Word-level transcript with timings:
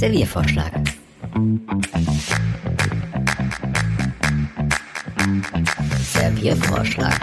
Serviervorschlag. 0.00 0.72
Serviervorschlag. 6.14 7.20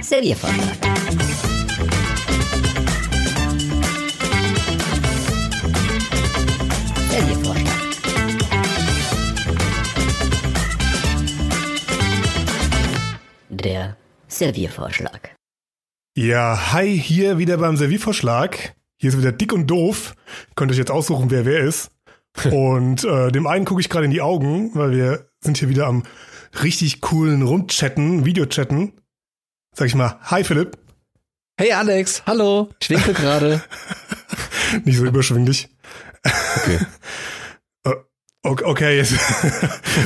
Serviervorschlag. 0.00 0.76
Der 13.50 13.96
Serviervorschlag. 14.28 15.29
Ja, 16.20 16.74
hi, 16.74 17.00
hier 17.00 17.38
wieder 17.38 17.56
beim 17.56 17.78
Serviervorschlag. 17.78 18.74
Hier 18.98 19.08
ist 19.08 19.16
wieder 19.16 19.32
dick 19.32 19.54
und 19.54 19.68
doof. 19.68 20.14
Könnt 20.54 20.70
euch 20.70 20.76
jetzt 20.76 20.90
aussuchen, 20.90 21.30
wer 21.30 21.46
wer 21.46 21.60
ist. 21.60 21.92
Und 22.52 23.04
äh, 23.04 23.32
dem 23.32 23.46
einen 23.46 23.64
gucke 23.64 23.80
ich 23.80 23.88
gerade 23.88 24.04
in 24.04 24.10
die 24.10 24.20
Augen, 24.20 24.70
weil 24.74 24.90
wir 24.90 25.30
sind 25.40 25.56
hier 25.56 25.70
wieder 25.70 25.86
am 25.86 26.02
richtig 26.62 27.00
coolen 27.00 27.40
Rundchatten, 27.40 28.26
Videochatten. 28.26 29.00
Sag 29.74 29.86
ich 29.86 29.94
mal, 29.94 30.18
hi 30.20 30.44
Philipp. 30.44 30.76
Hey 31.56 31.72
Alex, 31.72 32.22
hallo. 32.26 32.68
Ich 32.82 32.90
winke 32.90 33.14
gerade. 33.14 33.64
Nicht 34.84 34.98
so 34.98 35.06
überschwinglich. 35.06 35.70
Okay. 36.22 36.80
Äh, 37.84 37.94
Okay, 38.42 38.64
okay, 38.64 38.96
jetzt. 38.98 39.14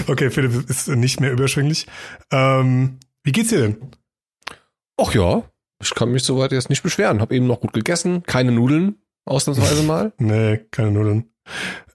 okay, 0.07 0.31
Philipp 0.31 0.71
ist 0.71 0.87
nicht 0.87 1.19
mehr 1.19 1.33
überschwinglich. 1.33 1.89
Ähm, 2.31 3.01
wie 3.25 3.33
geht's 3.33 3.49
dir 3.49 3.63
denn? 3.63 3.91
Ach 4.97 5.13
ja, 5.13 5.43
ich 5.85 5.95
kann 5.95 6.11
mich 6.11 6.25
soweit 6.25 6.53
jetzt 6.53 6.71
nicht 6.71 6.83
beschweren. 6.83 7.21
Hab 7.21 7.31
eben 7.33 7.47
noch 7.47 7.61
gut 7.61 7.73
gegessen. 7.73 8.23
Keine 8.25 8.53
Nudeln, 8.53 8.97
ausnahmsweise 9.25 9.83
mal. 9.85 10.13
Nee, 10.19 10.59
keine 10.71 10.91
Nudeln. 10.91 11.31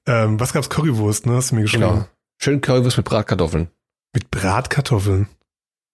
Ähm, 0.06 0.40
was 0.40 0.54
gab's? 0.54 0.70
Currywurst, 0.70 1.26
ne? 1.26 1.34
Hast 1.34 1.52
du 1.52 1.56
mir 1.56 1.62
geschrieben? 1.64 1.84
Genau. 1.84 2.06
Schön 2.42 2.62
Currywurst 2.62 2.98
mit 2.98 3.06
Bratkartoffeln. 3.06 3.70
Mit 4.14 4.32
Bratkartoffeln. 4.32 5.28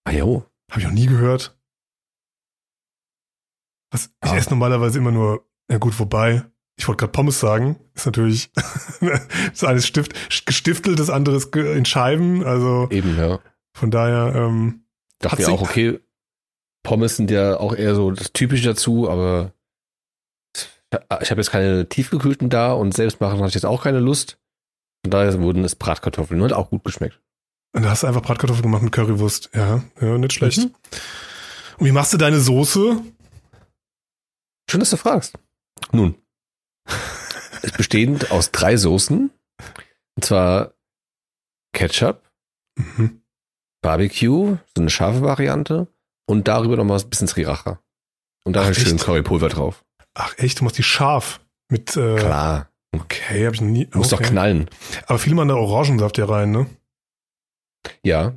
Ah 0.04 0.12
jo. 0.12 0.44
Habe 0.70 0.80
ich 0.80 0.86
noch 0.86 0.94
nie 0.94 1.06
gehört. 1.06 1.56
Was, 3.92 4.10
ich 4.24 4.30
Ja. 4.30 4.36
esse 4.36 4.50
normalerweise 4.50 4.98
immer 4.98 5.10
nur, 5.12 5.46
ja 5.70 5.78
gut, 5.78 5.98
wobei, 5.98 6.44
ich 6.78 6.86
wollte 6.88 7.00
gerade 7.00 7.12
Pommes 7.12 7.40
sagen, 7.40 7.76
ist 7.94 8.06
natürlich, 8.06 8.50
das 8.52 9.00
eine 9.64 9.78
ist 9.78 9.86
Stift, 9.86 10.46
gestiftelt, 10.46 10.98
das 10.98 11.10
andere 11.10 11.36
ist 11.36 11.54
in 11.54 11.84
Scheiben, 11.84 12.44
also 12.44 12.88
Eben, 12.90 13.16
ja. 13.16 13.38
von 13.76 13.90
daher, 13.90 14.34
ähm, 14.34 14.84
Dachte 15.20 15.44
sie- 15.44 15.50
auch, 15.50 15.62
okay, 15.62 16.00
Pommes 16.86 17.16
sind 17.16 17.32
ja 17.32 17.58
auch 17.58 17.74
eher 17.74 17.96
so 17.96 18.12
das 18.12 18.32
Typische 18.32 18.64
dazu, 18.64 19.10
aber 19.10 19.52
ich 21.20 21.30
habe 21.32 21.40
jetzt 21.40 21.50
keine 21.50 21.88
tiefgekühlten 21.88 22.48
da 22.48 22.72
und 22.72 22.94
selbst 22.94 23.20
machen 23.20 23.38
hatte 23.40 23.48
ich 23.48 23.54
jetzt 23.54 23.66
auch 23.66 23.82
keine 23.82 23.98
Lust. 23.98 24.38
Von 25.04 25.10
daher 25.10 25.40
wurden 25.40 25.64
es 25.64 25.74
Bratkartoffeln 25.74 26.40
und 26.40 26.50
hat 26.50 26.56
auch 26.56 26.70
gut 26.70 26.84
geschmeckt. 26.84 27.20
und 27.74 27.82
da 27.82 27.90
hast 27.90 28.04
du 28.04 28.06
einfach 28.06 28.22
Bratkartoffeln 28.22 28.62
gemacht 28.62 28.82
mit 28.82 28.92
Currywurst. 28.92 29.50
Ja, 29.52 29.82
ja, 30.00 30.16
nicht 30.16 30.32
schlecht. 30.32 30.58
Mhm. 30.58 30.74
Und 31.78 31.86
wie 31.86 31.92
machst 31.92 32.12
du 32.12 32.18
deine 32.18 32.38
Soße? 32.38 33.02
Schön, 34.70 34.80
dass 34.80 34.90
du 34.90 34.96
fragst. 34.96 35.34
Nun, 35.92 36.14
ist 37.62 37.76
bestehend 37.76 38.30
aus 38.30 38.52
drei 38.52 38.76
Soßen. 38.76 39.30
Und 40.14 40.24
zwar 40.24 40.72
Ketchup, 41.72 42.22
Mhm. 42.78 43.22
Barbecue, 43.82 44.56
so 44.76 44.80
eine 44.80 44.90
scharfe 44.90 45.22
Variante 45.22 45.88
und 46.26 46.48
darüber 46.48 46.76
nochmal 46.76 46.98
ein 47.00 47.08
bisschen 47.08 47.28
Sriracha. 47.28 47.80
Und 48.44 48.52
da 48.54 48.64
halt 48.64 48.76
schön? 48.76 48.96
Currypulver 48.98 49.48
drauf. 49.48 49.84
Ach 50.14 50.34
echt, 50.38 50.60
du 50.60 50.64
machst 50.64 50.78
die 50.78 50.82
scharf. 50.82 51.40
Mit, 51.68 51.96
äh, 51.96 52.16
Klar, 52.16 52.70
okay, 52.94 53.44
habe 53.46 53.54
ich 53.56 53.60
nie. 53.60 53.88
muss 53.92 54.12
okay. 54.12 54.22
doch 54.22 54.30
knallen. 54.30 54.70
Aber 55.06 55.18
viele 55.18 55.34
machen 55.34 55.48
da 55.48 55.56
Orangensaft 55.56 56.16
ja 56.18 56.26
rein, 56.26 56.52
ne? 56.52 56.66
Ja. 58.02 58.36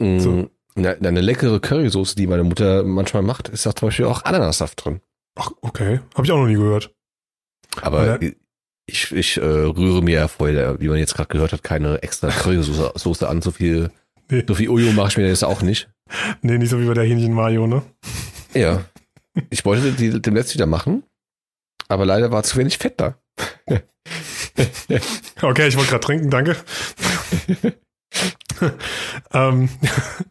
Mm, 0.00 0.18
So. 0.18 0.50
Eine, 0.76 0.96
eine 0.96 1.20
leckere 1.20 1.60
Currysoße, 1.60 2.16
die 2.16 2.26
meine 2.26 2.42
Mutter 2.42 2.82
manchmal 2.82 3.22
macht, 3.22 3.48
ist 3.48 3.64
da 3.64 3.76
zum 3.76 3.88
Beispiel 3.88 4.06
auch 4.06 4.24
Ananassaft 4.24 4.84
drin. 4.84 5.00
Ach, 5.38 5.50
okay. 5.60 6.00
Habe 6.14 6.26
ich 6.26 6.32
auch 6.32 6.38
noch 6.38 6.46
nie 6.48 6.54
gehört. 6.54 6.92
Aber 7.80 8.02
Oder- 8.02 8.18
ich, 8.86 9.12
ich 9.12 9.36
äh, 9.36 9.40
rühre 9.44 10.02
mir 10.02 10.14
ja 10.20 10.28
vorher, 10.28 10.80
wie 10.80 10.88
man 10.88 10.98
jetzt 10.98 11.14
gerade 11.14 11.28
gehört 11.28 11.52
hat, 11.52 11.62
keine 11.62 12.02
extra 12.02 12.28
Currysoße 12.28 12.92
Soße 12.96 13.28
an. 13.28 13.40
So 13.40 13.50
viel, 13.52 13.90
Nee. 14.30 14.44
so 14.46 14.54
viel 14.54 14.68
Ujo 14.68 14.92
mache 14.92 15.08
ich 15.08 15.16
mir 15.16 15.26
jetzt 15.28 15.44
auch 15.44 15.62
nicht. 15.62 15.88
Nee, 16.42 16.58
nicht 16.58 16.70
so 16.70 16.80
wie 16.80 16.86
bei 16.86 16.94
der 16.94 17.04
Hähnchen-Mayo, 17.04 17.66
ne? 17.66 17.82
Ja. 18.54 18.84
Ich 19.50 19.64
wollte 19.64 19.92
die 19.92 20.20
demnächst 20.22 20.54
wieder 20.54 20.66
machen, 20.66 21.02
aber 21.88 22.06
leider 22.06 22.30
war 22.30 22.42
zu 22.44 22.56
wenig 22.58 22.78
Fett 22.78 23.00
da. 23.00 23.16
Okay, 25.42 25.66
ich 25.68 25.76
wollte 25.76 25.90
gerade 25.90 26.04
trinken, 26.06 26.30
danke. 26.30 26.56
ähm, 29.32 29.68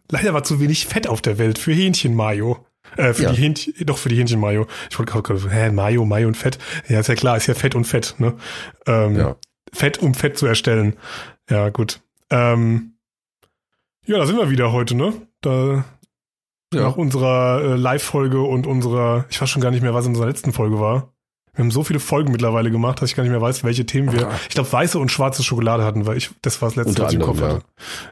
leider 0.10 0.34
war 0.34 0.44
zu 0.44 0.60
wenig 0.60 0.86
Fett 0.88 1.08
auf 1.08 1.22
der 1.22 1.38
Welt 1.38 1.60
für 1.60 1.74
Hähnchen-Mayo. 1.74 2.66
Äh, 2.98 3.14
für 3.14 3.24
Ja. 3.24 3.32
die 3.32 3.42
Hähnchen, 3.42 3.74
doch 3.86 3.98
für 3.98 4.10
die 4.10 4.16
Hähnchen-Mayo. 4.18 4.68
Ich 4.90 4.98
wollte 5.00 5.12
gerade, 5.22 5.50
hä, 5.52 5.72
Mayo, 5.72 6.06
Mayo 6.06 6.28
und 6.28 6.38
Fett. 6.38 6.58
Ja, 6.88 7.00
ist 7.00 7.08
ja 7.08 7.16
klar, 7.16 7.38
ist 7.38 7.48
ja 7.48 7.56
Fett 7.56 7.76
und 7.76 7.86
Fett, 7.86 8.16
ne? 8.20 8.36
Ähm, 8.88 9.16
Ja. 9.18 9.36
Fett, 9.74 9.98
um 10.00 10.14
Fett 10.14 10.38
zu 10.38 10.46
erstellen. 10.46 10.96
Ja, 11.50 11.70
gut. 11.70 12.02
Ähm, 12.30 12.93
ja, 14.06 14.18
da 14.18 14.26
sind 14.26 14.38
wir 14.38 14.50
wieder 14.50 14.72
heute, 14.72 14.96
ne? 14.96 15.14
Da, 15.42 15.84
Ja. 16.74 16.82
nach 16.84 16.96
unserer 16.98 17.62
äh, 17.62 17.76
Live-Folge 17.76 18.42
und 18.42 18.66
unserer, 18.68 19.26
ich 19.30 19.40
weiß 19.42 19.50
schon 19.50 19.62
gar 19.62 19.72
nicht 19.72 19.82
mehr, 19.84 19.94
was 19.94 20.06
in 20.06 20.12
unserer 20.12 20.28
letzten 20.28 20.54
Folge 20.54 20.80
war. 20.80 21.14
Wir 21.54 21.64
haben 21.64 21.70
so 21.72 21.84
viele 21.84 22.00
Folgen 22.00 22.32
mittlerweile 22.32 22.72
gemacht, 22.72 23.00
dass 23.00 23.12
ich 23.12 23.16
gar 23.16 23.22
nicht 23.24 23.32
mehr 23.32 23.42
weiß, 23.42 23.64
welche 23.64 23.86
Themen 23.86 24.12
wir. 24.12 24.32
Ich 24.50 24.56
glaube, 24.56 24.72
weiße 24.74 24.98
und 24.98 25.12
schwarze 25.12 25.44
Schokolade 25.44 25.84
hatten, 25.86 26.08
weil 26.08 26.18
ich, 26.18 26.32
das 26.42 26.60
war 26.64 26.70
das 26.70 26.76
letzte, 26.78 26.90
Unter 26.90 27.04
was 27.04 27.14
ich 27.14 27.20
im 27.20 27.26
Kopf 27.26 27.42
anderem, 27.42 27.62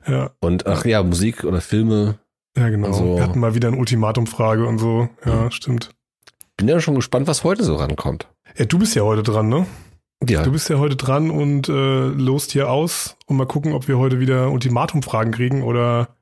hatte. 0.05 0.11
Ja, 0.11 0.31
Und 0.41 0.67
ach 0.67 0.85
ja, 0.85 1.01
Musik 1.01 1.43
oder 1.43 1.59
Filme. 1.59 2.19
ja, 2.55 2.69
genau. 2.69 2.87
Also- 2.89 3.15
wir 3.15 3.23
hatten 3.23 3.39
mal 3.39 3.55
wieder 3.55 3.69
eine 3.69 3.77
Ultimatumfrage 3.77 4.65
und 4.67 4.77
so. 4.77 5.09
Ja, 5.25 5.49
stimmt. 5.49 5.89
Bin 6.55 6.67
ja 6.67 6.79
schon 6.79 6.93
gespannt, 6.93 7.25
was 7.27 7.43
heute 7.43 7.63
so 7.63 7.75
rankommt. 7.77 8.27
Ja, 8.57 8.65
du 8.65 8.77
bist 8.77 8.93
ja 8.93 9.01
heute 9.01 9.23
dran, 9.23 9.49
ne? 9.49 9.65
Ja. 10.27 10.43
Du 10.43 10.51
bist 10.51 10.69
ja 10.69 10.77
heute 10.77 10.95
dran 10.95 11.31
und 11.31 11.67
äh, 11.67 12.07
lost 12.07 12.51
hier 12.51 12.69
aus 12.69 13.17
und 13.25 13.37
mal 13.37 13.47
gucken, 13.47 13.73
ob 13.73 13.87
wir 13.87 13.97
heute 13.97 14.19
wieder 14.19 14.51
Ultimatumfragen 14.51 15.33
kriegen 15.33 15.63
oder 15.63 16.15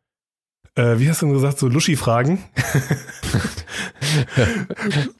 äh, 0.76 1.00
wie 1.00 1.10
hast 1.10 1.22
du 1.22 1.26
denn 1.26 1.36
gesagt, 1.36 1.60
so 1.60 1.68
Luschi-Fragen? 1.68 2.42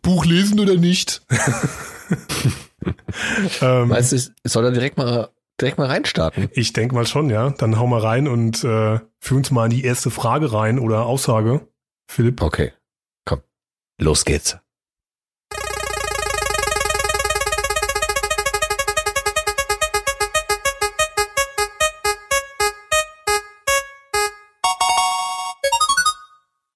Buch 0.02 0.26
lesen 0.26 0.60
oder 0.60 0.76
nicht? 0.76 1.22
ähm, 3.62 3.90
Meinst 3.90 4.14
du, 4.14 4.16
ich 4.16 4.32
soll 4.46 4.64
da 4.64 4.72
direkt 4.72 4.98
mal, 4.98 5.30
direkt 5.60 5.78
mal 5.78 5.88
reinstarten? 5.88 6.50
ich 6.54 6.72
denke 6.72 6.96
mal 6.96 7.06
schon, 7.06 7.30
ja. 7.30 7.50
Dann 7.50 7.78
hau 7.78 7.88
mal 7.88 8.00
rein 8.00 8.30
und 8.30 8.64
äh, 8.64 9.00
führ 9.20 9.38
uns 9.38 9.52
mal 9.52 9.66
in 9.66 9.72
die 9.72 9.84
erste 9.84 10.12
Frage 10.12 10.54
rein 10.54 10.80
oder 10.80 11.06
Aussage. 11.06 11.68
Philipp. 12.08 12.42
Okay. 12.42 12.72
Komm. 13.26 13.42
Los 14.00 14.24
geht's. 14.24 14.58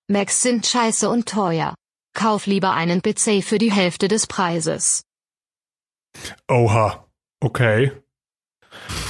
Macs 0.08 0.41
sind 0.41 0.66
scheiße 0.66 1.09
und 1.09 1.28
teuer. 1.30 1.75
Kauf 2.14 2.46
lieber 2.46 2.74
einen 2.74 3.02
PC 3.02 3.44
für 3.44 3.58
die 3.58 3.72
Hälfte 3.72 4.08
des 4.08 4.28
Preises. 4.28 5.03
Oha. 6.50 7.08
Okay. 7.40 7.91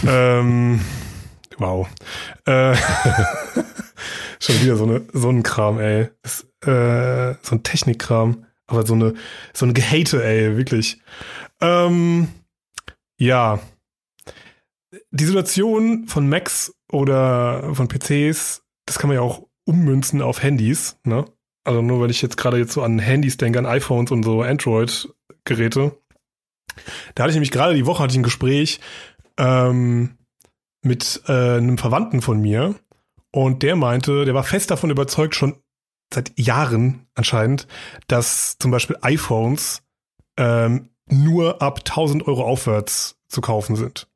ähm, 0.07 0.83
wow. 1.57 1.87
Äh, 2.45 2.75
schon 4.39 4.61
wieder 4.61 4.77
so, 4.77 4.83
eine, 4.85 5.07
so 5.13 5.29
ein 5.29 5.43
Kram, 5.43 5.79
ey. 5.79 6.09
Das, 6.21 6.43
äh, 6.61 7.35
so 7.41 7.55
ein 7.55 7.63
Technikkram. 7.63 8.45
Aber 8.67 8.85
so 8.85 8.93
eine, 8.93 9.15
so 9.53 9.65
eine 9.65 9.73
Gehate, 9.73 10.23
ey, 10.23 10.55
wirklich. 10.57 11.01
Ähm, 11.59 12.29
ja. 13.17 13.59
Die 15.11 15.25
Situation 15.25 16.07
von 16.07 16.29
Macs 16.29 16.73
oder 16.91 17.73
von 17.73 17.87
PCs, 17.87 18.63
das 18.85 18.99
kann 18.99 19.09
man 19.09 19.15
ja 19.15 19.21
auch 19.21 19.47
ummünzen 19.65 20.21
auf 20.21 20.43
Handys, 20.43 20.97
ne? 21.03 21.25
Also 21.63 21.81
nur 21.81 22.01
weil 22.01 22.11
ich 22.11 22.21
jetzt 22.21 22.37
gerade 22.37 22.57
jetzt 22.57 22.73
so 22.73 22.81
an 22.81 22.99
Handys 22.99 23.37
denke, 23.37 23.59
an 23.59 23.65
iPhones 23.65 24.11
und 24.11 24.23
so 24.23 24.41
Android-Geräte. 24.41 25.97
Da 27.15 27.23
hatte 27.23 27.31
ich 27.31 27.35
nämlich 27.35 27.51
gerade 27.51 27.73
die 27.73 27.85
Woche 27.85 28.03
hatte 28.03 28.11
ich 28.11 28.19
ein 28.19 28.23
Gespräch 28.23 28.79
ähm, 29.37 30.17
mit 30.81 31.21
äh, 31.27 31.57
einem 31.57 31.77
Verwandten 31.77 32.21
von 32.21 32.41
mir 32.41 32.75
und 33.31 33.63
der 33.63 33.75
meinte, 33.75 34.25
der 34.25 34.33
war 34.33 34.43
fest 34.43 34.71
davon 34.71 34.89
überzeugt, 34.89 35.35
schon 35.35 35.55
seit 36.13 36.37
Jahren 36.37 37.07
anscheinend, 37.15 37.67
dass 38.07 38.57
zum 38.59 38.71
Beispiel 38.71 38.97
iPhones 39.01 39.81
ähm, 40.37 40.89
nur 41.09 41.61
ab 41.61 41.79
1000 41.79 42.27
Euro 42.27 42.43
aufwärts 42.43 43.17
zu 43.27 43.41
kaufen 43.41 43.75
sind. 43.75 44.07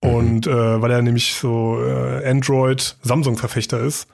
Und 0.00 0.46
äh, 0.46 0.82
weil 0.82 0.90
er 0.90 1.00
nämlich 1.00 1.34
so 1.34 1.82
äh, 1.82 2.28
Android-Samsung-Verfechter 2.28 3.80
ist. 3.80 4.08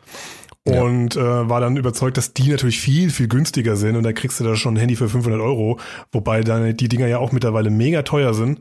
Ja. 0.70 0.82
Und 0.82 1.17
äh, 1.17 1.49
war 1.49 1.61
dann 1.61 1.76
überzeugt, 1.76 2.17
dass 2.17 2.35
die 2.35 2.50
natürlich 2.50 2.81
viel, 2.81 3.11
viel 3.11 3.29
günstiger 3.29 3.76
sind. 3.76 3.97
Und 3.97 4.03
da 4.03 4.12
kriegst 4.12 4.41
du 4.41 4.44
da 4.44 4.56
schon 4.56 4.75
ein 4.75 4.79
Handy 4.79 4.97
für 4.97 5.09
500 5.09 5.41
Euro. 5.41 5.79
Wobei 6.12 6.43
dann 6.43 6.76
die 6.76 6.88
Dinger 6.88 7.06
ja 7.06 7.19
auch 7.19 7.32
mittlerweile 7.32 7.70
mega 7.70 8.03
teuer 8.03 8.35
sind. 8.35 8.61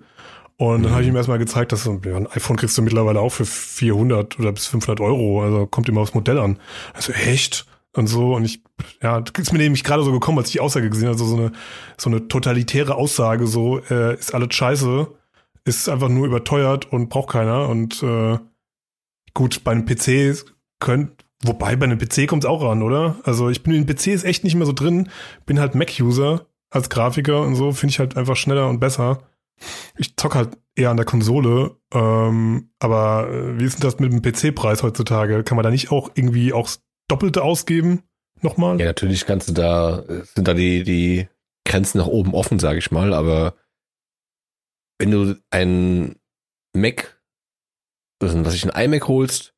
Und 0.58 0.84
dann 0.84 0.92
habe 0.92 1.04
ich 1.04 1.08
ihm 1.08 1.16
erstmal 1.16 1.38
gezeigt, 1.38 1.72
dass 1.72 1.84
so, 1.84 1.92
ein 2.04 2.28
iPhone 2.32 2.58
kriegst 2.58 2.76
du 2.78 2.82
mittlerweile 2.82 3.20
auch 3.20 3.30
für 3.30 3.46
400 3.46 4.40
oder 4.40 4.52
bis 4.52 4.66
500 4.68 5.00
Euro. 5.02 5.44
Also 5.44 5.68
kommt 5.68 5.88
immer 5.88 6.02
aufs 6.02 6.16
Modell 6.16 6.40
an. 6.40 6.58
Also 6.94 7.14
echt? 7.14 7.68
Und 7.94 8.08
so. 8.08 8.36
Und 8.36 8.46
ich, 8.46 8.64
ja, 9.02 9.22
das 9.22 9.34
ist 9.40 9.52
mir 9.52 9.60
nämlich 9.60 9.84
gerade 9.84 10.04
so 10.04 10.12
gekommen, 10.12 10.40
als 10.40 10.48
ich 10.48 10.54
die 10.54 10.60
Aussage 10.60 10.90
gesehen 10.90 11.10
habe. 11.10 11.14
Also 11.14 11.26
so 11.26 11.38
eine, 11.38 11.52
so 11.98 12.10
eine 12.10 12.28
totalitäre 12.28 12.96
Aussage, 12.96 13.46
so, 13.46 13.80
äh, 13.90 14.16
ist 14.16 14.34
alles 14.34 14.56
scheiße, 14.56 15.08
ist 15.66 15.90
einfach 15.90 16.10
nur 16.10 16.26
überteuert 16.26 16.92
und 16.92 17.10
braucht 17.10 17.30
keiner. 17.30 17.70
Und 17.70 18.02
äh, 18.02 18.40
gut, 19.36 19.64
bei 19.64 19.72
einem 19.72 19.86
PC 19.86 20.44
könnt, 20.80 21.24
wobei 21.44 21.76
bei 21.76 21.86
einem 21.86 21.98
PC 21.98 22.28
kommt 22.28 22.44
es 22.44 22.50
auch 22.50 22.64
ran, 22.64 22.82
oder? 22.82 23.18
Also 23.24 23.50
ich 23.50 23.64
bin 23.64 23.74
in 23.74 23.86
PCs 23.86 24.24
echt 24.24 24.44
nicht 24.44 24.56
mehr 24.56 24.66
so 24.66 24.74
drin, 24.74 25.10
bin 25.46 25.60
halt 25.60 25.76
Mac-User 25.76 26.48
als 26.70 26.90
Grafiker 26.90 27.42
und 27.42 27.56
so, 27.56 27.72
finde 27.72 27.92
ich 27.92 28.00
halt 28.00 28.18
einfach 28.18 28.36
schneller 28.36 28.68
und 28.68 28.80
besser. 28.80 29.20
Ich 29.98 30.16
zock 30.18 30.36
halt 30.36 30.58
eher 30.76 30.92
an 30.92 30.98
der 30.98 31.06
Konsole, 31.06 31.78
ähm, 31.94 32.70
aber 32.80 33.30
äh, 33.30 33.60
wie 33.60 33.66
ist 33.66 33.76
denn 33.76 33.90
das 33.90 34.00
mit 34.00 34.12
dem 34.12 34.22
PC-Preis 34.22 34.84
heutzutage? 34.84 35.44
Kann 35.44 35.56
man 35.56 35.64
da 35.64 35.72
nicht 35.72 35.92
auch 35.92 36.12
irgendwie 36.14 36.54
auch 36.54 36.70
Doppelte 37.08 37.44
ausgeben? 37.44 38.04
Nochmal? 38.42 38.80
Ja, 38.80 38.86
natürlich 38.86 39.26
kannst 39.26 39.50
du 39.50 39.54
da, 39.54 40.04
sind 40.36 40.48
da 40.48 40.54
die, 40.54 40.84
die 40.84 41.28
Grenzen 41.66 41.98
nach 41.98 42.08
oben 42.08 42.36
offen, 42.36 42.60
sage 42.60 42.78
ich 42.78 42.92
mal, 42.92 43.14
aber 43.14 43.56
wenn 45.00 45.12
du 45.12 45.36
ein 45.50 46.16
Mac, 46.74 47.20
was 48.20 48.54
ich 48.54 48.72
ein 48.72 48.86
iMac 48.86 49.08
holst 49.08 49.57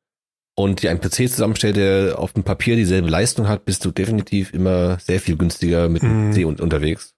und 0.62 0.82
dir 0.82 0.90
einen 0.90 1.00
PC 1.00 1.28
zusammenstellst, 1.28 1.76
der 1.76 2.18
auf 2.18 2.32
dem 2.32 2.44
Papier 2.44 2.76
dieselbe 2.76 3.08
Leistung 3.08 3.48
hat, 3.48 3.64
bist 3.64 3.84
du 3.84 3.90
definitiv 3.90 4.52
immer 4.54 4.98
sehr 5.00 5.20
viel 5.20 5.36
günstiger 5.36 5.88
mit 5.88 6.02
dem 6.02 6.28
Mhm. 6.28 6.32
PC 6.32 6.44
un 6.46 6.60
unterwegs. 6.60 7.14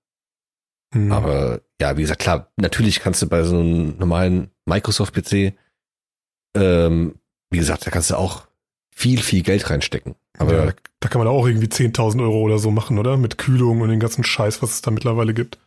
Hm. 0.94 1.12
Aber 1.12 1.60
ja, 1.80 1.96
wie 1.96 2.02
gesagt, 2.02 2.20
klar, 2.20 2.52
natürlich 2.56 3.00
kannst 3.00 3.22
du 3.22 3.28
bei 3.28 3.42
so 3.44 3.58
einem 3.58 3.96
normalen 3.98 4.50
Microsoft-PC, 4.66 5.54
ähm, 6.56 7.14
wie 7.50 7.58
gesagt, 7.58 7.86
da 7.86 7.90
kannst 7.90 8.10
du 8.10 8.16
auch 8.16 8.46
viel, 8.94 9.20
viel 9.20 9.42
Geld 9.42 9.68
reinstecken. 9.70 10.14
Aber 10.38 10.54
ja, 10.66 10.72
da, 11.00 11.08
kann 11.08 11.18
man 11.18 11.28
auch 11.28 11.46
irgendwie 11.46 11.68
10.000 11.68 12.20
Euro 12.22 12.40
oder 12.42 12.58
so 12.58 12.70
machen, 12.70 12.98
oder? 12.98 13.16
Mit 13.16 13.38
Kühlung 13.38 13.80
und 13.80 13.88
den 13.88 14.00
ganzen 14.00 14.24
Scheiß, 14.24 14.62
was 14.62 14.72
es 14.74 14.82
da 14.82 14.90
mittlerweile 14.90 15.34
gibt. 15.34 15.58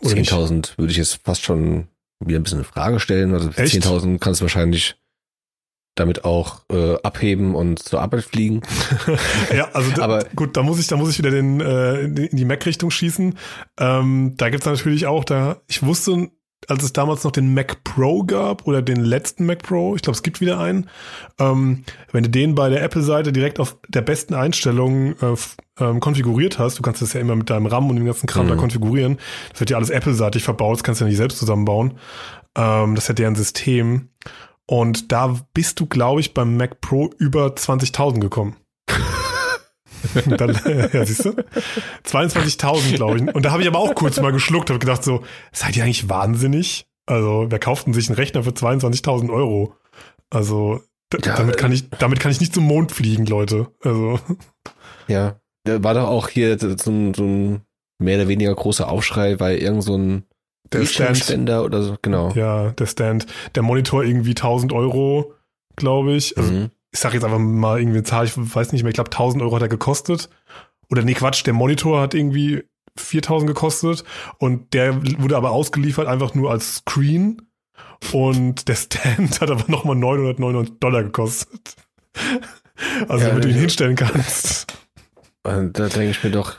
Oder 0.00 0.14
nicht? 0.14 0.32
10.000 0.32 0.76
würde 0.78 0.90
ich 0.90 0.98
jetzt 0.98 1.20
fast 1.24 1.42
schon 1.44 1.88
wieder 2.20 2.38
ein 2.38 2.42
bisschen 2.42 2.58
in 2.60 2.64
Frage 2.64 3.00
stellen. 3.00 3.32
Also 3.32 3.50
Echt? 3.50 3.74
10.000 3.74 4.18
kannst 4.18 4.40
du 4.40 4.44
wahrscheinlich 4.44 4.96
damit 5.96 6.24
auch 6.24 6.60
äh, 6.70 6.94
abheben 7.02 7.54
und 7.54 7.80
zur 7.80 8.00
Arbeit 8.00 8.22
fliegen. 8.24 8.60
ja, 9.54 9.68
also 9.72 10.00
Aber- 10.00 10.24
gut, 10.36 10.56
da 10.56 10.62
muss 10.62 10.78
ich, 10.78 10.86
da 10.86 10.96
muss 10.96 11.10
ich 11.10 11.18
wieder 11.18 11.30
den, 11.30 11.60
äh, 11.60 12.00
in 12.02 12.28
die- 12.36 12.44
Mac-Richtung 12.44 12.90
schießen. 12.90 13.36
Ähm, 13.80 14.34
da 14.36 14.48
gibt's 14.50 14.66
natürlich 14.66 15.06
auch, 15.06 15.24
da, 15.24 15.56
ich 15.66 15.82
wusste, 15.82 16.30
als 16.68 16.82
es 16.82 16.92
damals 16.92 17.22
noch 17.24 17.32
den 17.32 17.54
Mac 17.54 17.82
Pro 17.84 18.24
gab 18.24 18.66
oder 18.66 18.82
den 18.82 18.96
letzten 19.00 19.46
Mac 19.46 19.62
Pro, 19.62 19.94
ich 19.96 20.02
glaube, 20.02 20.16
es 20.16 20.22
gibt 20.22 20.40
wieder 20.40 20.58
einen, 20.60 20.88
ähm, 21.38 21.84
wenn 22.12 22.24
du 22.24 22.30
den 22.30 22.54
bei 22.54 22.68
der 22.70 22.82
Apple-Seite 22.82 23.32
direkt 23.32 23.60
auf 23.60 23.76
der 23.88 24.02
besten 24.02 24.34
Einstellung 24.34 25.12
äh, 25.20 25.34
ähm, 25.78 26.00
konfiguriert 26.00 26.58
hast, 26.58 26.78
du 26.78 26.82
kannst 26.82 27.02
das 27.02 27.12
ja 27.12 27.20
immer 27.20 27.36
mit 27.36 27.50
deinem 27.50 27.66
RAM 27.66 27.88
und 27.90 27.96
dem 27.96 28.06
ganzen 28.06 28.26
Kram 28.26 28.46
Mhm. 28.46 28.50
da 28.50 28.56
konfigurieren, 28.56 29.18
das 29.50 29.60
wird 29.60 29.70
ja 29.70 29.76
alles 29.76 29.90
Apple-seitig 29.90 30.42
verbaut, 30.42 30.76
das 30.78 30.82
kannst 30.84 31.00
du 31.00 31.04
ja 31.04 31.08
nicht 31.08 31.18
selbst 31.18 31.38
zusammenbauen. 31.38 31.94
Ähm, 32.56 32.94
das 32.94 33.08
hat 33.08 33.18
ja 33.18 33.28
ein 33.28 33.36
System. 33.36 34.08
Und 34.66 35.12
da 35.12 35.36
bist 35.54 35.78
du, 35.80 35.86
glaube 35.86 36.20
ich, 36.20 36.34
beim 36.34 36.56
Mac 36.56 36.80
Pro 36.80 37.10
über 37.18 37.46
20.000 37.48 38.20
gekommen. 38.20 38.56
Dann, 40.26 40.60
ja, 40.92 41.04
siehst 41.04 41.24
du? 41.24 41.30
22.000, 42.04 42.96
glaube 42.96 43.18
ich. 43.18 43.34
Und 43.34 43.44
da 43.44 43.52
habe 43.52 43.62
ich 43.62 43.68
aber 43.68 43.78
auch 43.78 43.94
kurz 43.94 44.20
mal 44.20 44.32
geschluckt, 44.32 44.70
habe 44.70 44.78
gedacht 44.78 45.04
so, 45.04 45.22
seid 45.52 45.76
ihr 45.76 45.84
eigentlich 45.84 46.08
wahnsinnig? 46.08 46.86
Also, 47.06 47.46
wer 47.48 47.58
kauft 47.58 47.86
denn 47.86 47.94
sich 47.94 48.08
einen 48.08 48.16
Rechner 48.16 48.42
für 48.42 48.50
22.000 48.50 49.32
Euro? 49.32 49.74
Also, 50.30 50.80
Ja, 51.12 51.36
damit 51.36 51.56
äh, 51.56 51.58
kann 51.58 51.72
ich, 51.72 51.88
damit 51.90 52.20
kann 52.20 52.32
ich 52.32 52.40
nicht 52.40 52.54
zum 52.54 52.64
Mond 52.64 52.92
fliegen, 52.92 53.26
Leute. 53.26 53.68
Also, 53.82 54.18
Ja. 55.06 55.40
Da 55.64 55.82
war 55.82 55.94
doch 55.94 56.08
auch 56.08 56.28
hier 56.28 56.58
so 56.58 56.90
ein, 56.90 57.12
so 57.12 57.24
ein 57.24 57.62
mehr 57.98 58.18
oder 58.18 58.28
weniger 58.28 58.54
großer 58.54 58.88
Aufschrei, 58.88 59.40
weil 59.40 59.58
irgend 59.58 59.82
so 59.82 59.96
ein 59.96 60.24
der 60.72 60.84
Stand, 60.86 61.48
oder 61.50 61.82
so, 61.82 61.96
genau. 62.02 62.30
ja, 62.32 62.70
der 62.70 62.86
Stand, 62.86 63.26
der 63.54 63.62
Monitor 63.62 64.04
irgendwie 64.04 64.30
1000 64.30 64.72
Euro, 64.72 65.34
glaube 65.76 66.14
ich. 66.14 66.36
Also, 66.36 66.50
Mhm. 66.52 66.70
ich 66.92 67.00
sag 67.00 67.14
jetzt 67.14 67.24
einfach 67.24 67.38
mal 67.38 67.78
irgendwie 67.78 67.98
eine 67.98 68.04
Zahl, 68.04 68.24
ich 68.26 68.32
weiß 68.36 68.72
nicht 68.72 68.82
mehr, 68.82 68.90
ich 68.90 68.94
glaube 68.96 69.10
1000 69.10 69.42
Euro 69.42 69.54
hat 69.56 69.62
er 69.62 69.68
gekostet. 69.68 70.28
Oder 70.90 71.02
nee, 71.02 71.14
Quatsch, 71.14 71.44
der 71.46 71.52
Monitor 71.54 72.00
hat 72.00 72.14
irgendwie 72.14 72.64
4000 72.98 73.48
gekostet 73.48 74.04
und 74.38 74.72
der 74.72 75.02
wurde 75.20 75.36
aber 75.36 75.50
ausgeliefert 75.50 76.06
einfach 76.06 76.34
nur 76.34 76.50
als 76.50 76.76
Screen 76.76 77.42
und 78.12 78.68
der 78.68 78.76
Stand 78.76 79.40
hat 79.40 79.50
aber 79.50 79.64
nochmal 79.68 79.96
999 79.96 80.78
Dollar 80.80 81.02
gekostet. 81.02 81.76
Also 83.08 83.24
Ja, 83.24 83.30
damit 83.30 83.44
du 83.44 83.48
ihn 83.48 83.54
hinstellen 83.54 83.96
kannst. 83.96 84.66
Und 85.44 85.78
da 85.78 85.88
denke 85.88 86.10
ich 86.10 86.22
mir 86.22 86.30
doch, 86.30 86.56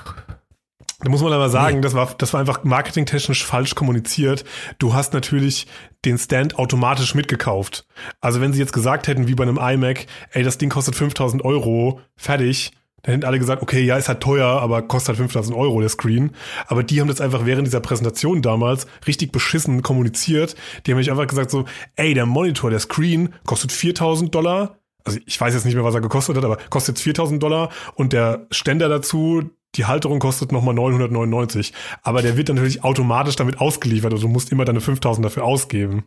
Da 0.99 1.11
muss 1.11 1.21
man 1.21 1.31
aber 1.31 1.49
sagen, 1.49 1.83
das 1.83 1.93
war, 1.93 2.15
das 2.17 2.33
war 2.33 2.39
einfach 2.39 2.63
marketingtechnisch 2.63 3.45
falsch 3.45 3.75
kommuniziert. 3.75 4.43
Du 4.79 4.95
hast 4.95 5.13
natürlich 5.13 5.67
den 6.05 6.17
Stand 6.17 6.57
automatisch 6.57 7.13
mitgekauft. 7.13 7.85
Also 8.19 8.41
wenn 8.41 8.51
sie 8.51 8.59
jetzt 8.59 8.73
gesagt 8.73 9.07
hätten, 9.07 9.27
wie 9.27 9.35
bei 9.35 9.43
einem 9.43 9.59
iMac, 9.59 10.07
ey, 10.31 10.41
das 10.41 10.57
Ding 10.57 10.69
kostet 10.69 10.95
5000 10.95 11.45
Euro, 11.45 12.01
fertig, 12.15 12.71
dann 13.03 13.13
hätten 13.13 13.25
alle 13.25 13.37
gesagt, 13.37 13.61
okay, 13.61 13.83
ja, 13.83 13.95
ist 13.95 14.07
halt 14.07 14.21
teuer, 14.21 14.47
aber 14.47 14.81
kostet 14.81 15.09
halt 15.09 15.17
5000 15.19 15.55
Euro 15.55 15.79
der 15.81 15.89
Screen. 15.89 16.31
Aber 16.65 16.81
die 16.81 16.99
haben 16.99 17.07
das 17.07 17.21
einfach 17.21 17.45
während 17.45 17.67
dieser 17.67 17.79
Präsentation 17.79 18.41
damals 18.41 18.87
richtig 19.05 19.31
beschissen 19.31 19.83
kommuniziert. 19.83 20.55
Die 20.85 20.91
haben 20.91 20.97
mich 20.97 21.11
einfach 21.11 21.27
gesagt 21.27 21.51
so, 21.51 21.65
ey, 21.95 22.15
der 22.15 22.25
Monitor, 22.25 22.71
der 22.71 22.79
Screen 22.79 23.35
kostet 23.45 23.71
4000 23.71 24.33
Dollar. 24.33 24.79
Also 25.03 25.19
ich 25.25 25.39
weiß 25.39 25.53
jetzt 25.53 25.63
nicht 25.63 25.75
mehr, 25.75 25.83
was 25.83 25.95
er 25.95 26.01
gekostet 26.01 26.35
hat, 26.35 26.43
aber 26.43 26.57
kostet 26.69 26.97
jetzt 26.97 27.03
4000 27.03 27.41
Dollar 27.41 27.69
und 27.93 28.13
der 28.13 28.47
Ständer 28.51 28.89
dazu, 28.89 29.51
die 29.77 29.85
Halterung 29.85 30.19
kostet 30.19 30.51
nochmal 30.51 30.73
999. 30.73 31.73
Aber 32.03 32.21
der 32.21 32.35
wird 32.37 32.49
natürlich 32.49 32.83
automatisch 32.83 33.35
damit 33.35 33.59
ausgeliefert. 33.61 34.11
Also 34.13 34.27
du 34.27 34.33
musst 34.33 34.51
immer 34.51 34.65
deine 34.65 34.81
5000 34.81 35.23
dafür 35.25 35.43
ausgeben. 35.43 36.05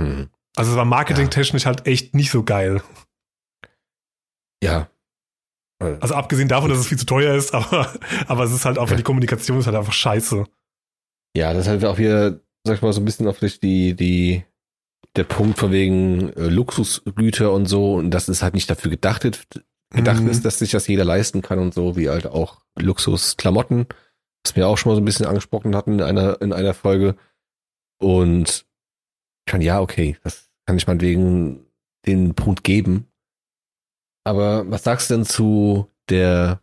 hm, 0.00 0.28
Also 0.56 0.72
es 0.72 0.76
war 0.76 0.84
marketingtechnisch 0.84 1.66
halt 1.66 1.86
echt 1.86 2.14
nicht 2.14 2.30
so 2.30 2.42
geil. 2.42 2.82
ja. 4.62 4.88
Also 6.00 6.14
abgesehen 6.14 6.48
davon, 6.48 6.68
dass 6.68 6.78
es 6.78 6.88
viel 6.88 6.98
zu 6.98 7.06
teuer 7.06 7.34
ist, 7.34 7.54
aber, 7.54 7.90
aber 8.26 8.44
es 8.44 8.52
ist 8.52 8.66
halt 8.66 8.76
einfach, 8.78 8.90
Ja. 8.90 8.96
die 8.98 9.02
Kommunikation 9.02 9.58
ist 9.58 9.66
halt 9.66 9.76
einfach 9.76 9.94
scheiße. 9.94 10.44
Ja, 11.34 11.54
das 11.54 11.62
ist 11.62 11.68
halt 11.68 11.84
auch 11.86 11.96
wieder, 11.96 12.40
sag 12.66 12.76
ich 12.76 12.82
mal, 12.82 12.92
so 12.92 13.00
ein 13.00 13.04
bisschen 13.06 13.26
auf 13.28 13.38
die, 13.38 13.94
die, 13.94 14.44
der 15.16 15.24
Punkt 15.24 15.58
von 15.58 15.72
wegen 15.72 16.34
äh, 16.34 16.48
Luxusgüter 16.48 17.52
und 17.52 17.64
so. 17.64 17.94
Und 17.94 18.10
das 18.10 18.28
ist 18.28 18.42
halt 18.42 18.52
nicht 18.52 18.68
dafür 18.68 18.90
gedacht, 18.90 19.24
gedacht 19.90 20.20
Mhm. 20.22 20.28
ist, 20.28 20.44
dass 20.44 20.58
sich 20.58 20.70
das 20.70 20.86
jeder 20.86 21.04
leisten 21.04 21.42
kann 21.42 21.58
und 21.58 21.74
so, 21.74 21.96
wie 21.96 22.08
halt 22.08 22.26
auch 22.26 22.60
Luxusklamotten, 22.78 23.86
was 24.44 24.56
wir 24.56 24.68
auch 24.68 24.78
schon 24.78 24.90
mal 24.90 24.96
so 24.96 25.02
ein 25.02 25.04
bisschen 25.04 25.26
angesprochen 25.26 25.74
hatten 25.76 25.94
in 25.94 26.02
einer, 26.02 26.40
in 26.40 26.52
einer 26.52 26.74
Folge. 26.74 27.16
Und 28.00 28.66
kann, 29.46 29.60
ja, 29.60 29.80
okay, 29.80 30.16
das 30.22 30.48
kann 30.66 30.76
ich 30.76 30.86
meinetwegen 30.86 31.66
den 32.06 32.34
Punkt 32.34 32.64
geben. 32.64 33.06
Aber 34.24 34.70
was 34.70 34.84
sagst 34.84 35.10
du 35.10 35.14
denn 35.14 35.24
zu 35.24 35.90
der 36.08 36.60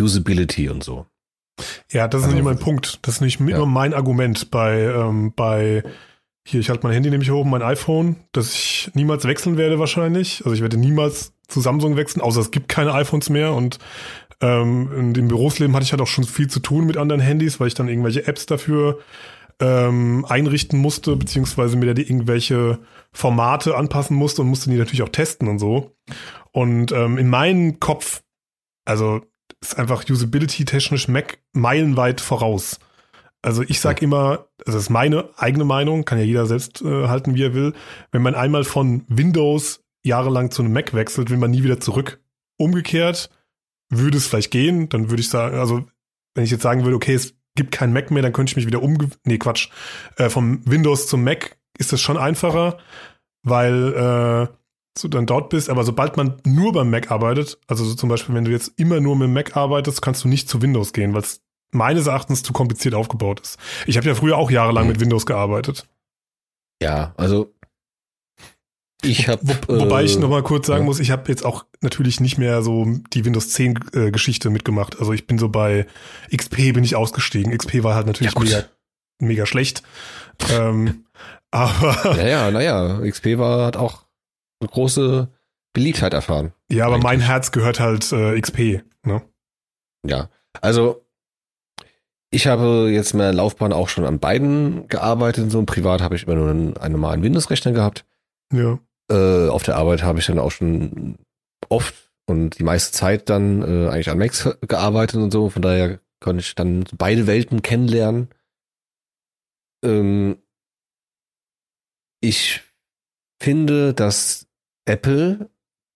Usability 0.00 0.68
und 0.68 0.84
so? 0.84 1.06
Ja, 1.90 2.06
das 2.06 2.20
ist 2.20 2.26
Also- 2.26 2.36
nicht 2.36 2.44
mein 2.44 2.58
Punkt. 2.58 3.00
Das 3.06 3.16
ist 3.16 3.20
nicht 3.20 3.40
immer 3.40 3.50
Ja. 3.50 3.64
mein 3.66 3.92
Argument 3.94 4.50
bei, 4.50 4.82
ähm, 4.82 5.32
bei 5.34 5.82
hier, 6.48 6.60
ich 6.60 6.70
halte 6.70 6.86
mein 6.86 6.94
Handy 6.94 7.10
nämlich 7.10 7.30
hoch, 7.30 7.44
mein 7.44 7.62
iPhone, 7.62 8.16
das 8.32 8.54
ich 8.54 8.90
niemals 8.94 9.26
wechseln 9.26 9.58
werde 9.58 9.78
wahrscheinlich. 9.78 10.42
Also 10.44 10.54
ich 10.54 10.62
werde 10.62 10.78
niemals 10.78 11.34
zu 11.46 11.60
Samsung 11.60 11.96
wechseln, 11.96 12.22
außer 12.22 12.40
es 12.40 12.50
gibt 12.50 12.68
keine 12.68 12.94
iPhones 12.94 13.28
mehr 13.28 13.52
und 13.52 13.78
ähm, 14.40 14.90
in 14.96 15.14
dem 15.14 15.28
Berufsleben 15.28 15.74
hatte 15.74 15.84
ich 15.84 15.92
halt 15.92 16.00
auch 16.00 16.06
schon 16.06 16.24
viel 16.24 16.48
zu 16.48 16.60
tun 16.60 16.86
mit 16.86 16.96
anderen 16.96 17.20
Handys, 17.20 17.60
weil 17.60 17.68
ich 17.68 17.74
dann 17.74 17.88
irgendwelche 17.88 18.26
Apps 18.26 18.46
dafür 18.46 18.98
ähm, 19.60 20.24
einrichten 20.26 20.78
musste, 20.78 21.16
beziehungsweise 21.16 21.76
mir 21.76 21.92
da 21.92 22.00
irgendwelche 22.00 22.78
Formate 23.12 23.76
anpassen 23.76 24.16
musste 24.16 24.42
und 24.42 24.48
musste 24.48 24.70
die 24.70 24.76
natürlich 24.76 25.02
auch 25.02 25.08
testen 25.10 25.48
und 25.48 25.58
so. 25.58 25.96
Und 26.52 26.92
ähm, 26.92 27.18
in 27.18 27.28
meinem 27.28 27.78
Kopf, 27.78 28.22
also 28.86 29.20
ist 29.60 29.78
einfach 29.78 30.08
usability-technisch 30.08 31.08
Mac 31.08 31.38
meilenweit 31.52 32.20
voraus. 32.20 32.78
Also 33.42 33.62
ich 33.62 33.80
sag 33.80 34.02
immer, 34.02 34.48
also 34.66 34.78
das 34.78 34.84
ist 34.84 34.90
meine 34.90 35.28
eigene 35.36 35.64
Meinung, 35.64 36.04
kann 36.04 36.18
ja 36.18 36.24
jeder 36.24 36.46
selbst 36.46 36.82
äh, 36.82 37.06
halten, 37.08 37.34
wie 37.34 37.44
er 37.44 37.54
will. 37.54 37.72
Wenn 38.10 38.22
man 38.22 38.34
einmal 38.34 38.64
von 38.64 39.04
Windows 39.08 39.84
jahrelang 40.02 40.50
zu 40.50 40.62
einem 40.62 40.72
Mac 40.72 40.94
wechselt, 40.94 41.30
will 41.30 41.36
man 41.36 41.50
nie 41.50 41.62
wieder 41.62 41.80
zurück. 41.80 42.20
Umgekehrt 42.56 43.30
würde 43.90 44.18
es 44.18 44.26
vielleicht 44.26 44.50
gehen, 44.50 44.88
dann 44.88 45.10
würde 45.10 45.20
ich 45.20 45.28
sagen, 45.28 45.56
also 45.56 45.84
wenn 46.34 46.44
ich 46.44 46.50
jetzt 46.50 46.62
sagen 46.62 46.84
würde, 46.84 46.96
okay, 46.96 47.14
es 47.14 47.34
gibt 47.54 47.72
kein 47.72 47.92
Mac 47.92 48.10
mehr, 48.10 48.22
dann 48.22 48.32
könnte 48.32 48.50
ich 48.50 48.56
mich 48.56 48.66
wieder 48.66 48.82
umge... 48.82 49.10
Nee, 49.24 49.38
Quatsch. 49.38 49.70
Äh, 50.16 50.28
vom 50.30 50.60
Windows 50.64 51.06
zum 51.06 51.24
Mac 51.24 51.58
ist 51.78 51.92
das 51.92 52.00
schon 52.00 52.16
einfacher, 52.16 52.78
weil 53.42 53.94
äh, 53.94 54.54
so 54.96 55.08
dann 55.08 55.26
dort 55.26 55.50
bist, 55.50 55.70
aber 55.70 55.84
sobald 55.84 56.16
man 56.16 56.40
nur 56.44 56.72
beim 56.72 56.90
Mac 56.90 57.10
arbeitet, 57.10 57.58
also 57.66 57.84
so 57.84 57.94
zum 57.94 58.08
Beispiel, 58.08 58.34
wenn 58.34 58.44
du 58.44 58.50
jetzt 58.50 58.72
immer 58.76 59.00
nur 59.00 59.16
mit 59.16 59.26
dem 59.26 59.32
Mac 59.32 59.56
arbeitest, 59.56 60.02
kannst 60.02 60.24
du 60.24 60.28
nicht 60.28 60.48
zu 60.48 60.60
Windows 60.60 60.92
gehen, 60.92 61.14
weil 61.14 61.22
es 61.22 61.40
meines 61.70 62.06
Erachtens 62.06 62.42
zu 62.42 62.52
kompliziert 62.52 62.94
aufgebaut 62.94 63.40
ist. 63.40 63.58
Ich 63.86 63.96
habe 63.96 64.06
ja 64.06 64.14
früher 64.14 64.36
auch 64.38 64.50
jahrelang 64.50 64.84
Mhm. 64.84 64.92
mit 64.92 65.00
Windows 65.00 65.26
gearbeitet. 65.26 65.86
Ja, 66.82 67.12
also 67.16 67.52
ich 69.02 69.28
habe. 69.28 69.40
Wo, 69.66 69.80
wobei 69.80 70.02
ich 70.04 70.18
noch 70.18 70.28
mal 70.28 70.42
kurz 70.42 70.66
sagen 70.66 70.80
ja. 70.82 70.84
muss, 70.86 70.98
ich 70.98 71.10
habe 71.10 71.28
jetzt 71.28 71.44
auch 71.44 71.64
natürlich 71.80 72.20
nicht 72.20 72.36
mehr 72.38 72.62
so 72.62 72.84
die 73.12 73.24
Windows 73.24 73.50
10 73.50 73.78
äh, 73.92 74.10
Geschichte 74.10 74.50
mitgemacht. 74.50 74.98
Also 74.98 75.12
ich 75.12 75.26
bin 75.26 75.38
so 75.38 75.48
bei 75.48 75.86
XP 76.34 76.72
bin 76.72 76.82
ich 76.84 76.96
ausgestiegen. 76.96 77.56
XP 77.56 77.84
war 77.84 77.94
halt 77.94 78.06
natürlich 78.06 78.34
Ja, 78.34 78.40
mega, 78.40 78.64
mega 79.20 79.46
schlecht. 79.46 79.82
ähm, 80.50 81.04
aber 81.52 82.16
Ja, 82.18 82.26
ja, 82.26 82.50
naja, 82.50 83.00
XP 83.08 83.38
war, 83.38 83.66
hat 83.66 83.76
auch 83.76 84.04
eine 84.60 84.68
große 84.68 85.28
Beliebtheit 85.74 86.12
erfahren. 86.14 86.52
ja, 86.70 86.86
aber 86.86 86.98
mein 86.98 87.14
eigentlich. 87.16 87.28
Herz 87.28 87.52
gehört 87.52 87.78
halt 87.78 88.10
äh, 88.12 88.40
XP. 88.40 88.82
Ne? 89.04 89.22
Ja, 90.04 90.28
also 90.60 91.04
ich 92.30 92.46
habe 92.46 92.90
jetzt 92.90 93.12
in 93.12 93.18
meiner 93.18 93.32
Laufbahn 93.32 93.72
auch 93.72 93.88
schon 93.88 94.04
an 94.04 94.18
beiden 94.18 94.86
gearbeitet. 94.88 95.50
So 95.50 95.62
privat 95.64 96.02
habe 96.02 96.16
ich 96.16 96.24
immer 96.24 96.34
nur 96.34 96.50
einen, 96.50 96.76
einen 96.76 96.92
normalen 96.92 97.22
Windows-Rechner 97.22 97.72
gehabt. 97.72 98.04
Ja. 98.52 98.78
Äh, 99.10 99.48
auf 99.48 99.62
der 99.62 99.76
Arbeit 99.76 100.02
habe 100.02 100.18
ich 100.18 100.26
dann 100.26 100.38
auch 100.38 100.50
schon 100.50 101.16
oft 101.68 101.94
und 102.26 102.58
die 102.58 102.64
meiste 102.64 102.92
Zeit 102.92 103.30
dann 103.30 103.62
äh, 103.62 103.88
eigentlich 103.88 104.10
an 104.10 104.18
Macs 104.18 104.48
gearbeitet 104.60 105.16
und 105.16 105.30
so. 105.30 105.48
Von 105.48 105.62
daher 105.62 106.00
konnte 106.20 106.40
ich 106.40 106.54
dann 106.54 106.84
beide 106.96 107.26
Welten 107.26 107.62
kennenlernen. 107.62 108.28
Ähm, 109.82 110.36
ich 112.20 112.62
finde, 113.40 113.94
dass 113.94 114.46
Apple 114.84 115.48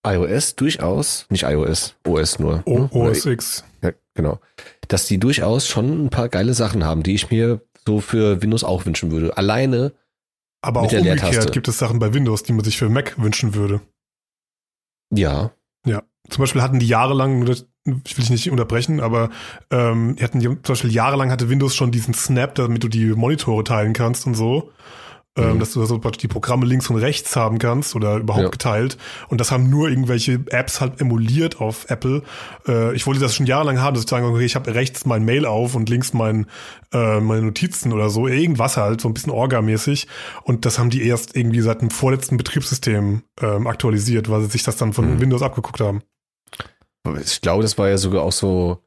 iOS 0.07 0.57
durchaus, 0.57 1.27
nicht 1.29 1.45
iOS, 1.45 1.95
OS 2.07 2.39
nur. 2.39 2.63
O 2.67 2.79
ne? 2.79 2.91
OS 2.93 3.27
X. 3.27 3.65
ja, 3.83 3.93
genau. 4.15 4.41
Dass 4.89 5.07
die 5.07 5.19
durchaus 5.19 5.67
schon 5.67 6.07
ein 6.07 6.11
paar 6.11 6.29
geile 6.29 6.55
Sachen 6.55 6.85
haben, 6.85 7.03
die 7.03 7.15
ich 7.15 7.31
mir 7.31 7.61
so 7.87 8.01
für 8.01 8.43
Windows 8.43 8.65
auch 8.65 8.87
wünschen 8.87 9.11
würde. 9.11 9.37
Alleine, 9.37 9.93
Aber 10.61 10.83
auch 10.83 10.89
der 10.89 11.01
umgekehrt 11.01 11.53
gibt 11.53 11.69
es 11.69 11.79
Sachen 11.79 11.99
bei 11.99 12.15
Windows, 12.15 12.43
die 12.43 12.53
man 12.53 12.65
sich 12.65 12.79
für 12.79 12.89
Mac 12.89 13.19
wünschen 13.19 13.55
würde. 13.55 13.81
ja, 15.87 16.03
Zum 16.29 16.43
Beispiel 16.43 16.63
hatten 16.63 16.79
die 16.79 16.87
jahrelang, 16.87 17.43
ich 17.45 18.17
will 18.17 18.23
dich 18.23 18.31
nicht 18.31 18.51
unterbrechen, 18.51 19.01
aber 19.01 19.31
ähm, 19.71 20.17
hatten 20.21 20.39
die, 20.39 20.47
zum 20.47 20.63
Beispiel 20.63 20.93
jahrelang 20.93 21.31
hatte 21.31 21.49
Windows 21.49 21.75
schon 21.75 21.91
diesen 21.91 22.15
Snap, 22.15 22.55
damit 22.55 22.85
du 22.85 22.89
die 22.89 23.07
Monitore 23.07 23.65
teilen 23.65 23.93
kannst 23.93 24.27
und 24.27 24.35
so. 24.35 24.71
Ähm, 25.35 25.55
Mhm. 25.55 25.61
dass 25.61 25.73
du 25.73 25.83
so 25.87 25.97
die 25.97 26.29
Programme 26.29 26.67
links 26.67 26.91
und 26.91 26.97
rechts 26.97 27.37
haben 27.37 27.59
kannst 27.59 27.97
oder 27.97 28.17
überhaupt 28.19 28.43
Ja. 28.45 28.51
geteilt. 28.51 28.99
Und 29.29 29.41
das 29.41 29.51
haben 29.51 29.71
nur 29.71 29.89
irgendwelche 29.89 30.41
Apps 30.51 30.83
halt 30.83 31.01
emuliert 31.01 31.59
auf 31.59 31.89
Apple. 31.89 32.23
Äh, 32.69 32.95
ich 32.95 33.07
wollte 33.07 33.19
das 33.21 33.35
schon 33.35 33.47
jahrelang 33.47 33.81
haben, 33.81 33.95
dass 33.95 34.05
ich 34.05 34.11
sagen, 34.11 34.27
okay, 34.27 34.45
ich 34.45 34.57
habe 34.57 34.75
rechts 34.75 35.07
mein 35.07 35.25
Mail 35.25 35.47
auf 35.47 35.75
und 35.75 35.89
links 35.89 36.13
mein, 36.13 36.47
äh, 36.93 37.19
meine 37.21 37.41
Notizen 37.47 37.95
oder 37.95 38.11
so. 38.11 38.29
Irgendwas 38.29 38.77
halt, 38.77 39.01
so 39.01 39.09
ein 39.09 39.15
bisschen 39.15 39.33
Orga-mäßig. 39.33 40.07
Und 40.43 40.67
das 40.67 40.79
haben 40.79 40.91
die 40.91 41.03
erst 41.03 41.35
irgendwie 41.35 41.63
seit 41.63 41.81
dem 41.81 41.89
vorletzten 41.89 42.37
Betriebssystem 42.37 43.23
ähm, 43.41 43.67
aktualisiert, 43.67 44.29
weil 44.29 44.43
sie 44.43 44.49
sich 44.51 44.65
das 44.65 44.77
dann 44.77 44.93
von 44.93 45.15
Mhm. 45.15 45.21
Windows 45.23 45.41
abgeguckt 45.41 45.81
haben. 45.81 46.03
ich 47.25 47.41
glaube, 47.41 47.63
das 47.63 47.79
war 47.79 47.89
ja 47.89 47.97
sogar 47.97 48.23
auch 48.23 48.33
so 48.33 48.83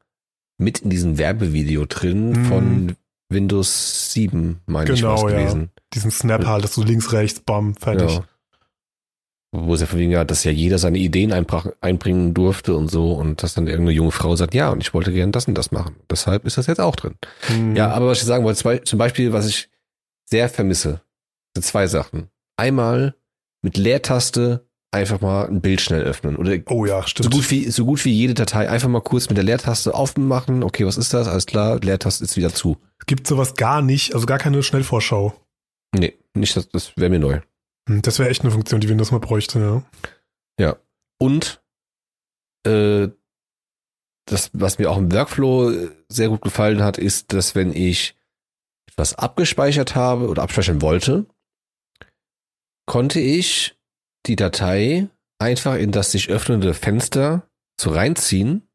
mit 0.58 0.78
in 0.78 0.90
diesem 0.90 1.18
Werbevideo 1.18 1.86
drin 1.86 2.30
Mhm. 2.30 2.44
von 2.46 2.96
Windows 3.28 4.12
7, 4.12 4.60
meine 4.66 4.92
ich, 4.92 5.00
Genau, 5.00 5.24
was 5.24 5.32
ja. 5.32 5.66
Diesen 5.96 6.10
Snap 6.10 6.46
halt, 6.46 6.62
dass 6.62 6.74
du 6.74 6.82
links, 6.82 7.12
rechts, 7.12 7.40
bam, 7.40 7.74
fertig. 7.74 8.12
Ja. 8.12 8.24
Wo 9.52 9.74
es 9.74 9.80
ja 9.80 9.86
von 9.86 9.98
wegen 9.98 10.10
ja, 10.10 10.24
dass 10.24 10.44
ja 10.44 10.50
jeder 10.50 10.76
seine 10.78 10.98
Ideen 10.98 11.32
einbringen 11.80 12.34
durfte 12.34 12.76
und 12.76 12.90
so 12.90 13.12
und 13.14 13.42
dass 13.42 13.54
dann 13.54 13.66
irgendeine 13.66 13.96
junge 13.96 14.10
Frau 14.10 14.36
sagt, 14.36 14.54
ja, 14.54 14.68
und 14.70 14.82
ich 14.82 14.92
wollte 14.92 15.12
gern 15.12 15.32
das 15.32 15.48
und 15.48 15.56
das 15.56 15.72
machen. 15.72 15.96
Deshalb 16.10 16.44
ist 16.44 16.58
das 16.58 16.66
jetzt 16.66 16.80
auch 16.80 16.94
drin. 16.94 17.14
Mhm. 17.48 17.74
Ja, 17.74 17.90
aber 17.90 18.08
was 18.08 18.18
ich 18.18 18.24
sagen 18.24 18.44
wollte, 18.44 18.82
zum 18.84 18.98
Beispiel, 18.98 19.32
was 19.32 19.46
ich 19.46 19.70
sehr 20.26 20.48
vermisse, 20.50 21.00
sind 21.54 21.64
zwei 21.64 21.86
Sachen. 21.86 22.28
Einmal 22.56 23.14
mit 23.62 23.78
Leertaste 23.78 24.66
einfach 24.90 25.20
mal 25.20 25.46
ein 25.46 25.60
Bild 25.60 25.80
schnell 25.80 26.02
öffnen 26.02 26.36
oder 26.36 26.56
Oh 26.68 26.84
ja, 26.84 27.02
so 27.02 27.08
stimmt. 27.08 27.32
gut 27.32 27.50
wie 27.50 27.70
so 27.70 27.84
gut 27.84 28.04
wie 28.04 28.12
jede 28.12 28.34
Datei 28.34 28.68
einfach 28.68 28.88
mal 28.88 29.00
kurz 29.00 29.28
mit 29.28 29.36
der 29.36 29.44
Leertaste 29.44 29.94
aufmachen. 29.94 30.62
Okay, 30.62 30.86
was 30.86 30.96
ist 30.96 31.14
das? 31.14 31.28
Alles 31.28 31.46
klar, 31.46 31.78
Leertaste 31.80 32.24
ist 32.24 32.36
wieder 32.36 32.52
zu. 32.52 32.76
Gibt 33.06 33.26
sowas 33.26 33.54
gar 33.54 33.80
nicht, 33.82 34.14
also 34.14 34.26
gar 34.26 34.38
keine 34.38 34.62
Schnellvorschau. 34.62 35.34
Nee, 35.98 36.16
nicht 36.34 36.56
das, 36.56 36.68
das 36.68 36.96
wäre 36.96 37.10
mir 37.10 37.18
neu. 37.18 37.40
Hm, 37.88 38.02
Das 38.02 38.18
wäre 38.18 38.28
echt 38.28 38.42
eine 38.42 38.50
Funktion, 38.50 38.80
die 38.80 38.88
Windows 38.88 39.10
mal 39.10 39.18
bräuchte, 39.18 39.82
ja. 40.60 40.76
Und 41.18 41.62
äh, 42.66 43.08
das, 44.28 44.50
was 44.52 44.78
mir 44.78 44.90
auch 44.90 44.98
im 44.98 45.12
Workflow 45.12 45.70
äh, 45.70 45.90
sehr 46.08 46.28
gut 46.28 46.42
gefallen 46.42 46.82
hat, 46.82 46.98
ist, 46.98 47.32
dass 47.32 47.54
wenn 47.54 47.72
ich 47.72 48.16
etwas 48.90 49.14
abgespeichert 49.14 49.94
habe 49.94 50.28
oder 50.28 50.42
abspeichern 50.42 50.82
wollte, 50.82 51.26
konnte 52.86 53.20
ich 53.20 53.78
die 54.26 54.36
Datei 54.36 55.08
einfach 55.38 55.76
in 55.76 55.92
das 55.92 56.12
sich 56.12 56.28
öffnende 56.28 56.74
Fenster 56.74 57.48
so 57.80 57.90
reinziehen 57.90 58.68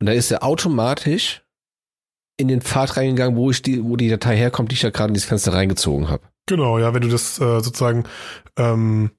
und 0.00 0.06
da 0.06 0.12
ist 0.12 0.30
er 0.30 0.42
automatisch 0.42 1.44
in 2.38 2.48
den 2.48 2.60
Pfad 2.60 2.96
reingegangen, 2.96 3.36
wo 3.36 3.50
ich 3.50 3.62
die, 3.62 3.84
wo 3.84 3.96
die 3.96 4.08
Datei 4.08 4.36
herkommt, 4.36 4.72
die 4.72 4.74
ich 4.74 4.82
ja 4.82 4.90
gerade 4.90 5.08
in 5.10 5.14
dieses 5.14 5.28
Fenster 5.28 5.52
reingezogen 5.52 6.08
habe. 6.08 6.31
Genau, 6.52 6.78
ja, 6.78 6.92
wenn 6.92 7.00
du 7.00 7.08
das 7.08 7.38
äh, 7.40 7.60
sozusagen 7.60 8.04
ähm, 8.58 9.10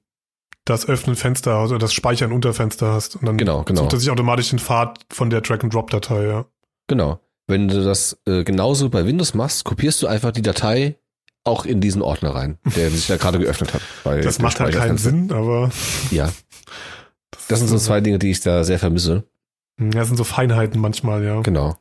das 0.64 0.88
Öffnen 0.88 1.16
Fenster 1.16 1.64
oder 1.64 1.78
das 1.78 1.92
Speichern 1.92 2.30
unter 2.30 2.54
Fenster 2.54 2.92
hast 2.92 3.16
und 3.16 3.26
dann 3.26 3.36
Genau, 3.36 3.64
genau. 3.64 3.82
sucht 3.82 3.94
er 3.94 3.98
sich 3.98 4.10
automatisch 4.10 4.50
den 4.50 4.60
Pfad 4.60 5.00
von 5.10 5.30
der 5.30 5.40
Drag-and-Drop-Datei, 5.40 6.26
ja. 6.26 6.44
Genau. 6.86 7.18
Wenn 7.48 7.66
du 7.66 7.82
das 7.82 8.16
äh, 8.26 8.44
genauso 8.44 8.88
bei 8.88 9.04
Windows 9.04 9.34
machst, 9.34 9.64
kopierst 9.64 10.00
du 10.00 10.06
einfach 10.06 10.30
die 10.30 10.42
Datei 10.42 10.96
auch 11.42 11.66
in 11.66 11.80
diesen 11.80 12.02
Ordner 12.02 12.36
rein, 12.36 12.58
der 12.76 12.88
sich 12.90 13.08
da 13.08 13.16
gerade 13.16 13.40
geöffnet 13.40 13.74
hat. 13.74 13.82
Das 14.22 14.38
macht 14.38 14.60
halt 14.60 14.74
keinen. 14.76 14.96
Sinn, 14.96 15.32
aber 15.32 15.70
Ja, 16.12 16.30
das 17.48 17.58
sind 17.58 17.68
so 17.68 17.78
zwei 17.78 18.00
Dinge, 18.00 18.20
die 18.20 18.30
ich 18.30 18.40
da 18.42 18.62
sehr 18.62 18.78
vermisse. 18.78 19.24
Ja, 19.80 19.88
das 19.90 20.06
sind 20.06 20.16
so 20.18 20.24
Feinheiten 20.24 20.80
manchmal, 20.80 21.24
ja. 21.24 21.40
Genau. 21.40 21.76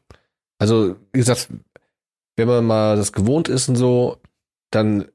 Also, 0.57 0.95
wie 1.13 1.19
gesagt, 1.19 1.47
wenn 2.37 2.47
man 2.47 2.65
mal 2.65 2.95
das 2.97 3.13
gewohnt 3.13 3.49
ist 3.49 3.69
und 3.69 3.75
so, 3.75 4.17
dann 4.71 5.05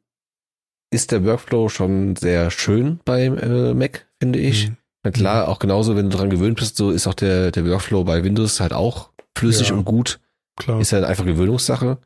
ist 0.90 1.12
der 1.12 1.24
Workflow 1.24 1.68
schon 1.68 2.16
sehr 2.16 2.50
schön 2.50 3.00
beim 3.04 3.36
äh, 3.38 3.74
Mac, 3.74 4.06
finde 4.20 4.38
ich. 4.38 4.68
Mhm. 4.68 4.76
Na 5.04 5.10
klar, 5.10 5.48
auch 5.48 5.58
genauso, 5.58 5.96
wenn 5.96 6.10
du 6.10 6.16
dran 6.16 6.30
gewöhnt 6.30 6.58
bist, 6.58 6.76
so 6.76 6.90
ist 6.90 7.06
auch 7.06 7.14
der, 7.14 7.50
der 7.52 7.64
Workflow 7.66 8.04
bei 8.04 8.24
Windows 8.24 8.60
halt 8.60 8.72
auch 8.72 9.10
flüssig 9.36 9.68
Ja. 9.68 9.74
und 9.76 9.84
gut. 9.84 10.18
Klar. 10.56 10.80
Ist 10.80 10.92
halt 10.92 11.04
einfach 11.04 11.24
Gewöhnungssache. 11.24 11.98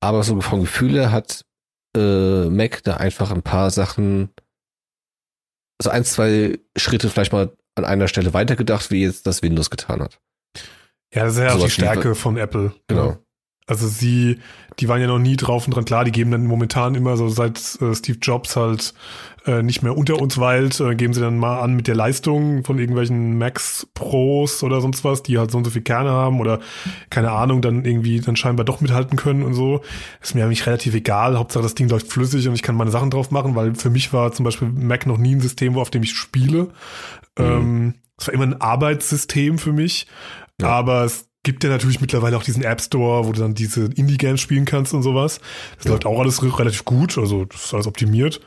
Aber 0.00 0.22
so 0.22 0.40
vom 0.40 0.60
Gefühl 0.60 0.92
her 0.94 1.10
hat 1.10 1.44
äh, 1.96 2.44
Mac 2.50 2.82
da 2.84 2.98
einfach 2.98 3.30
ein 3.30 3.42
paar 3.42 3.70
Sachen, 3.70 4.30
so 5.82 5.90
ein, 5.90 6.04
zwei 6.04 6.58
Schritte 6.76 7.08
vielleicht 7.08 7.32
mal 7.32 7.52
an 7.76 7.84
einer 7.84 8.08
Stelle 8.08 8.34
weitergedacht, 8.34 8.90
wie 8.90 9.02
jetzt 9.02 9.26
das 9.26 9.42
Windows 9.42 9.70
getan 9.70 10.02
hat. 10.02 10.20
Ja, 11.14 11.24
das 11.24 11.34
ist 11.34 11.40
ja 11.40 11.48
auch 11.48 11.52
die 11.54 11.58
Sowas 11.60 11.70
wie- 11.70 11.74
Stärke 11.80 12.14
von 12.14 12.36
Apple. 12.36 12.74
Genau. 12.88 13.16
Also 13.68 13.86
sie, 13.86 14.38
die 14.80 14.88
waren 14.88 15.00
ja 15.00 15.06
noch 15.06 15.18
nie 15.18 15.36
drauf 15.36 15.66
und 15.66 15.76
dran. 15.76 15.84
Klar, 15.84 16.04
die 16.04 16.10
geben 16.10 16.30
dann 16.30 16.46
momentan 16.46 16.94
immer 16.94 17.16
so, 17.16 17.28
seit 17.28 17.58
äh, 17.80 17.94
Steve 17.94 18.18
Jobs 18.20 18.56
halt 18.56 18.94
äh, 19.46 19.62
nicht 19.62 19.82
mehr 19.82 19.96
unter 19.96 20.20
uns 20.20 20.38
weilt, 20.38 20.80
äh, 20.80 20.94
geben 20.94 21.12
sie 21.12 21.20
dann 21.20 21.38
mal 21.38 21.60
an 21.60 21.74
mit 21.74 21.86
der 21.86 21.94
Leistung 21.94 22.64
von 22.64 22.78
irgendwelchen 22.78 23.36
Macs 23.36 23.86
Pros 23.92 24.62
oder 24.62 24.80
sonst 24.80 25.04
was, 25.04 25.22
die 25.22 25.38
halt 25.38 25.50
so 25.50 25.58
und 25.58 25.64
so 25.64 25.70
viel 25.70 25.82
Kerne 25.82 26.10
haben 26.10 26.40
oder 26.40 26.60
keine 27.10 27.30
Ahnung, 27.32 27.60
dann 27.60 27.84
irgendwie 27.84 28.20
dann 28.20 28.36
scheinbar 28.36 28.64
doch 28.64 28.80
mithalten 28.80 29.16
können 29.18 29.42
und 29.42 29.52
so. 29.52 29.82
Ist 30.22 30.34
mir 30.34 30.44
eigentlich 30.44 30.66
relativ 30.66 30.94
egal. 30.94 31.38
Hauptsache 31.38 31.62
das 31.62 31.74
Ding 31.74 31.88
läuft 31.88 32.08
flüssig 32.08 32.48
und 32.48 32.54
ich 32.54 32.62
kann 32.62 32.74
meine 32.74 32.90
Sachen 32.90 33.10
drauf 33.10 33.30
machen, 33.30 33.54
weil 33.54 33.74
für 33.74 33.90
mich 33.90 34.14
war 34.14 34.32
zum 34.32 34.44
Beispiel 34.44 34.68
Mac 34.68 35.06
noch 35.06 35.18
nie 35.18 35.34
ein 35.34 35.40
System, 35.40 35.76
auf 35.76 35.90
dem 35.90 36.02
ich 36.02 36.14
spiele. 36.14 36.68
Ähm, 37.36 37.94
es 38.16 38.26
war 38.26 38.34
immer 38.34 38.44
ein 38.44 38.60
Arbeitssystem 38.60 39.58
für 39.58 39.72
mich. 39.72 40.06
Ja. 40.60 40.68
Aber 40.68 41.04
es 41.04 41.27
gibt 41.48 41.64
ja 41.64 41.70
natürlich 41.70 42.00
mittlerweile 42.02 42.36
auch 42.36 42.42
diesen 42.42 42.62
App 42.62 42.80
Store, 42.82 43.26
wo 43.26 43.32
du 43.32 43.40
dann 43.40 43.54
diese 43.54 43.86
Indie-Games 43.86 44.38
spielen 44.40 44.66
kannst 44.66 44.92
und 44.92 45.02
sowas. 45.02 45.40
Das 45.76 45.86
Ja. 45.86 45.92
läuft 45.92 46.04
auch 46.04 46.20
alles 46.20 46.42
re- 46.42 46.58
relativ 46.58 46.84
gut, 46.84 47.16
also 47.16 47.46
das 47.46 47.64
ist 47.64 47.72
alles 47.74 47.86
optimiert. 47.86 48.40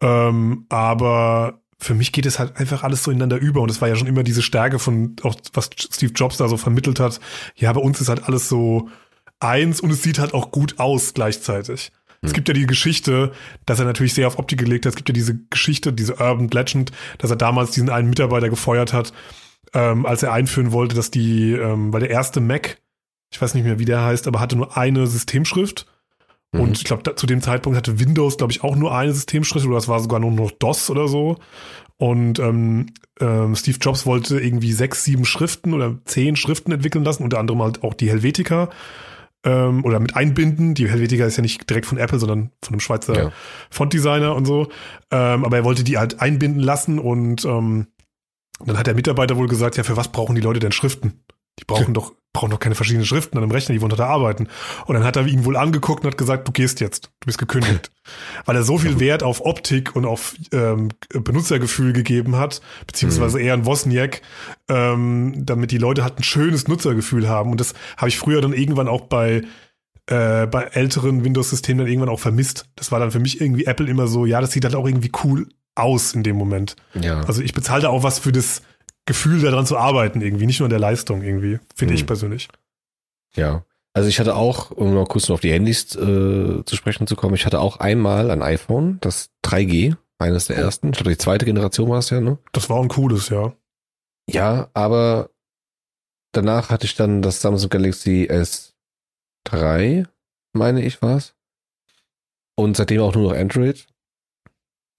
Ähm, 0.00 0.64
aber 0.68 1.58
für 1.80 1.94
mich 1.94 2.12
geht 2.12 2.26
es 2.26 2.38
halt 2.38 2.56
einfach 2.56 2.84
alles 2.84 3.02
so 3.02 3.10
ineinander 3.10 3.38
über 3.38 3.60
und 3.60 3.70
es 3.70 3.80
war 3.80 3.88
ja 3.88 3.96
schon 3.96 4.06
immer 4.06 4.22
diese 4.22 4.42
Stärke 4.42 4.78
von 4.78 5.16
auch 5.22 5.34
was 5.52 5.70
Steve 5.76 6.12
Jobs 6.14 6.36
da 6.36 6.46
so 6.48 6.56
vermittelt 6.56 7.00
hat. 7.00 7.18
Ja, 7.56 7.72
bei 7.72 7.80
uns 7.80 8.00
ist 8.00 8.08
halt 8.08 8.24
alles 8.24 8.48
so 8.48 8.88
eins 9.40 9.80
und 9.80 9.90
es 9.90 10.02
sieht 10.04 10.18
halt 10.20 10.34
auch 10.34 10.52
gut 10.52 10.78
aus 10.78 11.14
gleichzeitig. 11.14 11.90
Es 12.22 12.30
Hm. 12.30 12.34
gibt 12.34 12.48
ja 12.48 12.54
die 12.54 12.66
Geschichte, 12.66 13.32
dass 13.66 13.78
er 13.80 13.84
natürlich 13.84 14.14
sehr 14.14 14.26
auf 14.28 14.38
Optik 14.38 14.58
gelegt 14.60 14.86
hat. 14.86 14.92
Es 14.92 14.96
gibt 14.96 15.08
ja 15.08 15.12
diese 15.12 15.38
Geschichte, 15.50 15.92
diese 15.92 16.14
Urban 16.14 16.48
Legend, 16.48 16.92
dass 17.18 17.30
er 17.30 17.36
damals 17.36 17.70
diesen 17.72 17.90
einen 17.90 18.08
Mitarbeiter 18.10 18.48
gefeuert 18.48 18.92
hat, 18.92 19.12
ähm, 19.74 20.06
als 20.06 20.22
er 20.22 20.32
einführen 20.32 20.72
wollte, 20.72 20.94
dass 20.94 21.10
die, 21.10 21.52
ähm, 21.52 21.92
weil 21.92 22.00
der 22.00 22.10
erste 22.10 22.40
Mac, 22.40 22.80
ich 23.30 23.40
weiß 23.40 23.54
nicht 23.54 23.64
mehr, 23.64 23.78
wie 23.78 23.84
der 23.84 24.02
heißt, 24.02 24.26
aber 24.26 24.40
hatte 24.40 24.56
nur 24.56 24.76
eine 24.76 25.06
Systemschrift 25.06 25.86
Mhm. 26.52 26.60
Und 26.60 26.78
ich 26.78 26.84
glaube, 26.84 27.14
zu 27.14 27.26
dem 27.26 27.42
Zeitpunkt 27.42 27.76
hatte 27.76 28.00
Windows, 28.00 28.36
glaube 28.36 28.52
ich, 28.52 28.62
auch 28.62 28.76
nur 28.76 28.94
eine 28.94 29.12
Systemschrift 29.12 29.66
oder 29.66 29.76
das 29.76 29.88
war 29.88 30.00
sogar 30.00 30.20
nur 30.20 30.30
noch 30.30 30.50
DOS 30.50 30.90
oder 30.90 31.08
so. 31.08 31.36
Und 31.96 32.38
ähm, 32.38 32.86
ähm, 33.20 33.56
Steve 33.56 33.78
Jobs 33.80 34.06
wollte 34.06 34.38
irgendwie 34.38 34.72
sechs, 34.72 35.04
sieben 35.04 35.24
Schriften 35.24 35.74
oder 35.74 35.98
zehn 36.04 36.36
Schriften 36.36 36.70
entwickeln 36.72 37.04
lassen, 37.04 37.24
unter 37.24 37.40
anderem 37.40 37.62
halt 37.62 37.82
auch 37.82 37.94
die 37.94 38.08
Helvetica 38.08 38.70
ähm, 39.44 39.84
oder 39.84 39.98
mit 39.98 40.14
einbinden. 40.14 40.74
Die 40.74 40.88
Helvetica 40.88 41.26
ist 41.26 41.36
ja 41.36 41.42
nicht 41.42 41.68
direkt 41.68 41.86
von 41.86 41.98
Apple, 41.98 42.20
sondern 42.20 42.50
von 42.62 42.74
einem 42.74 42.80
Schweizer 42.80 43.24
Ja. 43.24 43.32
Fontdesigner 43.70 44.34
und 44.34 44.44
so. 44.44 44.68
Ähm, 45.10 45.44
aber 45.44 45.56
er 45.56 45.64
wollte 45.64 45.82
die 45.82 45.98
halt 45.98 46.20
einbinden 46.20 46.62
lassen 46.62 47.00
und 47.00 47.44
ähm, 47.44 47.88
dann 48.66 48.78
hat 48.78 48.86
der 48.86 48.94
Mitarbeiter 48.94 49.36
wohl 49.36 49.48
gesagt, 49.48 49.76
ja, 49.76 49.84
für 49.84 49.96
was 49.96 50.08
brauchen 50.08 50.34
die 50.34 50.40
Leute 50.40 50.60
denn 50.60 50.72
Schriften? 50.72 51.24
Die 51.58 51.64
brauchen 51.64 51.92
doch, 51.94 52.14
brauchen 52.32 52.50
doch 52.50 52.60
keine 52.60 52.74
verschiedenen 52.74 53.06
Schriften 53.06 53.36
an 53.36 53.42
einem 53.42 53.52
Rechner, 53.52 53.72
die 53.72 53.80
wollen 53.80 53.90
doch 53.90 53.96
da 53.96 54.06
arbeiten. 54.06 54.48
Und 54.86 54.94
dann 54.94 55.04
hat 55.04 55.16
er 55.16 55.26
ihn 55.26 55.44
wohl 55.44 55.56
angeguckt 55.56 56.04
und 56.04 56.10
hat 56.10 56.18
gesagt, 56.18 56.46
du 56.46 56.52
gehst 56.52 56.80
jetzt, 56.80 57.10
du 57.20 57.26
bist 57.26 57.38
gekündigt. 57.38 57.90
Weil 58.44 58.56
er 58.56 58.62
so 58.62 58.78
viel 58.78 59.00
Wert 59.00 59.22
auf 59.22 59.44
Optik 59.44 59.96
und 59.96 60.04
auf 60.04 60.36
ähm, 60.52 60.90
Benutzergefühl 61.10 61.92
gegeben 61.92 62.36
hat, 62.36 62.60
beziehungsweise 62.86 63.40
eher 63.40 63.54
ein 63.54 63.66
Wozniak, 63.66 64.22
ähm, 64.68 65.34
damit 65.44 65.72
die 65.72 65.78
Leute 65.78 66.04
halt 66.04 66.18
ein 66.18 66.24
schönes 66.24 66.68
Nutzergefühl 66.68 67.28
haben. 67.28 67.50
Und 67.50 67.60
das 67.60 67.74
habe 67.96 68.08
ich 68.08 68.18
früher 68.18 68.40
dann 68.40 68.52
irgendwann 68.52 68.88
auch 68.88 69.02
bei 69.02 69.42
äh, 70.06 70.46
bei 70.46 70.62
älteren 70.62 71.22
Windows-Systemen 71.24 71.78
dann 71.80 71.88
irgendwann 71.88 72.08
auch 72.08 72.20
vermisst. 72.20 72.66
Das 72.76 72.90
war 72.90 72.98
dann 72.98 73.10
für 73.10 73.18
mich 73.18 73.40
irgendwie 73.40 73.66
Apple 73.66 73.86
immer 73.88 74.06
so, 74.06 74.24
ja, 74.24 74.40
das 74.40 74.52
sieht 74.52 74.64
halt 74.64 74.74
auch 74.74 74.86
irgendwie 74.86 75.12
cool 75.22 75.48
aus 75.78 76.14
in 76.14 76.22
dem 76.22 76.36
Moment. 76.36 76.76
Ja. 76.94 77.20
Also 77.22 77.42
ich 77.42 77.52
bezahle 77.52 77.82
da 77.82 77.88
auch 77.88 78.02
was 78.02 78.18
für 78.18 78.32
das 78.32 78.62
Gefühl, 79.06 79.40
daran 79.40 79.64
zu 79.66 79.76
arbeiten 79.78 80.20
irgendwie, 80.20 80.46
nicht 80.46 80.60
nur 80.60 80.66
in 80.66 80.70
der 80.70 80.78
Leistung 80.80 81.22
irgendwie, 81.22 81.58
finde 81.74 81.94
Hm. 81.94 82.00
ich 82.00 82.06
persönlich. 82.06 82.48
Ja. 83.34 83.64
Also 83.94 84.08
ich 84.08 84.20
hatte 84.20 84.36
auch, 84.36 84.70
um 84.70 84.92
noch 84.94 85.06
kurz 85.08 85.28
noch 85.28 85.34
auf 85.34 85.40
die 85.40 85.52
Handys 85.52 85.94
äh, 85.96 86.62
zu 86.64 86.76
sprechen 86.76 87.06
zu 87.06 87.16
kommen, 87.16 87.34
ich 87.34 87.46
hatte 87.46 87.60
auch 87.60 87.78
einmal 87.80 88.30
ein 88.30 88.42
iPhone, 88.42 88.98
das 89.00 89.30
3G, 89.44 89.96
eines 90.18 90.46
der 90.46 90.56
Oh. 90.58 90.60
ersten. 90.60 90.88
Ich 90.90 90.98
glaube, 90.98 91.10
die 91.10 91.18
zweite 91.18 91.44
Generation 91.46 91.88
war 91.88 91.98
es 91.98 92.10
ja, 92.10 92.20
ne? 92.20 92.38
Das 92.52 92.68
war 92.68 92.80
ein 92.82 92.88
cooles, 92.88 93.28
ja. 93.30 93.52
Ja, 94.30 94.68
aber 94.74 95.30
danach 96.32 96.68
hatte 96.70 96.84
ich 96.84 96.94
dann 96.96 97.22
das 97.22 97.40
Samsung 97.40 97.70
Galaxy 97.70 98.28
S3, 98.30 100.06
meine 100.52 100.82
ich 100.84 101.00
war's. 101.02 101.34
Und 102.56 102.76
seitdem 102.76 103.00
auch 103.00 103.14
nur 103.14 103.30
noch 103.32 103.38
Android. 103.38 103.86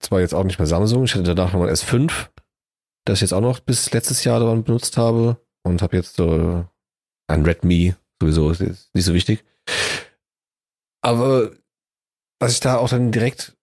Zwar 0.00 0.20
jetzt 0.20 0.34
auch 0.34 0.44
nicht 0.44 0.58
mehr 0.58 0.66
Samsung. 0.66 1.04
Ich 1.04 1.14
hatte 1.14 1.34
danach 1.34 1.52
noch 1.52 1.62
ein 1.62 1.68
S5, 1.74 2.10
das 3.06 3.18
ich 3.18 3.22
jetzt 3.22 3.32
auch 3.32 3.40
noch 3.40 3.60
bis 3.60 3.92
letztes 3.92 4.24
Jahr 4.24 4.40
daran 4.40 4.64
benutzt 4.64 4.96
habe. 4.96 5.36
Und 5.62 5.82
habe 5.82 5.96
jetzt 5.96 6.16
so 6.16 6.66
ein 7.28 7.44
Redmi, 7.44 7.94
sowieso 8.20 8.50
ist 8.50 8.60
nicht 8.94 9.04
so 9.04 9.12
wichtig. 9.12 9.44
Aber 11.02 11.50
was 12.40 12.52
ich 12.52 12.60
da 12.60 12.76
auch 12.78 12.88
dann 12.88 13.12
direkt 13.12 13.56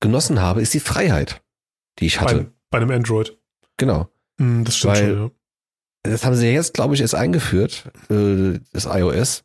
genossen 0.00 0.40
habe, 0.40 0.62
ist 0.62 0.74
die 0.74 0.80
Freiheit, 0.80 1.42
die 1.98 2.06
ich 2.06 2.20
hatte. 2.20 2.44
Bei, 2.44 2.50
bei 2.70 2.78
einem 2.78 2.90
Android. 2.90 3.36
genau. 3.76 4.08
Hm, 4.40 4.64
das 4.64 4.76
stimmt 4.76 4.94
Weil- 4.94 5.08
schon, 5.14 5.22
ja. 5.24 5.30
Das 6.04 6.24
haben 6.24 6.34
sie 6.34 6.48
jetzt, 6.50 6.74
glaube 6.74 6.94
ich, 6.94 7.00
erst 7.00 7.14
eingeführt, 7.14 7.88
äh, 8.10 8.58
das 8.72 8.86
iOS. 8.86 9.44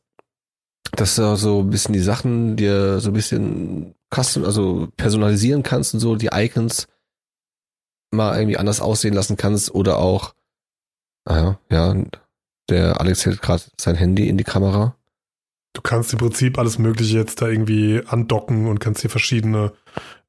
Dass 0.96 1.16
du 1.16 1.36
so 1.36 1.60
ein 1.62 1.70
bisschen 1.70 1.94
die 1.94 2.00
Sachen 2.00 2.56
dir 2.56 3.00
so 3.00 3.10
ein 3.10 3.14
bisschen 3.14 3.96
custom, 4.14 4.46
also 4.46 4.88
personalisieren 4.98 5.64
kannst 5.64 5.94
und 5.94 6.00
so, 6.00 6.16
die 6.16 6.30
Icons 6.34 6.88
mal 8.12 8.38
irgendwie 8.38 8.58
anders 8.58 8.80
aussehen 8.82 9.14
lassen 9.14 9.38
kannst 9.38 9.74
oder 9.74 9.98
auch, 10.00 10.34
ah 11.26 11.56
ja, 11.70 11.96
der 12.70 13.00
Alex 13.02 13.26
hält 13.26 13.42
gerade 13.42 13.64
sein 13.80 13.96
Handy 13.96 14.28
in 14.30 14.38
die 14.38 14.44
Kamera. 14.44 14.96
Du 15.74 15.82
kannst 15.82 16.14
im 16.14 16.20
Prinzip 16.20 16.58
alles 16.58 16.80
Mögliche 16.80 17.18
jetzt 17.18 17.42
da 17.42 17.48
irgendwie 17.48 18.02
andocken 18.08 18.68
und 18.68 18.80
kannst 18.80 19.02
hier 19.02 19.10
verschiedene 19.10 19.74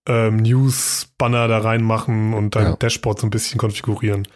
ähm, 0.06 0.36
News-Banner 0.38 1.48
da 1.48 1.58
reinmachen 1.58 2.34
und 2.34 2.56
dein 2.56 2.64
Ja. 2.66 2.76
Dashboard 2.76 3.20
so 3.20 3.26
ein 3.26 3.30
bisschen 3.30 3.58
konfigurieren. 3.58 4.26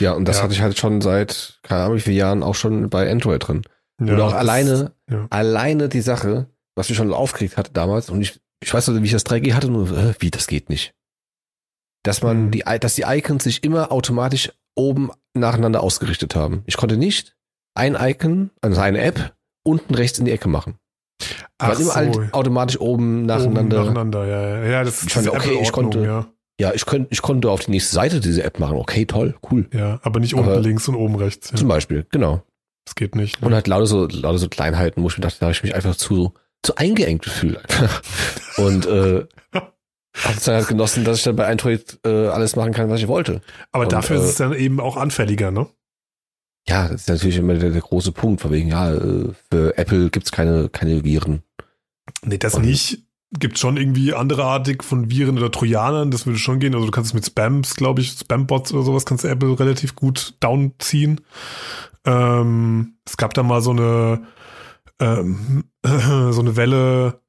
Ja, 0.00 0.12
und 0.12 0.26
das 0.26 0.38
Ja. 0.38 0.42
hatte 0.42 0.54
ich 0.54 0.60
halt 0.60 0.76
schon 0.78 1.00
seit, 1.00 1.58
keine 1.62 1.84
Ahnung, 1.84 1.96
wie 1.96 2.00
viele 2.02 2.16
Jahren 2.16 2.42
auch 2.42 2.54
schon 2.54 2.90
bei 2.90 3.10
Android 3.10 3.46
drin. 3.46 3.62
Ja, 4.00 4.14
Oder 4.14 4.24
auch 4.26 4.32
alleine, 4.34 4.92
ja. 5.10 5.26
alleine 5.30 5.88
die 5.88 6.00
Sache, 6.02 6.46
was 6.76 6.88
mich 6.88 6.96
schon 6.98 7.12
aufgeregt 7.12 7.56
hatte 7.56 7.72
damals, 7.72 8.10
und 8.10 8.20
ich, 8.22 8.40
ich 8.62 8.72
weiß 8.72 8.88
noch, 8.88 9.00
wie 9.00 9.04
ich 9.04 9.12
das 9.12 9.26
3G 9.26 9.54
hatte, 9.54 9.68
nur, 9.70 9.90
äh, 9.96 10.14
wie, 10.20 10.30
das 10.30 10.46
geht 10.46 10.68
nicht. 10.68 10.94
Dass 12.04 12.22
man 12.22 12.46
Mhm. 12.46 12.50
die, 12.52 12.64
dass 12.80 12.94
die 12.94 13.02
Icons 13.06 13.44
sich 13.44 13.64
immer 13.64 13.90
automatisch 13.90 14.52
oben 14.76 15.10
nacheinander 15.34 15.82
ausgerichtet 15.82 16.36
haben. 16.36 16.62
Ich 16.66 16.76
konnte 16.76 16.96
nicht 16.96 17.36
ein 17.74 17.96
Icon, 17.98 18.50
also 18.60 18.80
eine 18.80 19.00
App, 19.00 19.34
unten 19.64 19.94
rechts 19.94 20.18
in 20.18 20.24
die 20.24 20.30
Ecke 20.32 20.48
machen. 20.48 20.78
Ach 21.58 21.70
Weil 21.70 21.76
immer 21.80 21.84
so, 21.90 21.94
halt 21.96 22.34
automatisch 22.34 22.80
oben 22.80 23.26
nacheinander. 23.26 23.78
Oben 23.78 23.86
nacheinander, 23.86 24.26
ja, 24.26 24.48
ja. 24.60 24.64
Ja, 24.70 24.84
das 24.84 25.00
Ich 25.02 25.06
ist 25.08 25.12
fand, 25.14 25.28
okay, 25.28 25.58
ich 25.60 25.72
konnte- 25.72 26.04
ja. 26.04 26.26
Ja, 26.60 26.72
ich, 26.74 26.86
könnt, 26.86 27.06
ich 27.12 27.22
konnte 27.22 27.50
auf 27.50 27.64
die 27.66 27.70
nächste 27.72 27.94
Seite 27.94 28.18
diese 28.20 28.42
App 28.42 28.58
machen. 28.58 28.76
Okay, 28.78 29.06
toll, 29.06 29.36
cool. 29.50 29.68
Ja, 29.72 30.00
aber 30.02 30.18
nicht 30.18 30.34
Aber- 30.36 30.48
unten 30.54 30.62
links 30.64 30.88
und 30.88 30.96
oben 30.96 31.14
rechts. 31.16 31.50
Ja. 31.50 31.56
Zum 31.56 31.68
Beispiel, 31.68 32.04
genau. 32.10 32.42
Das 32.88 32.94
geht 32.94 33.14
nicht. 33.14 33.42
Und 33.42 33.50
Ne? 33.50 33.56
halt 33.56 33.66
lauter 33.66 33.86
so, 33.86 34.06
lauter 34.06 34.38
so 34.38 34.48
Kleinheiten, 34.48 35.02
wo 35.02 35.08
ich 35.08 35.18
mir 35.18 35.22
dachte, 35.22 35.36
da 35.40 35.46
habe 35.46 35.52
ich 35.52 35.62
mich 35.62 35.74
einfach 35.74 35.94
zu, 35.94 36.32
zu 36.62 36.76
eingeengt 36.76 37.22
gefühlt. 37.22 37.60
Und 38.56 38.86
äh, 38.86 39.26
habe 39.52 40.36
es 40.36 40.44
dann 40.44 40.54
halt 40.56 40.68
genossen, 40.68 41.04
dass 41.04 41.18
ich 41.18 41.24
dann 41.24 41.36
bei 41.36 41.46
Android 41.46 41.98
äh, 42.06 42.28
alles 42.28 42.56
machen 42.56 42.72
kann, 42.72 42.88
was 42.88 43.00
ich 43.00 43.08
wollte. 43.08 43.42
Aber 43.72 43.84
und, 43.84 43.92
dafür 43.92 44.16
äh, 44.16 44.20
ist 44.20 44.24
es 44.30 44.34
dann 44.36 44.54
eben 44.54 44.80
auch 44.80 44.96
anfälliger, 44.96 45.50
ne? 45.50 45.66
Ja, 46.66 46.88
das 46.88 47.02
ist 47.02 47.08
natürlich 47.08 47.36
immer 47.36 47.54
der, 47.54 47.70
der 47.70 47.80
große 47.82 48.12
Punkt, 48.12 48.40
von 48.40 48.50
wegen, 48.52 48.68
ja, 48.68 48.92
äh, 48.94 49.32
für 49.50 49.76
Apple 49.76 50.08
gibt's 50.10 50.32
keine, 50.32 50.68
keine 50.70 51.04
Viren. 51.04 51.42
Nee, 52.22 52.38
das 52.38 52.54
Und- 52.54 52.64
nicht. 52.64 53.02
Gibt 53.38 53.58
schon 53.58 53.76
irgendwie 53.76 54.14
andere 54.14 54.44
Artig 54.44 54.82
von 54.82 55.10
Viren 55.10 55.36
oder 55.36 55.50
Trojanern, 55.50 56.10
das 56.10 56.24
würde 56.24 56.38
schon 56.38 56.60
gehen. 56.60 56.74
Also 56.74 56.86
du 56.86 56.90
kannst 56.90 57.10
es 57.10 57.14
mit 57.14 57.26
Spams, 57.26 57.74
glaube 57.74 58.00
ich, 58.00 58.12
Spambots 58.12 58.72
oder 58.72 58.84
sowas, 58.84 59.04
kannst 59.04 59.22
Apple 59.26 59.60
relativ 59.60 59.94
gut 59.94 60.32
downziehen. 60.40 61.20
Ähm, 62.04 62.98
es 63.04 63.16
gab 63.16 63.34
da 63.34 63.42
mal 63.42 63.60
so 63.60 63.70
eine 63.70 64.26
ähm, 65.00 65.64
so 65.84 66.40
eine 66.40 66.56
Welle 66.56 67.20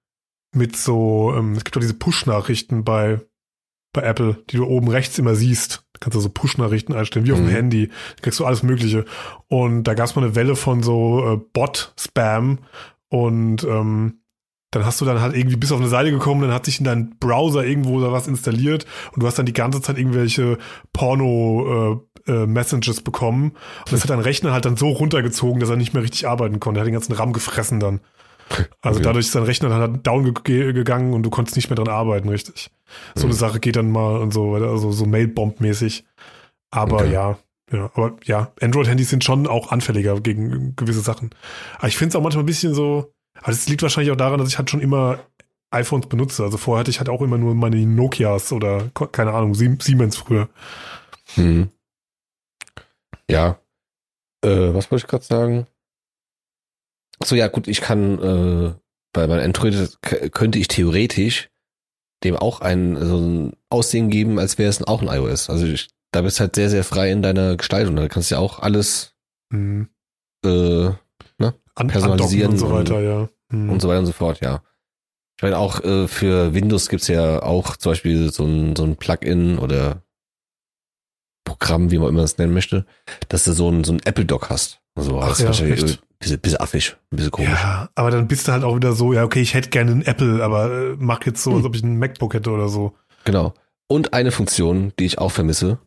mit 0.53 0.75
so, 0.75 1.33
ähm, 1.37 1.53
es 1.53 1.63
gibt 1.63 1.75
doch 1.75 1.81
diese 1.81 1.93
Push-Nachrichten 1.93 2.83
bei, 2.83 3.21
bei 3.93 4.01
Apple, 4.01 4.43
die 4.49 4.57
du 4.57 4.65
oben 4.65 4.87
rechts 4.89 5.19
immer 5.19 5.35
siehst. 5.35 5.85
Da 5.93 5.99
kannst 5.99 6.15
du 6.15 6.19
so 6.21 6.29
Push-Nachrichten 6.29 6.93
einstellen, 6.93 7.25
wie 7.27 7.31
auf 7.31 7.37
dem 7.37 7.47
Mhm. 7.47 7.51
Handy. 7.51 7.87
Da 7.87 8.21
kriegst 8.23 8.39
du 8.39 8.45
alles 8.45 8.63
Mögliche. 8.63 9.05
Und 9.47 9.83
da 9.83 9.93
gab 9.93 10.07
es 10.07 10.15
mal 10.15 10.23
eine 10.23 10.35
Welle 10.35 10.55
von 10.55 10.81
so 10.81 11.33
äh, 11.33 11.37
Bot-Spam 11.53 12.59
und 13.09 13.63
ähm, 13.63 14.15
dann 14.71 14.85
hast 14.85 15.01
du 15.01 15.05
dann 15.05 15.19
halt 15.19 15.35
irgendwie 15.35 15.55
bis 15.55 15.71
auf 15.71 15.79
eine 15.79 15.89
Seite 15.89 16.11
gekommen, 16.11 16.41
dann 16.41 16.53
hat 16.53 16.65
sich 16.65 16.77
in 16.77 16.85
deinem 16.85 17.17
Browser 17.19 17.65
irgendwo 17.65 17.99
da 18.01 18.11
was 18.11 18.27
installiert 18.27 18.85
und 19.13 19.23
du 19.23 19.27
hast 19.27 19.39
dann 19.39 19.47
die 19.47 19.53
ganze 19.53 19.81
Zeit 19.81 19.97
irgendwelche 19.97 20.59
Porno 20.93 21.93
äh, 21.93 22.08
äh, 22.29 22.45
Messages 22.45 23.01
bekommen 23.01 23.51
und 23.79 23.91
das 23.91 24.03
hat 24.03 24.09
dein 24.09 24.19
Rechner 24.19 24.53
halt 24.53 24.65
dann 24.65 24.77
so 24.77 24.89
runtergezogen, 24.89 25.59
dass 25.59 25.69
er 25.69 25.75
nicht 25.75 25.93
mehr 25.93 26.03
richtig 26.03 26.27
arbeiten 26.27 26.59
konnte. 26.59 26.79
Er 26.79 26.81
hat 26.81 26.87
den 26.87 26.93
ganzen 26.93 27.13
RAM 27.13 27.33
gefressen 27.33 27.79
dann. 27.79 27.99
Also 28.81 28.97
Okay. 28.99 29.03
dadurch 29.03 29.25
ist 29.27 29.35
dein 29.35 29.43
Rechner 29.43 29.69
dann 29.69 29.79
halt 29.81 30.07
down 30.07 30.33
ge 30.43 30.73
gegangen 30.73 31.13
und 31.13 31.23
du 31.23 31.29
konntest 31.29 31.55
nicht 31.55 31.69
mehr 31.69 31.75
dran 31.75 31.87
arbeiten, 31.89 32.29
richtig. 32.29 32.71
So 33.15 33.25
eine 33.25 33.33
Mhm. 33.33 33.37
Sache 33.37 33.59
geht 33.59 33.75
dann 33.75 33.91
mal 33.91 34.17
und 34.17 34.33
so, 34.33 34.55
also 34.55 34.91
so 34.91 35.05
Mailbomb-mäßig. 35.05 36.03
Aber 36.71 36.97
Okay. 37.01 37.11
ja, 37.13 37.37
ja, 37.71 37.91
aber 37.93 38.15
ja, 38.23 38.51
Android-Handys 38.61 39.09
sind 39.11 39.23
schon 39.23 39.45
auch 39.45 39.71
anfälliger 39.71 40.19
gegen 40.21 40.75
gewisse 40.75 41.01
Sachen. 41.01 41.29
Aber 41.77 41.87
ich 41.89 41.97
finde 41.97 42.09
es 42.09 42.15
auch 42.15 42.23
manchmal 42.23 42.43
ein 42.43 42.47
bisschen 42.47 42.73
so, 42.73 43.11
aber 43.37 43.51
das 43.51 43.67
liegt 43.69 43.83
wahrscheinlich 43.83 44.11
auch 44.11 44.17
daran, 44.17 44.39
dass 44.39 44.49
ich 44.49 44.57
halt 44.57 44.71
schon 44.71 44.81
immer 44.81 45.19
iPhones 45.69 46.07
benutze. 46.07 46.41
Also 46.43 46.57
vorher 46.57 46.79
hatte 46.79 46.89
ich 46.89 46.97
halt 46.97 47.09
auch 47.09 47.21
immer 47.21 47.37
nur 47.37 47.53
meine 47.53 47.77
Nokias 47.85 48.51
oder 48.51 48.89
keine 49.11 49.33
Ahnung, 49.33 49.53
Sie- 49.53 49.77
Siemens 49.79 50.17
früher. 50.17 50.49
Mhm. 51.35 51.69
Ja. 53.29 53.59
Äh, 54.43 54.73
was 54.73 54.89
wollte 54.91 55.05
ich 55.05 55.07
gerade 55.09 55.23
sagen? 55.25 55.67
So 57.23 57.35
ja, 57.35 57.47
gut, 57.47 57.67
ich 57.67 57.81
kann 57.81 58.19
äh, 58.19 58.73
bei 59.13 59.27
meinem 59.27 59.43
Android 59.43 59.97
könnte 60.31 60.59
ich 60.59 60.67
theoretisch 60.67 61.49
dem 62.23 62.35
auch 62.35 62.61
ein 62.61 62.95
so 62.97 63.17
ein 63.17 63.53
Aussehen 63.69 64.09
geben, 64.09 64.39
als 64.39 64.57
wäre 64.57 64.69
es 64.69 64.81
auch 64.85 65.01
ein 65.01 65.07
iOS. 65.07 65.49
Also 65.49 65.65
ich, 65.65 65.89
da 66.11 66.21
bist 66.21 66.37
du 66.37 66.41
halt 66.41 66.55
sehr 66.55 66.69
sehr 66.69 66.83
frei 66.83 67.11
in 67.11 67.21
deiner 67.21 67.55
Gestaltung. 67.57 67.95
Da 67.95 68.07
kannst 68.07 68.31
du 68.31 68.35
ja 68.35 68.41
auch 68.41 68.59
alles 68.59 69.13
Hm. 69.51 69.89
äh, 70.45 70.89
An 71.75 71.87
Personalisieren 71.87 72.51
und 72.51 72.57
so 72.57 72.65
und- 72.67 72.73
weiter, 72.73 72.99
ja. 72.99 73.29
Hm. 73.51 73.69
und 73.69 73.81
so 73.81 73.87
weiter 73.87 73.99
und 73.99 74.05
so 74.05 74.11
fort, 74.11 74.41
ja. 74.41 74.61
Ich 75.37 75.43
meine, 75.43 75.57
auch 75.57 75.79
äh, 75.83 76.07
für 76.09 76.53
Windows 76.53 76.89
gibt's 76.89 77.07
ja 77.07 77.41
auch 77.41 77.77
zum 77.77 77.93
Beispiel 77.93 78.31
so 78.33 78.43
ein, 78.43 78.75
so 78.75 78.83
ein 78.83 78.97
Plugin 78.97 79.57
oder 79.57 80.03
Programm, 81.49 81.91
wie 81.91 81.97
man 81.97 82.09
immer 82.09 82.23
es 82.23 82.37
nennen 82.37 82.53
möchte, 82.53 82.85
dass 83.29 83.43
du 83.43 83.53
so 83.53 83.69
ein, 83.69 83.83
so 83.83 83.93
ein 83.93 83.99
Apple-Dock 84.05 84.49
hast. 84.49 84.79
Also, 84.95 85.19
Ach 85.19 85.29
das 85.29 85.39
ja, 85.39 85.43
ist 85.45 85.61
wahrscheinlich 85.61 85.99
bisschen, 86.19 86.39
bisschen 86.41 86.59
affig, 86.59 86.95
ein 87.11 87.15
bisschen 87.15 87.31
komisch. 87.31 87.49
Ja, 87.49 87.89
aber 87.95 88.11
dann 88.11 88.27
bist 88.27 88.47
du 88.47 88.51
halt 88.51 88.63
auch 88.63 88.75
wieder 88.75 88.93
so, 88.93 89.13
ja, 89.13 89.23
okay, 89.23 89.41
ich 89.41 89.53
hätte 89.53 89.69
gerne 89.69 89.91
einen 89.91 90.01
Apple, 90.03 90.43
aber 90.43 90.71
äh, 90.71 90.95
mach 90.99 91.25
jetzt 91.25 91.41
so, 91.43 91.51
als 91.51 91.59
Hm. 91.59 91.65
ob 91.65 91.75
ich 91.75 91.83
einen 91.83 91.97
MacBook 91.99 92.33
hätte 92.33 92.51
oder 92.51 92.67
so. 92.69 92.93
Genau. 93.25 93.53
Und 93.87 94.13
eine 94.13 94.31
Funktion, 94.31 94.93
die 94.99 95.05
ich 95.05 95.17
auch 95.19 95.31
vermisse, 95.31 95.79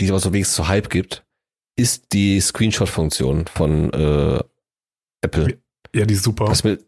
die 0.00 0.06
es 0.06 0.10
aber 0.10 0.20
so 0.20 0.32
wenigstens 0.32 0.56
so 0.56 0.68
Hype 0.68 0.88
gibt, 0.90 1.24
ist 1.76 2.06
die 2.12 2.40
Screenshot-Funktion 2.40 3.46
von 3.46 3.92
äh, 3.92 4.40
Apple. 5.22 5.58
Ja, 5.94 6.04
die 6.06 6.14
ist 6.14 6.24
super. 6.24 6.48
Was 6.48 6.64
mir, 6.64 6.78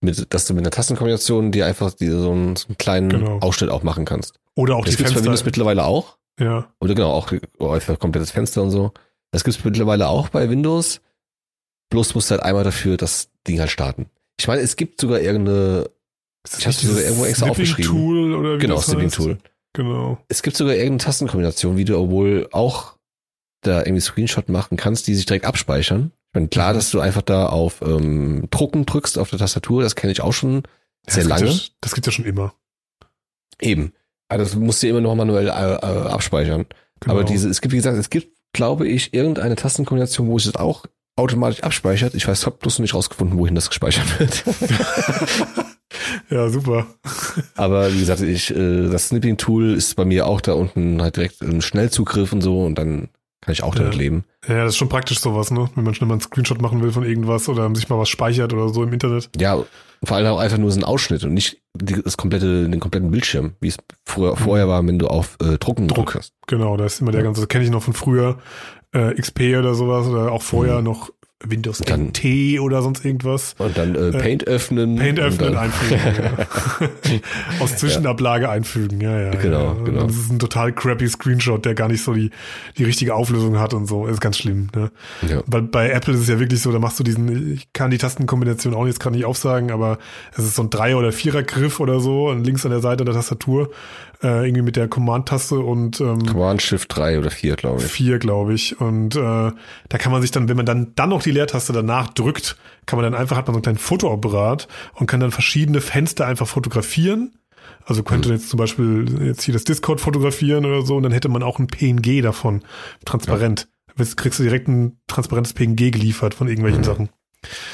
mit, 0.00 0.32
dass 0.32 0.46
du 0.46 0.54
mit 0.54 0.62
einer 0.62 0.70
Tastenkombination 0.70 1.50
dir 1.52 1.66
einfach 1.66 1.92
die, 1.92 2.08
so, 2.08 2.30
einen, 2.32 2.56
so 2.56 2.68
einen 2.68 2.78
kleinen 2.78 3.08
Genau. 3.08 3.38
Ausschnitt 3.40 3.70
auch 3.70 3.82
machen 3.82 4.04
kannst. 4.04 4.38
Oder 4.54 4.76
auch 4.76 4.84
Das 4.84 4.92
die 4.92 4.98
gibt's 5.02 5.12
Fenster. 5.20 5.44
mittlerweile 5.44 5.84
auch. 5.84 6.16
Ja, 6.38 6.72
Oder 6.80 6.94
genau, 6.94 7.12
auch 7.12 7.30
oh, 7.58 7.78
komplettes 7.98 8.30
Fenster 8.32 8.62
und 8.62 8.70
so. 8.70 8.92
Das 9.30 9.44
gibt's 9.44 9.64
mittlerweile 9.64 10.08
auch 10.08 10.28
bei 10.28 10.48
Windows. 10.50 11.00
Bloß 11.90 12.14
musst 12.14 12.30
du 12.30 12.32
halt 12.32 12.42
einmal 12.42 12.64
dafür 12.64 12.96
das 12.96 13.30
Ding 13.46 13.60
halt 13.60 13.70
starten. 13.70 14.10
Ich 14.38 14.48
meine, 14.48 14.62
es 14.62 14.76
gibt 14.76 15.00
sogar 15.00 15.20
irgendeine, 15.20 15.90
Ich 16.44 16.64
dir 16.64 16.72
sogar 16.72 17.02
irgendwo 17.02 17.24
extra 17.24 17.48
aufgeschrieben. 17.50 17.90
Tool 17.90 18.34
oder 18.34 18.56
wie 18.56 18.58
genau, 18.58 18.76
das 18.76 18.86
Snipping 18.86 19.06
heißt? 19.06 19.16
Tool. 19.16 19.38
Genau. 19.74 20.18
Es 20.28 20.42
gibt 20.42 20.56
sogar 20.56 20.74
irgendeine 20.74 20.98
Tastenkombination, 20.98 21.76
wie 21.76 21.84
du 21.84 21.98
obwohl 21.98 22.48
auch 22.52 22.96
da 23.60 23.80
irgendwie 23.80 24.00
Screenshot 24.00 24.48
machen 24.48 24.76
kannst, 24.76 25.06
die 25.06 25.14
sich 25.14 25.26
direkt 25.26 25.46
abspeichern. 25.46 26.12
Ich 26.30 26.34
meine, 26.34 26.48
klar, 26.48 26.72
Mhm. 26.72 26.76
dass 26.76 26.90
du 26.90 27.00
einfach 27.00 27.22
da 27.22 27.46
auf 27.46 27.80
ähm, 27.82 28.46
Drucken 28.50 28.86
drückst 28.86 29.18
auf 29.18 29.30
der 29.30 29.38
Tastatur, 29.38 29.82
das 29.82 29.94
kenne 29.94 30.12
ich 30.12 30.20
auch 30.20 30.32
schon 30.32 30.62
Ja, 31.06 31.14
sehr 31.14 31.22
das 31.24 31.28
lange. 31.30 31.44
Gibt's 31.46 31.66
ja, 31.68 31.72
das 31.80 31.94
gibt's 31.94 32.06
ja 32.06 32.12
schon 32.12 32.24
immer. 32.24 32.54
Eben. 33.60 33.92
Aber 34.34 34.42
das 34.42 34.56
musst 34.56 34.82
du 34.82 34.88
immer 34.88 35.00
noch 35.00 35.14
manuell 35.14 35.46
äh, 35.46 35.50
äh, 35.50 36.08
abspeichern. 36.08 36.66
Genau. 37.00 37.14
Aber 37.14 37.24
diese, 37.24 37.48
es 37.48 37.60
gibt, 37.60 37.72
wie 37.72 37.76
gesagt, 37.76 37.96
es 37.96 38.10
gibt, 38.10 38.36
glaube 38.52 38.88
ich, 38.88 39.14
irgendeine 39.14 39.54
Tastenkombination, 39.54 40.26
wo 40.26 40.36
es 40.36 40.44
das 40.44 40.56
auch 40.56 40.86
automatisch 41.16 41.62
abspeichert. 41.62 42.14
Ich 42.14 42.26
weiß, 42.26 42.44
hab 42.44 42.58
bloß 42.58 42.80
nicht 42.80 42.94
rausgefunden, 42.94 43.38
wohin 43.38 43.54
das 43.54 43.68
gespeichert 43.68 44.18
wird. 44.18 44.44
ja, 46.30 46.48
super. 46.48 46.88
Aber 47.54 47.94
wie 47.94 48.00
gesagt, 48.00 48.22
ich, 48.22 48.50
äh, 48.50 48.88
das 48.88 49.08
Snipping-Tool 49.08 49.74
ist 49.74 49.94
bei 49.94 50.04
mir 50.04 50.26
auch 50.26 50.40
da 50.40 50.54
unten 50.54 51.00
halt 51.00 51.14
direkt 51.14 51.40
ein 51.40 51.62
Schnellzugriff 51.62 52.32
und 52.32 52.40
so 52.40 52.64
und 52.64 52.76
dann 52.76 53.10
kann 53.44 53.52
ich 53.52 53.62
auch 53.62 53.74
damit 53.74 53.94
Ja. 53.94 53.98
leben. 54.00 54.24
Ja, 54.48 54.64
das 54.64 54.70
ist 54.72 54.76
schon 54.78 54.88
praktisch 54.88 55.20
sowas, 55.20 55.50
ne? 55.50 55.68
Wenn 55.74 55.84
man 55.84 55.94
schnell 55.94 56.08
mal 56.08 56.14
einen 56.14 56.20
Screenshot 56.20 56.60
machen 56.60 56.82
will 56.82 56.92
von 56.92 57.04
irgendwas 57.04 57.48
oder 57.48 57.72
sich 57.74 57.88
mal 57.88 57.98
was 57.98 58.08
speichert 58.08 58.52
oder 58.52 58.68
so 58.68 58.82
im 58.82 58.92
Internet. 58.92 59.30
Ja, 59.38 59.58
vor 60.04 60.16
allem 60.16 60.26
auch 60.26 60.38
einfach 60.38 60.58
nur 60.58 60.70
so 60.70 60.80
ein 60.80 60.84
Ausschnitt 60.84 61.24
und 61.24 61.32
nicht 61.34 61.58
das 61.74 62.16
komplette, 62.16 62.68
den 62.68 62.80
kompletten 62.80 63.10
Bildschirm, 63.10 63.54
wie 63.60 63.68
es 63.68 63.76
früher, 64.04 64.36
vorher 64.36 64.68
war, 64.68 64.86
wenn 64.86 64.98
du 64.98 65.06
auf 65.06 65.36
äh, 65.42 65.56
Drucken 65.58 65.84
Mhm. 65.84 65.88
Druck. 65.88 66.14
hast. 66.14 66.32
Genau, 66.46 66.76
da 66.76 66.84
ist 66.84 67.00
immer 67.00 67.12
der 67.12 67.22
ganze, 67.22 67.40
das 67.40 67.48
kenne 67.48 67.64
ich 67.64 67.70
noch 67.70 67.82
von 67.82 67.94
früher, 67.94 68.38
äh, 68.92 69.14
XP 69.20 69.56
oder 69.58 69.74
sowas 69.74 70.06
oder 70.06 70.30
auch 70.30 70.42
vorher 70.42 70.78
Mhm. 70.78 70.84
noch 70.84 71.10
Windows 71.42 71.78
Dann- 71.78 72.08
NT 72.08 72.58
oder 72.60 72.80
sonst 72.80 73.04
irgendwas. 73.04 73.54
Und 73.58 73.76
dann 73.76 73.94
äh, 73.94 74.08
Äh, 74.08 74.12
Paint 74.18 74.46
öffnen. 74.46 74.96
Paint 74.96 75.18
öffnen, 75.20 75.56
einfügen. 75.56 76.00
ja. 76.00 77.20
Aus 77.60 77.76
Zwischenablage 77.76 78.48
einfügen, 78.48 79.00
ja, 79.00 79.20
ja. 79.20 79.30
Genau, 79.32 79.74
ja. 79.74 79.84
genau. 79.84 80.00
Und 80.02 80.10
Das 80.10 80.16
ist 80.16 80.30
ein 80.30 80.38
total 80.38 80.72
crappy 80.72 81.06
Screenshot, 81.08 81.64
der 81.66 81.74
gar 81.74 81.88
nicht 81.88 82.02
so 82.02 82.14
die, 82.14 82.30
die 82.78 82.84
richtige 82.84 83.14
Auflösung 83.14 83.58
hat 83.58 83.74
und 83.74 83.86
so. 83.86 84.06
Ist 84.06 84.20
ganz 84.20 84.38
schlimm, 84.38 84.68
ne? 84.74 84.90
Ja. 85.28 85.42
Weil 85.46 85.62
bei 85.62 85.90
Apple 85.90 86.14
ist 86.14 86.20
es 86.20 86.28
ja 86.28 86.38
wirklich 86.40 86.62
so, 86.62 86.72
da 86.72 86.78
machst 86.78 86.98
du 87.00 87.04
diesen, 87.04 87.54
ich 87.54 87.72
kann 87.72 87.90
die 87.90 87.98
Tastenkombination 87.98 88.72
auch 88.72 88.86
jetzt 88.86 89.00
gerade 89.00 89.16
nicht 89.16 89.26
aufsagen, 89.26 89.70
aber 89.70 89.98
es 90.36 90.44
ist 90.44 90.54
so 90.56 90.62
ein 90.62 90.70
Dreier- 90.70 90.98
oder 90.98 91.12
Vierer-Griff 91.12 91.80
oder 91.80 92.00
so 92.00 92.28
und 92.28 92.44
links 92.44 92.64
an 92.64 92.70
der 92.70 92.80
Seite 92.80 93.04
der 93.04 93.12
Tastatur, 93.14 93.70
äh, 94.22 94.46
irgendwie 94.46 94.62
mit 94.62 94.76
der 94.76 94.88
Command-Taste 94.88 95.56
und 95.58 96.00
ähm, 96.00 96.24
Command 96.24 96.62
Shift 96.62 96.96
3 96.96 97.18
oder 97.18 97.30
4, 97.30 97.56
glaube 97.56 97.82
ich. 97.82 97.90
vier, 97.90 98.18
glaube 98.18 98.54
ich. 98.54 98.80
Und 98.80 99.16
äh, 99.16 99.18
da 99.20 99.98
kann 99.98 100.12
man 100.12 100.22
sich 100.22 100.30
dann, 100.30 100.48
wenn 100.48 100.56
man 100.56 100.64
dann, 100.64 100.92
dann 100.94 101.10
noch 101.10 101.23
die 101.24 101.30
Leertaste 101.32 101.72
danach 101.72 102.08
drückt, 102.14 102.56
kann 102.86 102.98
man 102.98 103.10
dann 103.10 103.18
einfach, 103.20 103.36
hat 103.36 103.46
man 103.46 103.54
so 103.54 103.58
einen 103.58 103.62
kleinen 103.62 103.78
Fotoapparat 103.78 104.68
und 104.94 105.06
kann 105.06 105.20
dann 105.20 105.30
verschiedene 105.30 105.80
Fenster 105.80 106.26
einfach 106.26 106.46
fotografieren. 106.48 107.38
Also 107.86 108.02
könnte 108.02 108.28
Mhm. 108.28 108.34
jetzt 108.36 108.48
zum 108.50 108.58
Beispiel 108.58 109.26
jetzt 109.26 109.42
hier 109.42 109.54
das 109.54 109.64
Discord 109.64 110.00
fotografieren 110.00 110.64
oder 110.66 110.82
so 110.82 110.96
und 110.96 111.02
dann 111.02 111.12
hätte 111.12 111.28
man 111.28 111.42
auch 111.42 111.58
ein 111.58 111.66
PNG 111.66 112.20
davon, 112.22 112.62
transparent. 113.04 113.68
Jetzt 113.96 114.16
kriegst 114.16 114.38
du 114.38 114.42
direkt 114.42 114.68
ein 114.68 114.98
transparentes 115.06 115.52
PNG 115.54 115.90
geliefert 115.92 116.34
von 116.34 116.48
irgendwelchen 116.48 116.80
Mhm. 116.80 116.84
Sachen. 116.84 117.08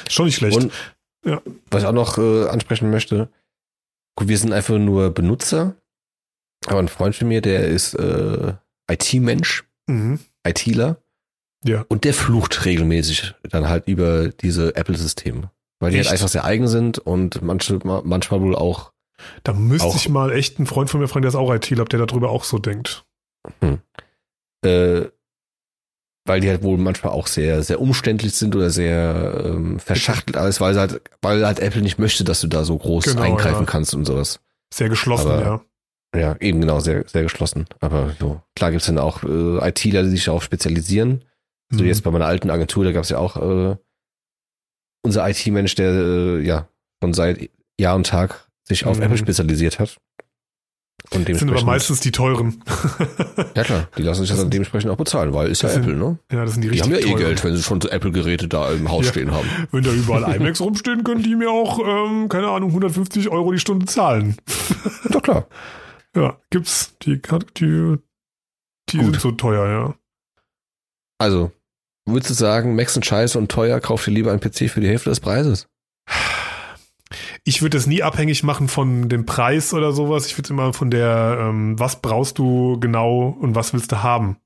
Schon 0.09 0.25
nicht 0.25 0.35
schlecht. 0.35 0.57
Und 0.57 0.71
Ja. 1.25 1.41
was 1.69 1.83
ich 1.83 1.87
auch 1.87 1.93
noch 1.93 2.17
äh, 2.17 2.47
ansprechen 2.47 2.89
möchte, 2.89 3.29
gut, 4.15 4.27
wir 4.27 4.37
sind 4.37 4.53
einfach 4.53 4.77
nur 4.77 5.09
Benutzer, 5.11 5.75
aber 6.67 6.79
ein 6.79 6.87
Freund 6.89 7.15
von 7.15 7.27
mir, 7.27 7.41
der 7.41 7.67
ist 7.67 7.93
äh, 7.95 8.53
IT-Mensch, 8.89 9.63
mhm. 9.87 10.19
ITler, 10.45 11.00
Ja. 11.63 11.85
und 11.89 12.03
der 12.05 12.13
flucht 12.13 12.65
regelmäßig 12.65 13.35
dann 13.49 13.69
halt 13.69 13.87
über 13.87 14.29
diese 14.29 14.75
Apple-Systeme. 14.75 15.51
Weil 15.79 15.91
die 15.91 15.97
Echt? 15.97 16.09
halt 16.09 16.19
einfach 16.19 16.29
sehr 16.31 16.43
eigen 16.45 16.67
sind 16.67 16.97
und 16.99 17.41
manche, 17.41 17.79
manchmal 17.83 18.41
wohl 18.41 18.55
auch, 18.55 18.91
Da 19.43 19.53
müsste 19.53 19.87
Auch- 19.87 19.95
ich 19.95 20.09
mal 20.09 20.31
echt 20.31 20.57
einen 20.57 20.65
Freund 20.65 20.89
von 20.89 20.99
mir 20.99 21.07
fragen, 21.07 21.21
der 21.21 21.29
ist 21.29 21.35
auch 21.35 21.53
IT-Lab, 21.53 21.89
der 21.89 22.03
darüber 22.05 22.29
auch 22.31 22.43
so 22.43 22.57
denkt. 22.57 23.05
äh, 24.63 25.05
weil 26.25 26.39
die 26.39 26.49
halt 26.49 26.61
wohl 26.63 26.77
manchmal 26.77 27.13
auch 27.13 27.27
sehr, 27.27 27.63
sehr 27.63 27.81
umständlich 27.81 28.33
sind 28.35 28.55
oder 28.55 28.69
sehr 28.69 29.41
ähm, 29.45 29.79
verschachtelt 29.79 30.37
alles, 30.37 30.61
weil 30.61 30.77
halt, 30.77 31.01
weil 31.21 31.45
halt 31.45 31.59
Apple 31.59 31.81
nicht 31.81 31.97
möchte, 31.99 32.23
dass 32.23 32.41
du 32.41 32.47
da 32.47 32.63
so 32.63 32.77
groß 32.77 33.05
Genau, 33.05 33.21
eingreifen 33.21 33.61
ja. 33.61 33.65
kannst 33.65 33.93
und 33.95 34.05
sowas. 34.05 34.39
Sehr 34.73 34.89
geschlossen, 34.89 35.31
Aber- 35.31 35.41
ja. 35.41 35.61
Ja, 36.13 36.35
eben 36.41 36.59
genau, 36.59 36.81
sehr, 36.81 37.07
sehr 37.07 37.23
geschlossen. 37.23 37.65
Aber 37.79 38.13
so, 38.19 38.41
klar 38.57 38.71
gibt's 38.71 38.87
dann 38.87 38.97
auch 38.97 39.23
äh, 39.23 39.69
ITler, 39.69 40.03
die 40.03 40.09
sich 40.09 40.25
darauf 40.25 40.43
spezialisieren. 40.43 41.23
So 41.71 41.81
Mhm. 41.83 41.87
jetzt 41.87 42.03
bei 42.03 42.11
meiner 42.11 42.25
alten 42.25 42.49
Agentur, 42.49 42.83
da 42.83 42.91
gab's 42.91 43.09
ja 43.09 43.17
auch 43.17 43.37
äh, 43.37 43.75
unser 45.03 45.27
IT-Mensch, 45.29 45.75
der 45.75 45.91
äh, 45.91 46.41
ja 46.41 46.67
schon 47.01 47.13
seit 47.13 47.49
Jahr 47.79 47.95
und 47.95 48.05
Tag 48.07 48.47
sich 48.67 48.85
auf 48.85 48.97
Mhm. 48.97 49.03
Apple 49.03 49.17
spezialisiert 49.17 49.79
hat. 49.79 49.97
Und 51.13 51.27
Das 51.27 51.39
sind 51.39 51.49
aber 51.49 51.63
meistens 51.63 51.99
die 51.99 52.11
teuren. 52.11 52.63
ja 53.55 53.63
klar, 53.63 53.87
die 53.97 54.03
lassen 54.03 54.21
sich 54.21 54.29
das 54.29 54.37
dann 54.39 54.51
dementsprechend 54.51 54.91
auch 54.91 54.97
bezahlen, 54.97 55.33
weil 55.33 55.49
ist 55.49 55.63
ja 55.63 55.67
Das 55.69 55.73
sind 55.75 55.83
Apple, 55.85 55.95
ne? 55.97 56.19
ja, 56.31 56.43
das 56.45 56.53
sind 56.53 56.61
die 56.61 56.67
Die 56.69 56.79
richtig 56.79 56.83
haben 56.83 56.91
ja 56.91 56.99
eh 56.99 57.09
teuren. 57.11 57.17
Geld, 57.25 57.43
wenn 57.43 57.55
sie 57.55 57.63
schon 57.63 57.81
so 57.81 57.89
Apple-Geräte 57.89 58.47
da 58.47 58.71
im 58.71 58.87
Haus 58.89 59.05
Ja. 59.07 59.11
stehen 59.11 59.31
haben. 59.31 59.47
Wenn 59.71 59.83
da 59.83 59.91
überall 59.91 60.35
iMacs 60.35 60.61
rumstehen, 60.61 61.03
können 61.03 61.23
die 61.23 61.35
mir 61.35 61.49
auch, 61.49 61.79
ähm, 61.79 62.29
keine 62.29 62.49
Ahnung, 62.49 62.69
150 62.69 63.29
Euro 63.29 63.51
die 63.51 63.59
Stunde 63.59 63.87
zahlen. 63.87 64.37
Doch 65.09 65.21
klar. 65.23 65.47
Ja, 66.15 66.37
gibt's. 66.49 66.97
Die, 67.03 67.21
die, 67.57 67.97
die 68.89 68.97
Gut. 68.97 69.05
sind 69.05 69.21
so 69.21 69.31
teuer, 69.31 69.65
ja. 69.69 69.95
Also, 71.19 71.51
würdest 72.05 72.29
du 72.29 72.33
sagen, 72.33 72.75
Macs 72.75 72.93
sind 72.93 73.05
scheiße 73.05 73.37
und 73.37 73.51
teuer, 73.51 73.79
kauf 73.79 74.03
dir 74.03 74.11
lieber 74.11 74.31
einen 74.31 74.39
PC 74.39 74.69
für 74.69 74.81
die 74.81 74.87
Hälfte 74.87 75.09
des 75.09 75.19
Preises? 75.19 75.67
Ich 77.43 77.61
würde 77.61 77.77
es 77.77 77.87
nie 77.87 78.03
abhängig 78.03 78.43
machen 78.43 78.67
von 78.67 79.09
dem 79.09 79.25
Preis 79.25 79.73
oder 79.73 79.91
sowas. 79.91 80.27
Ich 80.27 80.37
würde 80.37 80.49
immer 80.49 80.73
von 80.73 80.91
der, 80.91 81.37
ähm, 81.39 81.77
was 81.79 82.01
brauchst 82.01 82.37
du 82.37 82.79
genau 82.79 83.35
und 83.39 83.55
was 83.55 83.73
willst 83.73 83.91
du 83.91 84.03
haben. 84.03 84.37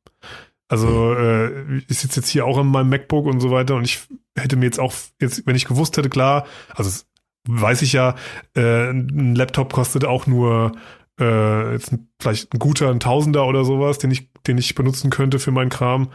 Also 0.67 1.13
äh, 1.13 1.77
ich 1.87 1.99
sitze 1.99 2.21
jetzt 2.21 2.29
hier 2.29 2.45
auch 2.45 2.57
an 2.57 2.67
meinem 2.67 2.89
MacBook 2.89 3.25
und 3.25 3.39
so 3.39 3.51
weiter 3.51 3.75
und 3.75 3.83
ich 3.83 4.07
hätte 4.35 4.55
mir 4.55 4.65
jetzt 4.65 4.79
auch, 4.79 4.93
jetzt, 5.21 5.45
wenn 5.45 5.55
ich 5.55 5.65
gewusst 5.65 5.95
hätte, 5.97 6.09
klar, 6.09 6.47
also 6.73 7.03
weiß 7.47 7.83
ich 7.83 7.93
ja, 7.93 8.15
äh, 8.55 8.89
ein 8.89 9.35
Laptop 9.35 9.73
kostet 9.73 10.05
auch 10.05 10.25
nur 10.25 10.71
äh, 11.19 11.73
jetzt 11.73 11.91
ein, 11.91 12.09
vielleicht 12.19 12.53
ein 12.53 12.59
guter, 12.59 12.89
ein 12.89 12.99
Tausender 12.99 13.45
oder 13.45 13.65
sowas, 13.65 13.97
den 13.97 14.11
ich, 14.11 14.31
den 14.47 14.57
ich 14.57 14.75
benutzen 14.75 15.09
könnte 15.09 15.39
für 15.39 15.51
meinen 15.51 15.69
Kram, 15.69 16.11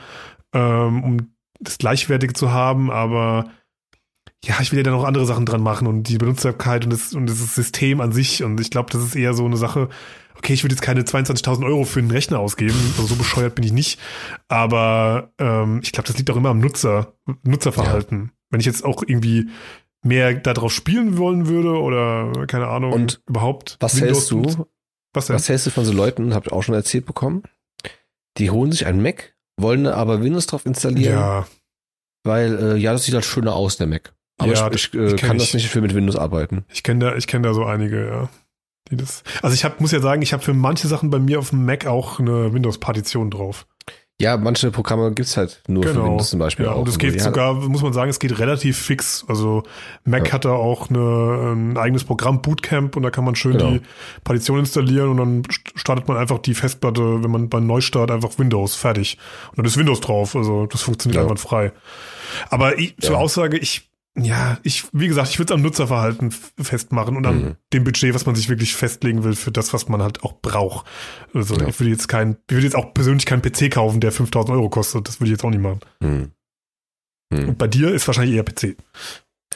ähm, 0.53 1.03
um 1.03 1.35
das 1.61 1.79
Gleichwertige 1.79 2.33
zu 2.33 2.53
haben, 2.53 2.91
aber 2.91 3.51
ja, 4.45 4.55
ich 4.61 4.73
will 4.73 4.79
ja 4.79 4.83
da 4.83 4.91
noch 4.91 5.05
andere 5.05 5.27
Sachen 5.27 5.45
dran 5.45 5.63
machen 5.63 5.87
und 5.87 6.05
die 6.05 6.17
Benutzbarkeit 6.17 6.85
und 6.85 6.93
das, 6.93 7.13
und 7.13 7.27
das 7.27 7.55
System 7.55 8.01
an 8.01 8.13
sich. 8.13 8.43
Und 8.43 8.59
ich 8.59 8.71
glaube, 8.71 8.91
das 8.91 9.05
ist 9.05 9.15
eher 9.15 9.35
so 9.35 9.45
eine 9.45 9.59
Sache, 9.59 9.91
okay, 10.37 10.55
ich 10.55 10.65
würde 10.65 10.75
jetzt 10.75 10.83
keine 10.83 11.03
22.000 11.03 11.65
Euro 11.67 11.85
für 11.85 12.01
einen 12.01 12.11
Rechner 12.11 12.39
ausgeben, 12.39 12.77
also 12.97 13.07
so 13.07 13.17
bescheuert 13.17 13.55
bin 13.55 13.65
ich 13.65 13.73
nicht. 13.73 14.01
Aber 14.49 15.33
ähm, 15.39 15.81
ich 15.83 15.93
glaube, 15.93 16.07
das 16.07 16.17
liegt 16.17 16.31
auch 16.31 16.37
immer 16.37 16.49
am 16.49 16.61
Nutzer, 16.61 17.13
Nutzerverhalten. 17.43 18.33
Wenn 18.49 18.61
ich 18.61 18.67
jetzt 18.67 18.83
auch 18.83 19.03
irgendwie 19.07 19.51
mehr 20.03 20.33
darauf 20.33 20.73
spielen 20.73 21.19
wollen 21.19 21.47
würde 21.47 21.79
oder 21.79 22.47
keine 22.47 22.69
Ahnung 22.69 22.93
Und 22.93 23.23
überhaupt. 23.29 23.77
Was 23.81 24.01
hältst 24.01 24.31
du? 24.31 24.67
Was 25.13 25.27
denn? 25.27 25.37
Was 25.37 25.49
hältst 25.49 25.67
du 25.67 25.71
von 25.71 25.85
so 25.85 25.93
Leuten, 25.93 26.35
hab 26.35 26.47
ich 26.47 26.53
auch 26.53 26.63
schon 26.63 26.75
erzählt 26.75 27.07
bekommen? 27.07 27.43
Die 28.39 28.51
holen 28.51 28.71
sich 28.73 28.87
einen 28.87 29.03
Mac, 29.03 29.35
wollen 29.57 29.87
aber 29.87 30.23
Windows 30.23 30.47
drauf 30.47 30.65
installieren, 30.67 31.15
ja, 31.19 31.47
weil, 32.25 32.59
äh, 32.59 32.77
ja, 32.77 32.93
das 32.93 33.05
sieht 33.05 33.15
halt 33.15 33.25
schöner 33.25 33.55
aus, 33.55 33.77
der 33.77 33.87
Mac. 33.87 34.15
Aber 34.39 34.53
Ja, 34.53 34.71
ich, 34.73 34.93
ich, 34.93 34.95
äh, 34.95 35.07
ich 35.09 35.17
kenn 35.17 35.29
kann 35.29 35.39
das 35.39 35.49
ich. 35.49 35.55
nicht 35.55 35.69
für 35.69 35.81
mit 35.81 35.95
Windows 35.95 36.17
arbeiten. 36.17 36.65
ich 36.73 36.83
kenne 36.83 37.05
da, 37.05 37.17
ich 37.17 37.27
kenne 37.27 37.49
da 37.49 37.55
so 37.55 37.65
einige, 37.65 38.07
ja. 38.07 38.29
Die 38.91 38.97
das, 38.97 39.23
also 39.43 39.55
ich 39.55 39.65
hab, 39.65 39.81
muss 39.81 39.93
ja 39.93 40.01
sagen, 40.01 40.23
ich 40.23 40.33
habe 40.33 40.43
für 40.43 40.55
manche 40.55 40.89
Sachen 40.89 41.11
bei 41.11 41.19
mir 41.19 41.39
auf 41.39 41.51
dem 41.51 41.65
Mac 41.65 41.87
auch 41.87 42.19
eine 42.19 42.53
Windows-Partition 42.53 43.31
drauf. 43.31 43.67
Ja, 44.21 44.37
manche 44.37 44.71
Programme 44.71 45.13
gibt's 45.13 45.37
halt 45.37 45.63
nur 45.67 45.83
für 45.83 45.95
Windows 45.97 46.31
zum 46.31 46.39
Beispiel 46.39 46.65
Genau. 46.67 46.75
Ja, 46.77 46.79
auch. 46.79 46.83
und 46.83 46.89
es 46.89 46.99
geht 46.99 47.21
sogar, 47.21 47.55
muss 47.55 47.83
man 47.83 47.93
sagen, 47.95 48.11
es 48.11 48.19
geht 48.19 48.39
relativ 48.39 48.79
fix. 48.79 49.25
Also 49.29 49.63
Mac 50.05 50.27
Ja. 50.29 50.35
hat 50.35 50.45
da 50.45 50.53
auch 50.53 50.91
eine, 50.91 51.53
ein 51.55 51.77
eigenes 51.79 52.05
Programm, 52.05 52.43
Bootcamp, 52.43 52.97
und 52.97 53.03
da 53.03 53.11
kann 53.11 53.25
man 53.25 53.35
schön 53.35 53.53
Genau. 53.53 53.71
die 53.71 53.81
Partition 54.23 54.59
installieren 54.59 55.09
und 55.09 55.17
dann 55.17 55.43
st- 55.43 55.73
startet 55.75 56.07
man 56.07 56.17
einfach 56.19 56.39
die 56.39 56.55
Festplatte, 56.55 57.23
wenn 57.23 57.31
man 57.31 57.49
beim 57.49 57.67
Neustart 57.67 58.11
einfach 58.11 58.39
Windows, 58.39 58.77
fertig. 58.77 59.17
Und 59.51 59.59
dann 59.59 59.65
ist 59.67 59.77
Windows 59.79 60.01
drauf. 60.01 60.37
Also 60.37 60.67
das 60.67 60.83
funktioniert 60.83 61.17
Ja. 61.17 61.23
einwandfrei. 61.23 61.73
Aber 62.51 62.79
ich, 62.79 62.97
zur 62.99 63.15
Ja. 63.15 63.21
Aussage, 63.21 63.57
ich, 63.59 63.90
ja, 64.19 64.59
ich, 64.65 64.87
wie 64.93 65.07
gesagt, 65.09 65.29
ich 65.31 65.39
würde 65.39 65.53
es 65.53 65.57
am 65.57 65.63
Nutzerverhalten 65.63 66.31
festmachen 66.33 67.17
und 67.17 67.27
an 67.27 67.43
Mhm. 67.43 67.57
dem 67.73 67.85
Budget, 67.85 68.13
was 68.15 68.27
man 68.27 68.35
sich 68.35 68.49
wirklich 68.49 68.75
festlegen 68.75 69.23
will 69.25 69.35
für 69.37 69.53
das, 69.53 69.73
was 69.73 69.89
man 69.89 70.03
halt 70.03 70.23
auch 70.25 70.41
braucht. 70.41 70.87
Also 71.33 71.55
Ja. 71.55 71.69
ich 71.69 71.79
würde 71.79 71.91
jetzt 71.91 72.09
kein, 72.09 72.37
ich 72.49 72.55
würde 72.55 72.67
jetzt 72.67 72.77
auch 72.77 72.93
persönlich 72.93 73.25
keinen 73.25 73.41
PC 73.43 73.71
kaufen, 73.71 74.01
der 74.01 74.11
5000 74.13 74.51
Euro 74.57 74.69
kostet. 74.69 75.07
Das 75.07 75.21
würde 75.21 75.27
ich 75.27 75.33
jetzt 75.33 75.45
auch 75.45 75.51
nicht 75.51 75.63
machen. 75.63 75.81
Hm. 76.03 76.33
Hm. 77.33 77.49
Und 77.51 77.59
bei 77.59 77.69
dir 77.69 77.93
ist 77.93 78.07
wahrscheinlich 78.09 78.35
eher 78.37 78.43
PC. 78.45 78.77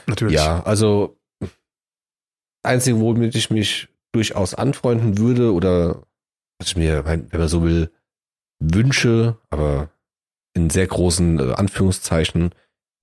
Natürlich. 0.07 0.35
Ja, 0.37 0.63
also 0.63 1.19
Einzige, 2.63 2.99
womit 3.01 3.35
ich 3.35 3.51
mich 3.51 3.89
durchaus 4.13 4.55
anfreunden 4.55 5.19
würde 5.19 5.53
oder 5.53 6.03
was 6.59 6.69
ich 6.69 6.77
mir, 6.77 7.05
wenn 7.05 7.29
man 7.33 7.49
so 7.49 7.63
will, 7.63 7.91
wünsche, 8.61 9.37
aber 9.51 9.91
in 10.57 10.71
sehr 10.71 10.87
großen 10.87 11.41
äh, 11.41 11.53
Anführungszeichen, 11.55 12.55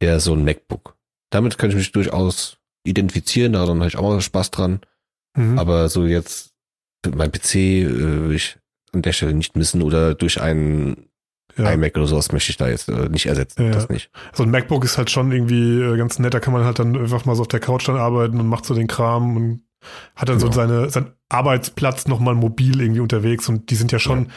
wäre 0.02 0.20
so 0.22 0.34
ein 0.34 0.46
MacBook. 0.46 0.98
Damit 1.32 1.58
könnte 1.58 1.76
ich 1.76 1.82
mich 1.82 1.92
durchaus 1.92 2.58
identifizieren, 2.84 3.54
da 3.54 3.68
habe 3.68 3.88
ich 3.88 3.98
auch 3.98 4.04
mal 4.04 4.22
Spaß 4.22 4.52
dran. 4.52 4.82
Mhm. 5.36 5.58
Aber 5.58 5.90
so 5.90 6.06
jetzt 6.06 6.52
mein 7.10 7.32
PC 7.32 7.56
äh, 7.56 8.30
will 8.30 8.36
ich 8.36 8.58
an 8.94 9.02
der 9.02 9.14
Stelle 9.14 9.34
nicht 9.34 9.56
missen 9.56 9.82
oder 9.82 10.14
durch 10.14 10.42
einen 10.42 11.08
ja. 11.58 11.72
iMac 11.72 11.96
oder 11.96 12.08
sowas 12.08 12.32
möchte 12.32 12.52
ich 12.52 12.58
da 12.58 12.70
jetzt 12.70 12.90
äh, 12.90 13.10
nicht 13.10 13.26
ersetzen. 13.26 13.66
Ja. 13.66 13.72
Das 13.72 13.90
nicht. 13.90 14.10
So 14.34 14.44
ein 14.44 14.52
MacBook 14.52 14.84
ist 14.84 14.98
halt 14.98 15.10
schon 15.10 15.32
irgendwie 15.32 15.82
äh, 15.82 15.98
ganz 15.98 16.20
nett. 16.20 16.34
Da 16.34 16.40
kann 16.40 16.54
man 16.54 16.64
halt 16.66 16.80
dann 16.80 16.96
einfach 16.96 17.26
mal 17.26 17.36
so 17.36 17.42
auf 17.42 17.48
der 17.48 17.60
Couch 17.60 17.88
dann 17.88 17.98
arbeiten 17.98 18.40
und 18.40 18.48
macht 18.48 18.66
so 18.66 18.74
den 18.74 18.88
Kram 18.88 19.36
und 19.36 19.62
hat 20.16 20.30
dann 20.30 20.40
so 20.40 20.50
Genau. 20.50 20.56
seine, 20.56 20.90
seinen 20.90 21.14
Arbeitsplatz 21.30 22.08
nochmal 22.08 22.36
mobil 22.36 22.82
irgendwie 22.82 23.00
unterwegs 23.00 23.50
und 23.50 23.70
die 23.70 23.76
sind 23.76 23.92
ja 23.92 24.00
schon, 24.00 24.26
ja, 24.26 24.32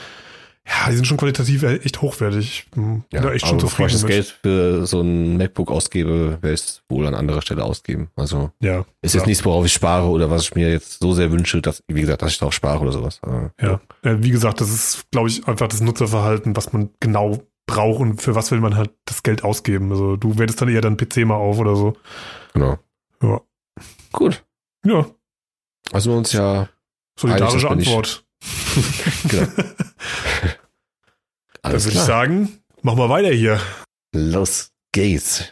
die 0.89 0.95
sind 0.97 1.07
schon 1.07 1.17
qualitativ 1.19 1.63
echt 1.63 2.01
hochwertig. 2.01 2.65
Ich 2.67 2.71
bin 2.71 3.05
Ja, 3.13 3.21
da 3.21 3.33
echt 3.33 3.47
schon 3.47 3.59
bevor 3.59 3.87
ich 3.87 3.93
zufrieden 3.93 3.93
das 3.93 4.03
mit. 4.03 4.11
Geld 4.11 4.27
für 4.43 4.87
so 4.87 5.01
ein 5.03 5.37
MacBook 5.37 5.71
ausgebe, 5.71 6.39
werde 6.41 6.55
ich 6.55 6.61
es 6.61 6.83
wohl 6.89 7.07
an 7.07 7.15
anderer 7.15 7.43
Stelle 7.43 7.63
ausgeben. 7.65 8.11
Also 8.17 8.51
Ja, 8.61 8.85
ist 9.03 9.15
Ja. 9.15 9.21
jetzt 9.21 9.27
nichts, 9.27 9.45
worauf 9.45 9.65
ich 9.67 9.73
spare 9.73 10.07
oder 10.09 10.31
was 10.31 10.43
ich 10.45 10.55
mir 10.55 10.71
jetzt 10.71 11.01
so 11.01 11.13
sehr 11.13 11.31
wünsche, 11.31 11.61
dass, 11.61 11.83
wie 11.89 12.01
gesagt, 12.01 12.23
dass 12.23 12.33
ich 12.33 12.39
darauf 12.39 12.55
spare 12.55 12.81
oder 12.81 12.93
sowas. 12.93 13.19
Aber, 13.23 13.53
ja. 13.61 13.81
ja. 14.05 14.23
Wie 14.23 14.31
gesagt, 14.31 14.61
das 14.61 14.71
ist, 14.71 15.11
glaube 15.11 15.29
ich, 15.29 15.47
einfach 15.47 15.69
das 15.69 15.81
Nutzerverhalten, 15.81 16.57
was 16.57 16.73
man 16.73 16.91
genau 17.01 17.43
braucht 17.67 18.01
und 18.01 18.21
für 18.23 18.35
was 18.35 18.51
will 18.51 18.61
man 18.61 18.77
halt 18.77 18.91
das 19.07 19.23
Geld 19.23 19.45
ausgeben. 19.45 19.91
Also 19.91 20.17
du 20.17 20.39
wertest 20.39 20.61
dann 20.61 20.69
eher 20.69 20.81
deinen 20.83 20.97
PC 20.97 21.19
mal 21.27 21.37
auf 21.37 21.59
oder 21.59 21.77
so. 21.77 21.95
Genau. 22.55 22.79
Ja. 23.23 23.41
Gut. 24.13 24.45
Ja, 24.87 25.07
Also 25.93 26.11
wir 26.11 26.19
uns 26.19 26.33
ja 26.33 26.69
solidarische 27.19 27.71
Antwort. 27.71 28.24
Genau. 29.29 29.47
Dann 31.63 31.73
würde 31.73 31.89
ich 31.89 32.01
sagen, 32.01 32.59
mach 32.83 32.95
mal 32.95 33.09
weiter 33.09 33.31
hier. 33.31 33.61
Los 34.13 34.71
geht's. 34.93 35.45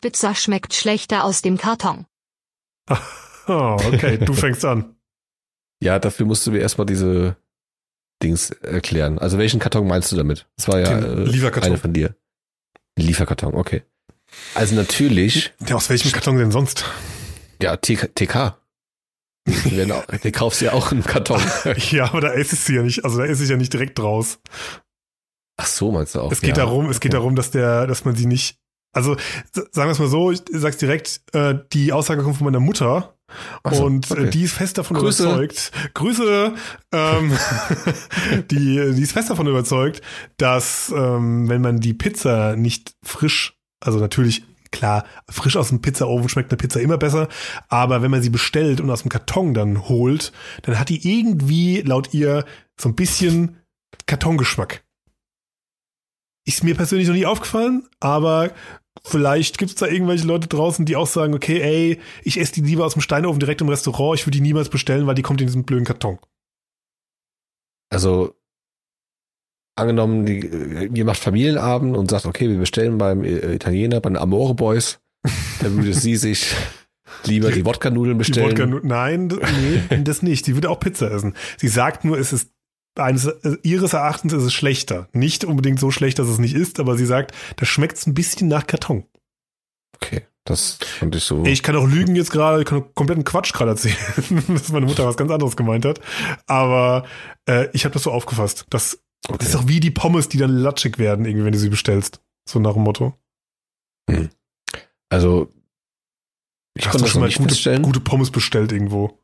Pizza 0.00 0.34
schmeckt 0.34 0.74
schlechter 0.74 1.24
aus 1.24 1.40
dem 1.42 1.56
Karton. 1.56 2.06
Oh, 3.46 3.76
okay, 3.78 4.16
du 4.16 4.32
fängst 4.32 4.64
an. 4.64 4.96
Ja, 5.82 5.98
dafür 5.98 6.24
musst 6.24 6.46
du 6.46 6.50
mir 6.50 6.60
erstmal 6.60 6.86
diese 6.86 7.36
Dings 8.24 8.50
erklären. 8.50 9.18
Also 9.18 9.38
welchen 9.38 9.60
Karton 9.60 9.86
meinst 9.86 10.10
du 10.10 10.16
damit? 10.16 10.46
Das 10.56 10.66
war 10.68 10.80
ja 10.80 11.00
Den 11.00 11.26
äh, 11.26 11.30
Lieferkarton. 11.30 11.70
eine 11.72 11.78
von 11.78 11.92
dir. 11.92 12.16
Lieferkarton, 12.98 13.54
okay. 13.54 13.82
Also 14.54 14.74
natürlich, 14.74 15.52
Ja, 15.66 15.76
aus 15.76 15.88
welchem 15.90 16.10
Karton 16.12 16.36
denn 16.38 16.50
sonst? 16.50 16.84
ja, 17.62 17.76
TK. 17.76 18.56
Auch- 19.90 20.06
Du 20.22 20.32
kaufst 20.32 20.60
ja 20.62 20.72
auch 20.72 20.90
einen 20.90 21.04
Karton. 21.04 21.40
Ja, 21.90 22.06
aber 22.06 22.20
da 22.22 22.28
ist 22.32 22.52
es 22.52 22.66
ja 22.68 22.82
nicht, 22.82 23.04
also 23.04 23.18
da 23.18 23.24
ist 23.24 23.40
es 23.40 23.48
ja 23.50 23.56
nicht 23.56 23.72
direkt 23.72 23.98
draus. 23.98 24.38
Ach 25.56 25.66
so, 25.66 25.92
meinst 25.92 26.14
du 26.14 26.20
auch? 26.20 26.32
Es 26.32 26.40
geht 26.40 26.56
ja. 26.56 26.64
darum, 26.64 26.88
es 26.88 26.98
geht 27.00 27.12
darum, 27.12 27.36
dass 27.36 27.50
der, 27.50 27.86
dass 27.86 28.04
man 28.04 28.16
sie 28.16 28.26
nicht, 28.26 28.58
also 28.94 29.16
sagen 29.44 29.88
wir 29.88 29.92
es 29.92 29.98
mal 29.98 30.08
so, 30.08 30.30
ich 30.30 30.42
sag's 30.50 30.78
direkt, 30.78 31.20
äh, 31.32 31.56
die 31.72 31.92
Aussage 31.92 32.22
kommt 32.22 32.36
von 32.36 32.46
meiner 32.46 32.60
Mutter 32.60 33.14
so, 33.70 33.84
und 33.84 34.10
okay. 34.10 34.24
äh, 34.24 34.30
die 34.30 34.44
ist 34.44 34.52
fest 34.52 34.78
davon 34.78 34.96
Grüße. 34.96 35.24
überzeugt. 35.24 35.72
Grüße, 35.94 36.54
ähm, 36.92 37.32
die, 38.50 38.92
die 38.94 39.02
ist 39.02 39.12
fest 39.12 39.30
davon 39.30 39.46
überzeugt, 39.46 40.02
dass 40.36 40.92
ähm, 40.94 41.48
wenn 41.48 41.60
man 41.60 41.80
die 41.80 41.94
Pizza 41.94 42.56
nicht 42.56 42.94
frisch, 43.02 43.58
also 43.80 43.98
natürlich 43.98 44.44
klar, 44.70 45.04
frisch 45.30 45.56
aus 45.56 45.68
dem 45.68 45.80
Pizzaofen 45.80 46.28
schmeckt 46.28 46.50
eine 46.50 46.56
Pizza 46.56 46.80
immer 46.80 46.98
besser, 46.98 47.28
aber 47.68 48.02
wenn 48.02 48.10
man 48.10 48.22
sie 48.22 48.30
bestellt 48.30 48.80
und 48.80 48.90
aus 48.90 49.02
dem 49.02 49.08
Karton 49.08 49.54
dann 49.54 49.88
holt, 49.88 50.32
dann 50.62 50.78
hat 50.78 50.88
die 50.88 51.08
irgendwie 51.08 51.80
laut 51.82 52.12
ihr 52.12 52.44
so 52.78 52.88
ein 52.88 52.96
bisschen 52.96 53.60
Kartongeschmack. 54.06 54.82
Ist 56.46 56.64
mir 56.64 56.74
persönlich 56.74 57.08
noch 57.08 57.14
nie 57.14 57.24
aufgefallen, 57.24 57.88
aber 58.00 58.52
vielleicht 59.04 59.58
gibt 59.58 59.70
es 59.70 59.76
da 59.76 59.86
irgendwelche 59.86 60.26
Leute 60.26 60.48
draußen, 60.48 60.84
die 60.84 60.96
auch 60.96 61.06
sagen, 61.06 61.34
okay, 61.34 61.60
ey, 61.60 62.00
ich 62.22 62.40
esse 62.40 62.54
die 62.54 62.62
lieber 62.62 62.86
aus 62.86 62.94
dem 62.94 63.02
Steinofen 63.02 63.38
direkt 63.38 63.60
im 63.60 63.68
Restaurant, 63.68 64.18
ich 64.18 64.26
würde 64.26 64.38
die 64.38 64.42
niemals 64.42 64.68
bestellen, 64.68 65.06
weil 65.06 65.14
die 65.14 65.22
kommt 65.22 65.40
in 65.40 65.46
diesem 65.46 65.64
blöden 65.64 65.84
Karton. 65.84 66.18
Also 67.90 68.34
angenommen, 69.76 70.24
die, 70.26 70.40
äh, 70.40 70.90
ihr 70.92 71.04
macht 71.04 71.18
Familienabend 71.18 71.96
und 71.96 72.10
sagt, 72.10 72.26
okay, 72.26 72.48
wir 72.48 72.58
bestellen 72.58 72.98
beim 72.98 73.24
äh, 73.24 73.54
Italiener, 73.54 74.00
bei 74.00 74.08
den 74.08 74.16
Amore 74.16 74.54
Boys, 74.54 75.00
dann 75.60 75.76
würde 75.76 75.94
sie 75.94 76.16
sich 76.16 76.54
lieber 77.24 77.50
die 77.50 77.64
Wodka-Nudeln 77.64 78.18
Die 78.18 78.24
bestellen. 78.24 78.72
Wodka, 78.72 78.86
nein, 78.86 79.26
nee, 79.28 80.02
das 80.02 80.22
nicht. 80.22 80.44
Sie 80.44 80.54
würde 80.54 80.70
auch 80.70 80.80
Pizza 80.80 81.10
essen. 81.10 81.34
Sie 81.58 81.68
sagt 81.68 82.04
nur, 82.04 82.18
es 82.18 82.32
ist 82.32 82.53
eines, 82.96 83.26
äh, 83.26 83.56
ihres 83.62 83.92
Erachtens 83.92 84.32
ist 84.32 84.42
es 84.42 84.52
schlechter. 84.52 85.08
Nicht 85.12 85.44
unbedingt 85.44 85.80
so 85.80 85.90
schlecht, 85.90 86.18
dass 86.18 86.28
es 86.28 86.38
nicht 86.38 86.54
ist, 86.54 86.80
aber 86.80 86.96
sie 86.96 87.06
sagt, 87.06 87.34
da 87.56 87.66
schmeckt 87.66 87.98
es 87.98 88.06
ein 88.06 88.14
bisschen 88.14 88.48
nach 88.48 88.66
Karton. 88.66 89.04
okay, 89.96 90.22
das 90.44 90.78
fand 90.82 91.14
ich 91.16 91.24
so. 91.24 91.44
Ich 91.44 91.62
kann 91.62 91.76
auch 91.76 91.86
lügen 91.86 92.16
jetzt 92.16 92.30
gerade, 92.30 92.60
ich 92.60 92.66
kann 92.66 92.94
kompletten 92.94 93.24
Quatsch 93.24 93.52
gerade 93.52 93.72
erzählen, 93.72 93.96
dass 94.48 94.70
meine 94.70 94.86
Mutter 94.86 95.06
was 95.06 95.16
ganz 95.16 95.30
anderes 95.30 95.56
gemeint 95.56 95.84
hat. 95.84 96.00
Aber 96.46 97.06
äh, 97.48 97.68
ich 97.72 97.84
habe 97.84 97.94
das 97.94 98.02
so 98.02 98.12
aufgefasst. 98.12 98.66
Das, 98.70 99.00
okay. 99.26 99.38
das 99.38 99.48
ist 99.48 99.56
auch 99.56 99.68
wie 99.68 99.80
die 99.80 99.90
Pommes, 99.90 100.28
die 100.28 100.38
dann 100.38 100.50
latschig 100.50 100.98
werden, 100.98 101.24
irgendwie, 101.24 101.46
wenn 101.46 101.52
du 101.52 101.58
sie 101.58 101.70
bestellst. 101.70 102.20
So 102.46 102.58
nach 102.58 102.74
dem 102.74 102.82
Motto. 102.82 103.14
also 105.08 105.50
ich 106.76 106.86
das 106.86 107.08
schon 107.08 107.20
mal 107.20 107.32
gute, 107.32 107.80
gute 107.80 108.00
Pommes 108.00 108.30
bestellt 108.30 108.72
irgendwo? 108.72 109.18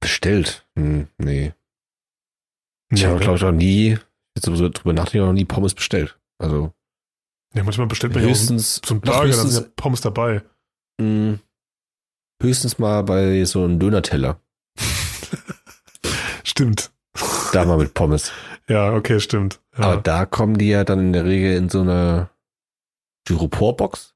Bestellt. 0.00 0.66
Hm, 0.76 1.08
nee. 1.18 1.52
Ich 2.92 3.04
habe, 3.04 3.14
ne? 3.14 3.20
glaube 3.20 3.36
ich, 3.36 3.42
noch 3.42 3.52
nie, 3.52 3.98
jetzt 4.36 4.44
so 4.44 4.68
drüber 4.68 4.92
nachdenken, 4.92 5.26
noch 5.26 5.32
nie 5.32 5.44
Pommes 5.44 5.74
bestellt. 5.74 6.18
Also 6.38 6.72
ja, 7.54 7.64
manchmal 7.64 7.86
bestellt 7.86 8.14
man 8.14 8.22
ja 8.22 8.28
auch 8.28 8.30
höchstens, 8.32 8.80
so 8.84 8.94
einen 8.94 9.00
Burger, 9.02 9.18
da 9.18 9.24
höchstens, 9.26 9.54
sind 9.54 9.64
ja 9.66 9.72
Pommes 9.76 10.00
dabei. 10.00 10.42
mh, 11.00 11.38
höchstens 12.42 12.78
mal 12.78 13.02
bei 13.02 13.44
so 13.44 13.64
einem 13.64 13.78
Döner-Teller. 13.78 14.40
Stimmt. 16.44 16.92
Da 17.52 17.64
mal 17.64 17.76
mit 17.78 17.94
Pommes. 17.94 18.32
Ja, 18.68 18.94
okay, 18.94 19.20
stimmt. 19.20 19.60
Ja. 19.76 19.84
Aber 19.84 20.00
da 20.00 20.24
kommen 20.24 20.56
die 20.56 20.68
ja 20.68 20.84
dann 20.84 21.00
in 21.00 21.12
der 21.12 21.24
Regel 21.24 21.56
in 21.56 21.68
so 21.68 21.80
einer 21.80 22.30
Styroporbox. 23.26 24.14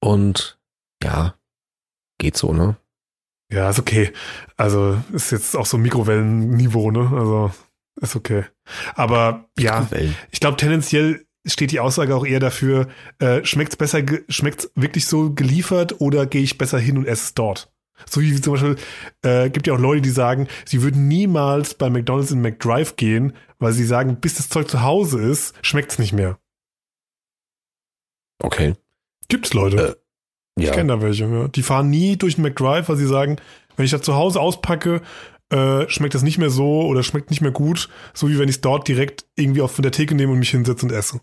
Und 0.00 0.58
ja, 1.02 1.34
geht 2.18 2.36
so, 2.36 2.52
ne? 2.52 2.76
Ja, 3.50 3.70
ist 3.70 3.78
okay. 3.78 4.12
Also 4.56 4.98
ist 5.12 5.32
jetzt 5.32 5.56
auch 5.56 5.66
so 5.66 5.78
Mikrowellenniveau, 5.78 6.90
ne? 6.90 7.10
Also 7.14 7.50
ist 8.00 8.16
okay. 8.16 8.44
Aber 8.94 9.48
ja, 9.58 9.88
ich 10.30 10.40
glaube 10.40 10.56
tendenziell 10.56 11.26
steht 11.46 11.70
die 11.70 11.80
Aussage 11.80 12.14
auch 12.14 12.26
eher 12.26 12.40
dafür, 12.40 12.88
äh, 13.18 13.44
schmeckt's 13.44 13.76
besser, 13.76 14.02
schmeckt's 14.28 14.70
wirklich 14.74 15.06
so 15.06 15.32
geliefert 15.32 16.00
oder 16.00 16.26
gehe 16.26 16.42
ich 16.42 16.58
besser 16.58 16.78
hin 16.78 16.98
und 16.98 17.06
esse 17.06 17.24
es 17.24 17.34
dort? 17.34 17.72
So 18.06 18.20
wie 18.20 18.40
zum 18.40 18.52
Beispiel, 18.52 18.76
äh, 19.22 19.50
gibt 19.50 19.66
ja 19.66 19.74
auch 19.74 19.78
Leute, 19.78 20.02
die 20.02 20.10
sagen, 20.10 20.46
sie 20.64 20.82
würden 20.82 21.08
niemals 21.08 21.74
bei 21.74 21.90
McDonalds 21.90 22.30
in 22.30 22.40
McDrive 22.40 22.96
gehen, 22.96 23.32
weil 23.58 23.72
sie 23.72 23.84
sagen, 23.84 24.20
bis 24.20 24.34
das 24.34 24.48
Zeug 24.48 24.68
zu 24.68 24.82
Hause 24.82 25.20
ist, 25.20 25.54
schmeckt's 25.62 25.98
nicht 25.98 26.12
mehr. 26.12 26.38
Okay. 28.40 28.74
Gibt's 29.28 29.52
Leute. 29.52 30.00
Ich 30.58 30.66
Ja. 30.66 30.72
kenne 30.72 30.92
da 30.94 31.02
welche. 31.02 31.24
Ja. 31.24 31.48
Die 31.48 31.62
fahren 31.62 31.90
nie 31.90 32.16
durch 32.16 32.34
den 32.36 32.42
McDrive, 32.42 32.88
weil 32.88 32.96
sie 32.96 33.06
sagen, 33.06 33.36
wenn 33.76 33.84
ich 33.84 33.90
das 33.90 34.02
zu 34.02 34.14
Hause 34.14 34.40
auspacke, 34.40 35.00
äh, 35.50 35.88
schmeckt 35.88 36.14
das 36.14 36.22
nicht 36.22 36.38
mehr 36.38 36.50
so 36.50 36.82
oder 36.82 37.02
schmeckt 37.02 37.30
nicht 37.30 37.40
mehr 37.40 37.52
gut, 37.52 37.88
so 38.12 38.28
wie 38.28 38.38
wenn 38.38 38.48
ich 38.48 38.56
es 38.56 38.60
dort 38.60 38.86
direkt 38.88 39.24
irgendwie 39.36 39.62
auf 39.62 39.72
von 39.72 39.82
der 39.82 39.92
Theke 39.92 40.14
nehme 40.14 40.32
und 40.32 40.38
mich 40.40 40.50
hinsetze 40.50 40.84
und 40.84 40.92
esse. 40.92 41.20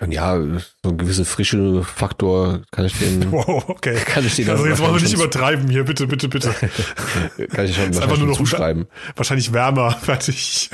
Und 0.00 0.12
ja, 0.12 0.40
so 0.84 0.90
ein 0.90 0.98
gewisser 0.98 1.24
frische 1.24 1.82
Faktor 1.82 2.62
kann 2.70 2.84
ich 2.86 2.96
den, 2.96 3.30
Wow, 3.32 3.68
okay. 3.68 3.96
kann 4.06 4.24
ich 4.24 4.36
den 4.36 4.48
Also 4.48 4.64
jetzt 4.66 4.78
wollen 4.80 4.94
wir 4.94 5.02
nicht 5.02 5.12
übertreiben 5.12 5.68
hier, 5.68 5.84
bitte, 5.84 6.06
bitte, 6.06 6.28
bitte. 6.28 6.54
kann 7.50 7.64
ich 7.64 7.74
schon 7.74 7.90
Ist 7.90 8.00
einfach 8.00 8.16
nur 8.16 8.28
noch- 8.28 8.36
zuschreiben. 8.36 8.86
Wahrscheinlich 9.16 9.52
wärmer, 9.52 9.90
fertig. 9.90 10.70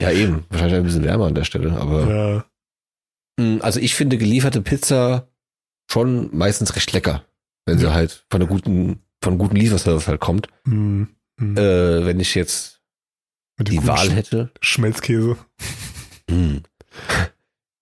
Ja, 0.00 0.10
eben. 0.10 0.44
Wahrscheinlich 0.48 0.78
ein 0.78 0.84
bisschen 0.84 1.04
wärmer 1.04 1.26
an 1.26 1.34
der 1.34 1.44
Stelle, 1.44 1.72
aber. 1.78 2.44
Ja. 3.38 3.44
Mm, 3.44 3.60
Also 3.60 3.80
ich 3.80 3.94
finde 3.94 4.16
gelieferte 4.16 4.62
Pizza 4.62 5.28
schon 5.92 6.30
meistens 6.34 6.74
recht 6.74 6.90
lecker. 6.94 7.22
Wenn 7.66 7.78
sie 7.78 7.84
Ja. 7.84 7.94
halt 7.94 8.26
von 8.30 8.40
einer 8.40 8.48
guten, 8.50 9.00
von 9.22 9.32
einem 9.32 9.38
guten 9.38 9.56
Lieferservice 9.56 10.08
halt 10.08 10.20
kommt. 10.20 10.48
Hm, 10.66 11.08
hm. 11.40 11.56
Äh, 11.56 12.04
wenn 12.06 12.20
ich 12.20 12.34
jetzt 12.34 12.80
die 13.58 13.86
Wahl 13.86 14.08
Sch- 14.08 14.12
hätte. 14.12 14.50
Schmelzkäse. 14.60 15.36
Hm. 16.30 16.62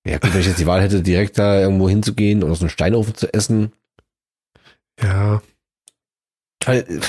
Ja, 0.05 0.19
gut, 0.19 0.35
wenn 0.35 0.41
ich 0.41 0.49
jetzt 0.49 0.59
die 0.59 0.67
Wahl 0.67 0.83
hätte, 0.83 1.01
direkt 1.01 1.39
da 1.39 1.61
irgendwo 1.61 1.89
hinzugehen 1.89 2.43
und 2.43 2.51
aus 2.51 2.59
einem 2.61 2.71
Steinofen 2.71 3.15
zu 3.15 3.33
essen. 3.33 3.71
Ja. 5.01 5.41
Weil, 6.65 7.01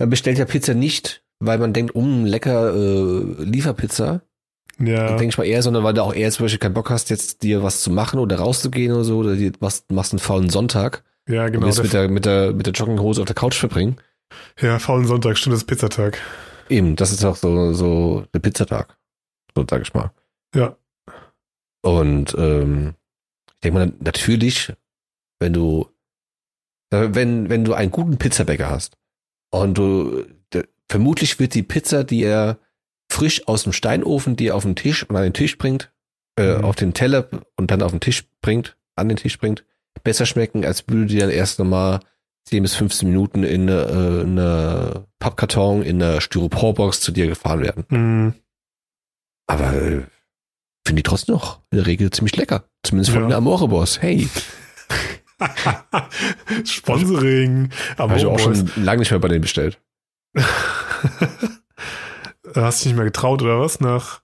Man 0.00 0.10
bestellt 0.10 0.38
ja 0.38 0.44
Pizza 0.44 0.74
nicht, 0.74 1.22
weil 1.38 1.58
man 1.58 1.72
denkt, 1.72 1.94
um 1.94 2.24
lecker 2.24 2.74
äh, 2.74 3.44
Lieferpizza. 3.44 4.22
Ja. 4.80 5.08
Denke 5.10 5.26
ich 5.26 5.38
mal 5.38 5.44
eher, 5.44 5.62
sondern 5.62 5.84
weil 5.84 5.94
du 5.94 6.02
auch 6.02 6.14
eher 6.14 6.32
zum 6.32 6.44
Beispiel 6.46 6.58
keinen 6.58 6.74
Bock 6.74 6.90
hast, 6.90 7.10
jetzt 7.10 7.44
dir 7.44 7.62
was 7.62 7.80
zu 7.82 7.92
machen 7.92 8.18
oder 8.18 8.36
rauszugehen 8.40 8.92
oder 8.92 9.04
so, 9.04 9.18
oder 9.18 9.36
dir 9.36 9.52
machst, 9.60 9.88
machst 9.92 10.12
einen 10.12 10.18
faulen 10.18 10.50
Sonntag. 10.50 11.04
Ja, 11.28 11.44
und 11.46 11.52
genau. 11.52 11.70
Der, 11.70 11.82
mit 11.82 11.92
der, 11.92 12.08
mit 12.08 12.24
der, 12.24 12.52
mit 12.52 12.66
der 12.66 12.72
Jogginghose 12.72 13.20
auf 13.20 13.26
der 13.26 13.34
Couch 13.34 13.54
verbringen. 13.54 13.96
ja, 14.60 14.78
faulen 14.78 15.06
Sonntag, 15.06 15.38
stimmt, 15.38 15.54
das 15.54 15.60
ist 15.62 15.66
Pizzatag. 15.66 16.18
Eben, 16.68 16.96
das 16.96 17.12
ist 17.12 17.24
auch 17.24 17.36
so, 17.36 17.72
so 17.74 18.26
der 18.34 18.40
Pizzatag. 18.40 18.96
So 19.54 19.64
sag 19.68 19.82
ich 19.82 19.92
mal. 19.94 20.10
Ja. 20.54 20.76
Und 21.82 22.34
ähm, 22.38 22.94
ich 23.54 23.60
denke 23.60 23.78
mal, 23.78 23.92
natürlich, 24.00 24.72
wenn 25.40 25.52
du, 25.52 25.88
äh, 26.90 27.08
wenn, 27.12 27.48
wenn 27.50 27.64
du 27.64 27.74
einen 27.74 27.90
guten 27.90 28.18
Pizzabäcker 28.18 28.70
hast 28.70 28.96
und 29.50 29.76
du, 29.78 30.24
der, 30.52 30.66
vermutlich 30.88 31.38
wird 31.38 31.54
die 31.54 31.62
Pizza, 31.62 32.04
die 32.04 32.22
er 32.22 32.58
frisch 33.10 33.46
aus 33.48 33.64
dem 33.64 33.72
Steinofen 33.72 34.36
dir 34.36 34.56
auf 34.56 34.62
den 34.62 34.76
Tisch 34.76 35.04
und 35.08 35.16
an 35.16 35.24
den 35.24 35.34
Tisch 35.34 35.58
bringt, 35.58 35.92
äh, 36.38 36.58
Mhm. 36.58 36.64
auf 36.64 36.76
den 36.76 36.94
Teller 36.94 37.28
und 37.56 37.70
dann 37.70 37.82
auf 37.82 37.90
den 37.90 38.00
Tisch 38.00 38.24
bringt, 38.40 38.76
an 38.96 39.08
den 39.08 39.16
Tisch 39.18 39.38
bringt, 39.38 39.64
besser 40.02 40.26
schmecken, 40.26 40.64
als 40.64 40.86
würde 40.88 41.06
die 41.06 41.18
dann 41.18 41.30
erst 41.30 41.58
nochmal 41.58 42.00
10 42.48 42.62
bis 42.62 42.74
15 42.74 43.08
Minuten 43.08 43.44
in 43.44 43.62
eine, 43.70 43.80
äh, 43.82 44.20
in 44.22 44.38
eine 44.38 45.06
Pappkarton, 45.20 45.82
in 45.82 46.02
einer 46.02 46.20
Styroporbox 46.20 47.00
zu 47.00 47.12
dir 47.12 47.26
gefahren 47.28 47.62
werden. 47.62 47.84
Mhm. 47.88 48.34
Aber 49.46 49.72
äh, 49.74 50.02
finde 50.86 50.96
die 50.96 51.02
trotzdem 51.02 51.34
noch 51.34 51.60
in 51.70 51.78
der 51.78 51.86
Regel 51.86 52.10
ziemlich 52.10 52.36
lecker. 52.36 52.64
Zumindest 52.82 53.12
von 53.12 53.22
Ja. 53.22 53.28
der 53.28 53.36
Amore 53.38 53.68
Boss. 53.68 54.00
Hey, 54.02 54.28
Sponsoring. 56.64 57.70
Habe 57.98 58.16
ich 58.16 58.26
auch 58.26 58.38
schon 58.38 58.70
lange 58.76 59.00
nicht 59.00 59.10
mehr 59.10 59.20
bei 59.20 59.28
denen 59.28 59.42
bestellt. 59.42 59.80
Hast 62.54 62.80
du 62.80 62.84
dich 62.84 62.86
nicht 62.86 62.96
mehr 62.96 63.04
getraut, 63.04 63.42
oder 63.42 63.60
was? 63.60 63.80
Nach, 63.80 64.20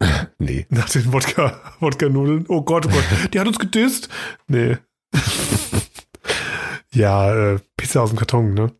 Nee. 0.38 0.66
nach 0.70 0.88
den 0.88 1.12
Wodka, 1.12 1.60
Wodka-Nudeln? 1.80 2.46
Oh 2.48 2.62
Gott, 2.62 2.86
oh 2.86 2.90
Gott, 2.90 3.04
die 3.34 3.40
hat 3.40 3.46
uns 3.48 3.58
gedisst. 3.58 4.08
Nee. 4.46 4.78
ja, 6.92 7.52
äh, 7.54 7.58
Pizza 7.76 8.02
aus 8.02 8.10
dem 8.10 8.18
Karton, 8.18 8.54
ne? 8.54 8.72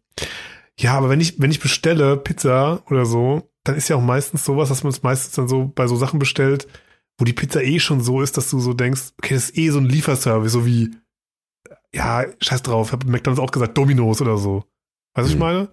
Ja, 0.79 0.95
aber 0.95 1.09
wenn 1.11 1.21
ich, 1.21 1.41
wenn 1.41 1.51
ich 1.51 1.61
bestelle 1.61 2.17
Pizza 2.17 2.83
oder 2.91 3.05
so, 3.05 3.51
dann 3.65 3.75
ist 3.77 3.89
ja 3.89 3.97
auch 3.97 4.03
meistens 4.03 4.45
sowas, 4.45 4.69
dass 4.69 4.85
man 4.85 4.93
es 4.93 5.03
meistens 5.03 5.33
dann 5.35 5.49
so 5.49 5.71
bei 5.75 5.87
so 5.87 5.97
Sachen 5.97 6.19
bestellt, 6.19 6.69
wo 7.19 7.25
die 7.25 7.33
Pizza 7.33 7.63
eh 7.63 7.81
schon 7.81 8.01
so 8.01 8.23
ist, 8.23 8.37
dass 8.37 8.49
du 8.51 8.61
so 8.61 8.75
denkst, 8.75 9.13
okay, 9.23 9.35
das 9.35 9.51
ist 9.51 9.59
eh 9.59 9.71
so 9.71 9.79
ein 9.79 9.87
Lieferservice, 9.87 10.53
so 10.53 10.65
wie, 10.65 10.91
ja, 11.93 12.25
scheiß 12.41 12.63
drauf, 12.63 12.93
hab 12.93 13.05
McDonalds 13.07 13.41
auch 13.43 13.51
gesagt, 13.51 13.77
Dominos 13.77 14.21
oder 14.21 14.39
so. 14.39 14.65
Weißt 15.15 15.17
du, 15.17 15.23
was 15.23 15.27
ich 15.29 15.33
Hm. 15.35 15.39
meine? 15.41 15.69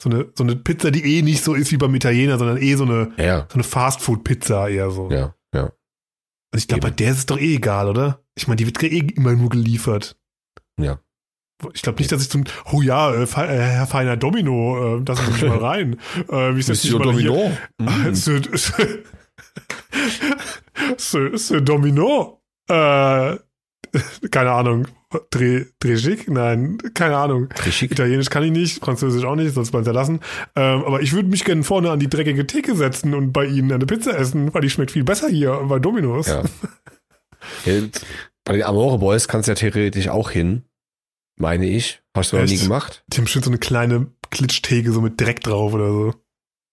So 0.00 0.08
eine, 0.10 0.32
so 0.34 0.44
eine 0.44 0.54
Pizza, 0.56 0.90
die 0.92 1.18
eh 1.18 1.22
nicht 1.22 1.42
so 1.42 1.54
ist 1.54 1.72
wie 1.72 1.76
beim 1.76 1.94
Italiener, 1.94 2.38
sondern 2.38 2.56
eh 2.58 2.74
so 2.76 2.84
eine, 2.84 3.12
Ja, 3.18 3.46
so 3.48 3.54
eine 3.54 3.64
Fastfood-Pizza 3.64 4.68
eher 4.68 4.90
so. 4.90 5.10
ja. 5.10 5.34
Und 6.52 6.58
ich 6.58 6.66
glaube, 6.68 6.82
bei 6.82 6.90
der 6.90 7.10
ist 7.12 7.18
es 7.18 7.26
doch 7.26 7.38
eh 7.38 7.54
egal, 7.56 7.88
oder? 7.88 8.22
Ich 8.34 8.46
meine, 8.48 8.56
die 8.56 8.66
wird 8.66 8.82
eh 8.82 8.98
immer 9.14 9.32
nur 9.34 9.48
geliefert. 9.50 10.16
Ja. 10.80 10.98
Ich 11.74 11.82
glaube 11.82 11.98
nicht, 11.98 12.12
dass 12.12 12.22
ich 12.22 12.30
zum, 12.30 12.44
oh 12.72 12.80
ja, 12.82 13.12
äh, 13.12 13.26
Fe- 13.26 13.46
äh, 13.48 13.58
Herr 13.60 13.86
Feiner 13.88 14.16
Domino, 14.16 14.98
äh, 14.98 15.14
Sie 15.14 15.30
mich 15.32 15.42
mal 15.44 15.58
rein. 15.64 15.94
Äh, 16.28 16.54
wie 16.54 16.62
setze 16.62 16.86
ich 16.86 16.92
Monsieur 16.94 17.12
Domino. 17.12 17.50
Mm. 17.78 18.14
Sir, 18.14 18.40
Sir, 20.96 21.36
Sir 21.38 21.60
Domino. 21.60 22.40
Äh, 22.68 23.36
keine 24.30 24.52
Ahnung. 24.52 24.86
Dreh, 25.30 25.64
Drejik? 25.80 26.30
Nein, 26.30 26.78
keine 26.92 27.16
Ahnung. 27.16 27.48
Richtig. 27.64 27.92
Italienisch 27.92 28.28
kann 28.28 28.42
ich 28.42 28.50
nicht, 28.50 28.84
Französisch 28.84 29.24
auch 29.24 29.36
nicht, 29.36 29.54
sonst 29.54 29.72
mal 29.72 29.78
hinterlassen. 29.78 30.20
Ähm, 30.54 30.84
aber 30.84 31.00
ich 31.00 31.12
würde 31.14 31.28
mich 31.28 31.44
gerne 31.44 31.64
vorne 31.64 31.90
an 31.90 31.98
die 31.98 32.10
dreckige 32.10 32.46
Theke 32.46 32.76
setzen 32.76 33.14
und 33.14 33.32
bei 33.32 33.46
Ihnen 33.46 33.72
eine 33.72 33.86
Pizza 33.86 34.16
essen, 34.18 34.52
weil 34.52 34.60
die 34.60 34.70
schmeckt 34.70 34.90
viel 34.90 35.04
besser 35.04 35.28
hier 35.28 35.52
bei 35.68 35.78
Dominos. 35.78 36.26
Ja. 36.26 36.42
ja. 37.64 37.82
Bei 38.44 38.52
den 38.52 38.62
Amore 38.64 38.98
Boys 38.98 39.28
kannst 39.28 39.48
du 39.48 39.52
ja 39.52 39.56
theoretisch 39.56 40.08
auch 40.08 40.30
hin. 40.30 40.64
Meine 41.36 41.66
ich. 41.66 42.02
Hast 42.14 42.32
du 42.32 42.36
noch 42.36 42.44
nie 42.44 42.58
gemacht? 42.58 43.04
Die 43.08 43.18
haben 43.18 43.24
bestimmt 43.24 43.44
so 43.44 43.50
eine 43.50 43.58
kleine 43.58 44.08
Klitschtheke 44.30 44.92
so 44.92 45.00
mit 45.00 45.20
Dreck 45.20 45.40
drauf 45.40 45.72
oder 45.72 45.90
so. 45.90 46.14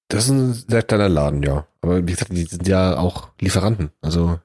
Das 0.10 0.26
ist 0.26 0.32
ein 0.32 0.54
sehr 0.54 0.84
kleiner 0.84 1.10
Laden, 1.10 1.42
ja. 1.44 1.68
Aber 1.82 2.06
wie 2.06 2.12
gesagt, 2.12 2.32
die 2.32 2.44
sind 2.44 2.68
ja 2.68 2.98
auch 2.98 3.30
Lieferanten. 3.40 3.92
Also, 4.02 4.40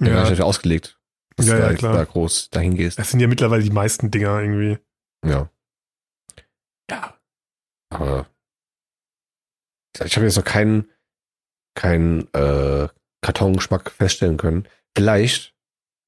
der 0.00 0.08
ja. 0.08 0.14
Ja, 0.14 0.22
ist 0.22 0.30
dafür 0.30 0.46
ausgelegt, 0.46 0.98
dass 1.36 1.46
Ja, 1.46 1.54
du 1.56 1.60
ja, 1.60 1.68
da, 1.70 1.74
klar. 1.74 1.94
da 1.94 2.04
groß 2.04 2.50
dahin 2.50 2.74
gehst. 2.76 2.98
das 2.98 3.10
sind 3.10 3.20
ja 3.20 3.26
mittlerweile 3.28 3.62
die 3.62 3.70
meisten 3.70 4.10
Dinger 4.10 4.40
irgendwie. 4.40 4.78
Ja. 5.24 5.48
Ja. 6.90 7.14
Aber 7.90 8.26
ich 10.04 10.16
habe 10.16 10.26
jetzt 10.26 10.36
noch 10.36 10.44
keinen 10.44 10.88
keinen 11.74 12.32
äh, 12.34 12.88
Kartongeschmack 13.22 13.90
feststellen 13.92 14.36
können. 14.36 14.68
Vielleicht 14.96 15.54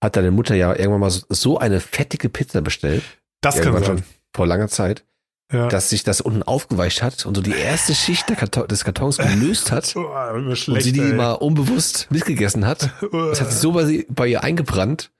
hat 0.02 0.16
deine 0.16 0.30
Mutter 0.30 0.54
ja 0.54 0.74
irgendwann 0.74 1.00
mal 1.00 1.10
so, 1.10 1.24
so 1.30 1.58
eine 1.58 1.80
fettige 1.80 2.28
Pizza 2.28 2.60
bestellt, 2.60 3.02
Das 3.40 3.60
kann 3.60 3.72
sein. 3.74 3.84
schon 3.84 4.02
vor 4.34 4.46
langer 4.46 4.68
Zeit, 4.68 5.06
Ja. 5.54 5.68
dass 5.68 5.88
sich 5.90 6.02
das 6.02 6.20
unten 6.20 6.42
aufgeweicht 6.42 7.02
hat 7.02 7.24
und 7.26 7.34
so 7.36 7.40
die 7.42 7.52
erste 7.52 7.94
Schicht 7.94 8.26
Karton, 8.26 8.66
des 8.68 8.84
Kartons 8.84 9.18
gelöst 9.18 9.70
hat 9.72 9.94
oh, 9.96 10.00
wird 10.02 10.42
mir 10.44 10.50
und 10.50 10.56
schlecht, 10.58 10.84
sie 10.84 10.92
die 10.92 11.00
ey. 11.00 11.12
mal 11.12 11.32
unbewusst 11.32 12.08
mitgegessen 12.10 12.66
hat. 12.66 12.90
Das 13.12 13.40
hat 13.40 13.50
sich 13.52 13.60
so 13.60 13.72
bei, 13.72 14.04
bei 14.10 14.26
ihr 14.26 14.42
eingebrannt. 14.42 15.10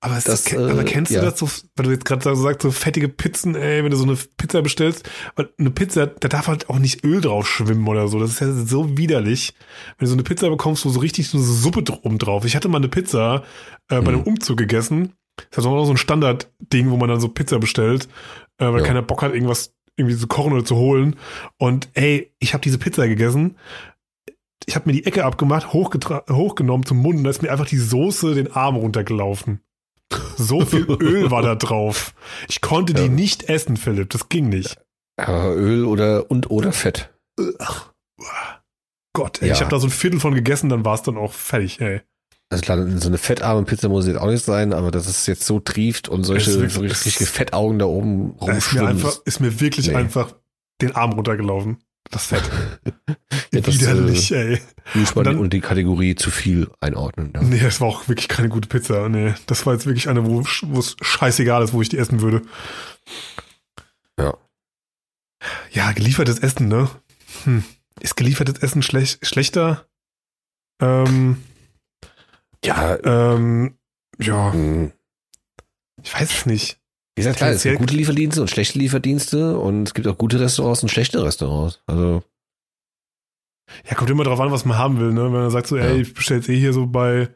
Aber, 0.00 0.18
es, 0.18 0.24
Das, 0.24 0.44
ke- 0.44 0.58
aber 0.58 0.82
äh, 0.82 0.84
kennst 0.84 1.12
ja. 1.12 1.20
du 1.20 1.30
das 1.30 1.38
so, 1.38 1.48
weil 1.76 1.86
du 1.86 1.90
jetzt 1.92 2.04
gerade 2.04 2.22
so 2.22 2.34
sagst, 2.34 2.60
so 2.62 2.70
fettige 2.70 3.08
Pizzen, 3.08 3.54
ey, 3.54 3.82
wenn 3.84 3.90
du 3.90 3.96
so 3.96 4.02
eine 4.04 4.16
Pizza 4.36 4.60
bestellst, 4.60 5.08
weil 5.36 5.48
eine 5.58 5.70
Pizza, 5.70 6.06
da 6.08 6.28
darf 6.28 6.48
halt 6.48 6.68
auch 6.68 6.78
nicht 6.78 7.04
Öl 7.04 7.22
drauf 7.22 7.48
schwimmen 7.48 7.86
oder 7.88 8.08
so. 8.08 8.18
Das 8.20 8.30
ist 8.32 8.40
ja 8.40 8.52
so 8.52 8.98
widerlich. 8.98 9.54
Wenn 9.96 10.04
du 10.06 10.10
so 10.10 10.14
eine 10.14 10.22
Pizza 10.24 10.50
bekommst, 10.50 10.84
wo 10.84 10.90
so 10.90 11.00
richtig 11.00 11.28
so 11.28 11.38
eine 11.38 11.46
Suppe 11.46 11.82
drum 11.82 12.18
drauf. 12.18 12.44
Ich 12.44 12.54
hatte 12.56 12.68
mal 12.68 12.78
eine 12.78 12.88
Pizza 12.88 13.44
äh, 13.88 14.00
bei 14.02 14.08
einem 14.08 14.20
Mhm. 14.20 14.26
Umzug 14.26 14.58
gegessen. 14.58 15.14
Das 15.50 15.64
ist 15.64 15.66
auch 15.70 15.84
so 15.86 15.92
ein 15.92 15.96
Standardding, 15.96 16.90
wo 16.90 16.96
man 16.96 17.08
dann 17.08 17.20
so 17.20 17.28
Pizza 17.28 17.58
bestellt, 17.58 18.08
äh, 18.58 18.66
weil 18.66 18.80
Ja. 18.80 18.86
keiner 18.86 19.02
Bock 19.02 19.22
hat, 19.22 19.32
irgendwas 19.32 19.73
irgendwie 19.96 20.16
zu 20.16 20.26
kochen 20.26 20.52
oder 20.52 20.64
zu 20.64 20.76
holen. 20.76 21.16
Und 21.58 21.88
ey, 21.94 22.32
ich 22.38 22.52
habe 22.54 22.62
diese 22.62 22.78
Pizza 22.78 23.06
gegessen. 23.08 23.56
Ich 24.66 24.74
habe 24.76 24.86
mir 24.88 24.92
die 24.94 25.04
Ecke 25.06 25.24
abgemacht, 25.24 25.72
hochgenommen 25.74 26.86
zum 26.86 26.98
Mund 26.98 27.18
und 27.18 27.24
da 27.24 27.30
ist 27.30 27.42
mir 27.42 27.50
einfach 27.52 27.66
die 27.66 27.76
Soße 27.78 28.34
den 28.34 28.52
Arm 28.52 28.76
runtergelaufen. 28.76 29.60
So 30.36 30.64
viel 30.64 30.84
Öl 31.00 31.30
war 31.30 31.42
da 31.42 31.54
drauf. 31.54 32.14
Ich 32.48 32.60
konnte 32.60 32.94
die 32.94 33.02
Ja. 33.02 33.08
nicht 33.08 33.44
essen, 33.50 33.76
Philipp. 33.76 34.10
Das 34.10 34.28
ging 34.28 34.48
nicht. 34.48 34.78
Aber 35.16 35.54
Öl 35.54 35.84
oder 35.84 36.30
und 36.30 36.50
oder 36.50 36.72
Fett. 36.72 37.12
Ach, 37.58 37.92
Gott, 39.12 39.42
ey, 39.42 39.48
Ja. 39.48 39.54
ich 39.54 39.60
habe 39.60 39.70
da 39.70 39.78
so 39.78 39.86
ein 39.86 39.90
Viertel 39.90 40.18
von 40.18 40.34
gegessen, 40.34 40.68
dann 40.70 40.84
war 40.84 40.94
es 40.94 41.02
dann 41.02 41.16
auch 41.18 41.32
fertig, 41.32 41.80
ey. 41.80 42.00
Also 42.54 42.62
klar, 42.62 42.86
so 43.00 43.08
eine 43.08 43.18
fettarme 43.18 43.64
Pizza 43.64 43.88
muss 43.88 44.06
jetzt 44.06 44.18
auch 44.18 44.30
nicht 44.30 44.44
sein, 44.44 44.72
aber 44.72 44.90
dass 44.90 45.06
es 45.08 45.26
jetzt 45.26 45.44
so 45.44 45.58
trieft 45.60 46.08
und 46.08 46.24
solche 46.24 46.50
ist 46.50 46.54
so 46.56 46.60
wirklich- 46.80 47.04
richtige 47.04 47.26
Fettaugen 47.26 47.78
da 47.78 47.86
oben 47.86 48.36
Da 48.38 48.52
ist 48.52 48.72
mir 48.72 48.80
rumschwimmen. 48.80 48.86
einfach, 48.88 49.20
ist 49.24 49.40
mir 49.40 49.60
wirklich 49.60 49.88
Nee. 49.88 49.94
einfach 49.96 50.34
den 50.80 50.94
Arm 50.94 51.12
runtergelaufen. 51.12 51.78
Das 52.10 52.26
Fett. 52.26 52.42
Ja, 53.52 53.60
das, 53.60 53.80
Widerlich, 53.80 54.32
ey. 54.32 54.60
muss 54.94 55.14
man 55.14 55.20
Und 55.26 55.32
dann- 55.32 55.38
unter 55.38 55.56
die 55.56 55.60
Kategorie 55.60 56.14
zu 56.16 56.30
viel 56.30 56.68
einordnen. 56.80 57.32
Ja. 57.34 57.42
Nee, 57.42 57.60
das 57.60 57.80
war 57.80 57.88
auch 57.88 58.08
wirklich 58.08 58.26
keine 58.28 58.48
gute 58.48 58.68
Pizza. 58.68 59.08
Nee, 59.08 59.34
das 59.46 59.64
war 59.64 59.74
jetzt 59.74 59.86
wirklich 59.86 60.08
eine, 60.08 60.26
wo 60.26 60.42
wo 60.62 60.78
es 60.80 60.96
scheißegal 61.00 61.62
ist, 61.62 61.72
wo 61.72 61.80
ich 61.82 61.88
die 61.88 61.98
essen 61.98 62.20
würde. 62.20 62.42
Ja. 64.18 64.34
Ja, 65.72 65.92
geliefertes 65.92 66.38
Essen, 66.40 66.68
ne? 66.68 66.88
Hm. 67.44 67.64
Ist 68.00 68.16
geliefertes 68.16 68.58
Essen 68.62 68.82
schlech 68.82 69.18
schlechter? 69.22 69.86
Ähm, 70.80 71.38
Ja, 72.64 72.98
ähm, 73.04 73.76
ja, 74.18 74.50
mh. 74.52 74.90
ich 76.02 76.14
weiß 76.14 76.30
es 76.32 76.46
nicht. 76.46 76.80
wie 77.16 77.22
gesagt, 77.22 77.36
klar, 77.38 77.50
es 77.50 77.62
gibt 77.62 77.78
gute 77.78 77.94
Lieferdienste 77.94 78.40
und 78.40 78.48
schlechte 78.50 78.78
Lieferdienste 78.78 79.58
und 79.58 79.84
es 79.88 79.94
gibt 79.94 80.06
auch 80.08 80.18
gute 80.18 80.40
Restaurants 80.40 80.82
und 80.82 80.88
schlechte 80.88 81.22
Restaurants. 81.24 81.82
Also, 81.86 82.22
Ja, 83.88 83.94
kommt 83.96 84.10
immer 84.10 84.24
drauf 84.24 84.40
an, 84.40 84.50
was 84.50 84.64
man 84.64 84.78
haben 84.78 84.98
will, 85.00 85.12
ne? 85.12 85.24
Wenn 85.24 85.32
man 85.32 85.50
sagt 85.50 85.66
so, 85.66 85.76
ey, 85.76 85.94
Ja. 85.94 86.00
ich 86.00 86.14
bestelle 86.14 86.40
jetzt 86.40 86.48
eh 86.48 86.58
hier 86.58 86.72
so 86.72 86.86
bei, 86.86 87.28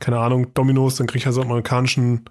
keine 0.00 0.18
Ahnung, 0.18 0.52
Dominos, 0.54 0.96
dann 0.96 1.06
krieg 1.06 1.20
ich 1.22 1.26
halt 1.26 1.34
so 1.34 1.42
amerikanischen 1.42 2.24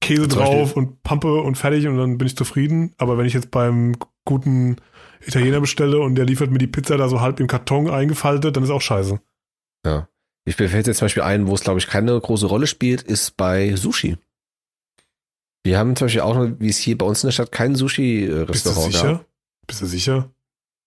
Käse 0.00 0.28
drauf 0.28 0.76
und 0.76 1.02
Pampe 1.02 1.40
und 1.40 1.56
fertig 1.56 1.86
und 1.88 1.96
dann 1.96 2.18
bin 2.18 2.26
ich 2.26 2.36
zufrieden. 2.36 2.94
Aber 2.98 3.18
wenn 3.18 3.26
ich 3.26 3.32
jetzt 3.34 3.50
beim 3.50 3.94
guten 4.24 4.76
Italiener 5.20 5.60
bestelle 5.60 6.00
und 6.00 6.14
der 6.16 6.24
liefert 6.26 6.50
mir 6.50 6.58
die 6.58 6.66
Pizza 6.66 6.96
da 6.96 7.08
so 7.08 7.20
halb 7.20 7.40
im 7.40 7.46
Karton 7.46 7.88
eingefaltet, 7.90 8.56
dann 8.56 8.62
ist 8.64 8.70
auch 8.70 8.82
scheiße. 8.82 9.20
ja. 9.84 10.08
Ich 10.48 10.54
fällt 10.54 10.86
jetzt 10.86 10.98
zum 10.98 11.06
Beispiel 11.06 11.24
ein, 11.24 11.48
wo 11.48 11.54
es, 11.54 11.62
glaube 11.62 11.80
ich, 11.80 11.88
keine 11.88 12.18
große 12.18 12.46
Rolle 12.46 12.66
spielt, 12.68 13.02
ist 13.02 13.36
bei 13.36 13.74
Sushi. 13.74 14.16
Wir 15.64 15.78
haben 15.78 15.96
zum 15.96 16.06
Beispiel 16.06 16.20
auch, 16.20 16.36
noch, 16.36 16.48
wie 16.60 16.68
es 16.68 16.78
hier 16.78 16.96
bei 16.96 17.04
uns 17.04 17.24
in 17.24 17.28
der 17.28 17.32
Stadt 17.32 17.50
kein 17.50 17.72
Bist 17.72 17.82
du 17.82 17.88
Sushi-Restaurant 17.88 18.92
sicher? 18.92 19.12
gab. 19.14 19.26
Bist 19.66 19.82
du 19.82 19.86
sicher? 19.86 20.30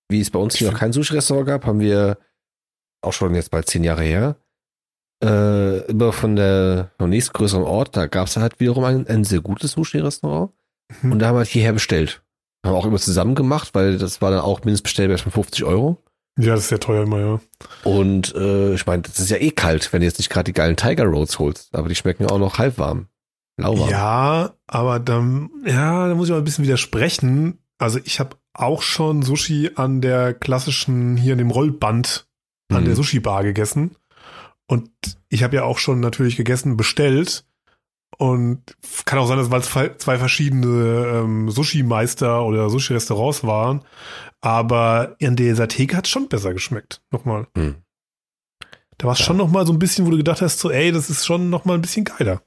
Wie 0.07 0.21
es 0.21 0.31
bei 0.31 0.39
uns 0.39 0.53
Ich 0.53 0.59
hier 0.59 0.71
noch 0.71 0.79
kein 0.79 0.93
Sushi-Restaurant 0.93 1.45
gab, 1.45 1.65
haben 1.65 1.81
wir 1.81 2.17
auch 3.01 3.11
schon 3.11 3.35
jetzt 3.35 3.51
bald 3.51 3.67
zehn 3.67 3.83
Jahre 3.83 4.03
her, 4.03 4.37
äh, 5.21 5.79
immer 5.87 6.13
von 6.13 6.37
der 6.37 6.91
vom 6.97 7.09
nächstgrößeren 7.09 7.63
Ort, 7.63 7.97
da 7.97 8.07
gab 8.07 8.27
es 8.27 8.37
halt 8.37 8.61
wiederum 8.61 8.85
ein, 8.85 9.07
ein 9.07 9.25
sehr 9.25 9.41
gutes 9.41 9.73
Sushi-Restaurant. 9.73 10.53
Mhm. 11.01 11.11
Und 11.11 11.19
da 11.19 11.27
haben 11.27 11.35
wir 11.35 11.39
halt 11.39 11.49
hierher 11.49 11.73
bestellt. 11.73 12.23
Haben 12.65 12.73
wir 12.73 12.77
auch 12.77 12.85
immer 12.85 12.97
zusammen 12.97 13.35
gemacht, 13.35 13.69
weil 13.73 13.97
das 13.97 14.21
war 14.21 14.31
dann 14.31 14.39
auch 14.39 14.63
Mindestbestellwert 14.63 15.19
von 15.19 15.33
50 15.33 15.65
Euro. 15.65 16.01
Ja, 16.41 16.53
das 16.53 16.61
ist 16.61 16.69
sehr 16.69 16.79
teuer 16.79 17.03
immer, 17.03 17.19
ja. 17.19 17.39
Und 17.83 18.33
äh, 18.33 18.73
ich 18.73 18.85
meine, 18.85 19.01
das 19.01 19.19
ist 19.19 19.29
ja 19.29 19.37
eh 19.37 19.51
kalt, 19.51 19.91
wenn 19.91 19.99
du 19.99 20.05
jetzt 20.07 20.19
nicht 20.19 20.29
gerade 20.29 20.45
die 20.45 20.53
geilen 20.53 20.77
Tiger 20.77 21.03
Roads 21.05 21.37
holst. 21.37 21.75
Aber 21.75 21.89
die 21.89 21.95
schmecken 21.95 22.23
ja 22.23 22.29
auch 22.29 22.39
noch 22.39 22.57
halb 22.57 22.77
warm. 22.77 23.07
Lauwarm. 23.57 23.89
Ja, 23.89 24.53
aber 24.67 24.99
dann, 24.99 25.49
ja, 25.65 26.07
da 26.07 26.15
muss 26.15 26.27
ich 26.27 26.31
mal 26.31 26.37
ein 26.37 26.45
bisschen 26.45 26.63
widersprechen. 26.63 27.57
Also 27.77 27.99
ich 28.05 28.21
habe 28.21 28.37
auch 28.53 28.81
schon 28.81 29.21
Sushi 29.21 29.71
an 29.75 29.99
der 29.99 30.33
klassischen, 30.33 31.17
hier 31.17 31.33
in 31.33 31.39
dem 31.39 31.51
Rollband, 31.51 32.27
an 32.71 32.83
Mhm. 32.83 32.85
der 32.85 32.95
Sushi-Bar 32.95 33.43
gegessen. 33.43 33.95
Und 34.67 34.89
ich 35.27 35.43
habe 35.43 35.57
ja 35.57 35.63
auch 35.63 35.77
schon 35.77 35.99
natürlich 35.99 36.37
gegessen, 36.37 36.77
bestellt. 36.77 37.43
Und 38.17 38.61
kann 39.05 39.19
auch 39.19 39.27
sein, 39.27 39.37
dass 39.37 39.49
weil 39.51 39.61
es 39.61 39.69
zwei 39.99 40.17
verschiedene 40.17 41.05
ähm, 41.23 41.49
Sushi-Meister 41.49 42.43
oder 42.43 42.69
Sushi-Restaurants 42.69 43.43
waren. 43.45 43.83
Aber 44.41 45.15
in 45.19 45.35
dieser 45.35 45.67
Theke 45.67 45.95
hat 45.95 46.07
schon 46.07 46.27
besser 46.27 46.53
geschmeckt. 46.53 47.01
Nochmal. 47.11 47.47
Hm. 47.55 47.75
Da 48.97 49.05
war 49.07 49.13
es 49.13 49.19
Ja. 49.19 49.25
schon 49.25 49.37
nochmal 49.37 49.65
so 49.65 49.71
ein 49.73 49.79
bisschen, 49.79 50.05
wo 50.05 50.11
du 50.11 50.17
gedacht 50.17 50.41
hast, 50.41 50.59
so, 50.59 50.69
ey, 50.69 50.91
das 50.91 51.09
ist 51.09 51.25
schon 51.25 51.49
nochmal 51.49 51.77
ein 51.77 51.81
bisschen 51.81 52.03
geiler. 52.05 52.41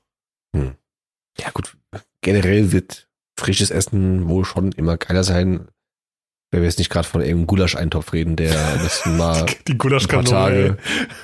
Ja, 0.54 1.50
gut. 1.54 1.74
Generell 2.20 2.72
wird 2.72 3.08
frisches 3.38 3.70
Essen 3.70 4.28
wohl 4.28 4.44
schon 4.44 4.72
immer 4.72 4.98
geiler 4.98 5.24
sein. 5.24 5.68
Wenn 6.50 6.60
wir 6.60 6.68
jetzt 6.68 6.78
nicht 6.78 6.90
gerade 6.90 7.08
von 7.08 7.22
irgendeinem 7.22 7.46
Gulasch-Eintopf 7.46 8.12
reden, 8.12 8.36
der 8.36 8.54
am 8.74 8.78
besten 8.82 9.16
mal 9.16 9.46
Die 9.66 9.72
ein 9.72 9.78
paar. 9.78 10.24
Tage, 10.24 10.76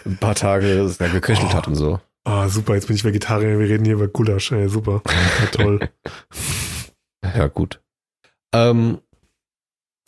ein 0.07 0.17
paar 0.17 0.35
Tage 0.35 0.87
geköchelt 1.13 1.51
Oh. 1.51 1.55
hat 1.55 1.69
und 1.69 1.75
so. 1.75 2.01
Ah, 2.29 2.47
super, 2.51 2.75
jetzt 2.75 2.89
bin 2.89 2.95
ich 2.95 3.05
Vegetarier, 3.05 3.59
wir 3.59 3.71
reden 3.71 3.87
hier 3.87 3.95
über 3.95 4.07
Gulasch, 4.07 4.53
ey, 4.53 4.69
super. 4.69 5.01
Ja, 5.07 5.47
toll. 5.47 5.89
Ja, 7.37 7.49
gut. 7.49 7.83
Ähm, 8.55 9.01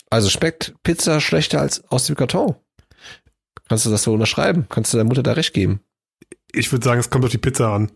also 0.09 0.29
schmeckt 0.29 0.73
Pizza 0.81 1.19
schlechter 1.19 1.59
als 1.59 1.83
aus 1.91 2.05
dem 2.07 2.15
Karton? 2.15 2.55
Kannst 3.67 3.85
du 3.85 3.89
das 3.89 4.03
so 4.03 4.13
unterschreiben? 4.13 4.65
Kannst 4.69 4.93
du 4.93 4.97
deiner 4.97 5.09
Mutter 5.09 5.21
da 5.21 5.33
recht 5.33 5.53
geben? 5.53 5.81
Ich 6.51 6.71
würde 6.71 6.85
sagen, 6.85 6.99
es 6.99 7.09
kommt 7.09 7.25
auf 7.25 7.31
die 7.31 7.37
Pizza 7.37 7.75
an. 7.75 7.91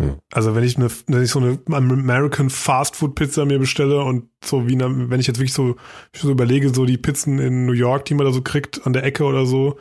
Hm. 0.00 0.18
Also 0.32 0.54
wenn 0.54 0.64
ich 0.64 0.76
eine, 0.76 0.88
wenn 1.08 1.22
ich 1.22 1.30
so 1.30 1.40
eine 1.40 1.58
American 1.66 2.50
Fast 2.50 2.96
Food 2.96 3.16
Pizza 3.16 3.44
mir 3.44 3.58
bestelle 3.58 4.02
und 4.02 4.28
so 4.42 4.68
wie 4.68 4.74
eine, 4.74 5.10
wenn 5.10 5.20
ich 5.20 5.26
jetzt 5.26 5.38
wirklich 5.38 5.52
so, 5.52 5.76
so 6.14 6.30
überlege, 6.30 6.72
so 6.72 6.86
die 6.86 6.98
Pizzen 6.98 7.38
in 7.38 7.66
New 7.66 7.72
York, 7.72 8.04
die 8.04 8.14
man 8.14 8.24
da 8.24 8.32
so 8.32 8.42
kriegt 8.42 8.86
an 8.86 8.92
der 8.92 9.04
Ecke 9.04 9.24
oder 9.24 9.46
so, 9.46 9.78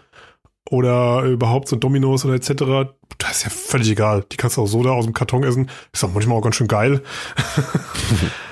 oder 0.69 1.23
überhaupt 1.23 1.67
so 1.67 1.75
Dominos 1.75 2.25
oder 2.25 2.35
etc., 2.35 2.93
das 3.17 3.37
ist 3.37 3.43
ja 3.43 3.49
völlig 3.49 3.89
egal. 3.89 4.25
Die 4.31 4.37
kannst 4.37 4.57
du 4.57 4.61
auch 4.61 4.67
so 4.67 4.83
da 4.83 4.91
aus 4.91 5.05
dem 5.05 5.13
Karton 5.13 5.43
essen. 5.43 5.69
Ist 5.91 6.03
auch 6.03 6.13
manchmal 6.13 6.37
auch 6.37 6.41
ganz 6.41 6.55
schön 6.55 6.67
geil. 6.67 7.01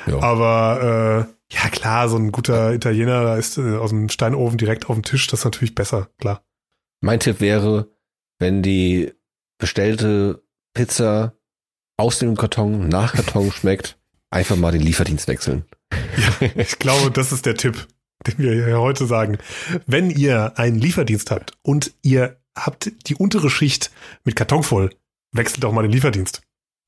Ja. 0.07 0.20
Aber 0.22 1.28
äh, 1.49 1.53
ja 1.55 1.70
klar, 1.70 2.09
so 2.09 2.18
ein 2.18 2.32
guter 2.32 2.74
Italiener, 2.74 3.24
da 3.24 3.38
ist 3.38 3.57
äh, 3.57 3.78
aus 3.78 3.89
dem 3.89 4.09
Steinofen 4.09 4.57
direkt 4.57 4.88
auf 4.88 4.95
dem 4.95 5.03
Tisch, 5.03 5.26
das 5.26 5.39
ist 5.39 5.45
natürlich 5.45 5.74
besser, 5.74 6.09
klar. 6.20 6.43
Mein 7.01 7.20
Tipp 7.20 7.41
wäre, 7.41 7.89
wenn 8.39 8.61
die 8.61 9.13
bestellte 9.57 10.43
Pizza 10.76 11.34
aus 11.97 12.20
dem 12.20 12.36
Karton 12.36 12.88
nach 12.88 13.13
Karton 13.13 13.51
schmeckt, 13.51 13.97
einfach 14.30 14.57
mal 14.57 14.72
den 14.72 14.82
Lieferdienst 14.82 15.28
wechseln. 15.28 15.66
Ich 16.55 16.80
glaube, 16.80 17.09
das 17.11 17.32
ist 17.32 17.45
der 17.45 17.55
Tipp, 17.55 17.88
den 18.28 18.38
wir 18.38 18.54
hier 18.66 18.80
heute 18.80 19.06
sagen. 19.06 19.38
Wenn 19.86 20.10
ihr 20.10 20.58
einen 20.58 20.78
Lieferdienst 20.80 21.32
habt 21.32 21.54
und 21.62 21.94
ihr 22.02 22.38
habt 22.58 22.92
die 23.08 23.16
untere 23.16 23.50
Schicht 23.50 23.92
mit 24.24 24.36
Karton 24.36 24.64
voll, 24.64 24.90
wechselt 25.32 25.64
doch 25.64 25.72
mal 25.72 25.82
den 25.82 25.92
Lieferdienst. 25.92 26.42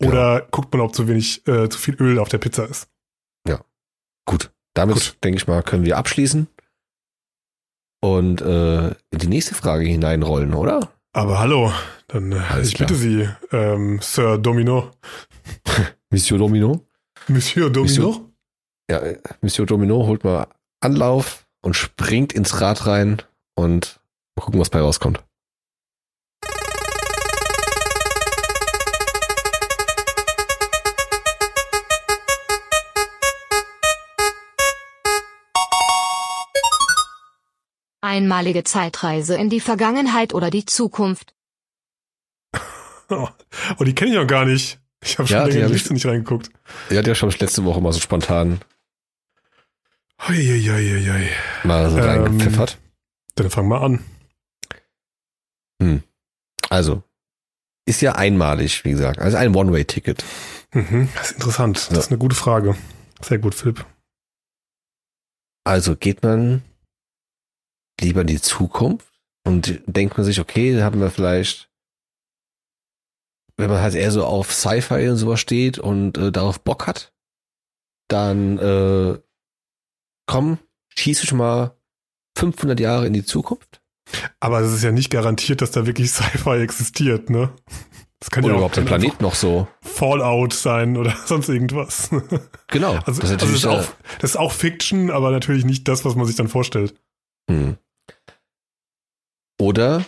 Oder 0.03 0.47
guckt 0.51 0.73
mal, 0.73 0.81
ob 0.81 0.93
zu 0.93 1.07
wenig, 1.07 1.47
äh, 1.47 1.69
zu 1.69 1.79
viel 1.79 1.95
Öl 1.95 2.19
auf 2.19 2.29
der 2.29 2.37
Pizza 2.37 2.65
ist. 2.65 2.87
Gut, 4.27 4.51
damit 4.73 4.95
Gut. 4.95 5.17
denke 5.23 5.37
ich 5.37 5.47
mal, 5.47 5.63
können 5.63 5.85
wir 5.85 5.97
abschließen 5.97 6.47
und 8.01 8.41
äh, 8.41 8.89
in 8.89 9.19
die 9.19 9.27
nächste 9.27 9.55
Frage 9.55 9.85
hineinrollen, 9.85 10.53
oder? 10.53 10.91
Aber 11.13 11.39
hallo, 11.39 11.71
dann 12.07 12.33
äh, 12.33 12.35
Alles 12.35 12.67
ich 12.67 12.75
klar. 12.75 12.87
bitte 12.87 12.99
Sie, 12.99 13.29
ähm, 13.51 13.99
Sir 14.01 14.37
Domino. 14.37 14.91
Monsieur 16.11 16.37
Domino? 16.37 16.85
Monsieur 17.29 17.69
Domino? 17.69 18.29
Ja, 18.91 18.99
äh, 18.99 19.17
Monsieur 19.41 19.65
Domino 19.65 20.05
holt 20.05 20.25
mal 20.25 20.47
Anlauf 20.79 21.45
und 21.61 21.75
springt 21.75 22.33
ins 22.33 22.61
Rad 22.61 22.85
rein 22.85 23.21
und 23.55 23.99
mal 24.35 24.43
gucken, 24.43 24.59
was 24.59 24.69
bei 24.69 24.79
rauskommt. 24.79 25.23
Einmalige 38.01 38.63
Zeitreise 38.63 39.35
in 39.35 39.49
die 39.49 39.59
Vergangenheit 39.59 40.33
oder 40.33 40.49
die 40.49 40.65
Zukunft. 40.65 41.33
Oh, 43.79 43.85
die 43.85 43.95
kenne 43.95 44.11
ich 44.11 44.17
noch 44.17 44.27
gar 44.27 44.43
nicht. 44.43 44.81
Ich 45.01 45.17
habe 45.17 45.29
schon 45.29 45.37
Ja, 45.37 45.45
die 45.45 45.51
länger 45.51 45.59
in 45.59 45.63
hab 45.63 45.69
die 45.69 45.75
ich- 45.75 45.81
Liste 45.81 45.93
nicht 45.93 46.05
reingeguckt. 46.05 46.49
Ja, 46.89 47.01
der 47.01 47.15
schon 47.15 47.29
letzte 47.39 47.63
Woche 47.63 47.79
mal 47.79 47.93
so 47.93 48.01
spontan 48.01 48.59
Uiuiuiui. 50.29 51.29
mal 51.63 51.89
so 51.89 51.97
Ähm, 51.97 52.03
reingepfeffert. 52.03 52.77
Dann 53.35 53.49
fang 53.49 53.67
mal 53.67 53.81
an. 53.83 54.03
Also, 56.69 57.01
ist 57.85 58.01
ja 58.01 58.15
einmalig, 58.15 58.83
wie 58.83 58.91
gesagt. 58.91 59.19
Also 59.19 59.37
ein 59.37 59.55
One-Way-Ticket. 59.55 60.21
Mhm, 60.73 61.07
das 61.15 61.27
ist 61.31 61.35
interessant. 61.37 61.77
Das 61.77 61.89
Ja. 61.91 61.99
ist 61.99 62.07
eine 62.11 62.17
gute 62.17 62.35
Frage. 62.35 62.75
Sehr 63.21 63.37
gut, 63.37 63.55
Philipp. 63.55 63.85
Also 65.63 65.95
geht 65.95 66.23
man 66.23 66.61
lieber 68.01 68.21
in 68.21 68.27
die 68.27 68.41
Zukunft 68.41 69.07
und 69.45 69.81
denkt 69.85 70.17
man 70.17 70.25
sich, 70.25 70.41
okay, 70.41 70.75
da 70.75 70.83
haben 70.83 70.99
wir 70.99 71.09
vielleicht, 71.09 71.69
wenn 73.55 73.69
man 73.69 73.79
halt 73.81 73.95
eher 73.95 74.11
so 74.11 74.25
auf 74.25 74.51
Sci-Fi 74.53 75.07
und 75.07 75.15
sowas 75.17 75.39
steht 75.39 75.79
und 75.79 76.17
äh, 76.17 76.31
darauf 76.33 76.59
Bock 76.59 76.85
hat, 76.85 77.13
dann 78.09 78.57
äh, 78.57 79.19
komm, 80.27 80.59
schieß 80.95 81.23
ich 81.23 81.33
mal 81.33 81.75
500 82.37 82.79
Jahre 82.79 83.07
in 83.07 83.13
die 83.13 83.25
Zukunft. 83.25 83.81
Aber 84.39 84.59
es 84.61 84.71
ist 84.71 84.83
ja 84.83 84.91
nicht 84.91 85.09
garantiert, 85.09 85.61
dass 85.61 85.71
da 85.71 85.85
wirklich 85.87 86.11
Sci-Fi 86.11 86.61
existiert, 86.61 87.29
ne? 87.29 87.51
Das 88.19 88.31
kann 88.31 88.43
Oder 88.43 88.53
ja 88.53 88.55
auch 88.55 88.57
überhaupt 88.59 88.77
der 88.77 88.81
Planet 88.81 89.21
noch 89.21 89.35
so. 89.35 89.67
Fallout 89.81 90.53
sein 90.53 90.97
oder 90.97 91.15
sonst 91.25 91.49
irgendwas. 91.49 92.09
Genau. 92.67 92.99
Also, 93.05 93.21
das 93.21 93.31
ist 93.31 93.41
also 93.41 93.53
ist 93.53 93.63
äh, 93.65 93.67
auch, 93.67 93.85
das 94.19 94.31
ist 94.31 94.37
auch 94.37 94.51
Fiction, 94.51 95.11
aber 95.11 95.31
natürlich 95.31 95.65
nicht 95.65 95.87
das, 95.87 96.03
was 96.03 96.15
man 96.15 96.25
sich 96.25 96.35
dann 96.35 96.47
vorstellt. 96.47 96.95
Hm. 97.49 97.77
Oder 99.59 100.05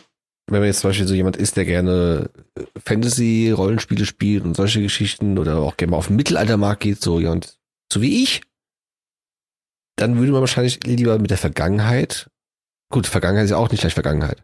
wenn 0.47 0.61
man 0.61 0.67
jetzt 0.67 0.79
zum 0.79 0.89
Beispiel 0.89 1.07
so 1.07 1.13
jemand 1.13 1.37
ist, 1.37 1.57
der 1.57 1.65
gerne 1.65 2.31
äh, 2.55 2.63
Fantasy-Rollenspiele 2.83 4.05
spielt 4.05 4.43
und 4.43 4.55
solche 4.55 4.81
Geschichten 4.81 5.37
oder 5.37 5.59
auch 5.59 5.77
gerne 5.77 5.91
mal 5.91 5.97
auf 5.97 6.07
den 6.07 6.15
Mittelaltermarkt 6.15 6.81
geht, 6.81 7.01
so 7.01 7.19
jemand, 7.19 7.59
so 7.93 8.01
wie 8.01 8.23
ich, 8.23 8.41
dann 10.01 10.17
würde 10.17 10.31
man 10.31 10.41
wahrscheinlich 10.41 10.83
lieber 10.83 11.17
mit 11.19 11.29
der 11.31 11.37
Vergangenheit, 11.37 12.29
gut, 12.91 13.07
Vergangenheit 13.07 13.45
ist 13.45 13.51
ja 13.51 13.57
auch 13.57 13.69
nicht 13.71 13.81
gleich 13.81 13.93
Vergangenheit. 13.93 14.43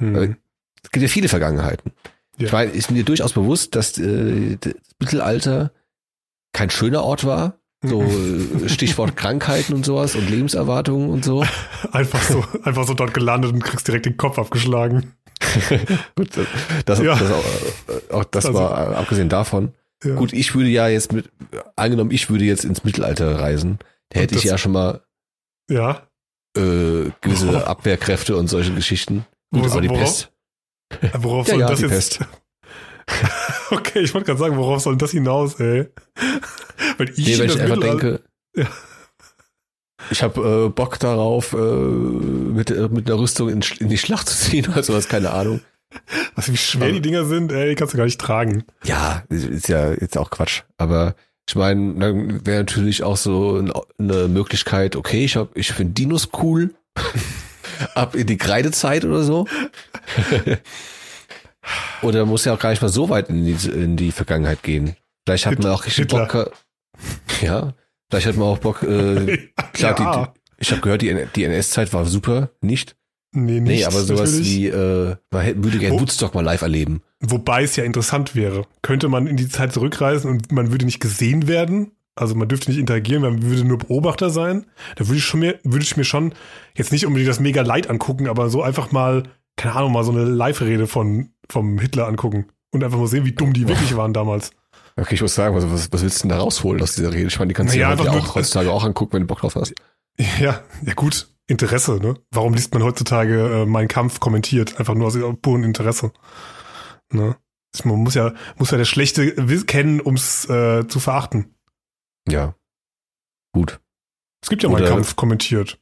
Hm. 0.00 0.36
Es 0.82 0.90
gibt 0.90 1.02
ja 1.02 1.08
viele 1.08 1.28
Vergangenheiten. 1.28 1.92
Ja. 2.38 2.46
Ich 2.46 2.52
meine, 2.52 2.70
ist 2.72 2.90
mir 2.90 3.02
durchaus 3.04 3.32
bewusst, 3.32 3.74
dass 3.74 3.98
äh, 3.98 4.56
das 4.60 4.74
Mittelalter 5.00 5.72
kein 6.52 6.70
schöner 6.70 7.02
Ort 7.02 7.24
war. 7.24 7.58
So 7.82 8.02
äh, 8.02 8.68
Stichwort 8.68 9.16
Krankheiten 9.16 9.74
und 9.74 9.84
sowas 9.86 10.14
und 10.14 10.28
Lebenserwartungen 10.30 11.08
und 11.10 11.24
so. 11.24 11.44
Einfach 11.92 12.22
so, 12.22 12.44
einfach 12.62 12.86
so 12.86 12.94
dort 12.94 13.14
gelandet 13.14 13.52
und 13.52 13.62
kriegst 13.64 13.86
direkt 13.88 14.06
den 14.06 14.16
Kopf 14.16 14.38
abgeschlagen. 14.38 15.12
Gut, 16.16 16.30
das, 16.86 16.98
Ja. 17.00 17.14
das, 17.16 17.30
auch, 17.30 17.44
äh, 17.44 18.12
auch 18.14 18.24
das 18.24 18.46
Also- 18.46 18.58
war 18.58 18.92
äh, 18.92 18.94
abgesehen 18.96 19.28
davon. 19.28 19.72
Ja. 20.04 20.14
Gut, 20.14 20.32
ich 20.34 20.54
würde 20.54 20.68
ja 20.68 20.88
jetzt 20.88 21.12
mit, 21.12 21.30
angenommen, 21.74 22.10
ich 22.10 22.28
würde 22.28 22.44
jetzt 22.44 22.64
ins 22.66 22.84
Mittelalter 22.84 23.40
reisen, 23.40 23.78
da 24.10 24.20
hätte 24.20 24.36
ich 24.36 24.44
ja 24.44 24.56
schon 24.58 24.72
mal 24.72 25.02
Ja. 25.70 26.06
äh, 26.56 27.10
gewisse 27.20 27.48
Worauf- 27.48 27.64
Abwehrkräfte 27.66 28.36
und 28.36 28.48
solche 28.48 28.72
Geschichten. 28.74 29.26
Gut, 29.52 29.70
aber 29.70 29.80
die 29.80 29.88
worauf? 29.88 30.00
Pest. 30.00 30.32
Worauf 31.18 31.46
Ja, 31.48 31.52
soll 31.54 31.60
ja, 31.60 31.68
das 31.68 31.78
die 31.80 31.86
jetzt? 31.86 32.20
okay, 33.70 34.00
ich 34.00 34.14
wollte 34.14 34.26
gerade 34.26 34.38
sagen, 34.40 34.56
worauf 34.56 34.80
soll 34.82 34.96
das 34.96 35.10
hinaus, 35.12 35.58
ey? 35.60 35.88
Weil 36.98 37.10
ich, 37.10 37.26
Nee, 37.26 37.36
das 37.46 37.54
ich 37.56 37.60
einfach 37.62 37.78
denke, 37.80 38.22
Ja. 38.56 38.66
ich 40.10 40.22
habe 40.22 40.66
äh, 40.66 40.68
Bock 40.70 40.98
darauf, 40.98 41.52
äh, 41.52 41.56
mit, 41.56 42.70
äh, 42.70 42.88
mit 42.88 43.08
einer 43.08 43.18
Rüstung 43.18 43.48
in, 43.48 43.62
in 43.78 43.88
die 43.88 43.98
Schlacht 43.98 44.28
zu 44.28 44.36
ziehen 44.36 44.66
oder 44.70 44.82
sowas, 44.82 45.08
keine 45.08 45.30
Ahnung. 45.30 45.60
was, 46.34 46.50
wie 46.50 46.56
schwer 46.56 46.90
die 46.92 47.00
Dinger 47.00 47.24
sind, 47.24 47.52
ey, 47.52 47.70
die 47.70 47.74
kannst 47.76 47.94
du 47.94 47.98
gar 47.98 48.04
nicht 48.04 48.20
tragen. 48.20 48.64
Ja, 48.84 49.22
ist 49.28 49.68
ja 49.68 49.92
jetzt 49.92 50.18
auch 50.18 50.30
Quatsch. 50.30 50.62
Aber 50.78 51.14
ich 51.48 51.54
meine, 51.54 51.94
dann 51.94 52.44
wäre 52.46 52.58
natürlich 52.58 53.02
auch 53.02 53.16
so 53.16 53.56
ein- 53.58 53.72
eine 53.98 54.28
Möglichkeit, 54.28 54.96
okay, 54.96 55.24
ich 55.24 55.36
hab, 55.36 55.56
ich 55.56 55.72
finde 55.72 55.92
Dinos 55.94 56.28
cool. 56.42 56.74
Ab 57.94 58.14
in 58.14 58.26
die 58.26 58.38
Kreidezeit 58.38 59.04
oder 59.04 59.22
so. 59.22 59.46
oder 62.02 62.24
muss 62.26 62.44
ja 62.44 62.54
auch 62.54 62.58
gar 62.58 62.70
nicht 62.70 62.82
mal 62.82 62.88
so 62.88 63.08
weit 63.08 63.28
in 63.28 63.44
die, 63.44 63.68
in 63.68 63.96
die 63.96 64.12
Vergangenheit 64.12 64.62
gehen. 64.62 64.96
Vielleicht 65.24 65.46
hat 65.46 65.58
man 65.58 65.72
auch 65.72 65.84
richtig 65.84 66.04
Hitler. 66.04 66.26
Bock. 66.26 66.52
Ja. 67.42 67.74
Vielleicht 68.08 68.28
hat 68.28 68.36
man 68.36 68.48
auch 68.48 68.58
Bock, 68.58 68.82
äh, 68.84 69.48
klar, 69.74 69.98
ja. 70.00 70.26
die, 70.26 70.40
ich 70.58 70.70
habe 70.70 70.80
gehört, 70.80 71.02
die, 71.02 71.14
die 71.34 71.44
NS-Zeit 71.44 71.92
war 71.92 72.06
super, 72.06 72.50
nicht? 72.62 72.96
nee, 73.32 73.60
Nee, 73.60 73.72
nicht, 73.74 73.86
aber 73.86 74.00
sowas 74.00 74.30
natürlich. 74.30 74.48
wie, 74.54 74.66
äh, 74.68 75.16
man 75.30 75.42
hätte- 75.42 75.62
würde 75.64 75.78
gerne 75.78 75.96
Wo- 75.96 76.00
Woodstock 76.00 76.34
mal 76.34 76.44
live 76.44 76.62
erleben. 76.62 77.02
Wobei 77.20 77.62
es 77.62 77.76
ja 77.76 77.84
interessant 77.84 78.34
wäre. 78.34 78.64
Könnte 78.82 79.08
man 79.08 79.26
in 79.26 79.36
die 79.36 79.48
Zeit 79.48 79.72
zurückreisen 79.72 80.30
und 80.30 80.52
man 80.52 80.70
würde 80.70 80.84
nicht 80.84 81.00
gesehen 81.00 81.48
werden? 81.48 81.92
Also 82.14 82.34
man 82.34 82.48
dürfte 82.48 82.70
nicht 82.70 82.78
interagieren, 82.80 83.22
man 83.22 83.42
würde 83.42 83.64
nur 83.64 83.78
Beobachter 83.78 84.30
sein. 84.30 84.66
Da 84.96 85.06
würde 85.06 85.18
ich 85.18 85.24
schon 85.24 85.40
mir, 85.40 85.58
würde 85.64 85.84
ich 85.84 85.96
mir 85.96 86.04
schon 86.04 86.34
jetzt 86.74 86.92
nicht 86.92 87.06
unbedingt 87.06 87.28
das 87.28 87.40
mega 87.40 87.62
Leid 87.62 87.90
angucken, 87.90 88.26
aber 88.28 88.48
so 88.48 88.62
einfach 88.62 88.90
mal, 88.92 89.24
keine 89.56 89.74
Ahnung, 89.76 89.92
mal 89.92 90.04
so 90.04 90.12
eine 90.12 90.24
Live-Rede 90.24 90.86
von, 90.86 91.30
vom 91.50 91.78
Hitler 91.78 92.06
angucken. 92.06 92.46
Und 92.70 92.84
einfach 92.84 92.98
mal 92.98 93.06
sehen, 93.06 93.24
wie 93.24 93.32
dumm 93.32 93.52
die 93.52 93.68
wirklich 93.68 93.96
waren 93.96 94.12
damals. 94.12 94.50
Okay, 94.96 95.14
ich 95.14 95.22
muss 95.22 95.34
sagen, 95.34 95.54
was, 95.54 95.92
was 95.92 96.02
willst 96.02 96.18
du 96.18 96.22
denn 96.22 96.30
da 96.30 96.38
rausholen 96.38 96.80
aus 96.82 96.94
dieser 96.94 97.12
Rede? 97.12 97.26
Ich 97.28 97.38
meine, 97.38 97.48
die 97.48 97.54
kannst 97.54 97.74
du 97.74 97.78
Naja, 97.78 97.90
einfach 97.92 98.08
auch 98.08 98.12
nur- 98.12 98.34
heutzutage 98.34 98.70
auch 98.70 98.84
angucken, 98.84 99.12
wenn 99.14 99.20
du 99.22 99.26
Bock 99.26 99.40
drauf 99.40 99.54
hast. 99.54 99.74
Ja, 100.40 100.60
ja 100.82 100.94
gut, 100.94 101.28
Interesse, 101.46 101.98
ne? 102.00 102.14
Warum 102.30 102.54
liest 102.54 102.72
man 102.72 102.82
heutzutage 102.82 103.62
äh, 103.62 103.66
Mein 103.66 103.88
Kampf 103.88 104.20
kommentiert? 104.20 104.78
Einfach 104.78 104.94
nur 104.94 105.06
aus 105.06 105.18
purem 105.42 105.64
Interesse. 105.64 106.12
Ne? 107.12 107.36
Man 107.84 108.02
muss 108.02 108.14
ja, 108.14 108.32
muss 108.56 108.70
ja 108.70 108.78
das 108.78 108.88
Schlechte 108.88 109.34
kennen, 109.66 110.00
ums 110.00 110.48
äh, 110.48 110.86
zu 110.88 110.98
verachten. 110.98 111.54
Ja. 112.26 112.54
Gut. 113.52 113.80
Es 114.42 114.48
gibt 114.48 114.62
ja 114.62 114.70
Oder- 114.70 114.88
Kampf 114.88 115.16
kommentiert. 115.16 115.78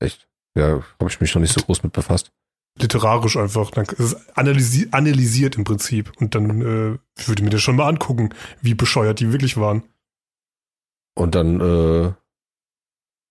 Echt. 0.00 0.28
Ja, 0.56 0.82
habe 1.00 1.08
ich 1.08 1.20
mich 1.20 1.34
noch 1.34 1.40
nicht 1.40 1.52
so 1.52 1.60
groß 1.62 1.82
mit 1.82 1.92
befasst. 1.92 2.30
Literarisch 2.78 3.36
einfach. 3.36 3.70
Dann 3.70 3.84
ist 3.86 3.98
es 4.00 4.36
analysi 4.36 4.88
analysiert 4.90 5.56
im 5.56 5.64
Prinzip. 5.64 6.12
Und 6.20 6.34
dann 6.34 6.60
äh, 6.60 6.98
würde 7.26 7.42
mir 7.42 7.50
das 7.50 7.62
schon 7.62 7.76
mal 7.76 7.88
angucken, 7.88 8.30
wie 8.60 8.74
bescheuert 8.74 9.20
die 9.20 9.32
wirklich 9.32 9.56
waren. 9.56 9.82
Und 11.16 11.34
dann 11.34 11.60
äh, 11.60 12.12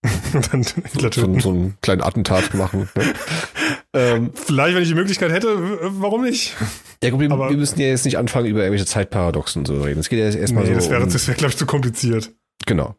dann 0.52 0.64
Hitler 0.64 1.02
so, 1.02 1.10
töten. 1.10 1.40
so 1.40 1.50
einen 1.50 1.78
kleinen 1.82 2.02
Attentat 2.02 2.54
machen. 2.54 2.90
Ne? 2.96 3.14
ähm, 3.94 4.32
Vielleicht, 4.34 4.76
wenn 4.76 4.84
ich 4.84 4.90
die 4.90 4.96
Möglichkeit 4.96 5.32
hätte, 5.32 5.58
warum 6.00 6.24
nicht? 6.24 6.56
ja, 7.04 7.10
gut, 7.10 7.22
wir, 7.22 7.32
Aber- 7.32 7.50
wir 7.50 7.58
müssen 7.58 7.80
ja 7.80 7.88
jetzt 7.88 8.06
nicht 8.06 8.18
anfangen, 8.18 8.48
über 8.48 8.62
irgendwelche 8.62 8.86
Zeitparadoxen 8.86 9.66
zu 9.66 9.82
reden. 9.82 10.00
Es 10.00 10.10
geht 10.10 10.20
ja 10.20 10.26
jetzt 10.26 10.36
erstmal 10.36 10.64
Nee, 10.64 10.72
so 10.72 10.76
das 10.76 10.90
wäre, 10.90 11.04
um, 11.04 11.10
das 11.12 11.28
wäre, 11.28 11.38
glaube 11.38 11.52
ich, 11.52 11.58
zu 11.58 11.66
kompliziert. 11.66 12.32
Genau. 12.66 12.96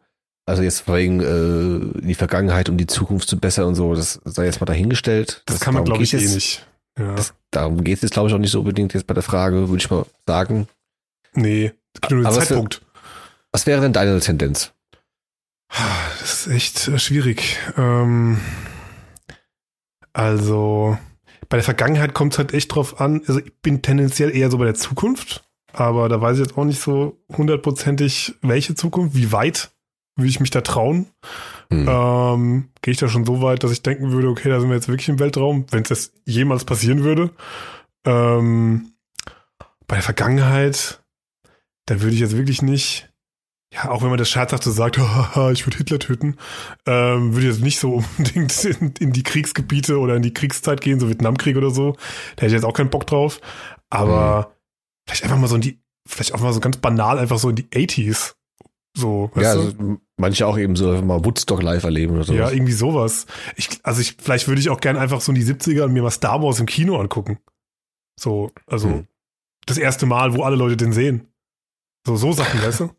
Also 0.47 0.61
jetzt 0.61 0.87
wegen 0.87 1.21
äh, 1.21 2.01
die 2.01 2.13
Vergangenheit, 2.15 2.69
um 2.69 2.77
die 2.77 2.85
Zukunft 2.87 3.27
zu 3.27 3.39
bessern 3.39 3.65
und 3.65 3.75
so, 3.75 3.95
das 3.95 4.19
sei 4.25 4.45
jetzt 4.45 4.59
mal 4.61 4.65
dahingestellt. 4.65 5.41
Das, 5.47 5.59
kann 5.59 5.73
man, 5.73 5.85
glaube 5.85 6.03
ich, 6.03 6.11
geht's 6.11 6.21
eh 6.21 6.25
jetzt, 6.25 6.35
nicht. 6.35 6.67
Ja. 6.99 7.15
Das, 7.15 7.33
darum 7.51 7.83
geht 7.83 7.95
es 7.97 8.01
jetzt, 8.03 8.13
glaube 8.13 8.29
ich, 8.29 8.35
auch 8.35 8.39
nicht 8.39 8.51
so 8.51 8.59
unbedingt 8.59 8.93
jetzt 8.93 9.07
bei 9.07 9.13
der 9.15 9.23
Frage, 9.23 9.69
würde 9.69 9.77
ich 9.83 9.89
mal 9.89 10.05
sagen. 10.27 10.67
Nee, 11.33 11.73
nur 12.09 12.21
den 12.21 12.25
Aber 12.27 12.37
es 12.37 12.47
Zeitpunkt. 12.47 12.81
Was 13.51 13.65
wäre 13.65 13.81
denn 13.81 13.93
deine 13.93 14.19
Tendenz? 14.19 14.71
Das 15.69 16.47
ist 16.47 16.47
echt 16.47 16.87
äh, 16.87 16.99
schwierig. 16.99 17.59
Ähm, 17.77 18.39
also, 20.13 20.97
bei 21.49 21.57
der 21.57 21.63
Vergangenheit 21.63 22.13
kommt 22.13 22.33
es 22.33 22.39
halt 22.39 22.53
echt 22.53 22.73
drauf 22.73 23.01
an. 23.01 23.21
Also, 23.27 23.39
ich 23.39 23.53
bin 23.61 23.81
tendenziell 23.81 24.35
eher 24.35 24.49
so 24.49 24.57
bei 24.57 24.65
der 24.65 24.75
Zukunft, 24.75 25.47
aber 25.73 26.09
da 26.09 26.21
weiß 26.21 26.37
ich 26.37 26.45
jetzt 26.45 26.57
auch 26.57 26.65
nicht 26.65 26.81
so 26.81 27.21
hundertprozentig, 27.35 28.35
welche 28.41 28.75
Zukunft, 28.75 29.15
wie 29.15 29.31
weit 29.31 29.71
will 30.15 30.29
ich 30.29 30.39
mich 30.39 30.49
da 30.49 30.61
trauen. 30.61 31.07
Hm. 31.69 31.87
Ähm, 31.89 32.69
Gehe 32.81 32.93
ich 32.93 32.97
da 32.99 33.07
schon 33.07 33.25
so 33.25 33.41
weit, 33.41 33.63
dass 33.63 33.71
ich 33.71 33.81
denken 33.81 34.11
würde, 34.11 34.29
okay, 34.29 34.49
da 34.49 34.59
sind 34.59 34.69
wir 34.69 34.75
jetzt 34.75 34.87
wirklich 34.87 35.09
im 35.09 35.19
Weltraum, 35.19 35.65
wenn 35.71 35.81
es 35.81 35.89
das 35.89 36.13
jemals 36.25 36.63
passieren 36.63 37.03
würde. 37.03 37.31
Ähm, 38.05 38.93
bei 39.87 39.95
der 39.95 40.03
Vergangenheit, 40.03 41.03
da 41.85 42.01
würde 42.01 42.13
ich 42.13 42.21
jetzt 42.21 42.37
wirklich 42.37 42.61
nicht, 42.61 43.09
ja, 43.73 43.89
auch 43.89 44.01
wenn 44.03 44.09
man 44.09 44.17
das 44.17 44.29
scherzhafte 44.29 44.71
sagt, 44.71 44.97
haha, 44.99 45.51
ich 45.51 45.65
würde 45.65 45.77
Hitler 45.77 45.99
töten, 45.99 46.37
ähm, 46.85 47.33
würde 47.33 47.47
ich 47.47 47.53
jetzt 47.53 47.63
nicht 47.63 47.79
so 47.79 47.93
unbedingt 48.17 48.63
in, 48.63 48.93
in 48.99 49.11
die 49.13 49.23
Kriegsgebiete 49.23 49.99
oder 49.99 50.15
in 50.15 50.21
die 50.21 50.33
Kriegszeit 50.33 50.81
gehen, 50.81 50.99
so 50.99 51.09
Vietnamkrieg 51.09 51.57
oder 51.57 51.71
so. 51.71 51.93
Da 52.35 52.43
hätte 52.43 52.47
ich 52.47 52.53
jetzt 52.53 52.65
auch 52.65 52.73
keinen 52.73 52.89
Bock 52.89 53.05
drauf. 53.07 53.41
Aber 53.89 54.55
vielleicht 55.07 55.23
einfach 55.23 55.37
mal 55.37 55.47
so 55.47 55.55
in 55.55 55.61
die, 55.61 55.79
vielleicht 56.07 56.33
auch 56.33 56.39
mal 56.39 56.53
so 56.53 56.59
ganz 56.59 56.77
banal 56.77 57.19
einfach 57.19 57.37
so 57.39 57.49
in 57.49 57.55
die 57.55 57.67
80s. 57.67 58.35
So, 58.97 59.29
ja, 59.35 59.51
also 59.51 59.73
manche 60.17 60.47
auch 60.47 60.57
eben 60.57 60.77
so 60.77 60.89
mal 61.01 61.25
Woodstock 61.25 61.61
live 61.61 61.83
erleben 61.83 62.15
oder 62.15 62.23
so. 62.23 62.33
Ja, 62.33 62.49
irgendwie 62.49 62.71
sowas. 62.71 63.25
Ich, 63.57 63.67
also 63.83 63.99
ich, 63.99 64.15
vielleicht 64.21 64.47
würde 64.47 64.61
ich 64.61 64.69
auch 64.69 64.79
gern 64.79 64.95
einfach 64.95 65.19
so 65.19 65.33
in 65.33 65.35
die 65.35 65.43
70er 65.43 65.83
und 65.83 65.91
mir 65.91 66.01
mal 66.01 66.11
Star 66.11 66.41
Wars 66.41 66.61
im 66.61 66.65
Kino 66.65 66.97
angucken. 66.97 67.39
So, 68.17 68.51
also 68.67 68.87
Hm. 68.89 69.07
das 69.65 69.77
erste 69.77 70.05
Mal, 70.05 70.33
wo 70.33 70.43
alle 70.43 70.55
Leute 70.55 70.77
den 70.77 70.93
sehen. 70.93 71.27
So, 72.07 72.15
so 72.15 72.31
Sachen, 72.31 72.61
weißt 72.61 72.79
du? 72.81 72.89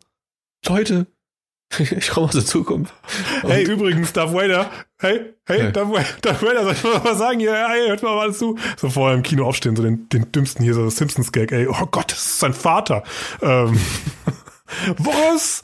Leute, 0.65 1.07
ich 1.77 2.09
komme 2.09 2.27
aus 2.27 2.33
der 2.33 2.45
Zukunft. 2.45 2.93
Hey, 3.41 3.63
übrigens, 3.63 4.13
Darth 4.13 4.33
Vader. 4.33 4.69
Hey, 4.99 5.33
hey, 5.45 5.59
Ja. 5.65 5.71
Darth, 5.71 5.89
Vader, 5.89 6.05
Darth 6.21 6.41
Vader, 6.41 6.63
soll 6.63 6.73
ich 6.73 6.83
mal 6.83 7.03
was 7.03 7.17
sagen 7.17 7.39
hier? 7.39 7.53
Hey, 7.67 7.87
hört 7.87 8.03
mal 8.03 8.15
mal 8.15 8.33
zu. 8.33 8.57
So 8.77 8.89
vorher 8.89 9.15
im 9.15 9.23
Kino 9.23 9.45
aufstehen, 9.45 9.75
so 9.75 9.83
den, 9.83 10.07
den 10.09 10.31
dümmsten 10.31 10.63
hier, 10.63 10.73
so 10.73 10.89
Simpsons-Gag. 10.89 11.51
Ey, 11.51 11.67
oh 11.67 11.85
Gott, 11.91 12.11
das 12.11 12.19
ist 12.19 12.39
sein 12.39 12.53
Vater. 12.53 13.03
Ähm, 13.41 13.79
was? 14.97 15.61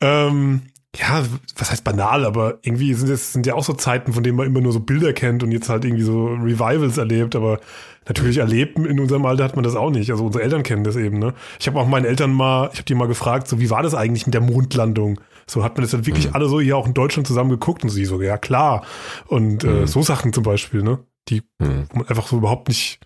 Ähm, 0.00 0.62
ja, 0.96 1.24
was 1.56 1.70
heißt 1.70 1.84
banal, 1.84 2.24
aber 2.24 2.58
irgendwie 2.62 2.94
sind 2.94 3.08
es 3.10 3.32
sind 3.32 3.46
ja 3.46 3.54
auch 3.54 3.62
so 3.64 3.72
Zeiten, 3.74 4.12
von 4.12 4.22
denen 4.24 4.36
man 4.36 4.46
immer 4.46 4.60
nur 4.60 4.72
so 4.72 4.80
Bilder 4.80 5.12
kennt 5.12 5.42
und 5.42 5.52
jetzt 5.52 5.68
halt 5.68 5.84
irgendwie 5.84 6.02
so 6.02 6.26
Revivals 6.26 6.98
erlebt, 6.98 7.36
aber 7.36 7.60
natürlich 8.08 8.38
erlebt 8.38 8.76
in 8.76 8.98
unserem 8.98 9.24
Alter 9.24 9.44
hat 9.44 9.54
man 9.54 9.62
das 9.62 9.76
auch 9.76 9.90
nicht. 9.90 10.10
Also 10.10 10.24
unsere 10.26 10.42
Eltern 10.42 10.64
kennen 10.64 10.82
das 10.82 10.96
eben, 10.96 11.18
ne? 11.20 11.32
Ich 11.60 11.68
habe 11.68 11.78
auch 11.78 11.86
meinen 11.86 12.06
Eltern 12.06 12.32
mal, 12.32 12.70
ich 12.72 12.78
habe 12.78 12.86
die 12.86 12.94
mal 12.96 13.06
gefragt, 13.06 13.46
so 13.46 13.60
wie 13.60 13.70
war 13.70 13.82
das 13.84 13.94
eigentlich 13.94 14.26
mit 14.26 14.34
der 14.34 14.40
Mondlandung? 14.40 15.20
So 15.46 15.62
hat 15.62 15.76
man 15.76 15.82
das 15.82 15.92
dann 15.92 16.06
wirklich 16.06 16.26
Mhm. 16.28 16.34
alle 16.34 16.48
so 16.48 16.60
hier 16.60 16.76
auch 16.76 16.86
in 16.86 16.94
Deutschland 16.94 17.26
zusammen 17.28 17.50
geguckt 17.50 17.84
und 17.84 17.90
sie 17.90 18.04
so, 18.04 18.20
ja 18.20 18.36
klar. 18.36 18.84
Und 19.26 19.62
äh, 19.62 19.68
Mhm. 19.82 19.86
so 19.86 20.02
Sachen 20.02 20.32
zum 20.32 20.42
Beispiel, 20.42 20.82
ne? 20.82 20.98
Die 21.28 21.42
Hm. 21.62 21.86
wo 21.90 21.98
man 21.98 22.08
einfach 22.08 22.26
so 22.26 22.36
überhaupt 22.38 22.66
nicht, 22.68 22.98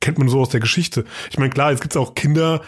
kennt 0.00 0.18
man 0.18 0.28
so 0.28 0.40
aus 0.40 0.50
der 0.50 0.60
Geschichte. 0.60 1.04
Ich 1.30 1.38
meine, 1.38 1.50
klar, 1.50 1.70
jetzt 1.70 1.80
gibt's 1.80 1.96
auch 1.96 2.14
Kinder, 2.14 2.60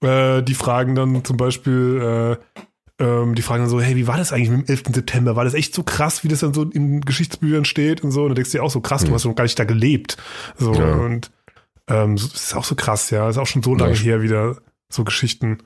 äh, 0.00 0.42
die 0.42 0.54
fragen 0.54 0.94
dann 0.94 1.22
zum 1.24 1.36
Beispiel, 1.36 2.38
äh, 2.40 2.62
ähm, 2.98 3.34
die 3.34 3.42
fragen 3.42 3.62
dann 3.62 3.70
so, 3.70 3.80
hey, 3.80 3.94
wie 3.96 4.06
war 4.06 4.16
das 4.16 4.32
eigentlich 4.32 4.50
mit 4.50 4.68
dem 4.68 4.74
11. 4.74 4.82
September? 4.94 5.36
War 5.36 5.44
das 5.44 5.54
echt 5.54 5.74
so 5.74 5.82
krass, 5.82 6.24
wie 6.24 6.28
das 6.28 6.40
dann 6.40 6.54
so 6.54 6.62
in 6.64 7.00
Geschichtsbüchern 7.02 7.64
steht 7.64 8.02
und 8.02 8.10
so? 8.10 8.22
Und 8.22 8.28
dann 8.30 8.36
denkst 8.36 8.52
du 8.52 8.58
dir 8.58 8.64
auch 8.64 8.70
so, 8.70 8.80
krass, 8.80 9.02
du 9.02 9.08
Hm. 9.08 9.14
hast 9.14 9.24
noch 9.24 9.34
gar 9.34 9.44
nicht 9.44 9.58
da 9.58 9.64
gelebt. 9.64 10.16
So, 10.56 10.72
Ja. 10.74 10.94
und 10.94 11.30
ähm, 11.88 12.16
das 12.16 12.24
ist 12.34 12.54
auch 12.54 12.64
so 12.64 12.74
krass, 12.74 13.10
ja. 13.10 13.26
Das 13.26 13.36
ist 13.36 13.42
auch 13.42 13.46
schon 13.46 13.62
so 13.62 13.74
lange 13.74 13.92
ich- 13.92 14.04
her 14.04 14.22
wieder, 14.22 14.56
so 14.90 15.04
Geschichten. 15.04 15.58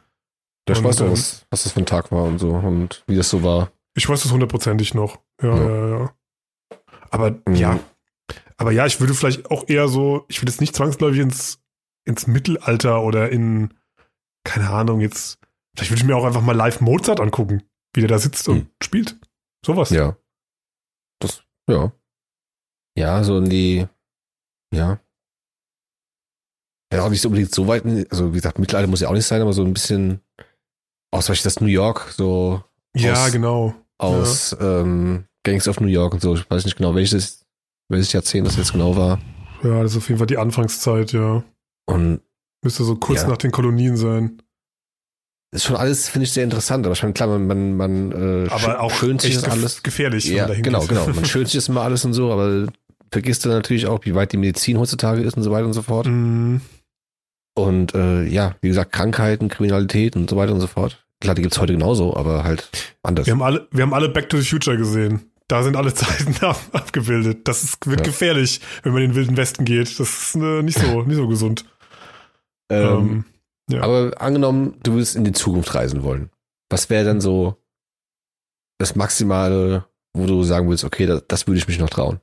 Ja, 0.68 0.74
ich 0.74 0.78
Und, 0.78 0.84
weiß 0.84 0.98
noch, 1.00 1.06
ähm, 1.06 1.12
was, 1.12 1.46
was 1.50 1.62
das 1.64 1.72
für 1.72 1.80
ein 1.80 1.86
Tag 1.86 2.10
war 2.12 2.24
und 2.24 2.38
so 2.38 2.50
und 2.50 3.02
wie 3.06 3.16
das 3.16 3.28
so 3.30 3.42
war. 3.42 3.70
Ich 3.94 4.08
weiß 4.08 4.22
das 4.22 4.30
hundertprozentig 4.32 4.94
noch. 4.94 5.18
Ja, 5.42 5.56
Ja. 5.56 5.68
ja, 5.88 5.98
ja. 5.98 6.10
Aber 7.10 7.30
Mhm. 7.46 7.54
ja. 7.54 7.80
Aber 8.56 8.70
ja, 8.72 8.86
ich 8.86 9.00
würde 9.00 9.14
vielleicht 9.14 9.50
auch 9.50 9.68
eher 9.68 9.88
so, 9.88 10.24
ich 10.28 10.40
würde 10.42 10.52
jetzt 10.52 10.60
nicht 10.60 10.76
zwangsläufig 10.76 11.20
ins, 11.20 11.58
ins 12.04 12.26
Mittelalter 12.26 13.02
oder 13.02 13.30
in, 13.30 13.72
keine 14.44 14.70
Ahnung, 14.70 15.00
jetzt, 15.00 15.38
vielleicht 15.76 15.90
würde 15.90 16.00
ich 16.02 16.06
mir 16.06 16.16
auch 16.16 16.24
einfach 16.24 16.42
mal 16.42 16.56
live 16.56 16.80
Mozart 16.80 17.20
angucken, 17.20 17.62
wie 17.94 18.00
der 18.00 18.08
da 18.08 18.18
sitzt 18.18 18.48
und 18.48 18.56
Mhm. 18.58 18.70
spielt. 18.82 19.18
Sowas. 19.64 19.90
Ja. 19.90 20.16
Das, 21.20 21.42
ja. 21.68 21.92
Ja, 22.96 23.22
so 23.24 23.38
in 23.38 23.48
die, 23.50 23.86
ja. 24.74 25.00
Ja, 26.92 27.04
auch 27.04 27.10
nicht 27.10 27.20
so 27.20 27.28
unbedingt 27.28 27.54
so 27.54 27.68
weit, 27.68 27.84
also 28.10 28.30
wie 28.32 28.36
gesagt, 28.36 28.58
Mittelalter 28.58 28.88
muss 28.88 29.00
ja 29.00 29.08
auch 29.08 29.12
nicht 29.14 29.26
sein, 29.26 29.40
aber 29.40 29.52
so 29.52 29.62
ein 29.64 29.72
bisschen 29.72 30.20
aus, 31.12 31.28
was 31.28 31.36
ich 31.38 31.42
das 31.42 31.60
New 31.60 31.66
York, 31.68 32.12
so 32.16 32.64
Ja, 32.96 33.12
Aus- 33.12 33.32
genau. 33.32 33.74
aus 33.98 34.56
ähm, 34.60 35.26
Gangs 35.44 35.68
of 35.68 35.80
New 35.80 35.86
York 35.86 36.14
und 36.14 36.20
so. 36.20 36.34
Ich 36.34 36.50
weiß 36.50 36.64
nicht 36.64 36.76
genau, 36.76 36.94
welches, 36.96 37.46
welches 37.88 38.12
Jahrzehnt 38.12 38.46
das 38.46 38.56
jetzt 38.56 38.72
genau 38.72 38.96
war. 38.96 39.20
Ja, 39.62 39.82
das 39.82 39.92
ist 39.92 39.98
auf 39.98 40.08
jeden 40.08 40.18
Fall 40.18 40.26
die 40.26 40.38
Anfangszeit, 40.38 41.12
ja. 41.12 41.44
Und 41.86 42.22
Müsste 42.62 42.84
so 42.84 42.94
kurz 42.96 43.22
Ja. 43.22 43.28
nach 43.28 43.38
den 43.38 43.52
Kolonien 43.52 43.96
sein. 43.96 44.42
Ist 45.52 45.64
schon 45.64 45.76
alles, 45.76 46.08
finde 46.08 46.24
ich, 46.26 46.32
sehr 46.32 46.44
interessant. 46.44 46.86
Aber 46.86 46.92
ich 46.94 47.02
meine, 47.02 47.12
klar, 47.12 47.28
man, 47.28 47.46
man, 47.46 47.76
man 47.76 48.46
äh, 48.46 48.48
Aber 48.50 48.80
auch 48.80 48.92
schönt 48.92 49.20
sich 49.22 49.34
das 49.34 49.44
alles. 49.44 49.82
gefährlich, 49.82 50.28
wenn 50.30 50.36
Ja, 50.36 50.46
genau, 50.46 50.80
geht. 50.80 50.90
genau. 50.90 51.06
Man 51.14 51.24
schönt 51.24 51.48
sich 51.48 51.56
das 51.56 51.68
immer 51.68 51.82
alles 51.82 52.04
und 52.04 52.12
so, 52.12 52.30
aber 52.32 52.66
vergisst 53.10 53.44
dann 53.44 53.52
natürlich 53.52 53.86
auch, 53.88 54.04
wie 54.04 54.14
weit 54.14 54.32
die 54.32 54.36
Medizin 54.36 54.78
heutzutage 54.78 55.22
ist 55.22 55.36
und 55.36 55.42
so 55.42 55.50
weiter 55.50 55.66
und 55.66 55.72
so 55.72 55.82
fort. 55.82 56.06
Mhm. 56.06 56.60
Und 57.54 57.94
äh, 57.94 58.22
ja, 58.24 58.54
wie 58.62 58.68
gesagt, 58.68 58.92
Krankheiten, 58.92 59.48
Kriminalität 59.48 60.14
und 60.14 60.30
so 60.30 60.36
weiter 60.36 60.52
und 60.54 60.60
so 60.60 60.68
fort. 60.68 61.04
Klar, 61.20 61.34
die 61.34 61.42
gibt's 61.42 61.58
heute 61.58 61.72
genauso, 61.74 62.16
aber 62.16 62.44
halt 62.44 62.70
anders. 63.02 63.26
Wir 63.26 63.32
haben 63.34 63.42
alle, 63.42 63.66
wir 63.72 63.82
haben 63.82 63.92
alle 63.92 64.08
Back 64.08 64.28
to 64.30 64.38
the 64.38 64.44
Future 64.48 64.76
gesehen. 64.78 65.20
Da 65.48 65.64
sind 65.64 65.76
alle 65.76 65.92
Zeiten 65.94 66.36
ab, 66.44 66.60
abgebildet. 66.72 67.48
Das 67.48 67.64
ist, 67.64 67.84
wird 67.88 68.00
Ja. 68.00 68.04
gefährlich, 68.06 68.60
wenn 68.84 68.92
man 68.92 69.02
in 69.02 69.10
den 69.10 69.16
wilden 69.16 69.36
Westen 69.36 69.64
geht. 69.64 69.98
Das 69.98 70.08
ist 70.08 70.36
äh, 70.36 70.62
nicht 70.62 70.78
so, 70.78 71.02
nicht 71.02 71.16
so 71.16 71.26
gesund. 71.26 71.64
ähm, 72.70 73.24
ja. 73.70 73.82
Aber 73.82 74.12
angenommen, 74.20 74.78
du 74.82 74.94
willst 74.94 75.16
in 75.16 75.24
die 75.24 75.32
Zukunft 75.32 75.74
reisen 75.74 76.02
wollen. 76.02 76.30
Was 76.68 76.90
wäre 76.90 77.04
dann 77.04 77.20
so 77.20 77.56
das 78.78 78.96
Maximale, 78.96 79.86
wo 80.12 80.26
du 80.26 80.42
sagen 80.44 80.68
willst, 80.68 80.84
okay, 80.84 81.06
das, 81.06 81.24
das 81.28 81.46
würde 81.46 81.58
ich 81.58 81.68
mich 81.68 81.78
noch 81.78 81.90
trauen? 81.90 82.20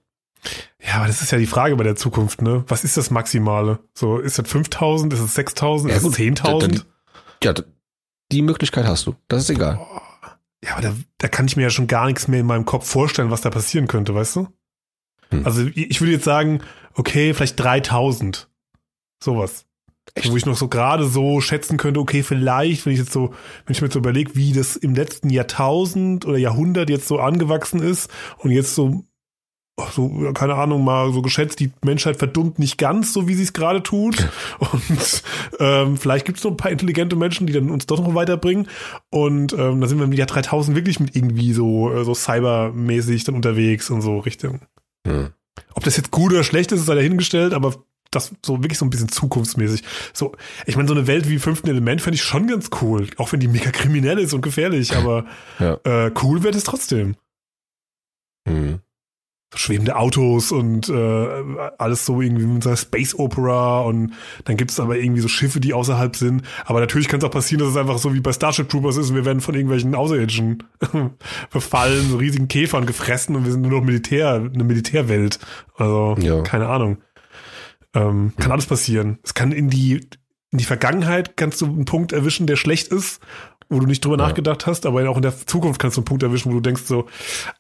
ja, 0.80 0.96
aber 0.96 1.08
das 1.08 1.22
ist 1.22 1.32
ja 1.32 1.38
die 1.38 1.48
Frage 1.48 1.76
bei 1.76 1.84
der 1.84 1.96
Zukunft, 1.96 2.42
ne? 2.42 2.64
Was 2.68 2.84
ist 2.84 2.98
das 2.98 3.10
Maximale? 3.12 3.80
So, 3.94 4.20
ist 4.20 4.40
das 4.40 4.50
5000? 4.50 5.14
Ist 5.14 5.20
es 5.20 5.34
6000? 5.34 5.92
Ja, 5.92 5.98
ist 5.98 6.04
es 6.04 6.10
gut, 6.10 6.18
10.000? 6.18 6.84
Ja, 7.44 7.54
die 8.32 8.42
Möglichkeit 8.42 8.86
hast 8.86 9.08
du. 9.08 9.16
Das 9.28 9.44
ist 9.44 9.50
egal. 9.50 9.76
Boah. 9.76 10.40
ja, 10.64 10.74
aber 10.74 10.82
da, 10.82 10.96
da 11.18 11.28
kann 11.28 11.48
ich 11.48 11.58
mir 11.58 11.64
ja 11.64 11.70
schon 11.70 11.88
gar 11.88 12.06
nichts 12.08 12.28
mehr 12.28 12.40
in 12.40 12.46
meinem 12.46 12.66
Kopf 12.66 12.88
vorstellen, 12.88 13.32
was 13.32 13.42
da 13.42 13.50
passieren 13.50 13.88
könnte, 13.88 14.14
weißt 14.16 14.38
du? 14.38 14.48
Hm. 15.30 15.46
Also 15.46 15.66
ich 15.74 16.00
würde 16.00 16.14
jetzt 16.14 16.26
sagen, 16.26 16.62
okay, 16.94 17.34
vielleicht 17.34 17.60
3000. 17.60 18.50
Sowas. 19.22 19.66
Echt? 20.16 20.32
Wo 20.32 20.38
ich 20.38 20.46
noch 20.46 20.58
so 20.58 20.68
gerade 20.68 21.06
so 21.06 21.42
schätzen 21.42 21.78
könnte, 21.78 22.00
okay, 22.00 22.24
vielleicht, 22.24 22.86
wenn 22.86 22.94
ich 22.94 23.00
jetzt 23.00 23.12
so, 23.12 23.34
wenn 23.66 23.74
ich 23.74 23.82
mir 23.82 23.92
so 23.92 24.00
überlege, 24.00 24.36
wie 24.36 24.54
das 24.54 24.76
im 24.76 24.96
letzten 24.96 25.30
Jahrtausend 25.30 26.26
oder 26.26 26.38
Jahrhundert 26.38 26.90
jetzt 26.90 27.08
so 27.08 27.20
angewachsen 27.20 27.82
ist 27.82 28.10
und 28.38 28.52
jetzt 28.52 28.74
so, 28.74 29.04
so, 29.92 30.32
keine 30.34 30.56
Ahnung, 30.56 30.84
mal 30.84 31.14
so 31.14 31.22
geschätzt, 31.22 31.60
die 31.60 31.72
Menschheit 31.86 32.18
verdummt 32.18 32.58
nicht 32.58 32.78
ganz 32.78 33.14
so, 33.14 33.28
wie 33.28 33.36
sie 33.36 33.44
es 33.44 33.54
gerade 33.54 33.84
tut. 33.84 34.28
Und 34.60 35.24
ähm, 35.60 35.98
vielleicht 35.98 36.26
gibt 36.26 36.40
es 36.40 36.44
noch 36.44 36.52
ein 36.52 36.58
paar 36.58 36.72
intelligente 36.72 37.16
Menschen, 37.16 37.46
die 37.46 37.54
dann 37.54 37.70
uns 37.70 37.86
doch 37.86 38.00
noch 38.00 38.16
weiterbringen. 38.16 38.68
Und 39.12 39.54
ähm, 39.54 39.80
da 39.80 39.88
sind 39.88 40.00
wir 40.00 40.06
im 40.06 40.14
Jahr 40.14 40.28
3000 40.28 40.76
wirklich 40.76 41.00
mit 41.00 41.16
irgendwie 41.16 41.54
so, 41.54 41.94
äh, 41.94 42.04
so 42.04 42.16
cybermäßig 42.16 43.24
dann 43.26 43.36
unterwegs 43.36 43.92
und 43.92 44.02
so 44.02 44.18
Richtung. 44.18 44.62
Hm. 45.06 45.30
Ob 45.76 45.84
das 45.84 45.98
jetzt 45.98 46.12
gut 46.12 46.32
oder 46.32 46.44
schlecht 46.44 46.72
ist, 46.72 46.86
sei 46.86 46.96
dahingestellt, 46.96 47.54
aber 47.54 47.76
das 48.18 48.34
so 48.46 48.64
wirklich 48.64 48.78
so 48.78 48.86
ein 48.86 48.90
bisschen 48.90 49.10
zukunftsmäßig. 49.10 49.84
So, 50.14 50.36
ich 50.66 50.76
meine, 50.76 50.88
so 50.88 50.94
eine 50.94 51.08
Welt 51.08 51.30
wie 51.30 51.40
fünften 51.40 51.68
Element 51.70 52.02
fände 52.02 52.16
ich 52.16 52.24
schon 52.24 52.48
ganz 52.48 52.70
cool. 52.82 53.08
Auch 53.18 53.32
wenn 53.32 53.40
die 53.40 53.48
mega 53.48 53.72
kriminell 53.72 54.20
ist 54.20 54.34
und 54.34 54.42
gefährlich, 54.42 54.96
aber 54.96 55.26
Ja. 55.60 55.78
äh, 55.84 56.12
cool 56.24 56.44
wäre 56.44 56.54
das 56.54 56.64
trotzdem. 56.64 57.16
Hm. 58.48 58.80
So 59.54 59.60
schwebende 59.60 59.96
Autos 59.96 60.52
und 60.52 60.90
äh, 60.90 61.28
alles 61.78 62.06
so 62.06 62.22
irgendwie 62.22 62.46
mit 62.46 62.64
so 62.64 62.70
einer 62.70 62.76
Space 62.76 63.16
Opera 63.18 63.80
und 63.80 64.12
dann 64.44 64.58
gibt 64.58 64.72
es 64.72 64.80
aber 64.82 64.98
irgendwie 64.98 65.22
so 65.22 65.30
Schiffe, 65.30 65.62
die 65.62 65.74
außerhalb 65.74 66.18
sind. 66.18 66.42
Aber 66.66 66.82
natürlich 66.82 67.08
kann 67.08 67.20
es 67.20 67.24
auch 67.24 67.32
passieren, 67.32 67.62
dass 67.62 67.70
es 67.70 67.78
einfach 67.78 67.98
so 67.98 68.14
wie 68.14 68.20
bei 68.20 68.34
Starship 68.34 68.68
Troopers 68.68 68.98
ist 68.98 69.10
und 69.10 69.16
wir 69.16 69.24
werden 69.24 69.40
von 69.40 69.56
irgendwelchen 69.56 69.96
Außerirdischen 69.96 70.64
befallen, 71.50 72.10
so 72.10 72.18
riesigen 72.18 72.50
Käfern 72.50 72.86
gefressen 72.86 73.38
und 73.38 73.46
wir 73.46 73.54
sind 73.54 73.62
nur 73.62 73.72
noch 73.72 73.84
Militär, 73.86 74.34
eine 74.34 74.64
Militärwelt. 74.66 75.40
Also, 75.78 76.18
Ja. 76.20 76.42
keine 76.42 76.68
Ahnung. 76.68 76.98
Ähm, 77.96 78.34
kann 78.38 78.52
alles 78.52 78.66
passieren. 78.66 79.20
Es 79.24 79.34
kann 79.34 79.52
in 79.52 79.70
die, 79.70 80.08
in 80.52 80.58
die 80.58 80.66
Vergangenheit 80.66 81.38
kannst 81.38 81.62
du 81.62 81.66
einen 81.66 81.86
Punkt 81.86 82.12
erwischen, 82.12 82.48
der 82.48 82.56
schlecht 82.58 82.90
ist, 82.90 83.22
wo 83.70 83.80
du 83.80 83.86
nicht 83.86 84.04
drüber 84.06 84.18
Ja. 84.18 84.28
nachgedacht 84.28 84.66
hast, 84.68 84.86
aber 84.86 85.10
auch 85.10 85.16
in 85.18 85.22
der 85.24 85.36
Zukunft 85.46 85.80
kannst 85.80 85.98
du 85.98 86.02
einen 86.02 86.06
Punkt 86.06 86.24
erwischen, 86.24 86.50
wo 86.52 86.56
du 86.56 86.62
denkst 86.62 86.84
so, 86.86 87.08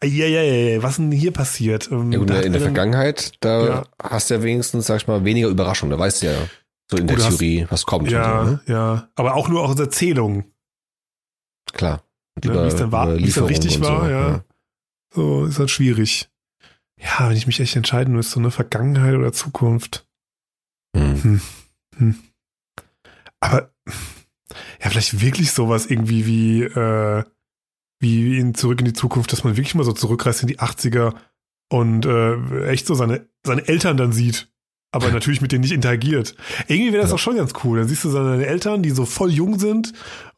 ja, 0.03 0.25
ja, 0.25 0.41
ja, 0.41 0.81
was 0.83 0.91
ist 0.91 0.97
denn 0.99 1.11
hier 1.11 1.31
passiert? 1.31 1.89
Ähm, 1.91 2.11
Ja, 2.11 2.19
in 2.19 2.27
der 2.27 2.43
einer- 2.43 2.59
Vergangenheit, 2.59 3.33
da 3.41 3.65
Ja. 3.67 3.83
hast 4.01 4.29
du 4.29 4.35
ja 4.35 4.43
wenigstens, 4.43 4.85
sag 4.87 4.97
ich 4.97 5.07
mal, 5.07 5.23
weniger 5.25 5.47
Überraschung. 5.49 5.89
Da 5.89 5.99
weißt 5.99 6.21
du 6.21 6.27
ja 6.27 6.33
so 6.89 6.97
in 6.97 7.07
der 7.07 7.17
Oder 7.17 7.25
hast- 7.25 7.37
Theorie, 7.39 7.67
was 7.69 7.85
kommt. 7.85 8.09
Ja, 8.11 8.45
so, 8.45 8.51
ne? 8.51 8.61
ja. 8.67 9.09
Aber 9.15 9.35
auch 9.35 9.49
nur 9.49 9.63
aus 9.67 9.77
Erzählungen, 9.79 10.45
Klar. 11.73 12.01
Ne, 12.43 12.53
wie 12.53 12.67
es 12.67 12.75
dann 12.75 12.91
war- 12.93 13.07
dann 13.07 13.17
richtig 13.17 13.81
war, 13.81 14.05
so, 14.05 14.09
ja. 14.09 14.43
So 15.13 15.45
ist 15.45 15.59
halt 15.59 15.69
schwierig. 15.69 16.29
Ja, 16.99 17.29
wenn 17.29 17.35
ich 17.37 17.45
mich 17.47 17.59
echt 17.59 17.75
entscheiden 17.75 18.15
müsste, 18.15 18.39
ne, 18.41 18.51
Vergangenheit 18.51 19.15
oder 19.15 19.33
Zukunft. 19.33 20.06
Hm. 21.97 22.15
Aber 23.39 23.71
ja, 24.83 24.89
vielleicht 24.89 25.21
wirklich 25.21 25.51
sowas 25.51 25.85
irgendwie 25.85 26.25
wie, 26.25 26.63
äh, 26.63 27.23
wie 27.99 28.37
in 28.37 28.55
Zurück 28.55 28.79
in 28.79 28.85
die 28.85 28.93
Zukunft, 28.93 29.31
dass 29.31 29.43
man 29.43 29.57
wirklich 29.57 29.75
mal 29.75 29.83
so 29.83 29.93
zurückreist 29.93 30.41
in 30.41 30.47
die 30.47 30.59
80er 30.59 31.13
und 31.71 32.05
äh, 32.05 32.67
echt 32.67 32.85
so 32.87 32.93
seine, 32.93 33.27
seine 33.45 33.67
Eltern 33.67 33.97
dann 33.97 34.11
sieht. 34.11 34.49
Aber 34.93 35.11
natürlich 35.11 35.41
mit 35.41 35.51
denen 35.51 35.61
nicht 35.61 35.73
interagiert. 35.73 36.35
Irgendwie 36.67 36.93
wäre 36.93 37.01
das 37.01 37.11
Ja. 37.11 37.15
auch 37.15 37.19
schon 37.19 37.35
ganz 37.35 37.53
cool. 37.63 37.77
Dann 37.79 37.87
siehst 37.89 38.05
du 38.05 38.09
seine 38.09 38.45
Eltern, 38.45 38.81
die 38.81 38.91
so 38.91 39.05
voll 39.05 39.31
jung 39.31 39.59
sind 39.59 39.91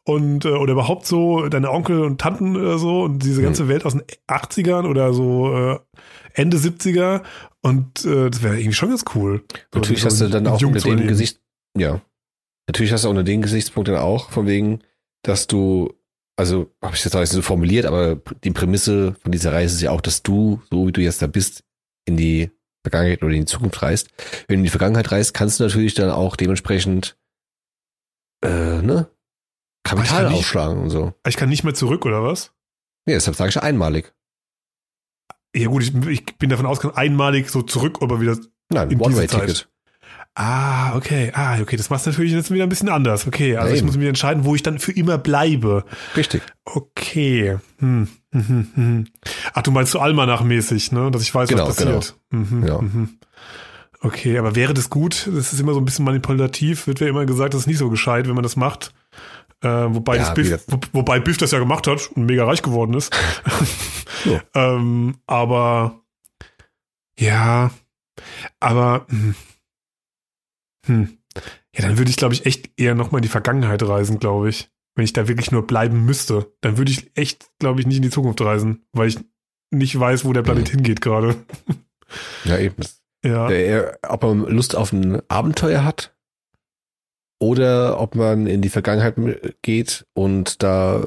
und 0.04 0.44
äh, 0.44 0.48
oder 0.48 0.72
überhaupt 0.72 1.06
so 1.06 1.48
deine 1.48 1.70
Onkel 1.70 2.00
und 2.02 2.20
Tanten 2.20 2.56
oder 2.56 2.76
so 2.78 3.02
und 3.04 3.20
diese 3.20 3.42
ganze 3.42 3.68
Welt 3.68 3.86
aus 3.86 3.92
den 3.92 4.02
80ern 4.28 4.86
oder 4.88 5.12
so 5.14 5.54
äh, 5.54 5.78
Ende 6.34 6.56
70er 6.58 7.22
und 7.62 8.04
äh, 8.04 8.30
das 8.30 8.42
wäre 8.42 8.58
irgendwie 8.58 8.74
schon 8.74 8.88
ganz 8.90 9.04
cool. 9.14 9.44
Natürlich 9.74 10.00
so 10.00 10.06
hast 10.06 10.20
du 10.20 10.28
dann 10.28 10.46
auch 10.46 10.62
unter 10.62 10.80
dem. 10.80 11.06
Gesicht, 11.06 11.40
ja. 11.76 12.00
Natürlich 12.68 12.92
hast 12.92 13.04
du 13.04 13.10
unter 13.10 13.24
den 13.24 13.42
Gesichtspunkt 13.42 13.88
dann 13.88 13.96
auch, 13.96 14.30
von 14.30 14.46
wegen, 14.46 14.80
dass 15.22 15.46
du, 15.46 15.92
also 16.36 16.70
habe 16.82 16.94
ich 16.94 17.02
das 17.02 17.12
jetzt 17.12 17.32
so 17.32 17.42
formuliert, 17.42 17.84
aber 17.86 18.16
die 18.44 18.50
Prämisse 18.52 19.14
von 19.22 19.32
dieser 19.32 19.52
Reise 19.52 19.74
ist 19.74 19.82
ja 19.82 19.90
auch, 19.90 20.00
dass 20.00 20.22
du, 20.22 20.62
so 20.70 20.86
wie 20.86 20.92
du 20.92 21.00
jetzt 21.00 21.20
da 21.20 21.26
bist, 21.26 21.64
in 22.06 22.16
die 22.16 22.50
Vergangenheit 22.84 23.22
oder 23.22 23.34
in 23.34 23.40
die 23.40 23.46
Zukunft 23.46 23.82
reist. 23.82 24.08
Wenn 24.46 24.56
du 24.56 24.60
in 24.60 24.64
die 24.64 24.70
Vergangenheit 24.70 25.10
reist, 25.12 25.34
kannst 25.34 25.58
du 25.60 25.64
natürlich 25.64 25.94
dann 25.94 26.10
auch 26.10 26.36
dementsprechend 26.36 27.18
äh, 28.42 28.80
ne? 28.82 29.10
Kapital 29.82 30.28
nicht- 30.28 30.38
aufschlagen 30.38 30.78
und 30.78 30.90
so. 30.90 31.12
Ich 31.26 31.36
kann 31.36 31.48
nicht 31.48 31.64
mehr 31.64 31.74
zurück, 31.74 32.06
oder 32.06 32.22
was? 32.22 32.52
Nee, 33.06 33.14
deshalb 33.14 33.36
sage 33.36 33.50
ich 33.50 33.60
einmalig. 33.62 34.14
Ja 35.54 35.68
gut, 35.68 35.82
ich, 35.82 35.94
ich 36.06 36.24
bin 36.38 36.50
davon 36.50 36.66
ausgegangen, 36.66 36.96
einmalig 36.96 37.50
so 37.50 37.62
zurück, 37.62 37.98
aber 38.00 38.20
wieder. 38.20 38.36
Nein, 38.72 38.90
In 38.90 38.98
dieser 38.98 39.10
One-Way-Ticket. 39.10 39.68
Ah, 40.36 40.94
okay. 40.96 41.32
Ah, 41.34 41.58
okay. 41.60 41.76
Das 41.76 41.90
macht 41.90 42.06
natürlich 42.06 42.32
jetzt 42.32 42.52
wieder 42.52 42.62
ein 42.62 42.68
bisschen 42.68 42.88
anders. 42.88 43.26
Okay, 43.26 43.56
also 43.56 43.70
Ja, 43.70 43.76
ich 43.76 43.82
muss 43.82 43.96
mich 43.96 44.06
entscheiden, 44.06 44.44
wo 44.44 44.54
ich 44.54 44.62
dann 44.62 44.78
für 44.78 44.92
immer 44.92 45.18
bleibe. 45.18 45.84
Richtig. 46.16 46.42
Okay. 46.64 47.58
Hm. 47.78 48.06
Hm, 48.32 48.48
hm, 48.48 48.66
hm. 48.74 49.06
Ach, 49.54 49.62
du 49.62 49.72
meinst 49.72 49.90
so 49.90 49.98
Almanach-mäßig, 49.98 50.92
ne? 50.92 51.10
Dass 51.10 51.22
ich 51.22 51.34
weiß, 51.34 51.48
Genau, 51.48 51.66
was 51.66 51.76
passiert. 51.76 52.16
Mhm, 52.30 52.64
Ja. 52.66 52.80
mhm. 52.80 53.18
Okay, 54.02 54.38
aber 54.38 54.54
wäre 54.54 54.72
das 54.72 54.88
gut? 54.88 55.28
Das 55.34 55.52
ist 55.52 55.60
immer 55.60 55.74
so 55.74 55.80
ein 55.80 55.84
bisschen 55.84 56.04
manipulativ. 56.04 56.86
Wird 56.86 57.00
ja 57.00 57.08
immer 57.08 57.26
gesagt, 57.26 57.52
das 57.52 57.62
ist 57.62 57.66
nicht 57.66 57.78
so 57.78 57.90
gescheit, 57.90 58.28
wenn 58.28 58.34
man 58.34 58.44
das 58.44 58.56
macht. 58.56 58.94
Äh, 59.62 59.68
wobei, 59.94 60.16
Ja, 60.16 60.32
Biff, 60.32 60.50
das- 60.50 60.64
wo, 60.68 60.78
wobei 60.92 61.20
Biff 61.20 61.36
das 61.36 61.50
ja 61.50 61.58
gemacht 61.58 61.86
hat 61.86 62.10
und 62.14 62.26
mega 62.26 62.44
reich 62.44 62.62
geworden 62.62 62.94
ist. 62.94 63.14
Ja. 64.24 64.42
ähm, 64.54 65.16
aber 65.26 66.02
ja, 67.18 67.70
aber 68.58 69.06
hm. 69.08 69.34
Hm. 70.86 71.18
ja, 71.74 71.82
dann 71.86 71.96
würde 71.98 72.10
ich, 72.10 72.16
glaube 72.16 72.34
ich, 72.34 72.44
echt 72.44 72.70
eher 72.78 72.94
nochmal 72.94 73.20
in 73.20 73.22
die 73.22 73.28
Vergangenheit 73.28 73.82
reisen, 73.82 74.18
glaube 74.18 74.48
ich. 74.50 74.70
Wenn 74.94 75.04
ich 75.04 75.12
da 75.14 75.28
wirklich 75.28 75.52
nur 75.52 75.66
bleiben 75.66 76.04
müsste, 76.04 76.52
dann 76.60 76.76
würde 76.76 76.90
ich 76.90 77.10
echt, 77.16 77.50
glaube 77.60 77.80
ich, 77.80 77.86
nicht 77.86 77.96
in 77.96 78.02
die 78.02 78.10
Zukunft 78.10 78.40
reisen, 78.42 78.84
weil 78.92 79.08
ich 79.08 79.18
nicht 79.70 79.98
weiß, 79.98 80.24
wo 80.26 80.32
der 80.34 80.42
Planet 80.42 80.66
Mhm. 80.68 80.70
hingeht 80.76 81.00
gerade. 81.00 81.36
Ja, 82.44 82.58
eben. 82.58 82.82
Ja. 83.24 83.48
Der 83.48 83.98
ob 84.08 84.22
man 84.22 84.40
Lust 84.48 84.74
auf 84.74 84.92
ein 84.92 85.20
Abenteuer 85.28 85.84
hat 85.84 86.16
oder 87.40 87.98
ob 87.98 88.14
man 88.14 88.46
in 88.46 88.60
die 88.62 88.68
Vergangenheit 88.68 89.16
geht 89.62 90.06
und 90.12 90.62
da 90.62 91.02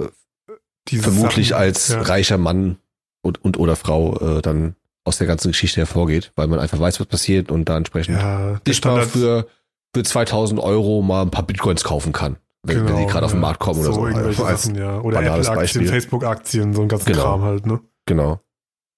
diese 0.89 1.03
vermutlich 1.03 1.49
Sachen, 1.49 1.61
als 1.61 1.88
ja. 1.89 2.01
reicher 2.01 2.38
Mann 2.38 2.77
und, 3.21 3.43
und 3.43 3.57
oder 3.57 3.75
Frau 3.77 4.17
äh, 4.19 4.41
dann 4.41 4.75
aus 5.05 5.17
der 5.17 5.27
ganzen 5.27 5.49
Geschichte 5.51 5.79
hervorgeht, 5.79 6.31
weil 6.36 6.47
man 6.47 6.59
einfach 6.59 6.79
weiß, 6.79 6.99
was 6.99 7.07
passiert 7.07 7.51
und 7.51 7.69
da 7.69 7.77
entsprechend 7.77 8.17
ja, 8.17 8.59
sich 8.65 8.84
mal 8.84 9.05
für, 9.05 9.47
für 9.93 10.03
2000 10.03 10.59
Euro 10.59 11.01
mal 11.01 11.21
ein 11.21 11.31
paar 11.31 11.45
Bitcoins 11.45 11.84
kaufen 11.84 12.11
kann, 12.13 12.38
wenn, 12.63 12.77
wenn 12.77 12.86
Genau, 12.88 12.99
die 12.99 13.05
gerade 13.05 13.25
auf 13.25 13.31
den. 13.31 13.41
Markt 13.41 13.59
kommen 13.59 13.81
oder 13.81 13.93
so. 13.93 14.07
irgendwelche 14.07 14.43
Als- 14.45 14.63
Sachen, 14.63 14.75
ja. 14.75 14.99
Oder 14.99 15.21
Apple-Aktien. 15.21 15.86
Facebook-Aktien, 15.86 16.73
so 16.73 16.81
ein 16.81 16.88
ganzen 16.88 17.11
Genau. 17.11 17.21
Kram 17.23 17.41
halt, 17.43 17.65
ne? 17.65 17.79
Genau. 18.05 18.41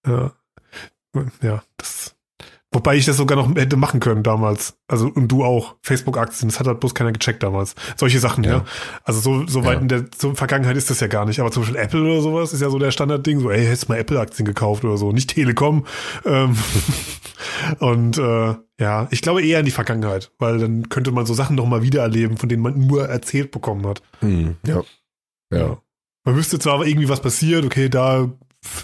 Ja. 0.07 0.31
Ja, 1.41 1.63
das. 1.77 2.14
Wobei 2.75 2.97
ich 2.97 3.05
das 3.05 3.15
sogar 3.15 3.37
noch 3.37 3.55
hätte 3.55 3.77
machen 3.77 4.01
können 4.01 4.21
damals. 4.21 4.77
Also, 4.89 5.07
und 5.07 5.29
du 5.29 5.45
auch. 5.45 5.75
Facebook-Aktien, 5.81 6.49
das 6.49 6.59
hat 6.59 6.67
halt 6.67 6.81
bloß 6.81 6.93
keiner 6.93 7.13
gecheckt 7.13 7.41
damals. 7.41 7.73
Solche 7.95 8.19
Sachen, 8.19 8.43
ja. 8.43 8.51
Ja. 8.57 8.65
Also, 9.05 9.21
so, 9.21 9.47
so 9.47 9.63
weit 9.63 9.75
Ja. 9.75 9.79
in 9.79 9.87
der 9.87 10.05
so 10.13 10.35
Vergangenheit 10.35 10.75
ist 10.75 10.89
das 10.89 10.99
ja 10.99 11.07
gar 11.07 11.25
nicht. 11.25 11.39
Aber 11.39 11.51
zum 11.51 11.63
Beispiel 11.63 11.79
Apple 11.79 12.01
oder 12.01 12.21
sowas 12.21 12.51
ist 12.51 12.61
ja 12.61 12.69
so 12.69 12.77
der 12.77 12.91
Standardding. 12.91 13.39
So, 13.39 13.49
ey, 13.49 13.63
hättest 13.63 13.85
du 13.87 13.93
mal 13.93 13.97
Apple-Aktien 13.99 14.45
gekauft 14.45 14.83
oder 14.83 14.97
so. 14.97 15.13
Nicht 15.13 15.29
Telekom. 15.29 15.85
Ähm, 16.25 16.57
und, 17.79 18.17
äh, 18.17 18.55
ja, 18.77 19.07
ich 19.09 19.21
glaube 19.21 19.41
eher 19.41 19.59
in 19.59 19.65
die 19.65 19.71
Vergangenheit. 19.71 20.31
Weil 20.37 20.59
dann 20.59 20.89
könnte 20.89 21.13
man 21.13 21.25
so 21.25 21.33
Sachen 21.33 21.55
noch 21.55 21.65
mal 21.67 21.81
wieder 21.81 22.01
erleben, 22.01 22.35
von 22.35 22.49
denen 22.49 22.61
man 22.61 22.77
nur 22.77 23.07
erzählt 23.07 23.51
bekommen 23.51 23.87
hat. 23.87 24.01
Hm, 24.19 24.57
ja. 24.67 24.81
Ja. 25.49 25.77
Man 26.25 26.35
wüsste 26.35 26.59
zwar 26.59 26.73
aber 26.73 26.87
irgendwie, 26.87 27.07
was 27.07 27.21
passiert, 27.21 27.63
okay, 27.63 27.87
da 27.87 28.29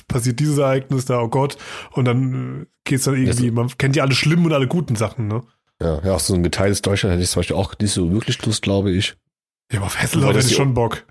passiert 0.07 0.39
dieses 0.39 0.57
Ereignis, 0.57 1.05
da, 1.05 1.21
oh 1.21 1.27
Gott, 1.27 1.57
und 1.91 2.05
dann 2.05 2.63
äh, 2.63 2.65
geht's 2.83 3.05
dann 3.05 3.15
irgendwie, 3.15 3.51
man 3.51 3.69
kennt 3.77 3.95
ja 3.95 4.03
alle 4.03 4.15
schlimmen 4.15 4.45
und 4.45 4.53
alle 4.53 4.67
guten 4.67 4.95
Sachen, 4.95 5.27
ne? 5.27 5.43
Ja, 5.81 5.99
ja, 6.03 6.13
auch 6.13 6.19
so 6.19 6.35
ein 6.35 6.43
geteiltes 6.43 6.81
Deutschland 6.81 7.13
hätte 7.13 7.23
ich 7.23 7.29
zum 7.29 7.39
Beispiel 7.39 7.55
auch 7.55 7.73
nicht 7.79 7.91
so 7.91 8.11
wirklich 8.11 8.43
Lust, 8.45 8.61
glaube 8.61 8.91
ich. 8.91 9.15
Ja, 9.71 9.79
aber 9.79 9.87
auf 9.87 9.97
das 9.99 10.13
hätte 10.13 10.39
ich 10.39 10.55
schon 10.55 10.73
Bock. 10.73 11.03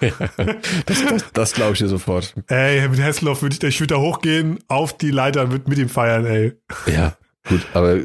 das 0.00 1.04
das, 1.06 1.24
das 1.32 1.52
glaube 1.52 1.72
ich 1.72 1.78
dir 1.78 1.88
sofort. 1.88 2.34
Ey, 2.48 2.88
mit 2.88 3.00
Hasselhoff 3.00 3.42
würde 3.42 3.56
ich, 3.56 3.62
ich 3.62 3.80
würde 3.80 3.94
da 3.94 4.00
hochgehen, 4.00 4.58
auf 4.68 4.96
die 4.96 5.10
Leiter 5.10 5.42
und 5.42 5.52
würd 5.52 5.68
mit 5.68 5.78
ihm 5.78 5.88
feiern, 5.88 6.24
ey. 6.26 6.54
Ja, 6.86 7.16
gut, 7.48 7.66
aber 7.74 7.96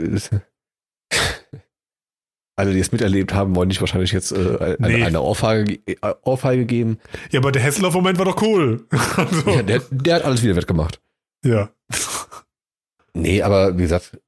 alle, 2.55 2.73
die 2.73 2.79
es 2.79 2.91
miterlebt 2.91 3.33
haben, 3.33 3.55
wollen 3.55 3.67
nicht 3.69 3.81
wahrscheinlich 3.81 4.11
jetzt 4.11 4.31
äh, 4.31 4.75
eine, 4.79 4.87
Nee. 4.97 5.03
eine 5.03 5.21
Ohrfeige, 5.21 5.79
äh, 5.87 6.13
Ohrfeige 6.23 6.65
geben. 6.65 6.99
Ja, 7.31 7.39
aber 7.39 7.51
der 7.51 7.63
Hasselhoff-Moment 7.63 8.17
war 8.19 8.25
doch 8.25 8.41
cool. 8.41 8.85
also, 9.17 9.49
Ja, 9.49 9.63
der, 9.63 9.81
der 9.89 10.15
hat 10.15 10.23
alles 10.25 10.43
wieder 10.43 10.55
wettgemacht. 10.55 11.01
ja. 11.43 11.69
Nee, 13.15 13.43
aber 13.43 13.77
wie 13.77 13.83
gesagt, 13.83 14.19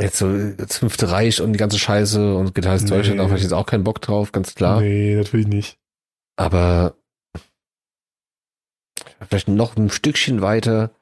jetzt 0.00 0.16
so 0.18 0.52
das 0.52 0.78
fünfte 0.78 1.10
Reich 1.10 1.40
und 1.42 1.52
die 1.52 1.58
ganze 1.58 1.78
Scheiße 1.78 2.34
und 2.34 2.54
geteiltes 2.54 2.84
Nee. 2.88 2.96
Deutschland, 2.96 3.20
da 3.20 3.24
habe 3.24 3.36
ich 3.36 3.42
jetzt 3.42 3.52
auch 3.52 3.66
keinen 3.66 3.84
Bock 3.84 4.00
drauf, 4.00 4.32
ganz 4.32 4.54
klar. 4.54 4.80
Nee, 4.80 5.16
natürlich 5.16 5.46
nicht. 5.46 5.78
Aber 6.36 6.96
vielleicht 9.28 9.48
noch 9.48 9.76
ein 9.76 9.90
Stückchen 9.90 10.40
weiter. 10.40 10.92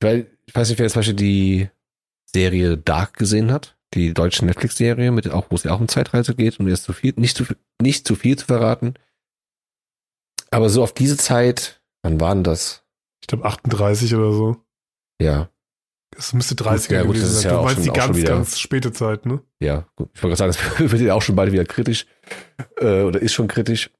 Weil, 0.00 0.26
ich 0.46 0.54
weiß 0.54 0.68
nicht, 0.70 0.78
wer 0.78 0.86
jetzt 0.86 0.94
zum 0.94 1.00
Beispiel 1.00 1.14
die 1.16 1.68
Serie 2.24 2.76
Dark 2.78 3.14
gesehen 3.14 3.52
hat. 3.52 3.76
Die 3.94 4.14
deutsche 4.14 4.44
Netflix-Serie, 4.46 5.10
mit 5.10 5.30
auch, 5.30 5.46
wo 5.50 5.54
es 5.56 5.64
ja 5.64 5.72
auch 5.72 5.80
um 5.80 5.88
Zeitreise 5.88 6.34
geht, 6.34 6.58
um 6.60 6.66
jetzt 6.68 6.84
zu 6.84 6.92
viel, 6.92 7.12
nicht 7.16 7.36
zu, 7.36 7.44
nicht 7.80 8.06
zu 8.06 8.14
viel 8.14 8.38
zu 8.38 8.46
verraten. 8.46 8.94
Aber 10.50 10.68
so 10.70 10.82
auf 10.82 10.92
diese 10.94 11.16
Zeit, 11.16 11.82
wann 12.02 12.20
waren 12.20 12.42
das? 12.44 12.84
Ich 13.20 13.26
glaube 13.28 13.44
38 13.44 14.14
oder 14.14 14.32
so. 14.32 14.56
Ja, 15.20 15.48
Das 16.10 16.32
müsste 16.34 16.54
30 16.54 16.90
Ja, 16.90 17.02
gut, 17.04 17.14
gewesen 17.14 17.30
sein. 17.32 17.50
ja 17.52 17.56
du 17.58 17.64
meinst 17.64 17.74
schon- 17.76 17.84
die 17.84 17.98
ganz, 18.00 18.16
wieder- 18.16 18.34
ganz 18.34 18.58
späte 18.58 18.92
Zeit, 18.92 19.24
ne? 19.26 19.40
ja. 19.60 19.86
Gut. 19.96 20.10
Ich 20.14 20.22
wollte 20.22 20.36
gerade 20.36 20.52
sagen, 20.52 20.66
das 20.78 20.90
wird 20.92 21.02
ja 21.02 21.14
auch 21.14 21.22
schon 21.22 21.36
bald 21.36 21.52
wieder 21.52 21.64
kritisch. 21.64 22.06
Äh, 22.78 23.02
oder 23.02 23.20
ist 23.20 23.32
schon 23.34 23.48
kritisch. 23.48 23.90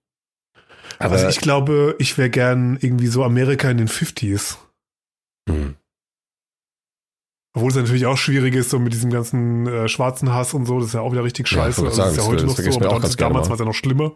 Aber 0.98 1.14
also 1.14 1.28
ich 1.28 1.40
glaube, 1.40 1.96
ich 1.98 2.16
wäre 2.18 2.30
gern 2.30 2.76
irgendwie 2.80 3.06
so 3.08 3.24
Amerika 3.24 3.70
in 3.70 3.78
den 3.78 3.88
50s. 3.88 4.56
hm, 5.48 5.76
Obwohl 7.54 7.68
es 7.70 7.76
natürlich 7.76 8.06
auch 8.06 8.16
schwierig 8.16 8.54
ist, 8.54 8.70
so 8.70 8.78
mit 8.78 8.94
diesem 8.94 9.10
ganzen 9.10 9.66
äh, 9.66 9.86
schwarzen 9.86 10.32
Hass 10.32 10.54
und 10.54 10.64
so, 10.64 10.78
das 10.78 10.88
ist 10.88 10.94
ja 10.94 11.00
auch 11.02 11.12
wieder 11.12 11.22
richtig 11.22 11.50
Ja, 11.50 11.68
ich 11.68 11.74
scheiße. 11.76 11.82
wollte 11.82 11.90
also 11.90 12.02
das 12.02 12.10
ist 12.12 12.16
ja 12.16 12.22
sagen, 12.22 12.32
heute 12.34 12.46
noch 12.46 12.56
so, 12.56 12.62
aber 12.80 13.16
damals 13.16 13.44
mal. 13.46 13.48
war 13.50 13.54
es 13.54 13.60
ja 13.60 13.66
noch 13.66 13.74
schlimmer. 13.74 14.12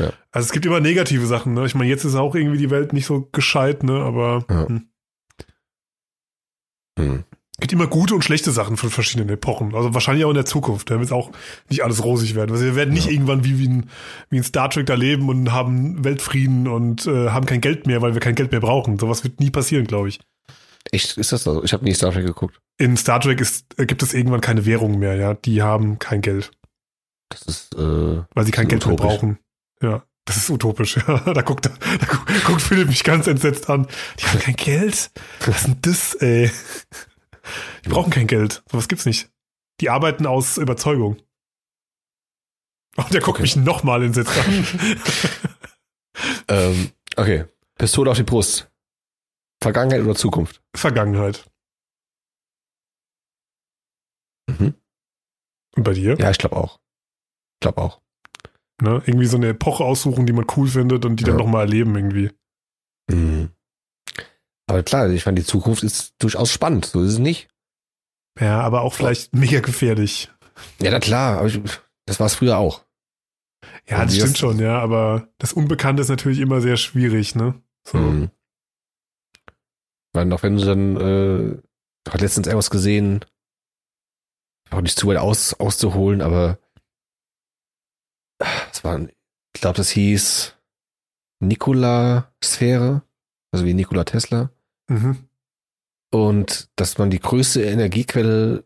Ja. 0.00 0.12
Also 0.32 0.46
es 0.46 0.52
gibt 0.52 0.66
immer 0.66 0.80
negative 0.80 1.24
Sachen, 1.26 1.54
ne? 1.54 1.66
Ich 1.66 1.74
meine, 1.76 1.88
jetzt 1.88 2.04
ist 2.04 2.16
auch 2.16 2.34
irgendwie 2.34 2.58
die 2.58 2.70
Welt 2.70 2.92
nicht 2.92 3.06
so 3.06 3.28
gescheit, 3.30 3.84
ne? 3.84 3.92
Aber 4.02 4.44
Ja. 4.50 4.66
hm. 4.66 4.88
hm. 6.98 7.24
es 7.52 7.60
gibt 7.60 7.72
immer 7.72 7.86
gute 7.86 8.14
und 8.16 8.24
schlechte 8.24 8.50
Sachen 8.50 8.76
von 8.76 8.90
verschiedenen 8.90 9.28
Epochen. 9.28 9.74
Also 9.74 9.94
wahrscheinlich 9.94 10.24
auch 10.24 10.30
in 10.30 10.34
der 10.34 10.46
Zukunft. 10.46 10.90
Da 10.90 10.94
wird 10.94 11.04
es 11.04 11.12
auch 11.12 11.30
nicht 11.68 11.84
alles 11.84 12.02
rosig 12.02 12.34
werden. 12.34 12.50
Also 12.50 12.64
wir 12.64 12.74
werden 12.74 12.92
nicht 12.92 13.06
Ja. 13.06 13.12
irgendwann 13.12 13.44
wie, 13.44 13.58
wie, 13.60 13.68
ein, 13.68 13.88
wie 14.30 14.38
ein 14.38 14.44
Star 14.44 14.68
Trek 14.68 14.86
da 14.86 14.94
leben 14.94 15.28
und 15.28 15.52
haben 15.52 16.02
Weltfrieden 16.04 16.66
und 16.66 17.06
äh, 17.06 17.28
haben 17.30 17.46
kein 17.46 17.60
Geld 17.60 17.86
mehr, 17.86 18.02
weil 18.02 18.14
wir 18.14 18.20
kein 18.20 18.34
Geld 18.34 18.50
mehr 18.50 18.60
brauchen. 18.60 18.98
Sowas 18.98 19.22
wird 19.24 19.38
nie 19.40 19.50
passieren, 19.50 19.86
glaube 19.86 20.08
ich. 20.08 20.18
Echt, 20.92 21.16
ist 21.18 21.32
das 21.32 21.44
so? 21.44 21.62
Ich 21.64 21.72
habe 21.72 21.84
nie 21.84 21.94
Star 21.94 22.12
Trek 22.12 22.24
geguckt. 22.26 22.60
In 22.78 22.96
Star 22.96 23.20
Trek 23.20 23.40
ist, 23.40 23.66
äh, 23.78 23.86
gibt 23.86 24.02
es 24.02 24.14
irgendwann 24.14 24.40
keine 24.40 24.64
Währung 24.66 24.98
mehr, 24.98 25.14
ja. 25.16 25.34
Die 25.34 25.62
haben 25.62 25.98
kein 25.98 26.20
Geld, 26.22 26.50
Das 27.28 27.42
ist, 27.42 27.74
äh, 27.76 28.22
weil 28.34 28.44
sie 28.46 28.50
kein 28.52 28.66
Geld 28.68 28.86
mehr 28.86 28.96
brauchen. 28.96 29.38
Ja, 29.82 30.04
das 30.24 30.36
ist 30.38 30.50
utopisch, 30.50 30.96
ja. 31.08 31.18
Da 31.32 31.42
guckt, 31.42 31.66
da 31.66 31.70
gu- 32.06 32.40
guckt 32.46 32.62
Philipp 32.62 32.88
mich 32.88 33.04
ganz 33.04 33.26
entsetzt 33.26 33.68
an. 33.70 33.86
Die 34.18 34.24
haben 34.26 34.38
kein 34.40 34.56
Geld? 34.56 35.10
Was 35.46 35.56
ist 35.58 35.66
denn 35.66 35.78
das, 35.82 36.14
ey? 36.14 36.50
Die 37.84 37.88
brauchen 37.88 38.10
kein 38.10 38.26
Geld. 38.26 38.62
Sowas 38.70 38.88
gibt's 38.88 39.06
nicht. 39.06 39.30
Die 39.80 39.90
arbeiten 39.90 40.26
aus 40.26 40.56
Überzeugung. 40.58 41.16
Und 42.96 43.12
der 43.14 43.20
guckt 43.20 43.36
Okay. 43.36 43.42
mich 43.42 43.56
nochmal 43.56 44.02
entsetzt 44.02 44.32
an. 44.36 44.66
ähm, 46.48 46.90
okay. 47.16 47.44
Pistole 47.78 48.10
auf 48.10 48.16
die 48.16 48.22
Brust. 48.24 48.69
Vergangenheit 49.62 50.02
oder 50.02 50.14
Zukunft? 50.14 50.62
Vergangenheit. 50.74 51.50
Mhm. 54.48 54.74
Und 55.76 55.82
bei 55.84 55.92
dir? 55.92 56.16
Ja, 56.18 56.30
ich 56.30 56.38
glaube 56.38 56.56
auch. 56.56 56.80
Ich 57.56 57.60
glaube 57.60 57.80
auch. 57.80 58.00
Ne? 58.82 59.02
Irgendwie 59.06 59.26
so 59.26 59.36
eine 59.36 59.48
Epoche 59.48 59.84
aussuchen, 59.84 60.26
die 60.26 60.32
man 60.32 60.46
cool 60.56 60.66
findet 60.68 61.04
und 61.04 61.16
die 61.16 61.24
dann 61.24 61.38
Ja. 61.38 61.44
nochmal 61.44 61.62
erleben 61.66 61.94
irgendwie. 61.94 62.30
Mhm. 63.10 63.50
Aber 64.68 64.82
klar, 64.82 65.08
ich 65.10 65.26
meine, 65.26 65.40
die 65.40 65.46
Zukunft 65.46 65.82
ist 65.82 66.14
durchaus 66.18 66.50
spannend. 66.52 66.86
So 66.86 67.02
ist 67.02 67.12
es 67.14 67.18
nicht. 67.18 67.48
Ja, 68.40 68.60
aber 68.62 68.82
auch 68.82 68.94
vielleicht 68.94 69.34
mega 69.34 69.60
gefährlich. 69.60 70.30
Ja, 70.80 70.90
na 70.90 71.00
klar, 71.00 71.38
aber 71.38 71.48
ich, 71.48 71.60
das 72.06 72.20
war 72.20 72.26
es 72.26 72.36
früher 72.36 72.56
auch. 72.56 72.84
Ja, 73.88 74.04
das 74.04 74.14
stimmt 74.14 74.32
das- 74.32 74.38
schon, 74.38 74.58
ja, 74.58 74.78
aber 74.78 75.28
das 75.38 75.52
Unbekannte 75.52 76.02
ist 76.02 76.08
natürlich 76.08 76.38
immer 76.38 76.60
sehr 76.60 76.76
schwierig, 76.76 77.34
ne? 77.34 77.60
So. 77.86 77.98
Mhm. 77.98 78.30
Weil 80.12 80.26
noch 80.26 80.42
wenn 80.42 80.56
du 80.56 80.64
dann, 80.64 80.96
äh, 80.96 81.62
hab 82.08 82.20
letztens 82.20 82.46
irgendwas 82.46 82.70
gesehen, 82.70 83.24
auch 84.70 84.80
nicht 84.80 84.98
zu 84.98 85.06
weit 85.08 85.18
aus, 85.18 85.54
auszuholen, 85.54 86.22
aber 86.22 86.58
es 88.72 88.84
war, 88.84 89.00
ich 89.00 89.60
glaube, 89.60 89.76
das 89.76 89.90
hieß 89.90 90.56
Nikola-Sphäre, 91.40 93.02
also 93.52 93.64
wie 93.64 93.74
Nikola 93.74 94.04
Tesla. 94.04 94.50
Mhm. 94.88 95.28
Und 96.12 96.68
dass 96.76 96.98
man 96.98 97.10
die 97.10 97.20
größte 97.20 97.62
Energiequelle, 97.62 98.64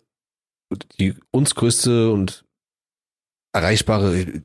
die 0.99 1.15
uns 1.31 1.55
größte 1.55 2.11
und 2.11 2.45
erreichbare, 3.53 4.43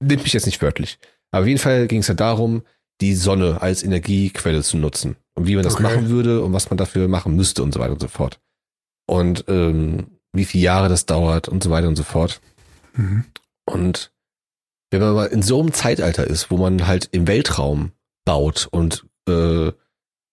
nimmt 0.00 0.22
mich 0.22 0.32
jetzt 0.32 0.46
nicht 0.46 0.62
wörtlich. 0.62 0.98
Aber 1.30 1.42
auf 1.42 1.48
jeden 1.48 1.60
Fall 1.60 1.86
ging 1.86 2.00
es 2.00 2.08
ja 2.08 2.14
darum, 2.14 2.62
die 3.00 3.14
Sonne 3.14 3.60
als 3.62 3.82
Energiequelle 3.82 4.62
zu 4.62 4.76
nutzen. 4.76 5.16
Und 5.34 5.46
wie 5.46 5.54
man 5.54 5.64
das 5.64 5.74
Okay. 5.74 5.82
machen 5.84 6.08
würde 6.08 6.42
und 6.42 6.52
was 6.52 6.70
man 6.70 6.76
dafür 6.76 7.08
machen 7.08 7.34
müsste 7.34 7.62
und 7.62 7.72
so 7.72 7.80
weiter 7.80 7.92
und 7.92 8.00
so 8.00 8.08
fort. 8.08 8.40
Und 9.06 9.44
ähm, 9.48 10.18
wie 10.32 10.44
viele 10.44 10.64
Jahre 10.64 10.88
das 10.88 11.06
dauert 11.06 11.48
und 11.48 11.62
so 11.62 11.70
weiter 11.70 11.88
und 11.88 11.96
so 11.96 12.02
fort. 12.02 12.40
Mhm. 12.94 13.24
Und 13.64 14.12
wenn 14.90 15.00
man 15.00 15.14
mal 15.14 15.26
in 15.26 15.42
so 15.42 15.60
einem 15.60 15.72
Zeitalter 15.72 16.26
ist, 16.26 16.50
wo 16.50 16.56
man 16.56 16.86
halt 16.86 17.08
im 17.12 17.26
Weltraum 17.26 17.92
baut 18.24 18.68
und 18.70 19.06
äh, 19.28 19.72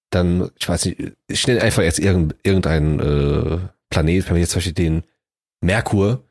dann, 0.10 0.50
ich 0.60 0.68
weiß 0.68 0.86
nicht, 0.86 1.14
ich 1.28 1.48
nenne 1.48 1.62
einfach 1.62 1.84
jetzt 1.84 2.00
irgend, 2.00 2.36
irgendeinen 2.44 3.00
äh, 3.00 3.60
Planet, 3.90 4.26
wenn 4.26 4.34
man 4.34 4.42
jetzt 4.42 4.52
zum 4.52 4.58
Beispiel 4.60 4.74
den 4.74 5.04
Merkur 5.62 6.24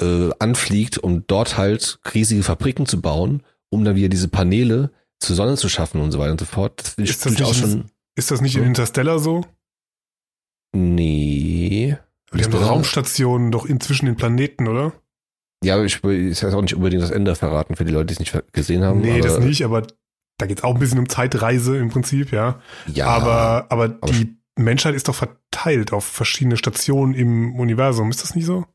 äh, 0.00 0.30
anfliegt, 0.38 0.98
um 0.98 1.26
dort 1.26 1.56
halt 1.56 1.98
riesige 2.14 2.42
Fabriken 2.42 2.86
zu 2.86 3.00
bauen, 3.00 3.42
um 3.70 3.84
dann 3.84 3.96
wieder 3.96 4.08
diese 4.08 4.28
Paneele 4.28 4.90
zur 5.20 5.36
Sonne 5.36 5.56
zu 5.56 5.68
schaffen 5.68 6.00
und 6.00 6.12
so 6.12 6.18
weiter 6.18 6.32
und 6.32 6.40
so 6.40 6.46
fort. 6.46 6.78
Das 6.96 7.08
Ist 7.10 7.26
das 7.26 7.32
nicht 7.38 7.54
schon. 7.56 7.90
Ist 8.16 8.30
das 8.30 8.40
nicht 8.40 8.56
in 8.56 8.62
Mhm. 8.62 8.68
Interstellar 8.68 9.18
so? 9.18 9.44
Nee. 10.74 11.96
Die 12.34 12.42
haben 12.44 12.50
doch? 12.52 12.68
Raumstationen 12.68 13.50
doch 13.50 13.64
inzwischen 13.66 14.06
den 14.06 14.16
Planeten, 14.16 14.68
oder? 14.68 14.92
Ja, 15.64 15.74
aber 15.74 15.84
ich 15.84 16.02
will 16.04 16.28
jetzt 16.28 16.44
auch 16.44 16.60
nicht 16.62 16.74
unbedingt 16.74 17.02
das 17.02 17.10
Ende 17.10 17.34
verraten 17.34 17.74
für 17.74 17.84
die 17.84 17.92
Leute, 17.92 18.06
die 18.06 18.12
es 18.14 18.18
nicht 18.20 18.52
gesehen 18.52 18.84
haben. 18.84 19.00
nee, 19.00 19.12
aber, 19.18 19.20
das 19.28 19.38
nicht, 19.40 19.64
aber 19.64 19.86
da 20.38 20.46
geht 20.46 20.58
es 20.58 20.64
auch 20.64 20.74
ein 20.74 20.78
bisschen 20.80 20.98
um 21.00 21.08
Zeitreise 21.08 21.76
im 21.78 21.88
Prinzip, 21.88 22.30
ja. 22.32 22.60
Ja, 22.92 23.06
aber, 23.08 23.66
aber 23.70 23.84
aber- 24.00 24.12
die 24.12 24.36
Menschheit 24.56 24.94
ist 24.94 25.08
doch 25.08 25.14
verteilt 25.14 25.92
auf 25.92 26.04
verschiedene 26.04 26.56
Stationen 26.56 27.14
im 27.14 27.58
Universum. 27.58 28.10
Ist 28.10 28.22
das 28.22 28.34
nicht 28.34 28.46
so? 28.46 28.66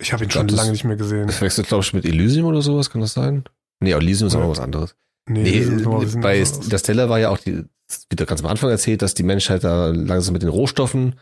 Ich 0.00 0.12
habe 0.12 0.24
ihn 0.24 0.28
Ich 0.28 0.32
glaub, 0.32 0.48
schon 0.48 0.56
lange 0.56 0.72
nicht 0.72 0.84
mehr 0.84 0.96
gesehen. 0.96 1.26
Das 1.26 1.40
wechselt, 1.40 1.68
glaube 1.68 1.84
ich, 1.84 1.92
mit 1.92 2.04
Elysium 2.04 2.46
oder 2.46 2.62
sowas, 2.62 2.90
kann 2.90 3.00
das 3.00 3.12
sein? 3.14 3.44
Nee, 3.82 3.92
Elysium 3.92 4.28
ist 4.28 4.34
Ja. 4.34 4.42
auch 4.42 4.48
was 4.50 4.60
anderes. 4.60 4.94
Nee, 5.28 5.42
Nee, 5.42 5.60
das 5.60 5.82
bei 6.16 6.30
anderes. 6.40 6.58
Interstellar 6.64 7.08
war 7.08 7.18
ja 7.20 7.28
auch 7.30 7.38
die, 7.38 7.64
wieder 8.10 8.26
ganz 8.26 8.40
am 8.42 8.46
Anfang 8.48 8.70
erzählt, 8.70 9.02
dass 9.02 9.14
die 9.14 9.22
Menschheit 9.22 9.62
da 9.64 9.88
langsam 9.88 10.32
mit 10.32 10.42
den 10.42 10.48
Rohstoffen 10.48 11.16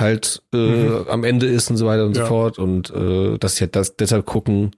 halt 0.00 0.42
äh, 0.52 0.56
Mhm. 0.56 1.08
am 1.08 1.24
Ende 1.24 1.46
ist 1.46 1.70
und 1.70 1.76
so 1.76 1.86
weiter 1.86 2.04
und 2.06 2.16
Ja. 2.16 2.22
so 2.24 2.28
fort 2.28 2.58
und 2.58 2.90
äh, 2.90 3.38
dass 3.38 3.56
sie 3.56 3.64
halt 3.64 3.76
das 3.76 3.96
deshalb 3.96 4.26
gucken 4.26 4.72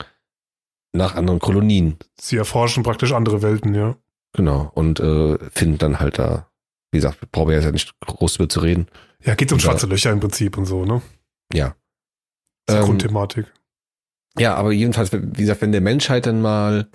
nach 0.93 1.15
anderen 1.15 1.39
Kolonien. 1.41 1.97
Sie 2.21 2.37
erforschen 2.37 2.83
praktisch 2.83 3.13
andere 3.13 3.43
Welten, 3.43 3.75
ja. 3.75 3.97
Genau. 4.35 4.71
Und 4.75 5.01
äh, 5.01 5.39
finden 5.51 5.79
dann 5.79 6.01
halt 6.01 6.19
da, 6.19 6.51
wie 6.93 6.99
gesagt, 6.99 7.31
brauchen 7.33 7.49
wir 7.49 7.57
jetzt 7.57 7.65
ja 7.65 7.73
nicht 7.73 7.95
groß 8.01 8.37
über 8.37 8.49
zu 8.49 8.61
reden. 8.61 8.87
Ja, 9.25 9.35
geht 9.35 9.51
um 9.53 9.57
Und 9.57 9.65
da- 9.65 9.71
schwarze 9.71 9.87
Löcher 9.87 10.11
im 10.13 10.21
Prinzip 10.21 10.59
und 10.59 10.67
so, 10.67 10.85
ne? 10.85 11.01
Ja. 11.53 11.75
Das 12.67 12.75
ist 12.77 12.81
die 12.81 12.83
Ähm, 12.83 12.85
Grundthematik. 12.85 13.47
Ja, 14.39 14.55
aber 14.55 14.73
jedenfalls, 14.73 15.13
wie 15.13 15.41
gesagt, 15.43 15.63
wenn 15.63 15.73
der 15.73 15.81
Menschheit 15.81 16.27
dann 16.27 16.41
mal, 16.43 16.89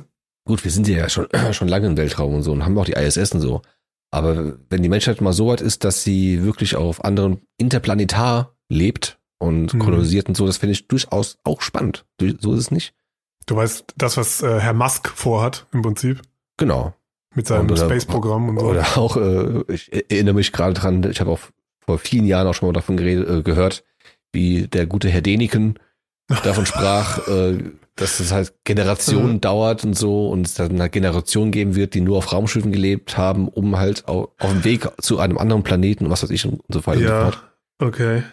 gut, 0.45 0.63
wir 0.63 0.71
sind 0.71 0.87
ja 0.87 1.09
schon, 1.09 1.27
schon 1.51 1.67
lange 1.67 1.87
im 1.87 1.97
Weltraum 1.97 2.35
und 2.35 2.43
so 2.43 2.51
und 2.51 2.63
haben 2.65 2.77
auch 2.77 2.85
die 2.85 2.93
ISS 2.93 3.33
und 3.33 3.41
so, 3.41 3.61
aber 4.11 4.53
wenn 4.69 4.83
die 4.83 4.89
Menschheit 4.89 5.21
mal 5.21 5.33
so 5.33 5.47
weit 5.47 5.61
ist, 5.61 5.83
dass 5.83 6.03
sie 6.03 6.43
wirklich 6.43 6.75
auf 6.75 7.03
anderen 7.05 7.41
Interplanetar 7.57 8.55
lebt 8.69 9.17
und 9.39 9.73
Mhm. 9.73 9.79
kolonisiert 9.79 10.27
und 10.27 10.35
so, 10.35 10.45
das 10.45 10.57
finde 10.57 10.73
ich 10.73 10.87
durchaus 10.87 11.37
auch 11.43 11.61
spannend. 11.61 12.05
So 12.19 12.53
ist 12.53 12.59
es 12.59 12.71
nicht. 12.71 12.93
Du 13.47 13.55
weißt, 13.55 13.93
das, 13.97 14.17
was 14.17 14.43
äh, 14.43 14.59
Herr 14.59 14.73
Musk 14.73 15.09
vorhat, 15.09 15.65
im 15.73 15.81
Prinzip, 15.81 16.21
Genau. 16.57 16.93
mit 17.33 17.47
seinem 17.47 17.75
Space-Programm 17.75 18.49
und 18.49 18.59
so. 18.59 18.65
Oder 18.67 18.97
auch, 18.97 19.17
äh, 19.17 19.63
ich 19.73 19.91
erinnere 20.11 20.35
mich 20.35 20.51
gerade 20.51 20.73
dran, 20.73 21.03
ich 21.09 21.19
habe 21.21 21.31
auch 21.31 21.39
vor 21.79 21.97
vielen 21.97 22.25
Jahren 22.25 22.45
auch 22.47 22.53
schon 22.53 22.67
mal 22.69 22.73
davon 22.73 22.97
geredet, 22.97 23.27
äh, 23.27 23.41
gehört, 23.41 23.83
wie 24.31 24.67
der 24.67 24.85
gute 24.85 25.09
Herr 25.09 25.21
Deniken 25.21 25.79
davon 26.43 26.65
sprach, 26.65 27.27
äh, 27.27 27.57
dass 27.95 28.19
es 28.19 28.31
halt 28.31 28.53
Generationen 28.63 29.33
Mhm. 29.33 29.41
dauert 29.41 29.83
und 29.83 29.93
so 29.95 30.29
und 30.29 30.45
es 30.47 30.53
dann 30.55 30.79
halt 30.79 30.91
Generationen 30.91 31.51
geben 31.51 31.75
wird, 31.75 31.93
die 31.93 32.01
nur 32.01 32.17
auf 32.17 32.31
Raumschiffen 32.31 32.71
gelebt 32.71 33.17
haben, 33.17 33.47
um 33.47 33.77
halt 33.77 34.07
au- 34.07 34.33
auf 34.39 34.51
dem 34.51 34.63
Weg 34.63 34.87
zu 35.01 35.19
einem 35.19 35.37
anderen 35.37 35.63
Planeten 35.63 36.05
und 36.05 36.11
was 36.11 36.23
weiß 36.23 36.29
ich 36.31 36.45
und 36.45 36.61
so 36.69 36.85
weiter 36.87 37.01
ja, 37.01 37.31
okay. 37.79 38.23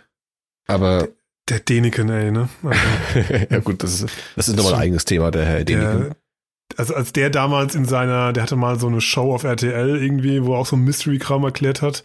Aber 0.67 1.09
Der 1.49 1.61
Deniken, 1.61 2.09
ey, 2.11 2.31
ne? 2.31 2.49
Also, 2.63 2.81
ja 3.51 3.59
gut, 3.61 3.83
das 3.83 4.03
ist, 4.03 4.09
das 4.37 4.49
ist 4.49 4.57
nochmal 4.57 4.75
ein 4.75 4.81
eigenes 4.81 5.05
Thema, 5.05 5.31
der 5.31 5.45
Herr 5.45 5.65
Deniken. 5.65 6.01
der, 6.09 6.17
also 6.77 6.95
als 6.95 7.13
der 7.13 7.31
damals 7.31 7.75
in 7.75 7.85
seiner, 7.87 8.33
der 8.33 8.43
hatte 8.45 8.57
mal 8.57 8.79
so 8.79 8.87
eine 8.87 9.01
Show 9.01 9.35
auf 9.35 9.45
RTL 9.45 9.97
irgendwie, 10.01 10.45
wo 10.45 10.55
er 10.55 10.59
auch 10.61 10.67
so 10.67 10.77
ein 10.77 10.85
Mystery-Kram 10.85 11.43
erklärt 11.45 11.83
hat. 11.83 12.03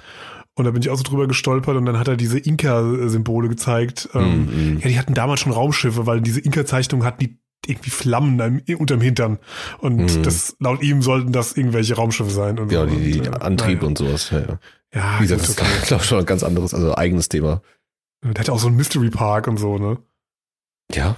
Und 0.55 0.65
da 0.65 0.71
bin 0.71 0.81
ich 0.81 0.89
auch 0.89 0.97
so 0.97 1.03
drüber 1.03 1.27
gestolpert 1.27 1.75
und 1.77 1.85
dann 1.85 1.97
hat 1.97 2.07
er 2.07 2.15
diese 2.15 2.37
Inka-Symbole 2.39 3.49
gezeigt. 3.49 4.09
Ähm, 4.13 4.45
Mm, 4.45 4.75
mm. 4.75 4.79
Ja, 4.81 4.87
die 4.87 4.99
hatten 4.99 5.13
damals 5.15 5.39
schon 5.39 5.51
Raumschiffe, 5.51 6.05
weil 6.05 6.21
diese 6.21 6.39
Inka-Zeichnung 6.41 7.03
hatten 7.03 7.19
die 7.19 7.39
irgendwie 7.65 7.89
Flammen 7.89 8.39
am- 8.41 8.61
unterm 8.77 9.01
Hintern. 9.01 9.39
Und 9.79 10.17
Mhm. 10.17 10.23
das, 10.23 10.55
laut 10.59 10.83
ihm 10.83 11.01
sollten 11.01 11.31
das 11.31 11.55
irgendwelche 11.57 11.95
Raumschiffe 11.95 12.29
sein. 12.29 12.59
Und 12.59 12.71
Ja, 12.71 12.81
so. 12.87 12.93
die, 12.95 13.11
die 13.13 13.19
und, 13.21 13.27
äh, 13.27 13.39
Antriebe 13.39 13.77
naja. 13.77 13.87
und 13.87 13.97
sowas. 13.97 14.29
Ja, 14.31 14.39
ja. 14.41 14.59
Ja, 14.93 15.15
Wie 15.19 15.23
gesagt, 15.23 15.41
das 15.41 15.49
okay. 15.57 15.65
ist, 15.81 15.85
glaube 15.87 16.03
ich, 16.03 16.09
schon 16.09 16.19
ein 16.19 16.25
ganz 16.25 16.43
anderes, 16.43 16.73
also 16.75 16.95
eigenes 16.95 17.29
Thema. 17.29 17.61
Der 18.23 18.35
hat 18.39 18.47
ja 18.47 18.53
auch 18.53 18.59
so 18.59 18.67
einen 18.67 18.75
Mystery 18.77 19.09
Park 19.09 19.47
und 19.47 19.57
so, 19.57 19.77
ne? 19.79 19.97
Ja, 20.93 21.17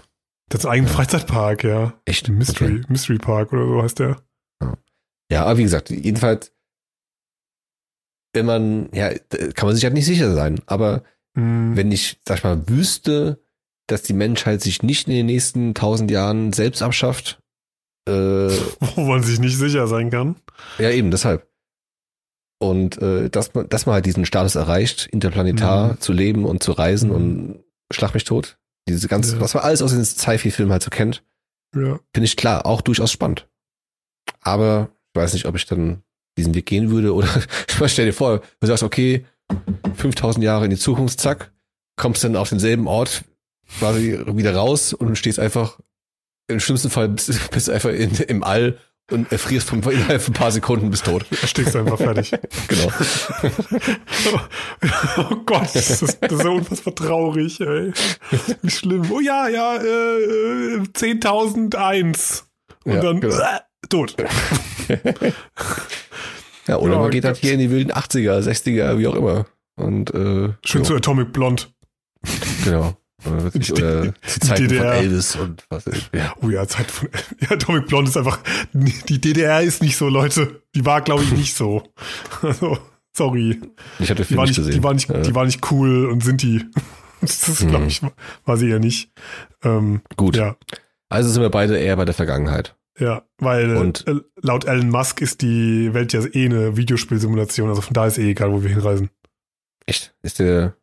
Der 0.51 0.59
hat 0.59 0.65
einen 0.65 0.71
eigenen 0.73 0.93
Freizeitpark, 0.93 1.63
ja. 1.65 1.93
echt. 2.05 2.29
Mystery, 2.29 2.75
Okay. 2.77 2.85
Mystery 2.87 3.17
Park 3.17 3.51
oder 3.51 3.65
so 3.67 3.81
heißt 3.83 3.99
der. 3.99 4.21
Ja, 5.31 5.43
aber 5.45 5.57
wie 5.57 5.63
gesagt, 5.63 5.89
jedenfalls, 5.89 6.53
wenn 8.35 8.45
man, 8.45 8.89
ja, 8.93 9.09
kann 9.55 9.67
man 9.67 9.75
sich 9.75 9.83
halt 9.85 9.93
nicht 9.95 10.05
sicher 10.05 10.33
sein. 10.35 10.59
Aber 10.67 11.03
Mhm. 11.35 11.75
wenn 11.75 11.91
ich, 11.91 12.19
sag 12.27 12.37
ich 12.37 12.43
mal, 12.43 12.67
wüsste, 12.69 13.41
dass 13.87 14.03
die 14.03 14.13
Menschheit 14.13 14.61
sich 14.61 14.83
nicht 14.83 15.07
in 15.07 15.13
den 15.13 15.25
nächsten 15.25 15.73
tausend 15.73 16.09
Jahren 16.11 16.53
selbst 16.53 16.81
abschafft, 16.81 17.41
äh, 18.07 18.11
Wo 18.95 19.01
man 19.01 19.21
sich 19.23 19.39
nicht 19.39 19.57
sicher 19.57 19.87
sein 19.87 20.09
kann. 20.11 20.35
ja 20.77 20.91
eben, 20.91 21.11
deshalb. 21.11 21.47
Und 22.59 23.01
äh, 23.01 23.29
dass 23.29 23.53
man, 23.53 23.67
dass 23.69 23.85
man 23.85 23.93
halt 23.95 24.05
diesen 24.05 24.25
Status 24.25 24.55
erreicht, 24.55 25.07
interplanetar 25.11 25.93
Mhm. 25.93 25.99
zu 26.01 26.13
leben 26.13 26.45
und 26.45 26.63
zu 26.63 26.71
reisen 26.71 27.09
Mhm. 27.09 27.15
und 27.15 27.63
schlag 27.91 28.13
mich 28.13 28.23
tot. 28.23 28.57
Diese 28.87 29.07
ganze, 29.07 29.35
Ja. 29.35 29.41
was 29.41 29.53
man 29.53 29.63
alles 29.63 29.81
aus 29.81 29.91
den 29.91 30.05
Sci-Fi-Filmen 30.05 30.71
halt 30.71 30.83
so 30.83 30.89
kennt, 30.89 31.23
Ja. 31.75 31.99
finde 32.13 32.25
ich 32.25 32.37
klar, 32.37 32.65
auch 32.65 32.81
durchaus 32.81 33.11
spannend. 33.11 33.47
Aber 34.41 34.89
ich 35.13 35.19
weiß 35.21 35.33
nicht, 35.33 35.45
ob 35.47 35.55
ich 35.55 35.65
dann 35.65 36.01
diesen 36.37 36.53
Weg 36.53 36.65
gehen 36.65 36.89
würde 36.89 37.13
oder 37.13 37.27
stell 37.87 38.05
dir 38.05 38.13
vor, 38.13 38.41
du 38.59 38.67
sagst, 38.67 38.83
okay, 38.83 39.25
5000 39.95 40.43
Jahre 40.43 40.65
in 40.65 40.71
die 40.71 40.77
Zukunft, 40.77 41.19
zack, 41.19 41.51
kommst 41.95 42.23
dann 42.23 42.35
auf 42.35 42.49
denselben 42.49 42.87
Ort 42.87 43.23
quasi 43.79 44.19
wieder 44.27 44.55
raus 44.55 44.93
und 44.93 45.17
stehst 45.17 45.39
einfach, 45.39 45.79
im 46.47 46.59
schlimmsten 46.59 46.89
Fall 46.89 47.09
bist, 47.09 47.49
bist 47.51 47.67
du 47.67 47.71
einfach 47.71 47.89
in, 47.89 48.11
im 48.15 48.43
All 48.43 48.77
und 49.11 49.31
erfrierst 49.31 49.69
von, 49.69 49.83
innerhalb 49.83 50.21
von 50.21 50.33
ein 50.33 50.37
paar 50.37 50.51
Sekunden 50.51 50.89
bist 50.89 51.05
tot. 51.05 51.25
Stickst 51.45 51.75
einfach 51.75 51.97
fertig. 51.97 52.31
Genau. 52.67 52.91
oh 55.17 55.35
Gott, 55.45 55.69
das 55.73 56.01
ist, 56.01 56.17
das 56.21 56.31
ist 56.31 56.43
ja 56.43 56.49
unfassbar 56.49 56.95
traurig, 56.95 57.61
ey. 57.61 57.91
Wie 58.63 58.69
schlimm. 58.69 59.11
Oh 59.11 59.19
ja, 59.19 59.47
ja, 59.47 59.75
äh, 59.75 60.75
äh, 60.75 60.79
10.00001. 60.79 62.43
Und 62.83 62.93
Ja, 62.93 63.01
dann 63.01 63.19
genau. 63.21 63.35
äh, 63.35 63.59
tot. 63.89 64.15
Ja, 66.67 66.77
oder 66.77 66.93
Ja, 66.93 66.99
man 66.99 67.11
geht 67.11 67.25
halt 67.25 67.37
hier 67.37 67.53
in 67.53 67.59
die 67.59 67.69
wilden 67.69 67.91
80er, 67.91 68.39
60er, 68.41 68.97
wie 68.97 69.07
auch 69.07 69.15
immer. 69.15 69.45
Und 69.75 70.09
äh, 70.13 70.49
Schön 70.65 70.81
ja, 70.81 70.83
zu 70.83 70.95
Atomic 70.95 71.31
Blonde. 71.33 71.63
Genau. 72.63 72.97
Oder, 73.25 73.49
Die- 73.53 73.71
oder 73.73 74.05
die 74.07 74.39
Zeiten 74.39 74.67
DDR. 74.67 74.93
von 74.93 75.03
Elvis 75.03 75.35
und 75.35 75.65
was. 75.69 75.85
Ja. 76.13 76.33
Oh 76.41 76.49
ja, 76.49 76.67
Zeit 76.67 76.89
von. 76.91 77.09
Ja, 77.41 77.51
Atomic 77.51 77.87
Blonde 77.87 78.09
ist 78.09 78.17
einfach. 78.17 78.39
Die 78.73 79.19
DDR 79.21 79.61
ist 79.61 79.81
nicht 79.81 79.97
so, 79.97 80.09
Leute. 80.09 80.61
Die 80.75 80.85
war, 80.85 81.01
glaube 81.01 81.23
ich, 81.23 81.31
nicht 81.31 81.55
so. 81.55 81.83
Also, 82.41 82.77
sorry. 83.15 83.59
Ich 83.99 84.09
hatte 84.09 84.25
war 84.35 84.45
nicht 84.45 84.55
gesehen. 84.57 84.73
die 84.73 84.83
war 84.83 84.93
nicht, 84.93 85.09
Ja. 85.09 85.19
die 85.21 85.33
war 85.35 85.45
nicht 85.45 85.71
cool 85.71 86.05
und 86.07 86.23
sind 86.23 86.41
die. 86.41 86.65
Das 87.21 87.47
ist, 87.49 87.67
glaube 87.67 87.85
ich, 87.87 88.01
war 88.45 88.57
sie 88.57 88.67
ja 88.67 88.77
nicht. 88.77 89.09
Ähm, 89.63 90.01
Gut. 90.15 90.35
ja, 90.35 90.55
Also 91.09 91.29
sind 91.29 91.41
wir 91.41 91.49
beide 91.49 91.77
eher 91.77 91.95
bei 91.95 92.05
der 92.05 92.13
Vergangenheit. 92.13 92.75
Ja, 92.97 93.27
weil 93.37 93.75
Und- 93.77 94.07
äh, 94.07 94.15
laut 94.41 94.65
Elon 94.65 94.89
Musk 94.89 95.21
ist 95.21 95.41
die 95.41 95.93
Welt 95.93 96.13
ja 96.13 96.21
eh 96.25 96.45
eine 96.45 96.77
Videospielsimulation, 96.77 97.69
also 97.69 97.81
von 97.81 97.93
da 97.93 98.07
ist 98.07 98.17
eh 98.17 98.31
egal, 98.31 98.51
wo 98.51 98.63
wir 98.63 98.69
hinreisen. 98.69 99.09
Echt? 99.85 100.15
Ist 100.21 100.39
der. 100.39 100.75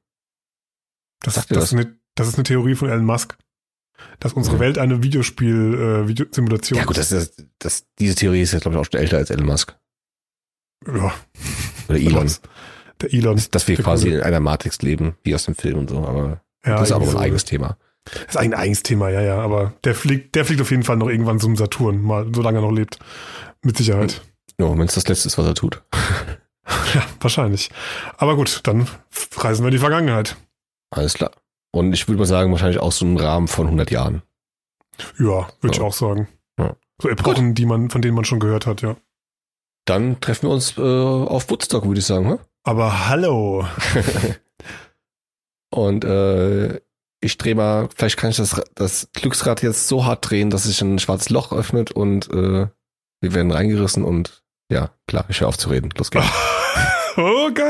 Das, 1.20 1.34
das, 1.34 1.46
das? 1.46 1.64
Ist 1.64 1.72
eine, 1.74 1.96
das 2.14 2.28
ist 2.28 2.34
eine 2.34 2.44
Theorie 2.44 2.74
von 2.74 2.88
Elon 2.88 3.04
Musk. 3.04 3.36
Dass 4.18 4.32
unsere. 4.32 4.58
Welt 4.58 4.78
eine 4.78 5.02
Videospiel, 5.02 5.74
äh, 5.74 6.08
Videosimulation 6.08 6.78
Ja 6.78 6.84
gut, 6.84 6.96
das 6.98 7.12
ist 7.12 7.46
das, 7.58 7.86
diese 7.98 8.14
Theorie 8.16 8.42
ist 8.42 8.52
jetzt, 8.52 8.62
glaube 8.62 8.76
ich, 8.76 8.80
auch 8.80 8.90
schon 8.90 9.00
älter 9.00 9.18
als 9.18 9.30
Elon 9.30 9.46
Musk. 9.46 9.76
Ja, 10.86 11.14
Oder 11.88 11.98
Elon. 11.98 12.30
der 13.00 13.12
Elon. 13.14 13.40
Dass 13.52 13.68
wir 13.68 13.76
quasi 13.76 14.06
Gute. 14.06 14.16
in 14.18 14.22
einer 14.24 14.40
Matrix 14.40 14.82
leben, 14.82 15.16
wie 15.22 15.34
aus 15.34 15.44
dem 15.44 15.54
Film 15.54 15.78
und 15.78 15.90
so, 15.90 16.04
aber 16.04 16.42
ja, 16.66 16.76
das 16.78 16.88
ist 16.88 16.92
aber 16.92 17.04
ein 17.04 17.10
so. 17.12 17.18
eigenes 17.18 17.44
Thema. 17.44 17.76
Das 18.04 18.20
ist 18.30 18.36
ein 18.36 18.54
eigenes 18.54 18.82
Thema, 18.82 19.08
ja, 19.10 19.20
ja. 19.20 19.38
Aber 19.40 19.74
der 19.84 19.94
fliegt, 19.94 20.34
der 20.34 20.44
fliegt 20.44 20.60
auf 20.60 20.70
jeden 20.70 20.82
Fall 20.82 20.96
noch 20.96 21.08
irgendwann 21.08 21.38
zum 21.40 21.56
Saturn, 21.56 22.02
mal, 22.02 22.26
solange 22.34 22.58
er 22.58 22.62
noch 22.62 22.72
lebt. 22.72 22.98
Mit 23.62 23.76
Sicherheit. 23.76 24.22
Ja, 24.58 24.70
wenn 24.70 24.86
es 24.86 24.94
das 24.94 25.06
Letzte 25.06 25.28
ist, 25.28 25.38
was 25.38 25.46
er 25.46 25.54
tut. 25.54 25.82
Ja, 26.94 27.04
wahrscheinlich. 27.20 27.70
Aber 28.18 28.36
gut, 28.36 28.60
dann 28.64 28.86
reisen 29.36 29.64
wir 29.64 29.68
in 29.68 29.72
die 29.72 29.78
Vergangenheit. 29.78 30.36
Alles 30.90 31.14
klar. 31.14 31.32
Und 31.72 31.92
ich 31.92 32.06
würde 32.06 32.18
mal 32.20 32.24
sagen, 32.26 32.52
wahrscheinlich 32.52 32.78
auch 32.78 32.92
so 32.92 33.04
einen 33.04 33.18
Rahmen 33.18 33.48
von 33.48 33.66
100 33.66 33.90
Jahren. 33.90 34.22
Ja, 35.18 35.48
würde 35.60 35.72
ich 35.72 35.78
Ja. 35.78 35.82
auch 35.82 35.92
sagen. 35.92 36.28
Ja. 36.58 36.76
So 37.00 37.08
Epochen, 37.08 37.54
die 37.54 37.66
man, 37.66 37.90
von 37.90 38.00
denen 38.00 38.14
man 38.14 38.24
schon 38.24 38.38
gehört 38.40 38.66
hat, 38.66 38.80
ja. 38.82 38.96
Dann 39.86 40.20
treffen 40.20 40.48
wir 40.48 40.54
uns 40.54 40.78
äh, 40.78 40.80
auf 40.82 41.50
Woodstock, 41.50 41.84
würde 41.84 41.98
ich 41.98 42.06
sagen. 42.06 42.28
Ne? 42.28 42.38
Aber 42.62 43.08
hallo. 43.08 43.66
Und 45.70 46.04
äh, 46.04 46.80
ich 47.22 47.38
drehe 47.38 47.54
mal, 47.54 47.88
vielleicht 47.96 48.16
kann 48.16 48.30
ich 48.30 48.36
das, 48.36 48.60
das 48.74 49.08
Glücksrad 49.12 49.62
jetzt 49.62 49.86
so 49.86 50.04
hart 50.04 50.28
drehen, 50.28 50.50
dass 50.50 50.64
sich 50.64 50.82
ein 50.82 50.98
schwarzes 50.98 51.30
Loch 51.30 51.52
öffnet 51.52 51.92
und 51.92 52.28
äh, 52.30 52.66
wir 53.20 53.34
werden 53.34 53.52
reingerissen 53.52 54.04
und 54.04 54.42
ja, 54.70 54.90
klar, 55.06 55.24
ich 55.28 55.40
höre 55.40 55.48
auf 55.48 55.56
zu 55.56 55.68
reden. 55.70 55.90
Los 55.96 56.10
geht's. 56.10 56.26
Oh 57.14 57.50
Gott. 57.50 57.66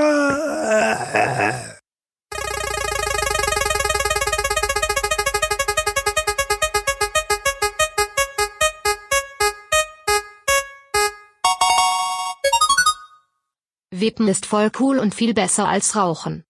Wippen 13.90 14.28
ist 14.28 14.46
voll 14.46 14.70
cool 14.78 15.00
und 15.00 15.12
viel 15.12 15.34
besser 15.34 15.66
als 15.66 15.96
Rauchen. 15.96 16.44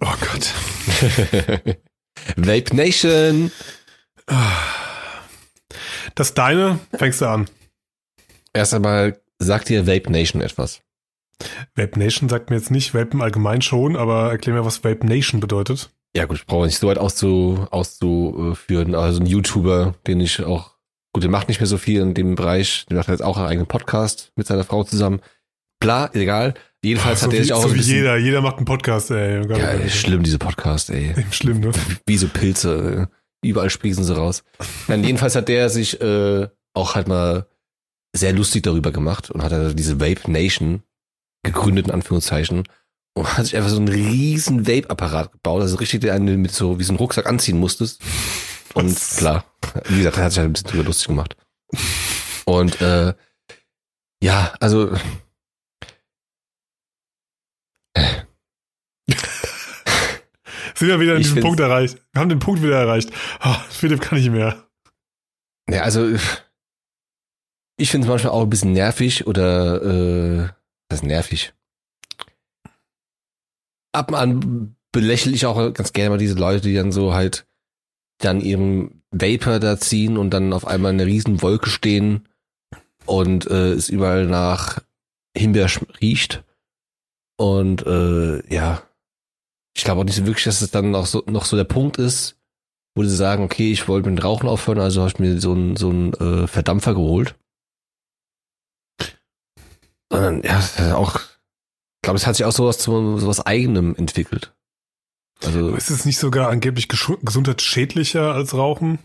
Oh 0.00 0.14
Gott. 0.20 1.76
Vape 2.36 2.74
Nation. 2.74 3.52
Das 6.14 6.34
deine, 6.34 6.78
fängst 6.96 7.20
du 7.20 7.26
an. 7.26 7.46
Erst 8.52 8.74
einmal 8.74 9.20
sagt 9.38 9.68
dir 9.68 9.86
Vape 9.86 10.10
Nation 10.10 10.42
etwas. 10.42 10.80
Vape 11.74 11.98
Nation 11.98 12.28
sagt 12.28 12.50
mir 12.50 12.56
jetzt 12.56 12.70
nicht, 12.70 12.94
Vapen 12.94 13.20
allgemein 13.20 13.62
schon, 13.62 13.96
aber 13.96 14.30
erklär 14.30 14.54
mir, 14.54 14.64
was 14.64 14.82
Vape 14.82 15.06
Nation 15.06 15.40
bedeutet. 15.40 15.90
Ja 16.16 16.24
gut, 16.24 16.38
ich 16.38 16.46
brauche 16.46 16.64
nicht 16.64 16.78
so 16.78 16.88
weit 16.88 16.98
auszu, 16.98 17.66
auszuführen. 17.70 18.94
Also 18.94 19.20
ein 19.20 19.26
YouTuber, 19.26 19.94
den 20.06 20.20
ich 20.20 20.42
auch, 20.42 20.76
gut, 21.12 21.22
der 21.22 21.30
macht 21.30 21.48
nicht 21.48 21.60
mehr 21.60 21.66
so 21.66 21.76
viel 21.76 22.00
in 22.00 22.14
dem 22.14 22.34
Bereich. 22.34 22.86
Der 22.88 22.96
macht 22.96 23.08
jetzt 23.08 23.22
auch 23.22 23.36
einen 23.36 23.48
eigenen 23.48 23.66
Podcast 23.66 24.32
mit 24.36 24.46
seiner 24.46 24.64
Frau 24.64 24.82
zusammen. 24.84 25.20
Bla, 25.78 26.10
egal. 26.14 26.54
Jedenfalls 26.86 27.20
so 27.20 27.26
hat 27.26 27.32
er 27.32 27.38
wie, 27.40 27.42
sich 27.42 27.52
auch 27.52 27.62
so 27.62 27.68
ein 27.68 27.74
wie 27.74 27.78
bisschen, 27.78 27.96
jeder, 27.96 28.16
jeder 28.16 28.40
macht 28.40 28.56
einen 28.58 28.64
Podcast, 28.64 29.10
ey. 29.10 29.40
Oh 29.42 29.46
Gott, 29.48 29.58
Ja, 29.58 29.72
oh 29.74 29.78
Gott. 29.78 29.90
schlimm, 29.90 30.22
diese 30.22 30.38
Podcast, 30.38 30.90
ey. 30.90 31.10
Eben 31.10 31.26
Schlimm, 31.32 31.60
ne? 31.60 31.72
Wie 32.06 32.16
so 32.16 32.28
Pilze. 32.28 33.08
äh, 33.42 33.46
Überall 33.46 33.70
sprießen 33.70 34.04
sie 34.04 34.14
raus. 34.16 34.44
Dann 34.88 35.02
jedenfalls 35.04 35.34
hat 35.34 35.48
der 35.48 35.68
sich 35.68 36.00
äh, 36.00 36.48
auch 36.74 36.94
halt 36.94 37.08
mal 37.08 37.46
sehr 38.14 38.32
lustig 38.32 38.62
darüber 38.62 38.92
gemacht 38.92 39.30
und 39.30 39.42
hat 39.42 39.52
er 39.52 39.74
diese 39.74 40.00
Vape 40.00 40.30
Nation 40.30 40.82
gegründet, 41.44 41.86
in 41.88 41.92
Anführungszeichen. 41.92 42.64
Und 43.14 43.36
hat 43.38 43.46
sich 43.46 43.56
einfach 43.56 43.70
so 43.70 43.76
einen 43.76 43.88
riesen 43.88 44.66
Vape-Apparat 44.66 45.32
gebaut, 45.32 45.62
also 45.62 45.76
richtig 45.76 46.02
der 46.02 46.14
einen 46.14 46.40
mit 46.40 46.52
so, 46.52 46.78
wie 46.78 46.84
so 46.84 46.92
einen 46.92 46.98
Rucksack 46.98 47.26
anziehen 47.26 47.58
musstest. 47.58 48.00
Und 48.74 48.90
Was? 48.94 49.16
klar, 49.16 49.44
wie 49.88 49.98
gesagt, 49.98 50.18
er 50.18 50.24
hat 50.24 50.32
sich 50.32 50.38
halt 50.38 50.50
ein 50.50 50.52
bisschen 50.52 50.70
drüber 50.70 50.84
lustig 50.84 51.08
gemacht. 51.08 51.36
Und 52.44 52.80
äh, 52.80 53.14
ja, 54.22 54.52
also 54.60 54.92
Sind 60.76 60.88
wir 60.88 61.00
wieder 61.00 61.14
in 61.14 61.22
Ich 61.22 61.28
diesem 61.28 61.42
Punkt 61.42 61.58
erreicht. 61.60 62.02
Wir 62.12 62.20
haben 62.20 62.28
den 62.28 62.38
Punkt 62.38 62.62
wieder 62.62 62.78
erreicht. 62.78 63.10
Ah, 63.40 63.58
Philipp 63.70 64.00
kann 64.00 64.18
nicht 64.18 64.30
mehr. 64.30 64.68
Ja, 65.68 65.82
also 65.82 66.14
ich 67.78 67.90
finde 67.90 68.06
es 68.06 68.08
manchmal 68.10 68.32
auch 68.32 68.42
ein 68.42 68.50
bisschen 68.50 68.72
nervig 68.72 69.26
oder 69.26 69.82
äh, 69.82 70.48
das 70.88 71.00
ist 71.00 71.06
nervig. 71.06 71.54
Ab 73.92 74.10
und 74.10 74.14
an 74.14 74.76
belächle 74.92 75.32
ich 75.32 75.46
auch 75.46 75.72
ganz 75.72 75.92
gerne 75.92 76.10
mal 76.10 76.18
diese 76.18 76.38
Leute, 76.38 76.68
die 76.68 76.74
dann 76.74 76.92
so 76.92 77.14
halt 77.14 77.46
dann 78.18 78.40
ihren 78.40 79.02
Vapor 79.10 79.60
da 79.60 79.78
ziehen 79.78 80.16
und 80.16 80.30
dann 80.30 80.52
auf 80.52 80.66
einmal 80.66 80.92
in 80.92 81.00
einer 81.00 81.08
riesen 81.08 81.42
Wolke 81.42 81.70
stehen 81.70 82.28
und 83.06 83.46
äh, 83.46 83.72
es 83.72 83.88
überall 83.88 84.26
nach 84.26 84.80
Himbeer 85.36 85.68
riecht. 86.00 86.44
Und 87.36 87.84
äh, 87.86 88.54
ja, 88.54 88.82
ich 89.76 89.84
glaube 89.84 90.00
auch 90.00 90.04
nicht 90.04 90.16
so 90.16 90.26
wirklich, 90.26 90.44
dass 90.44 90.62
es 90.62 90.70
dann 90.70 90.94
auch 90.94 91.04
so, 91.04 91.22
noch 91.26 91.44
so 91.44 91.54
der 91.56 91.64
Punkt 91.64 91.98
ist, 91.98 92.38
wo 92.94 93.04
sie 93.04 93.14
sagen, 93.14 93.44
okay, 93.44 93.70
ich 93.72 93.88
wollte 93.88 94.08
mit 94.08 94.18
dem 94.18 94.22
Rauchen 94.22 94.48
aufhören, 94.48 94.80
also 94.80 95.02
habe 95.02 95.10
ich 95.10 95.18
mir 95.18 95.38
so 95.38 95.52
einen 95.52 95.76
so 95.76 95.90
einen, 95.90 96.14
äh, 96.14 96.46
Verdampfer 96.46 96.94
geholt. 96.94 97.36
Sondern 100.10 100.42
ja, 100.42 100.94
auch, 100.94 101.16
ich 101.16 102.02
glaube, 102.02 102.16
es 102.16 102.26
hat 102.26 102.36
sich 102.36 102.46
auch 102.46 102.52
sowas 102.52 102.78
zu 102.78 103.18
sowas 103.18 103.44
eigenem 103.44 103.94
entwickelt. 103.96 104.54
Also 105.44 105.74
Ist 105.74 105.90
es 105.90 106.06
nicht 106.06 106.18
sogar 106.18 106.48
angeblich 106.48 106.88
gesundheitsschädlicher 106.88 108.32
als 108.32 108.54
Rauchen? 108.54 108.98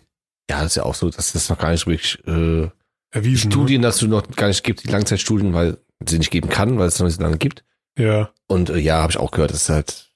Ja, 0.49 0.61
das 0.61 0.67
ist 0.67 0.75
ja 0.75 0.83
auch 0.83 0.95
so, 0.95 1.09
dass 1.09 1.33
das 1.33 1.49
noch 1.49 1.57
gar 1.57 1.71
nicht 1.71 1.85
wirklich 1.85 2.25
äh, 2.25 2.69
Erwiesen. 3.09 3.49
ne? 3.49 3.53
Studien 3.53 3.81
dazu 3.81 4.07
noch 4.07 4.25
gar 4.29 4.47
nicht 4.47 4.63
gibt, 4.63 4.85
die 4.85 4.87
Langzeitstudien, 4.87 5.53
weil 5.53 5.79
sie 6.07 6.17
nicht 6.17 6.31
geben 6.31 6.47
kann, 6.47 6.79
weil 6.79 6.87
es 6.87 6.97
noch 6.97 7.07
nicht 7.07 7.17
so 7.17 7.23
lange 7.23 7.37
gibt. 7.37 7.65
Ja. 7.97 8.31
Und 8.47 8.69
äh, 8.69 8.77
ja, 8.77 9.01
habe 9.01 9.11
ich 9.11 9.17
auch 9.17 9.31
gehört, 9.31 9.51
dass 9.51 9.63
es 9.63 9.69
halt 9.69 10.10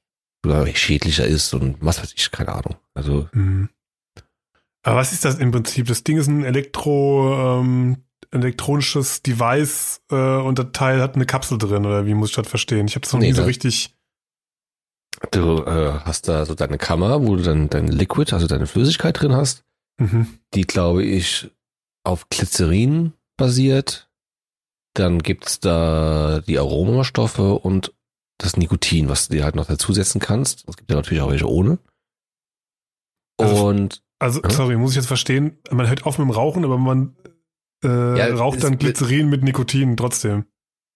sogar 0.49 0.65
schädlicher 0.67 1.25
ist 1.25 1.53
und 1.53 1.77
was 1.81 1.99
weiß 2.01 2.13
ich, 2.15 2.31
keine 2.31 2.53
Ahnung. 2.53 2.75
Also 2.93 3.27
Mhm. 3.33 3.69
Aber 4.83 4.97
was 4.97 5.13
ist 5.13 5.25
das 5.25 5.39
im 5.39 5.49
Prinzip? 5.51 5.87
Das 5.87 6.03
Ding 6.03 6.17
ist 6.17 6.27
ein 6.27 6.43
Elektro, 6.43 7.59
ähm, 7.59 8.03
elektronisches 8.29 9.23
Device 9.23 10.01
äh, 10.11 10.15
und 10.15 10.59
das 10.59 10.67
Teil 10.73 11.01
hat 11.01 11.15
eine 11.15 11.25
Kapsel 11.25 11.57
drin, 11.57 11.85
oder 11.87 12.05
wie 12.05 12.13
muss 12.13 12.29
ich 12.29 12.35
das 12.35 12.47
verstehen? 12.47 12.87
Ich 12.87 12.93
habe 12.95 13.01
das 13.01 13.13
noch 13.13 13.19
Nee, 13.19 13.29
nie 13.29 13.33
so 13.33 13.43
richtig. 13.45 13.95
du 15.31 15.63
äh, 15.63 15.99
hast 16.03 16.27
da 16.27 16.45
so 16.45 16.53
deine 16.53 16.77
Kammer, 16.77 17.25
wo 17.25 17.35
du 17.35 17.41
dann 17.41 17.67
dein 17.69 17.87
Liquid, 17.87 18.31
also 18.33 18.45
deine 18.45 18.67
Flüssigkeit 18.67 19.19
drin 19.19 19.33
hast, 19.33 19.63
Mhm. 19.99 20.27
die 20.53 20.63
glaube 20.67 21.03
ich 21.03 21.49
auf 22.03 22.29
Glycerin 22.29 23.13
basiert. 23.37 24.07
Dann 24.93 25.19
gibt's 25.19 25.59
da 25.59 26.41
die 26.45 26.59
Aromastoffe 26.59 27.53
und 27.55 27.91
das 28.37 28.57
Nikotin, 28.57 29.07
was 29.09 29.27
du 29.27 29.35
dir 29.35 29.43
halt 29.43 29.55
noch 29.55 29.65
dazusetzen 29.67 30.19
kannst. 30.19 30.67
Es 30.67 30.77
gibt 30.77 30.89
ja 30.89 30.95
natürlich 30.97 31.21
auch 31.21 31.29
welche 31.31 31.49
ohne. 31.49 31.79
Also- 33.37 33.67
und 33.67 34.01
Also, 34.17 34.41
Ja. 34.41 34.49
sorry, 34.49 34.77
muss 34.77 34.91
ich 34.91 34.95
jetzt 34.95 35.07
verstehen, 35.07 35.57
man 35.71 35.89
hört 35.89 36.05
auf 36.05 36.17
mit 36.17 36.25
dem 36.25 36.31
Rauchen, 36.31 36.63
aber 36.63 36.77
man 36.77 37.15
äh, 37.83 38.17
Ja, 38.17 38.33
raucht 38.33 38.63
dann 38.63 38.77
Glycerin 38.79 39.29
mit 39.29 39.43
Nikotin 39.43 39.97
trotzdem. 39.97 40.45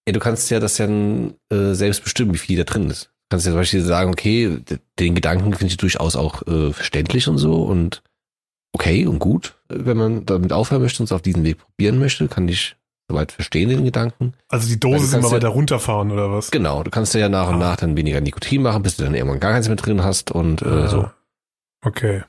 Ja, 0.07 0.13
du 0.13 0.19
kannst 0.19 0.49
ja 0.49 0.59
das 0.61 0.77
ja 0.77 0.87
äh, 0.87 1.73
selbst 1.73 2.01
bestimmen, 2.03 2.33
wie 2.33 2.37
viel 2.39 2.57
da 2.57 2.63
drin 2.63 2.89
ist. 2.89 3.07
Du 3.07 3.35
kannst 3.35 3.45
ja 3.45 3.51
zum 3.51 3.59
Beispiel 3.59 3.81
sagen, 3.81 4.09
okay, 4.11 4.59
den 4.97 5.13
Gedanken 5.15 5.53
finde 5.53 5.67
ich 5.71 5.77
durchaus 5.77 6.15
auch 6.15 6.47
äh, 6.47 6.71
verständlich 6.71 7.27
und 7.27 7.37
so 7.37 7.61
und 7.63 8.01
okay 8.73 9.05
und 9.05 9.19
gut, 9.19 9.55
wenn 9.67 9.97
man 9.97 10.25
damit 10.25 10.53
aufhören 10.53 10.81
möchte 10.81 11.03
und 11.03 11.05
es 11.05 11.11
auf 11.11 11.21
diesen 11.21 11.43
Weg 11.43 11.57
probieren 11.59 11.99
möchte, 11.99 12.27
kann 12.29 12.47
ich 12.47 12.77
soweit 13.09 13.31
verstehen, 13.31 13.69
den 13.69 13.83
Gedanken. 13.83 14.33
Also 14.47 14.67
die 14.67 14.79
du 14.79 14.91
Dosis 14.91 15.13
immer 15.13 15.27
ja- 15.27 15.31
weiter 15.33 15.47
runterfahren, 15.49 16.11
oder 16.11 16.31
was? 16.31 16.51
Genau, 16.51 16.83
du 16.83 16.91
kannst 16.91 17.13
ja 17.15 17.27
nach 17.27 17.47
und 17.49 17.55
Ah. 17.55 17.69
nach 17.71 17.75
dann 17.77 17.97
weniger 17.97 18.21
Nikotin 18.21 18.61
machen, 18.61 18.83
bis 18.83 18.95
du 18.97 19.03
dann 19.03 19.15
irgendwann 19.15 19.39
gar 19.39 19.51
keins 19.53 19.67
mehr 19.67 19.75
drin 19.77 20.03
hast 20.03 20.31
und 20.31 20.61
äh, 20.61 20.87
so. 20.87 21.01
Ah. 21.01 21.13
Okay. 21.83 22.23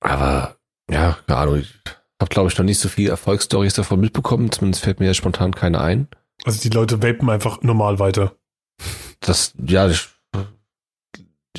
Aber 0.00 0.56
ja, 0.90 1.16
keine 1.26 1.38
Ahnung, 1.38 1.56
ich 1.58 1.74
habe 2.20 2.28
glaube 2.30 2.48
ich 2.50 2.58
noch 2.58 2.64
nicht 2.64 2.78
so 2.80 2.88
viele 2.88 3.10
Erfolgsstories 3.10 3.74
davon 3.74 4.00
mitbekommen, 4.00 4.50
zumindest 4.52 4.82
fällt 4.84 5.00
mir 5.00 5.06
jetzt 5.06 5.16
spontan 5.16 5.54
keine 5.54 5.80
ein. 5.80 6.08
Also 6.44 6.60
die 6.60 6.68
Leute 6.74 7.02
vapen 7.02 7.30
einfach 7.30 7.62
normal 7.62 7.98
weiter. 7.98 8.32
das, 9.20 9.54
ja, 9.64 9.88
ich, 9.88 10.08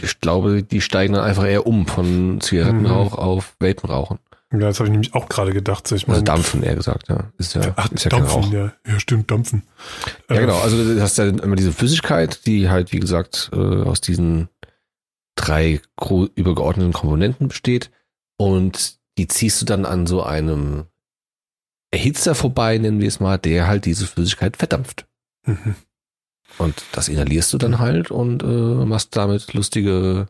ich 0.02 0.20
glaube, 0.22 0.64
die 0.64 0.82
steigen 0.82 1.14
dann 1.14 1.24
einfach 1.26 1.46
eher 1.46 1.68
um 1.68 1.86
von 1.86 2.40
Zigarettenrauch 2.42 3.14
auf 3.18 3.56
Vapenrauchen. 3.60 4.20
Ja, 4.52 4.60
das 4.60 4.80
habe 4.80 4.88
ich 4.88 4.92
nämlich 4.92 5.14
auch 5.14 5.30
gerade 5.30 5.54
gedacht. 5.54 5.88
So, 5.88 5.96
ich 5.96 6.08
Also 6.10 6.22
dampfen, 6.22 6.64
eher 6.64 6.76
gesagt, 6.76 7.08
ja. 7.08 7.32
Ist 7.38 7.54
ja, 7.54 7.74
Ach, 7.76 7.92
ist 7.92 8.04
ja 8.06 8.10
dampfen, 8.10 8.52
ja. 8.52 8.74
Ja, 8.88 9.00
stimmt, 9.00 9.30
dampfen. 9.30 9.64
Ja, 10.28 10.38
Äh, 10.38 10.40
genau. 10.40 10.60
Also 10.60 10.76
du 10.76 11.00
hast 11.02 11.18
ja 11.20 11.26
immer 11.26 11.56
diese 11.56 11.72
Flüssigkeit, 11.72 12.46
die 12.48 12.68
halt, 12.70 12.92
wie 12.92 13.00
gesagt, 13.00 13.52
äh, 13.54 13.58
aus 13.58 14.02
diesen 14.02 14.50
drei 15.36 15.82
übergeordneten 16.36 16.94
Komponenten 16.94 17.48
besteht. 17.48 17.92
Und 18.38 18.98
die 19.20 19.28
ziehst 19.28 19.62
du 19.62 19.66
dann 19.66 19.86
an 19.86 20.08
so 20.08 20.24
einem 20.24 20.86
Erhitzer 21.92 22.34
vorbei, 22.34 22.78
nennen 22.78 23.02
wir 23.02 23.08
es 23.08 23.20
mal, 23.20 23.38
der 23.38 23.68
halt 23.68 23.86
diese 23.86 24.08
Flüssigkeit 24.08 24.58
verdampft. 24.58 25.08
Mhm. 25.46 25.76
Und 26.58 26.84
das 26.92 27.08
inhalierst 27.08 27.54
du 27.54 27.58
dann 27.58 27.80
halt 27.80 28.10
und 28.10 28.42
äh, 28.42 28.46
machst 28.86 29.16
damit 29.16 29.54
lustige 29.54 30.28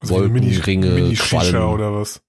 Also 0.00 0.14
Wolken, 0.16 0.32
Mini, 0.32 0.56
Ringe, 0.56 0.88
Mini 0.90 1.14
Qualm. 1.14 1.72
oder 1.72 1.94
was? 1.94 2.22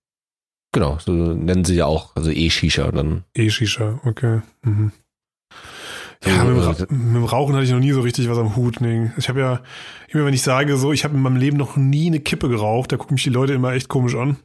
Genau, 0.75 0.97
so 0.99 1.11
nennen 1.13 1.63
sie 1.63 1.75
ja 1.75 1.85
auch, 1.85 2.13
also 2.17 2.29
E-Shisha 2.31 2.91
dann. 2.91 3.23
E-Shisha, 3.33 4.01
okay. 4.03 4.41
Mhm. 4.63 4.91
Ja, 6.25 6.31
Ja, 6.35 6.43
mit, 6.43 6.55
dem 6.57 6.59
Ra- 6.63 6.75
mit 6.79 6.89
dem 7.15 7.23
Rauchen 7.23 7.55
hatte 7.55 7.63
ich 7.63 7.71
noch 7.71 7.79
nie 7.79 7.93
so 7.93 8.01
richtig 8.01 8.27
was 8.29 8.37
am 8.37 8.57
Hut. 8.57 8.81
Nee. 8.81 9.09
Ich 9.15 9.29
habe 9.29 9.39
ja, 9.39 9.61
immer 10.09 10.25
wenn 10.25 10.33
ich 10.33 10.41
sage 10.41 10.75
so, 10.75 10.91
ich 10.91 11.05
habe 11.05 11.15
in 11.15 11.21
meinem 11.21 11.37
Leben 11.37 11.55
noch 11.55 11.77
nie 11.77 12.07
eine 12.07 12.19
Kippe 12.19 12.49
geraucht, 12.49 12.91
da 12.91 12.97
gucken 12.97 13.13
mich 13.15 13.23
die 13.23 13.29
Leute 13.29 13.53
immer 13.53 13.71
echt 13.71 13.87
komisch 13.87 14.15
an. 14.15 14.35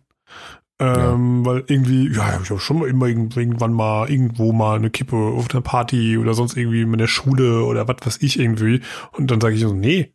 Ähm, 0.79 1.45
Weil 1.45 1.65
irgendwie, 1.67 2.13
ja, 2.15 2.39
ich 2.41 2.49
habe 2.51 2.61
schon 2.61 2.79
mal 2.79 2.89
immer 2.89 3.07
irgend- 3.07 3.37
irgendwann 3.37 3.73
mal 3.73 4.09
irgendwo 4.09 4.53
mal 4.53 4.77
eine 4.77 4.91
Kippe 4.91 5.17
auf 5.17 5.51
einer 5.53 5.63
Party 5.63 6.17
oder 6.17 6.35
sonst 6.35 6.57
irgendwie 6.57 6.83
in 6.83 6.97
der 6.97 7.09
Schule 7.09 7.65
oder 7.65 7.89
was 7.89 7.97
weiß 8.05 8.23
ich 8.23 8.39
irgendwie. 8.39 8.83
Und 9.13 9.33
dann 9.33 9.41
sage 9.41 9.57
ich 9.57 9.61
so, 9.63 9.75
nee, 9.75 10.15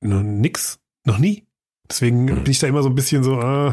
nix, 0.00 0.80
noch 1.06 1.18
nie. 1.18 1.46
Deswegen 1.88 2.28
Hm. 2.28 2.42
bin 2.42 2.50
ich 2.50 2.58
da 2.58 2.66
immer 2.66 2.82
so 2.82 2.88
ein 2.88 2.94
bisschen 2.96 3.22
so, 3.22 3.40
äh, 3.40 3.72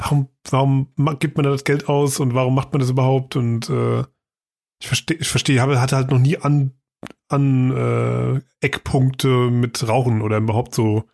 warum, 0.00 0.28
warum 0.50 0.88
gibt 1.18 1.36
man 1.36 1.44
da 1.44 1.50
das 1.50 1.64
Geld 1.64 1.88
aus 1.88 2.18
und 2.20 2.34
warum 2.34 2.54
macht 2.54 2.72
man 2.72 2.80
das 2.80 2.90
überhaupt? 2.90 3.36
Und 3.36 3.68
äh, 3.70 4.00
ich 4.80 4.88
verstehe, 4.88 5.18
ich 5.18 5.28
verstehe, 5.28 5.60
habe 5.60 5.80
hatte 5.80 5.96
halt 5.96 6.10
noch 6.10 6.18
nie 6.18 6.38
an, 6.38 6.72
an 7.28 7.70
äh, 7.76 8.40
Eckpunkte 8.66 9.28
mit 9.50 9.86
Rauchen 9.86 10.22
oder 10.22 10.38
überhaupt 10.38 10.74
so 10.74 11.04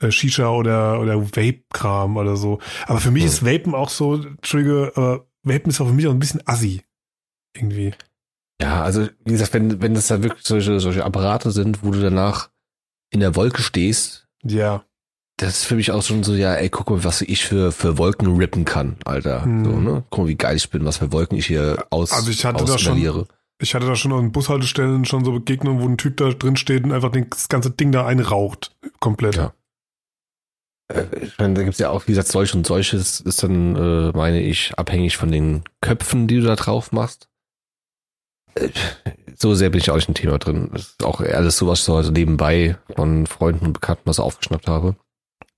äh, 0.00 0.10
Shisha 0.10 0.48
oder, 0.50 1.00
oder 1.00 1.20
Vape-Kram 1.22 2.16
oder 2.16 2.36
so. 2.36 2.58
Aber 2.86 3.00
für 3.00 3.10
mich 3.10 3.22
Hm. 3.22 3.28
ist 3.28 3.44
Vapen 3.44 3.74
auch 3.74 3.88
so, 3.90 4.14
Entschuldige, 4.14 4.92
aber 4.94 5.26
Vapen 5.42 5.70
ist 5.70 5.80
auch 5.80 5.86
für 5.86 5.94
mich 5.94 6.06
auch 6.06 6.12
ein 6.12 6.18
bisschen 6.18 6.42
assi. 6.46 6.82
Irgendwie. 7.54 7.92
Ja, 8.60 8.82
also 8.82 9.08
wie 9.24 9.32
gesagt, 9.32 9.52
wenn, 9.54 9.80
wenn 9.82 9.94
das 9.94 10.08
da 10.08 10.22
wirklich 10.22 10.44
solche, 10.44 10.80
solche 10.80 11.04
Apparate 11.04 11.50
sind, 11.50 11.82
wo 11.84 11.90
du 11.90 12.00
danach 12.00 12.50
in 13.10 13.20
der 13.20 13.36
Wolke 13.36 13.62
stehst, 13.62 14.26
Ja. 14.42 14.84
Das 15.38 15.58
ist 15.58 15.64
für 15.64 15.74
mich 15.74 15.90
auch 15.90 16.02
schon 16.02 16.22
so, 16.22 16.34
ja, 16.34 16.54
ey, 16.54 16.70
guck 16.70 16.90
mal, 16.90 17.04
was 17.04 17.20
ich 17.20 17.44
für, 17.44 17.70
für 17.72 17.98
Wolken 17.98 18.36
rippen 18.36 18.64
kann, 18.64 18.96
Alter. 19.04 19.44
Hm. 19.44 19.64
So, 19.64 19.70
ne? 19.72 20.04
Guck 20.10 20.24
mal, 20.24 20.28
wie 20.28 20.36
geil 20.36 20.56
ich 20.56 20.70
bin, 20.70 20.84
was 20.84 20.98
für 20.98 21.12
Wolken 21.12 21.36
ich 21.36 21.46
hier 21.46 21.84
aus, 21.90 22.12
Also 22.12 22.30
ich 22.30 22.44
hatte 22.44 22.64
da 22.64 22.78
schon-. 22.78 23.26
Ich 23.58 23.74
hatte 23.74 23.86
da 23.86 23.96
schon 23.96 24.12
an 24.12 24.32
Bushaltestellen 24.32 25.06
schon 25.06 25.24
so 25.24 25.32
Begegnungen, 25.32 25.82
wo 25.82 25.88
ein 25.88 25.96
Typ 25.96 26.18
da 26.18 26.28
drin 26.28 26.56
steht 26.56 26.84
und 26.84 26.92
einfach 26.92 27.10
das 27.10 27.48
ganze 27.48 27.70
Ding 27.70 27.90
da 27.90 28.06
einraucht. 28.06 28.76
Komplett. 29.00 29.36
Ja. 29.36 29.54
Äh, 30.88 31.04
Ich 31.22 31.38
meine, 31.38 31.54
da 31.54 31.62
gibt's 31.62 31.78
ja 31.78 31.88
auch, 31.90 32.06
wie 32.06 32.12
gesagt, 32.12 32.28
solche 32.28 32.56
und 32.56 32.66
solches 32.66 33.20
ist 33.20 33.42
dann, 33.42 33.76
äh, 33.76 34.12
meine 34.16 34.42
ich, 34.42 34.78
abhängig 34.78 35.16
von 35.16 35.30
den 35.30 35.62
Köpfen, 35.80 36.26
die 36.28 36.36
du 36.36 36.42
da 36.46 36.56
drauf 36.56 36.92
machst. 36.92 37.28
Äh, 38.54 38.68
So 39.38 39.54
sehr 39.54 39.70
bin 39.70 39.80
ich 39.80 39.90
auch 39.90 39.96
nicht 39.96 40.08
im 40.08 40.14
Thema 40.14 40.38
drin. 40.38 40.70
Das 40.72 40.82
ist 40.82 41.04
auch 41.04 41.20
alles 41.20 41.56
sowas 41.58 41.84
so 41.84 41.94
also 41.94 42.10
nebenbei 42.10 42.76
von 42.94 43.26
Freunden 43.26 43.66
und 43.66 43.72
Bekannten, 43.74 44.02
was 44.04 44.18
ich 44.18 44.24
aufgeschnappt 44.24 44.66
habe. 44.66 44.96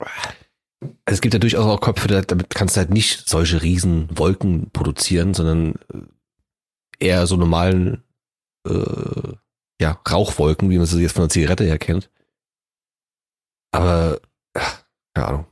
Also 0.01 1.17
es 1.17 1.21
gibt 1.21 1.35
ja 1.35 1.41
durchaus 1.41 1.65
auch 1.67 1.81
Köpfe, 1.81 2.09
da- 2.09 2.21
damit 2.23 2.51
kannst 2.51 2.77
du 2.77 2.81
halt 2.81 2.91
nicht 2.91 3.29
solche 3.29 3.63
riesen 3.63 4.09
Wolken 4.17 4.71
produzieren, 4.71 5.35
sondern 5.35 5.75
äh, 5.93 7.07
eher 7.07 7.27
so 7.27 7.37
normalen 7.37 8.05
äh, 8.67 9.33
ja, 9.81 10.01
Rauchwolken, 10.09 10.71
wie 10.71 10.79
man 10.79 10.87
sie 10.87 11.01
jetzt 11.03 11.13
von 11.15 11.23
der 11.25 11.31
Zigarette 11.31 11.65
her 11.65 11.79
kennt. 11.79 12.11
Aber, 13.73 14.21
keine 15.15 15.27
Ahnung. 15.29 15.47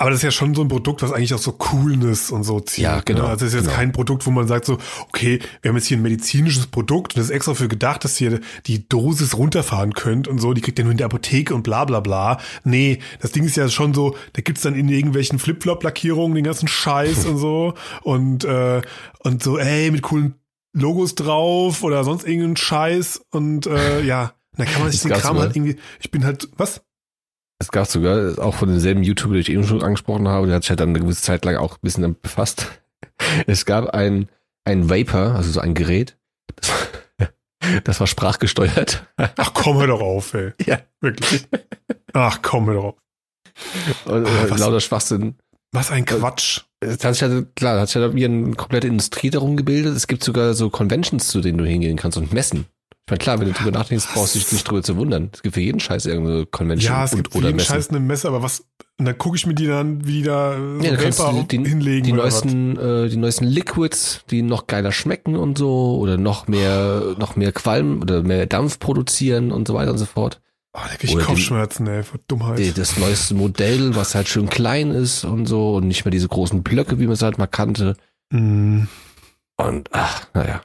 Aber 0.00 0.08
das 0.08 0.20
ist 0.20 0.24
ja 0.24 0.30
schon 0.30 0.54
so 0.54 0.62
ein 0.62 0.68
Produkt, 0.68 1.02
was 1.02 1.12
eigentlich 1.12 1.34
auch 1.34 1.38
so 1.38 1.52
Coolness 1.52 2.30
und 2.30 2.42
so 2.42 2.58
zieht. 2.58 2.84
Ja, 2.84 3.00
genau, 3.00 3.24
Ne? 3.24 3.28
Also 3.28 3.44
es 3.44 3.52
ist 3.52 3.58
jetzt 3.58 3.64
genau. 3.66 3.76
kein 3.76 3.92
Produkt, 3.92 4.24
wo 4.24 4.30
man 4.30 4.46
sagt 4.48 4.64
so, 4.64 4.78
okay, 5.08 5.40
wir 5.60 5.68
haben 5.68 5.76
jetzt 5.76 5.88
hier 5.88 5.98
ein 5.98 6.02
medizinisches 6.02 6.68
Produkt 6.68 7.12
und 7.12 7.18
das 7.18 7.26
ist 7.26 7.32
extra 7.32 7.52
für 7.52 7.68
gedacht, 7.68 8.02
dass 8.02 8.18
ihr 8.18 8.40
die 8.64 8.88
Dosis 8.88 9.36
runterfahren 9.36 9.92
könnt 9.92 10.26
und 10.26 10.38
so, 10.38 10.54
die 10.54 10.62
kriegt 10.62 10.78
ihr 10.78 10.86
nur 10.86 10.92
in 10.92 10.96
der 10.96 11.04
Apotheke 11.04 11.54
und 11.54 11.64
bla 11.64 11.84
bla 11.84 12.00
bla. 12.00 12.38
Nee, 12.64 13.00
das 13.20 13.32
Ding 13.32 13.44
ist 13.44 13.58
ja 13.58 13.68
schon 13.68 13.92
so, 13.92 14.16
da 14.32 14.40
gibt's 14.40 14.62
dann 14.62 14.74
in 14.74 14.88
irgendwelchen 14.88 15.38
Flip-Flop-Lackierungen 15.38 16.34
den 16.34 16.44
ganzen 16.44 16.66
Scheiß 16.66 17.26
und 17.26 17.36
so 17.36 17.74
und, 18.02 18.44
äh, 18.44 18.80
und 19.18 19.42
so, 19.42 19.58
ey, 19.58 19.90
mit 19.90 20.00
coolen 20.00 20.34
Logos 20.72 21.14
drauf 21.14 21.82
oder 21.82 22.04
sonst 22.04 22.24
irgendeinen 22.24 22.56
Scheiß 22.56 23.20
und 23.32 23.66
äh, 23.66 24.00
ja, 24.00 24.32
da 24.56 24.64
kann 24.64 24.80
man 24.80 24.90
sich 24.90 25.02
Das 25.02 25.10
den 25.10 25.20
Kram 25.20 25.38
halt 25.38 25.54
irgendwie, 25.54 25.76
ich 26.00 26.10
bin 26.10 26.24
halt, 26.24 26.48
was? 26.56 26.80
Es 27.62 27.70
gab 27.70 27.86
sogar, 27.86 28.38
auch 28.38 28.54
von 28.54 28.68
demselben 28.70 29.02
YouTuber, 29.02 29.34
den 29.34 29.42
ich 29.42 29.50
eben 29.50 29.64
schon 29.66 29.82
angesprochen 29.82 30.26
habe, 30.28 30.46
der 30.46 30.56
hat 30.56 30.62
sich 30.62 30.70
halt 30.70 30.80
dann 30.80 30.88
eine 30.88 31.00
gewisse 31.00 31.22
Zeit 31.22 31.44
lang 31.44 31.56
auch 31.56 31.74
ein 31.74 31.80
bisschen 31.82 32.02
damit 32.02 32.22
befasst. 32.22 32.66
Es 33.46 33.66
gab 33.66 33.90
ein, 33.90 34.30
ein 34.64 34.88
Vapor, 34.88 35.34
also 35.36 35.50
so 35.52 35.60
ein 35.60 35.74
Gerät, 35.74 36.16
das, 36.56 36.72
das 37.84 38.00
war 38.00 38.06
sprachgesteuert. 38.06 39.04
Ach 39.36 39.52
komm, 39.52 39.76
hör 39.78 39.88
doch 39.88 40.00
auf, 40.00 40.32
ey. 40.32 40.52
Ja. 40.64 40.80
Wirklich. 41.02 41.46
Ach 42.14 42.40
komm, 42.40 42.66
hör 42.68 42.74
doch 42.74 42.84
auf. 42.84 42.94
Und, 44.06 44.24
äh, 44.26 44.50
was- 44.50 44.58
Äh, 44.58 44.64
lauter 44.64 44.80
Schwachsinn. 44.80 45.34
Was 45.72 45.90
ein 45.90 46.06
Quatsch. 46.06 46.62
Es 46.80 47.04
hat 47.04 47.12
sich 47.14 47.22
halt, 47.22 47.54
klar, 47.56 47.74
da 47.74 47.82
hat 47.82 47.88
sich 47.90 48.00
halt 48.02 48.14
wie 48.14 48.24
eine 48.24 48.54
komplette 48.54 48.86
Industrie 48.88 49.28
darum 49.30 49.56
gebildet. 49.58 49.94
Es 49.94 50.06
gibt 50.06 50.24
sogar 50.24 50.54
so 50.54 50.70
Conventions, 50.70 51.28
zu 51.28 51.42
denen 51.42 51.58
du 51.58 51.64
hingehen 51.66 51.98
kannst 51.98 52.16
und 52.16 52.32
messen. 52.32 52.66
Ich 53.10 53.12
meine, 53.12 53.18
klar, 53.24 53.40
wenn 53.40 53.48
du 53.48 53.54
drüber 53.54 53.72
nachdenkst, 53.72 54.06
brauchst 54.14 54.36
du 54.36 54.38
dich 54.38 54.52
nicht 54.52 54.70
drüber 54.70 54.84
zu 54.84 54.96
wundern. 54.96 55.30
Es 55.32 55.42
gibt 55.42 55.56
für 55.56 55.60
jeden 55.60 55.80
Scheiß 55.80 56.06
irgendeine 56.06 56.46
Convention 56.46 56.92
Ja, 56.92 57.04
es 57.04 57.10
und, 57.12 57.16
gibt 57.24 57.32
für 57.32 57.38
oder 57.38 57.48
jeden 57.48 57.56
Messen. 57.56 57.74
Scheiß 57.74 57.90
eine 57.90 57.98
Messe, 57.98 58.28
aber 58.28 58.40
was, 58.44 58.64
und 58.98 59.04
dann 59.04 59.18
gucke 59.18 59.34
ich 59.34 59.46
mir 59.48 59.54
die 59.54 59.66
dann, 59.66 60.06
wie 60.06 60.12
die 60.12 60.22
da 60.22 60.56
so 60.56 60.86
Ja, 60.86 60.92
Vapor 60.96 61.44
die, 61.50 61.56
hinlegen 61.58 62.04
die 62.04 62.12
neuesten, 62.12 62.76
äh, 62.76 63.08
die 63.08 63.16
neuesten 63.16 63.46
Liquids, 63.46 64.20
die 64.30 64.42
noch 64.42 64.68
geiler 64.68 64.92
schmecken 64.92 65.34
und 65.34 65.58
so, 65.58 65.98
oder 65.98 66.18
noch 66.18 66.46
mehr, 66.46 67.16
noch 67.18 67.34
mehr 67.34 67.50
Qualm 67.50 68.00
oder 68.00 68.22
mehr 68.22 68.46
Dampf 68.46 68.78
produzieren 68.78 69.50
und 69.50 69.66
so 69.66 69.74
weiter 69.74 69.90
und 69.90 69.98
so 69.98 70.06
fort. 70.06 70.40
Oh, 70.72 70.78
da 70.88 70.94
krieg 70.94 71.02
ich 71.10 71.16
Oder 71.16 71.24
den- 71.24 71.26
Kopfschmerzen, 71.30 71.88
ey, 71.88 72.04
vor 72.04 72.20
Dummheit. 72.28 72.78
das 72.78 72.96
neueste 72.96 73.34
Modell, 73.34 73.96
was 73.96 74.14
halt 74.14 74.28
schön 74.28 74.48
klein 74.48 74.92
ist 74.92 75.24
und 75.24 75.46
so 75.46 75.74
und 75.74 75.88
nicht 75.88 76.04
mehr 76.04 76.12
diese 76.12 76.28
großen 76.28 76.62
Blöcke, 76.62 77.00
wie 77.00 77.06
man 77.06 77.14
es 77.14 77.22
halt 77.22 77.38
mal 77.38 77.48
kannte. 77.48 77.96
Mm. 78.30 78.82
Und 79.56 79.88
ach, 79.90 80.28
naja. 80.32 80.62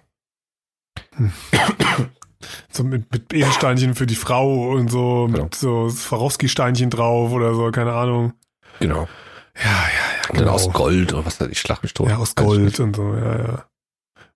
So 2.71 2.83
mit, 2.83 3.11
mit 3.11 3.33
Edelsteinchen 3.33 3.95
für 3.95 4.05
die 4.05 4.15
Frau 4.15 4.71
und 4.71 4.89
so, 4.91 5.27
Genau. 5.31 5.43
mit 5.45 5.55
so 5.55 5.89
Swarovski-Steinchen 5.89 6.89
drauf 6.89 7.31
oder 7.31 7.53
so, 7.53 7.69
keine 7.71 7.93
Ahnung. 7.93 8.33
Genau. 8.79 9.07
Ja, 9.57 9.63
ja, 9.63 9.71
ja, 9.71 10.29
Und 10.31 10.39
dann 10.41 10.49
aus 10.49 10.69
Gold 10.73 11.13
oder 11.13 11.25
was 11.25 11.39
weiß 11.39 11.47
ich, 11.49 11.59
schlag 11.59 11.81
mich 11.83 11.93
tot. 11.93 12.09
Ja, 12.09 12.17
aus 12.17 12.35
Gold 12.35 12.79
und 12.79 12.95
so, 12.95 13.13
ja, 13.15 13.37
ja. 13.37 13.65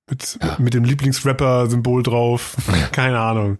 Mit, 0.09 0.39
Ja. 0.41 0.55
mit 0.59 0.73
dem 0.73 0.83
Lieblingsrapper-Symbol 0.83 2.03
drauf. 2.03 2.55
Keine 2.91 3.19
Ahnung. 3.19 3.57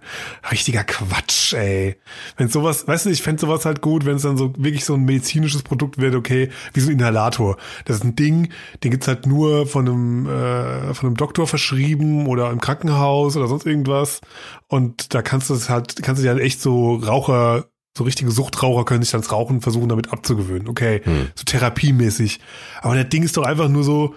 Richtiger 0.52 0.84
Quatsch, 0.84 1.54
ey. 1.54 1.96
Wenn 2.38 2.48
sowas, 2.50 2.88
weißt 2.88 3.06
du, 3.06 3.10
ich 3.10 3.22
fände 3.22 3.40
sowas 3.42 3.66
halt 3.66 3.82
gut, 3.82 4.06
wenn 4.06 4.16
es 4.16 4.24
dann 4.24 4.38
so 4.38 4.54
wirklich 4.58 4.86
so 4.86 4.96
ein 4.96 5.06
medizinisches 5.06 5.62
Produkt 5.64 5.98
wird, 6.00 6.16
okay, 6.16 6.50
wie 6.74 6.80
so 6.80 6.90
ein 6.90 6.94
Inhalator. 6.94 7.58
Das 7.86 7.98
ist 7.98 8.04
ein 8.04 8.16
Ding, 8.16 8.50
den 8.84 8.92
gibt's 8.92 9.08
halt 9.08 9.26
nur 9.28 9.68
von 9.68 9.88
einem, 9.88 10.26
äh, 10.28 10.94
von 10.94 11.08
einem 11.08 11.18
Doktor 11.18 11.48
verschrieben 11.48 12.28
oder 12.28 12.50
im 12.52 12.60
Krankenhaus 12.62 13.36
oder 13.38 13.48
sonst 13.48 13.66
irgendwas. 13.66 14.22
Und 14.68 15.14
da 15.14 15.22
kannst 15.22 15.50
du 15.50 15.54
es 15.54 15.70
halt, 15.70 16.02
kannst 16.02 16.20
du 16.20 16.24
dir 16.24 16.32
halt 16.32 16.42
echt 16.42 16.62
so 16.62 16.96
Raucher, 16.96 17.66
so 17.98 18.04
richtige 18.04 18.32
Suchtraucher 18.32 18.86
können 18.86 19.04
sich 19.04 19.12
dann 19.12 19.22
das 19.22 19.32
Rauchen 19.32 19.62
versuchen, 19.62 19.90
damit 19.90 20.12
abzugewöhnen. 20.14 20.68
Okay, 20.68 21.02
Hm. 21.04 21.28
so 21.36 21.44
therapiemäßig. 21.44 22.40
Aber 22.82 22.96
das 22.96 23.10
Ding 23.10 23.24
ist 23.24 23.36
doch 23.38 23.44
einfach 23.44 23.68
nur 23.68 23.84
so, 23.84 24.16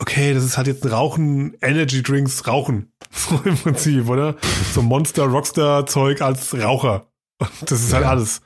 okay, 0.00 0.34
das 0.34 0.44
ist 0.44 0.56
halt 0.56 0.66
jetzt 0.66 0.84
ein 0.84 0.90
Rauchen, 0.90 1.54
Energy 1.62 2.02
Drinks, 2.02 2.46
Rauchen. 2.46 2.92
So 3.12 3.40
im 3.44 3.56
Prinzip, 3.56 4.08
oder? 4.08 4.36
So 4.72 4.82
Monster, 4.82 5.24
Rockstar 5.24 5.84
Zeug 5.86 6.22
als 6.22 6.54
Raucher. 6.56 7.08
Und 7.40 7.70
das 7.70 7.80
ist 7.82 7.92
halt 7.92 8.04
Ja. 8.04 8.10
alles. 8.10 8.40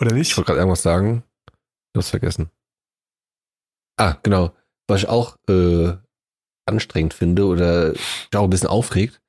Oder 0.00 0.12
Ich 0.12 0.16
nicht? 0.16 0.36
wollte 0.36 0.46
gerade 0.46 0.60
irgendwas 0.60 0.82
sagen. 0.82 1.22
Du 1.92 1.98
hast 2.00 2.08
vergessen. 2.10 2.48
Ah, 3.98 4.16
genau. 4.22 4.54
Was 4.88 5.02
ich 5.02 5.08
auch 5.08 5.36
äh, 5.48 5.92
anstrengend 6.66 7.12
finde 7.14 7.44
oder 7.46 7.92
auch 8.34 8.44
ein 8.44 8.50
bisschen 8.50 8.68
aufregt, 8.68 9.20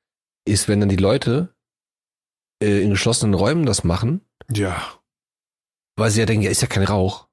ist, 0.48 0.68
wenn 0.70 0.80
dann 0.80 0.90
die 0.90 0.96
Leute 0.96 1.54
äh, 2.64 2.82
in 2.82 2.92
geschlossenen 2.92 3.34
Räumen 3.34 3.66
das 3.66 3.84
machen, 3.84 4.22
Ja. 4.50 4.82
weil 5.98 6.10
sie 6.10 6.22
ja 6.22 6.26
denken, 6.26 6.44
ja, 6.46 6.52
ist 6.52 6.62
ja 6.62 6.68
kein 6.68 6.84
Rauch. 6.84 7.28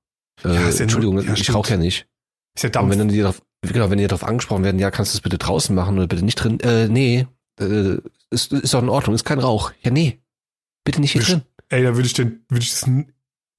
Äh, 0.45 0.49
Ja, 0.49 0.55
ist 0.55 0.59
ja 0.59 0.71
nur- 0.73 0.81
Entschuldigung, 0.83 1.21
ja, 1.21 1.33
ich 1.33 1.43
stimmt. 1.45 1.57
rauche 1.59 1.71
ja 1.71 1.77
nicht. 1.77 2.09
Ist 2.57 2.63
ja 2.65 2.69
Und 2.69 2.75
Dampf. 2.77 2.91
wenn 2.91 2.99
dann 2.99 3.09
die 3.09 3.21
darauf, 3.21 3.41
genau, 3.63 3.91
wenn 3.91 3.99
die 3.99 4.07
darauf 4.07 4.25
angesprochen 4.25 4.65
werden, 4.65 4.79
ja, 4.79 4.91
kannst 4.91 5.15
du 5.15 5.17
es 5.19 5.21
bitte 5.23 5.39
draußen 5.39 5.75
machen 5.75 5.97
oder 5.99 6.07
bitte 6.07 6.25
nicht 6.25 6.37
drin? 6.37 6.61
Äh, 6.61 6.89
nee, 6.89 7.27
äh, 7.61 7.97
ist, 8.31 8.53
ist 8.53 8.75
doch 8.75 8.83
in 8.83 8.89
Ordnung, 8.89 9.15
ist 9.15 9.25
kein 9.25 9.39
Rauch. 9.41 9.73
Ja, 9.83 9.91
nee, 9.91 10.21
bitte 10.85 11.01
nicht 11.01 11.13
hier 11.13 11.23
Wisch- 11.23 11.29
drin. 11.31 11.43
Ey, 11.71 11.83
da 11.83 11.95
würde 11.95 12.07
ich 12.07 12.15
den, 12.15 12.45
würde 12.49 12.63
ich 12.63 12.71
diesen 12.71 13.13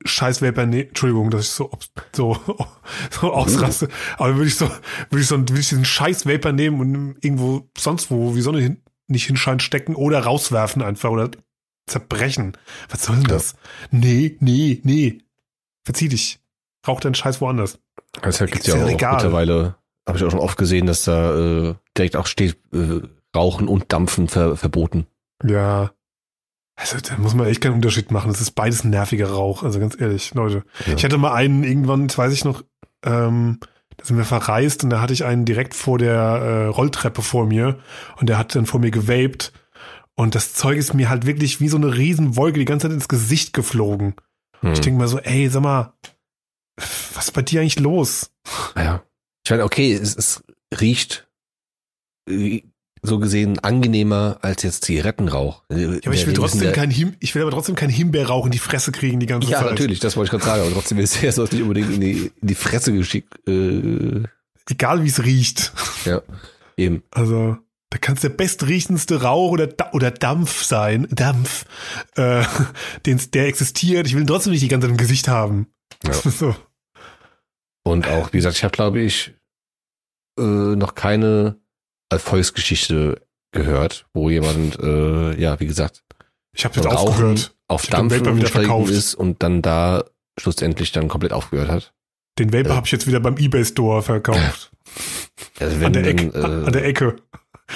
scheiß 0.05 0.41
Vapor 0.41 0.65
nehmen. 0.65 0.87
Entschuldigung, 0.89 1.29
dass 1.29 1.41
ich 1.45 1.51
so, 1.51 1.69
so, 2.15 2.37
so 3.11 3.33
ausraste. 3.33 3.89
Aber 4.17 4.35
würde 4.35 4.47
ich 4.47 4.55
so, 4.55 4.67
würde 5.09 5.21
ich 5.21 5.27
so, 5.27 5.37
würde 5.37 5.59
ich 5.59 5.69
diesen 5.69 5.85
scheiß 5.85 6.25
Vapor 6.25 6.51
nehmen 6.53 6.79
und 6.79 7.23
irgendwo 7.23 7.69
sonst 7.77 8.09
wo, 8.09 8.35
wie 8.35 8.41
Sonne 8.41 8.61
hin, 8.61 8.81
nicht 9.07 9.25
hinscheint, 9.27 9.61
stecken 9.61 9.95
oder 9.95 10.21
rauswerfen 10.23 10.81
einfach 10.81 11.09
oder 11.11 11.29
zerbrechen. 11.87 12.53
Was 12.89 13.03
soll 13.03 13.15
denn 13.17 13.25
Ja. 13.25 13.29
das? 13.33 13.55
Nee, 13.91 14.37
nee, 14.39 14.79
nee. 14.83 15.19
Verzieh 15.83 16.07
dich. 16.07 16.39
Rauch 16.87 16.99
deinen 16.99 17.15
Scheiß 17.15 17.41
woanders. 17.41 17.79
Also 18.21 18.45
gibt 18.45 18.59
Ist 18.59 18.67
ja 18.67 18.83
auch 18.83 18.89
egal. 18.89 19.15
mittlerweile, 19.15 19.75
habe 20.09 20.17
ich 20.17 20.23
auch 20.23 20.31
schon 20.31 20.39
oft 20.39 20.57
gesehen, 20.57 20.85
dass 20.85 21.03
da 21.03 21.35
äh, 21.69 21.75
direkt 21.97 22.15
auch 22.15 22.27
steht, 22.27 22.57
äh, 22.73 23.01
Rauchen 23.35 23.67
und 23.67 23.91
Dampfen 23.93 24.27
ver 24.27 24.57
verboten. 24.57 25.07
Ja. 25.43 25.91
Also, 26.75 26.97
da 26.97 27.17
muss 27.17 27.35
man 27.35 27.47
echt 27.47 27.61
keinen 27.61 27.75
Unterschied 27.75 28.11
machen. 28.11 28.31
Das 28.31 28.41
ist 28.41 28.51
beides 28.51 28.83
ein 28.83 28.89
nerviger 28.89 29.29
Rauch. 29.29 29.63
Also 29.63 29.79
ganz 29.79 29.99
ehrlich, 29.99 30.33
Leute. 30.33 30.63
Ja. 30.85 30.93
Ich 30.95 31.03
hatte 31.03 31.17
mal 31.17 31.33
einen 31.33 31.63
irgendwann, 31.63 32.07
das 32.07 32.17
weiß 32.17 32.33
ich 32.33 32.45
noch, 32.45 32.63
ähm, 33.05 33.59
da 33.97 34.05
sind 34.05 34.17
wir 34.17 34.23
verreist 34.23 34.83
und 34.83 34.89
da 34.89 35.01
hatte 35.01 35.13
ich 35.13 35.25
einen 35.25 35.43
direkt 35.43 35.73
vor 35.73 35.97
der 35.97 36.13
äh, 36.13 36.65
Rolltreppe 36.67 37.21
vor 37.21 37.45
mir 37.45 37.79
und 38.17 38.29
der 38.29 38.37
hat 38.37 38.55
dann 38.55 38.65
vor 38.65 38.79
mir 38.79 38.91
gewaped 38.91 39.51
und 40.15 40.35
das 40.35 40.53
Zeug 40.53 40.77
ist 40.77 40.93
mir 40.93 41.09
halt 41.09 41.25
wirklich 41.25 41.59
wie 41.59 41.67
so 41.69 41.77
eine 41.77 41.95
Riesenwolke 41.95 42.59
die 42.59 42.65
ganze 42.65 42.87
Zeit 42.87 42.93
ins 42.93 43.07
Gesicht 43.07 43.53
geflogen. 43.53 44.15
Hm. 44.61 44.73
Ich 44.73 44.81
denke 44.81 44.99
mal 44.99 45.07
so, 45.07 45.19
ey, 45.19 45.49
sag 45.49 45.63
mal, 45.63 45.93
was 47.13 47.25
ist 47.25 47.31
bei 47.31 47.41
dir 47.41 47.61
eigentlich 47.61 47.79
los? 47.79 48.31
ja. 48.75 48.98
Ich 49.49 49.51
meine, 49.51 49.63
okay, 49.63 49.93
es, 49.95 50.15
es 50.15 50.43
riecht 50.79 51.27
äh, 52.29 52.61
so 53.01 53.17
gesehen 53.17 53.57
angenehmer 53.57 54.37
als 54.43 54.61
jetzt 54.61 54.85
Zigarettenrauch. 54.85 55.63
Ja, 55.71 55.87
aber 55.87 56.13
ich 56.13 56.27
will 56.27 56.35
trotzdem 56.35 56.71
kein 56.71 56.91
Him 56.91 57.15
ich 57.19 57.33
will 57.33 57.41
aber 57.41 57.49
trotzdem 57.49 57.73
keinen 57.73 57.89
Himbeerrauch 57.89 58.45
in 58.45 58.51
die 58.51 58.59
Fresse 58.59 58.91
kriegen 58.91 59.19
die 59.19 59.25
ganze 59.25 59.49
Ja, 59.49 59.61
Zeit. 59.61 59.71
natürlich, 59.71 59.99
das 59.99 60.15
wollte 60.15 60.27
ich 60.27 60.31
gerade 60.33 60.45
sagen, 60.45 60.61
aber 60.61 60.71
trotzdem 60.71 60.99
ist 60.99 61.23
es 61.23 61.37
nicht 61.51 61.63
unbedingt 61.63 61.91
in 61.91 61.99
die, 61.99 62.31
in 62.39 62.47
die 62.47 62.53
Fresse 62.53 62.93
geschickt. 62.93 63.39
Äh, 63.47 64.21
Egal 64.69 65.03
wie 65.03 65.07
es 65.07 65.23
riecht. 65.23 65.73
ja, 66.05 66.21
eben. 66.77 67.01
Also, 67.09 67.57
da 67.89 67.97
kann 67.97 68.17
es 68.17 68.21
der 68.21 68.29
bestriechendste 68.29 69.23
Rauch 69.23 69.49
oder, 69.49 69.67
oder 69.93 70.11
Dampf 70.11 70.61
sein, 70.61 71.07
Dampf, 71.09 71.65
äh, 72.17 72.43
den's, 73.07 73.31
der 73.31 73.47
existiert. 73.47 74.05
Ich 74.05 74.13
will 74.13 74.21
ihn 74.21 74.27
trotzdem 74.27 74.51
nicht 74.51 74.61
die 74.61 74.67
ganze 74.67 74.85
Zeit 74.85 74.91
im 74.91 74.97
Gesicht 74.97 75.27
haben. 75.27 75.65
Ja. 76.05 76.11
So. 76.29 76.55
Und 77.81 78.07
auch, 78.07 78.31
wie 78.33 78.37
gesagt, 78.37 78.57
ich 78.57 78.63
habe, 78.63 78.73
glaube 78.73 78.99
ich, 78.99 79.33
äh, 80.39 80.75
noch 80.75 80.95
keine 80.95 81.57
Erfolgsgeschichte 82.09 83.21
gehört, 83.51 84.05
wo 84.13 84.29
jemand, 84.29 84.79
äh, 84.79 85.39
ja, 85.39 85.59
wie 85.59 85.65
gesagt, 85.65 86.03
Ich 86.53 86.65
habe 86.65 86.75
jetzt 86.75 86.85
aufgehört. 86.87 87.55
auf 87.67 87.87
wieder 87.87 87.99
umgestiegen 88.01 88.47
verkauft. 88.49 88.91
ist 88.91 89.15
und 89.15 89.41
dann 89.43 89.61
da 89.61 90.03
schlussendlich 90.39 90.91
dann 90.91 91.07
komplett 91.07 91.33
aufgehört 91.33 91.69
hat. 91.69 91.93
Den 92.37 92.53
Vapor 92.53 92.71
Äh. 92.71 92.75
habe 92.75 92.85
ich 92.85 92.91
jetzt 92.91 93.07
wieder 93.07 93.19
beim 93.19 93.37
Ebay 93.37 93.65
Store 93.65 94.01
verkauft. 94.01 94.71
Also 95.59 95.75
an, 95.75 95.81
wenn 95.81 95.93
der 95.93 96.03
dann, 96.03 96.17
Ecke, 96.17 96.43
an 96.65 96.71
der 96.73 96.83
äh, 96.83 96.89
Ecke. 96.89 97.15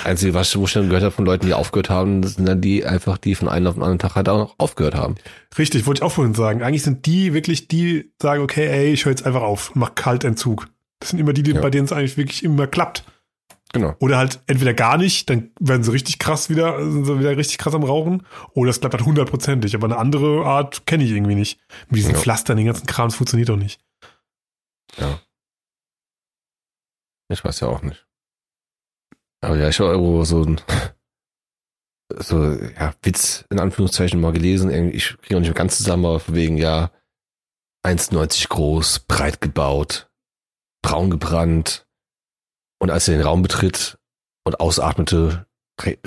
einzige, 0.03 0.33
was 0.33 0.55
wo 0.57 0.65
ich 0.65 0.73
dann 0.73 0.87
gehört 0.87 1.03
habe 1.03 1.11
von 1.13 1.25
Leuten, 1.25 1.45
die 1.45 1.53
aufgehört 1.53 1.89
haben, 1.89 2.23
sind 2.23 2.45
dann 2.47 2.61
die 2.61 2.85
einfach, 2.85 3.17
die 3.17 3.35
von 3.35 3.49
einem 3.49 3.67
auf 3.67 3.73
den 3.75 3.83
anderen 3.83 3.99
Tag 3.99 4.15
halt 4.15 4.29
auch 4.29 4.37
noch 4.37 4.55
aufgehört 4.57 4.95
haben. 4.95 5.15
Richtig, 5.57 5.85
wollte 5.85 5.99
ich 5.99 6.03
auch 6.03 6.11
vorhin 6.11 6.33
sagen. 6.33 6.63
Eigentlich 6.63 6.83
sind 6.83 7.05
die 7.05 7.33
wirklich 7.33 7.67
die, 7.67 8.11
sagen, 8.21 8.41
okay, 8.41 8.67
ey, 8.67 8.93
ich 8.93 9.05
höre 9.05 9.11
jetzt 9.11 9.25
einfach 9.25 9.41
auf, 9.41 9.71
mach 9.75 9.95
Kaltentzug. 9.95 10.67
Das 11.03 11.09
sind 11.09 11.19
immer 11.19 11.33
die, 11.33 11.43
die 11.43 11.51
Ja. 11.51 11.59
bei 11.59 11.69
denen 11.69 11.83
es 11.83 11.91
eigentlich 11.91 12.15
wirklich 12.15 12.45
immer 12.45 12.65
klappt. 12.65 13.03
Genau. 13.73 13.93
Oder 13.99 14.17
halt 14.17 14.39
entweder 14.47 14.73
gar 14.73 14.97
nicht, 14.97 15.29
dann 15.29 15.51
werden 15.59 15.83
sie 15.83 15.91
richtig 15.91 16.17
krass 16.17 16.49
wieder, 16.49 16.79
sind 16.89 17.03
sie 17.03 17.19
wieder 17.19 17.35
richtig 17.35 17.57
krass 17.57 17.73
am 17.75 17.83
Rauchen. 17.83 18.25
Oder 18.53 18.69
es 18.69 18.79
klappt 18.79 18.93
halt 18.93 19.05
hundertprozentig. 19.05 19.75
Aber 19.75 19.85
eine 19.87 19.97
andere 19.97 20.45
Art 20.45 20.85
kenne 20.85 21.03
ich 21.03 21.11
irgendwie 21.11 21.35
nicht. 21.35 21.59
Mit 21.89 21.97
diesen 21.97 22.13
Ja. 22.13 22.17
Pflastern, 22.19 22.55
den 22.55 22.67
ganzen 22.67 22.85
Kram, 22.87 23.07
das 23.09 23.15
funktioniert 23.15 23.49
doch 23.49 23.57
nicht. 23.57 23.81
Ja. 24.97 25.19
Ich 27.29 27.43
weiß 27.43 27.59
ja 27.59 27.67
auch 27.67 27.81
nicht. 27.81 28.07
Aber 29.41 29.57
ja, 29.57 29.67
ich 29.67 29.79
habe 29.79 29.89
irgendwo 29.89 30.23
so 30.23 30.43
ein 30.43 30.61
so, 32.15 32.53
ja, 32.53 32.93
Witz 33.01 33.43
in 33.49 33.59
Anführungszeichen 33.59 34.21
mal 34.21 34.31
gelesen. 34.31 34.69
Ich 34.93 35.17
kriege 35.21 35.35
auch 35.35 35.39
nicht 35.41 35.49
mehr 35.49 35.53
ganz 35.55 35.77
zusammen, 35.77 36.05
aber 36.05 36.21
wegen, 36.27 36.57
ja, 36.57 36.91
1,90 37.85 38.47
groß, 38.47 38.99
breit 38.99 39.41
gebaut, 39.41 40.09
braun 40.83 41.09
gebrannt. 41.09 41.87
Und 42.79 42.91
als 42.91 43.07
er 43.07 43.15
den 43.17 43.25
Raum 43.25 43.41
betritt 43.41 43.97
und 44.43 44.59
ausatmete, 44.59 45.47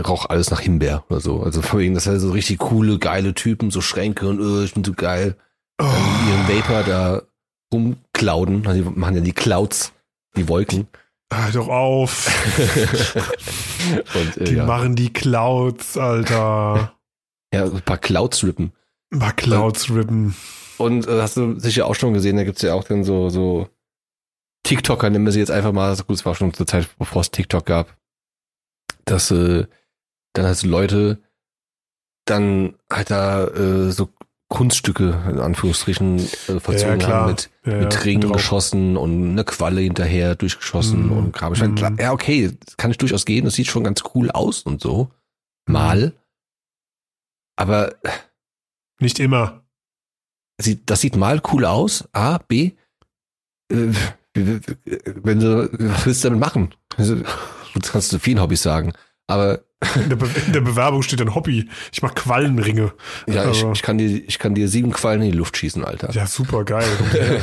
roch 0.06 0.26
alles 0.26 0.50
nach 0.50 0.60
Himbeer 0.60 1.04
oder 1.08 1.18
so. 1.20 1.42
Also 1.42 1.60
von 1.62 1.80
wegen, 1.80 1.94
das 1.94 2.04
sind 2.04 2.20
so 2.20 2.30
richtig 2.30 2.58
coole, 2.58 2.98
geile 3.00 3.34
Typen, 3.34 3.72
so 3.72 3.80
Schränke 3.80 4.28
und 4.28 4.40
äh, 4.40 4.64
ich 4.64 4.74
bin 4.74 4.84
so 4.84 4.92
geil. 4.92 5.36
Dann 5.78 5.88
Oh, 5.88 6.28
ihren 6.30 6.48
Vapor 6.48 6.82
da 6.84 7.22
rumklauden. 7.72 8.66
Also 8.66 8.82
die 8.82 8.98
machen 8.98 9.16
ja 9.16 9.20
die 9.20 9.32
Clouds, 9.32 9.92
die 10.36 10.48
Wolken. 10.48 10.86
hör 11.32 11.50
doch 11.52 11.68
auf. 11.68 12.30
und 14.14 14.36
äh, 14.38 14.44
Die 14.44 14.54
ja. 14.54 14.66
machen 14.66 14.96
die 14.96 15.12
Clouds, 15.12 15.96
Alter. 15.98 16.92
ja, 17.52 17.64
ein 17.64 17.82
paar 17.82 17.98
Clouds 17.98 18.44
rippen. 18.44 18.72
Mal 19.10 19.32
Clouds 19.32 19.90
rippen. 19.90 20.34
Und 20.78 21.06
äh, 21.08 21.20
hast 21.22 21.36
du 21.36 21.58
sicher 21.58 21.86
auch 21.86 21.94
schon 21.94 22.14
gesehen, 22.14 22.36
da 22.36 22.44
gibt's 22.44 22.62
ja 22.62 22.74
auch 22.74 22.84
dann 22.84 23.04
so, 23.04 23.28
so 23.30 23.68
TikToker, 24.66 25.10
nennen 25.10 25.24
wir 25.24 25.32
sie 25.32 25.38
jetzt 25.40 25.50
einfach 25.50 25.72
mal, 25.72 25.94
so 25.96 26.04
gut, 26.04 26.16
es 26.16 26.26
war 26.26 26.34
schon 26.34 26.52
zur 26.52 26.66
Zeit, 26.66 26.88
bevor 26.98 27.20
es 27.22 27.30
TikTok 27.30 27.64
gab, 27.66 27.96
dass 29.04 29.30
äh, 29.30 29.66
dann 30.32 30.44
halt 30.46 30.56
so 30.58 30.66
Leute 30.68 31.22
dann 32.26 32.74
halt 32.92 33.10
da 33.10 33.46
äh, 33.46 33.90
so 33.92 34.10
Kunststücke, 34.48 35.24
in 35.30 35.40
Anführungsstrichen, 35.40 36.18
äh, 36.18 36.60
verzogen 36.60 36.98
klar. 36.98 37.22
haben 37.22 37.30
mit 37.30 37.50
Ja, 37.64 37.78
mit 37.78 38.04
ja, 38.04 38.18
drauf. 38.20 38.32
geschossen 38.32 38.96
und 38.96 39.30
eine 39.30 39.44
Qualle 39.44 39.80
hinterher 39.80 40.34
durchgeschossen 40.36 41.06
Mhm. 41.06 41.12
und 41.12 41.32
Kram. 41.32 41.52
Ich 41.52 41.60
meine, 41.60 41.74
klar, 41.74 41.92
ja, 41.98 42.12
okay, 42.12 42.56
das 42.64 42.76
kann 42.76 42.90
ich 42.90 42.98
durchaus 42.98 43.24
gehen, 43.24 43.44
das 43.44 43.54
sieht 43.54 43.66
schon 43.68 43.82
ganz 43.84 44.02
cool 44.14 44.30
aus 44.30 44.62
und 44.62 44.80
so. 44.80 45.10
Mal. 45.68 46.12
Aber 47.56 47.94
Nicht 49.00 49.18
immer. 49.18 49.62
sieht, 50.60 50.90
das 50.90 51.00
sieht 51.00 51.16
mal 51.16 51.40
cool 51.52 51.64
aus. 51.64 52.08
A, 52.12 52.38
B, 52.38 52.72
äh, 53.72 53.92
wenn 54.36 55.40
du, 55.40 55.68
was 55.72 56.06
willst 56.06 56.24
du 56.24 56.28
damit 56.28 56.40
machen? 56.40 56.74
Also, 56.96 57.16
das 57.74 57.92
kannst 57.92 58.12
du 58.12 58.18
vielen 58.18 58.40
Hobbys 58.40 58.62
sagen. 58.62 58.92
Aber 59.28 59.60
in, 59.96 60.08
der 60.08 60.16
Be 60.16 60.28
in 60.46 60.52
der 60.52 60.60
Bewerbung 60.60 61.02
steht 61.02 61.20
ein 61.20 61.34
Hobby. 61.34 61.68
Ich 61.92 62.00
mach 62.00 62.14
Quallenringe. 62.14 62.92
Ja, 63.26 63.42
ich, 63.42 63.48
Also- 63.48 63.72
ich, 63.72 63.82
kann 63.82 63.98
dir, 63.98 64.06
ich 64.06 64.38
kann 64.38 64.54
dir 64.54 64.68
sieben 64.68 64.92
Quallen 64.92 65.20
in 65.20 65.32
die 65.32 65.36
Luft 65.36 65.56
schießen, 65.56 65.84
Alter. 65.84 66.12
Ja, 66.12 66.26
super 66.26 66.64
geil. 66.64 66.86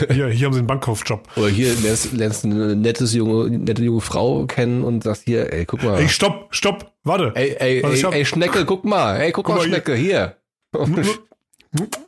Hier, 0.09 0.29
hier 0.29 0.45
haben 0.45 0.53
sie 0.53 0.59
einen 0.59 0.67
Bankkaufjob. 0.67 1.27
Oder 1.35 1.49
hier 1.49 1.73
lernst, 1.83 2.13
lernst 2.13 2.45
eine 2.45 2.75
nettes 2.77 3.13
junge, 3.13 3.49
nette 3.49 3.83
junge 3.83 3.99
Frau 4.01 4.45
kennen 4.45 4.83
und 4.83 5.03
sagst 5.03 5.23
hier, 5.25 5.51
ey, 5.51 5.65
guck 5.65 5.83
mal. 5.83 5.99
Ey, 5.99 6.07
stopp, 6.07 6.47
stopp, 6.55 6.93
warte. 7.03 7.33
ey, 7.35 7.55
ey, 7.59 7.83
Warte, 7.83 7.95
ich 7.97 8.03
ey, 8.05 8.13
ey, 8.13 8.25
Schnecke, 8.25 8.65
guck 8.65 8.85
mal. 8.85 9.17
Ey, 9.17 9.31
guck, 9.33 9.45
Guck 9.45 9.55
mal, 9.55 9.59
mal 9.61 9.67
hier. 9.67 9.73
Schnecke, 9.75 9.95
hier. 9.95 10.37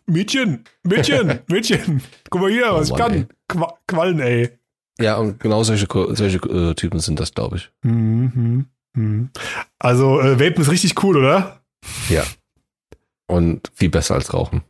Mädchen, 0.07 0.63
Mädchen, 0.83 1.39
Mädchen. 1.47 2.01
Guck 2.29 2.41
mal 2.41 2.51
hier, 2.51 2.71
was 2.71 2.91
Oh 2.91 2.95
ich 2.95 2.99
Mann, 2.99 3.11
kann. 3.11 3.13
ey. 3.13 3.25
Qua 3.47 3.73
Quallen, 3.87 4.19
ey. 4.19 4.49
Ja, 4.99 5.17
und 5.17 5.39
genau 5.39 5.63
solche, 5.63 5.88
solche 6.15 6.38
äh, 6.38 6.73
Typen 6.76 6.99
sind 6.99 7.19
das, 7.19 7.34
glaube 7.34 7.57
ich. 7.57 7.72
Mhm, 7.84 8.65
mhm. 8.93 9.30
Also, 9.80 10.22
äh, 10.22 10.39
Vapen 10.39 10.61
ist 10.61 10.72
richtig 10.72 11.03
cool, 11.03 11.17
oder? 11.17 11.61
Ja. 12.09 12.23
Und 13.27 13.72
viel 13.73 13.89
besser 13.89 14.15
als 14.15 14.34
Rauchen. 14.34 14.63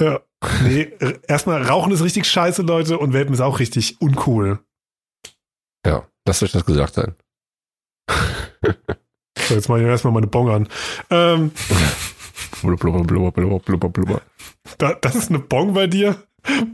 Ja. 0.00 0.20
Nee, 0.62 0.92
erstmal, 1.26 1.62
Rauchen 1.62 1.92
ist 1.92 2.02
richtig 2.04 2.26
scheiße, 2.26 2.62
Leute, 2.62 2.98
und 2.98 3.14
Vapen 3.14 3.32
ist 3.32 3.40
auch 3.40 3.58
richtig 3.60 4.00
uncool. 4.00 4.58
Ja, 5.86 6.06
lasst 6.26 6.42
euch 6.42 6.52
das 6.52 6.66
gesagt 6.66 6.94
sein. 6.94 7.14
So, 9.38 9.54
jetzt 9.54 9.68
mache 9.68 9.80
ich 9.80 9.86
erstmal 9.86 10.12
meine 10.12 10.26
Bong 10.26 10.50
an. 10.50 10.68
Ähm, 11.10 11.50
Blubber, 12.62 12.76
blubber, 12.76 13.04
blubber, 13.04 13.32
blubber, 13.32 13.58
blubber, 13.58 13.88
blubber. 13.88 14.22
da, 14.78 14.94
das 14.94 15.14
ist 15.16 15.30
eine 15.30 15.38
Bong 15.38 15.74
bei 15.74 15.86
dir? 15.86 16.16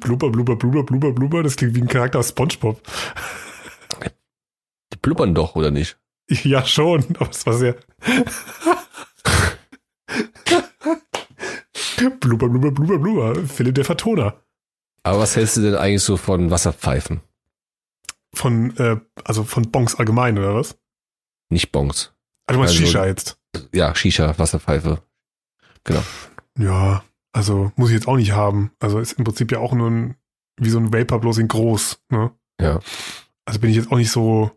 Blubber, 0.00 0.30
blubber, 0.30 0.56
blubber, 0.56 0.82
blubber, 0.82 1.12
blubber. 1.12 1.42
Das 1.42 1.56
klingt 1.56 1.74
wie 1.76 1.80
ein 1.82 1.88
Charakter 1.88 2.18
aus 2.18 2.30
Spongebob. 2.30 2.80
Die 4.92 4.98
blubbern 5.00 5.34
doch, 5.34 5.54
oder 5.54 5.70
nicht? 5.70 5.98
Ja, 6.28 6.64
schon, 6.64 7.04
aber 7.18 7.30
es 7.30 7.44
war 7.46 7.54
sehr. 7.54 7.76
blubber, 12.20 12.48
blubber, 12.48 12.70
blubber, 12.70 12.98
blubber. 12.98 13.46
Philipp 13.46 13.74
der 13.74 13.84
Vertoner. 13.84 14.42
Aber 15.02 15.20
was 15.20 15.36
hältst 15.36 15.56
du 15.56 15.62
denn 15.62 15.74
eigentlich 15.76 16.02
so 16.02 16.16
von 16.16 16.50
Wasserpfeifen? 16.50 17.20
Von, 18.34 18.76
äh, 18.76 19.00
also 19.24 19.44
von 19.44 19.70
Bongs 19.70 19.94
allgemein, 19.96 20.38
oder 20.38 20.54
was? 20.54 20.76
Nicht 21.48 21.72
Bongs. 21.72 22.12
Also, 22.46 22.58
du 22.58 22.64
meinst 22.64 22.74
Also- 22.74 22.86
Shisha 22.86 23.06
jetzt. 23.06 23.38
Ja, 23.72 23.94
Shisha, 23.94 24.38
Wasserpfeife. 24.38 25.02
Genau. 25.84 26.02
Ja, 26.58 27.02
also 27.32 27.72
muss 27.76 27.90
ich 27.90 27.94
jetzt 27.94 28.08
auch 28.08 28.16
nicht 28.16 28.32
haben. 28.32 28.72
Also 28.80 28.98
ist 28.98 29.12
im 29.12 29.24
Prinzip 29.24 29.52
ja 29.52 29.58
auch 29.58 29.72
nur 29.72 29.90
ein, 29.90 30.16
wie 30.56 30.70
so 30.70 30.78
ein 30.78 30.92
Vapor, 30.92 31.20
bloß 31.20 31.38
in 31.38 31.48
groß. 31.48 32.02
Ne? 32.10 32.30
Ja. 32.60 32.80
Also 33.44 33.60
bin 33.60 33.70
ich 33.70 33.76
jetzt 33.76 33.90
auch 33.90 33.96
nicht 33.96 34.10
so, 34.10 34.50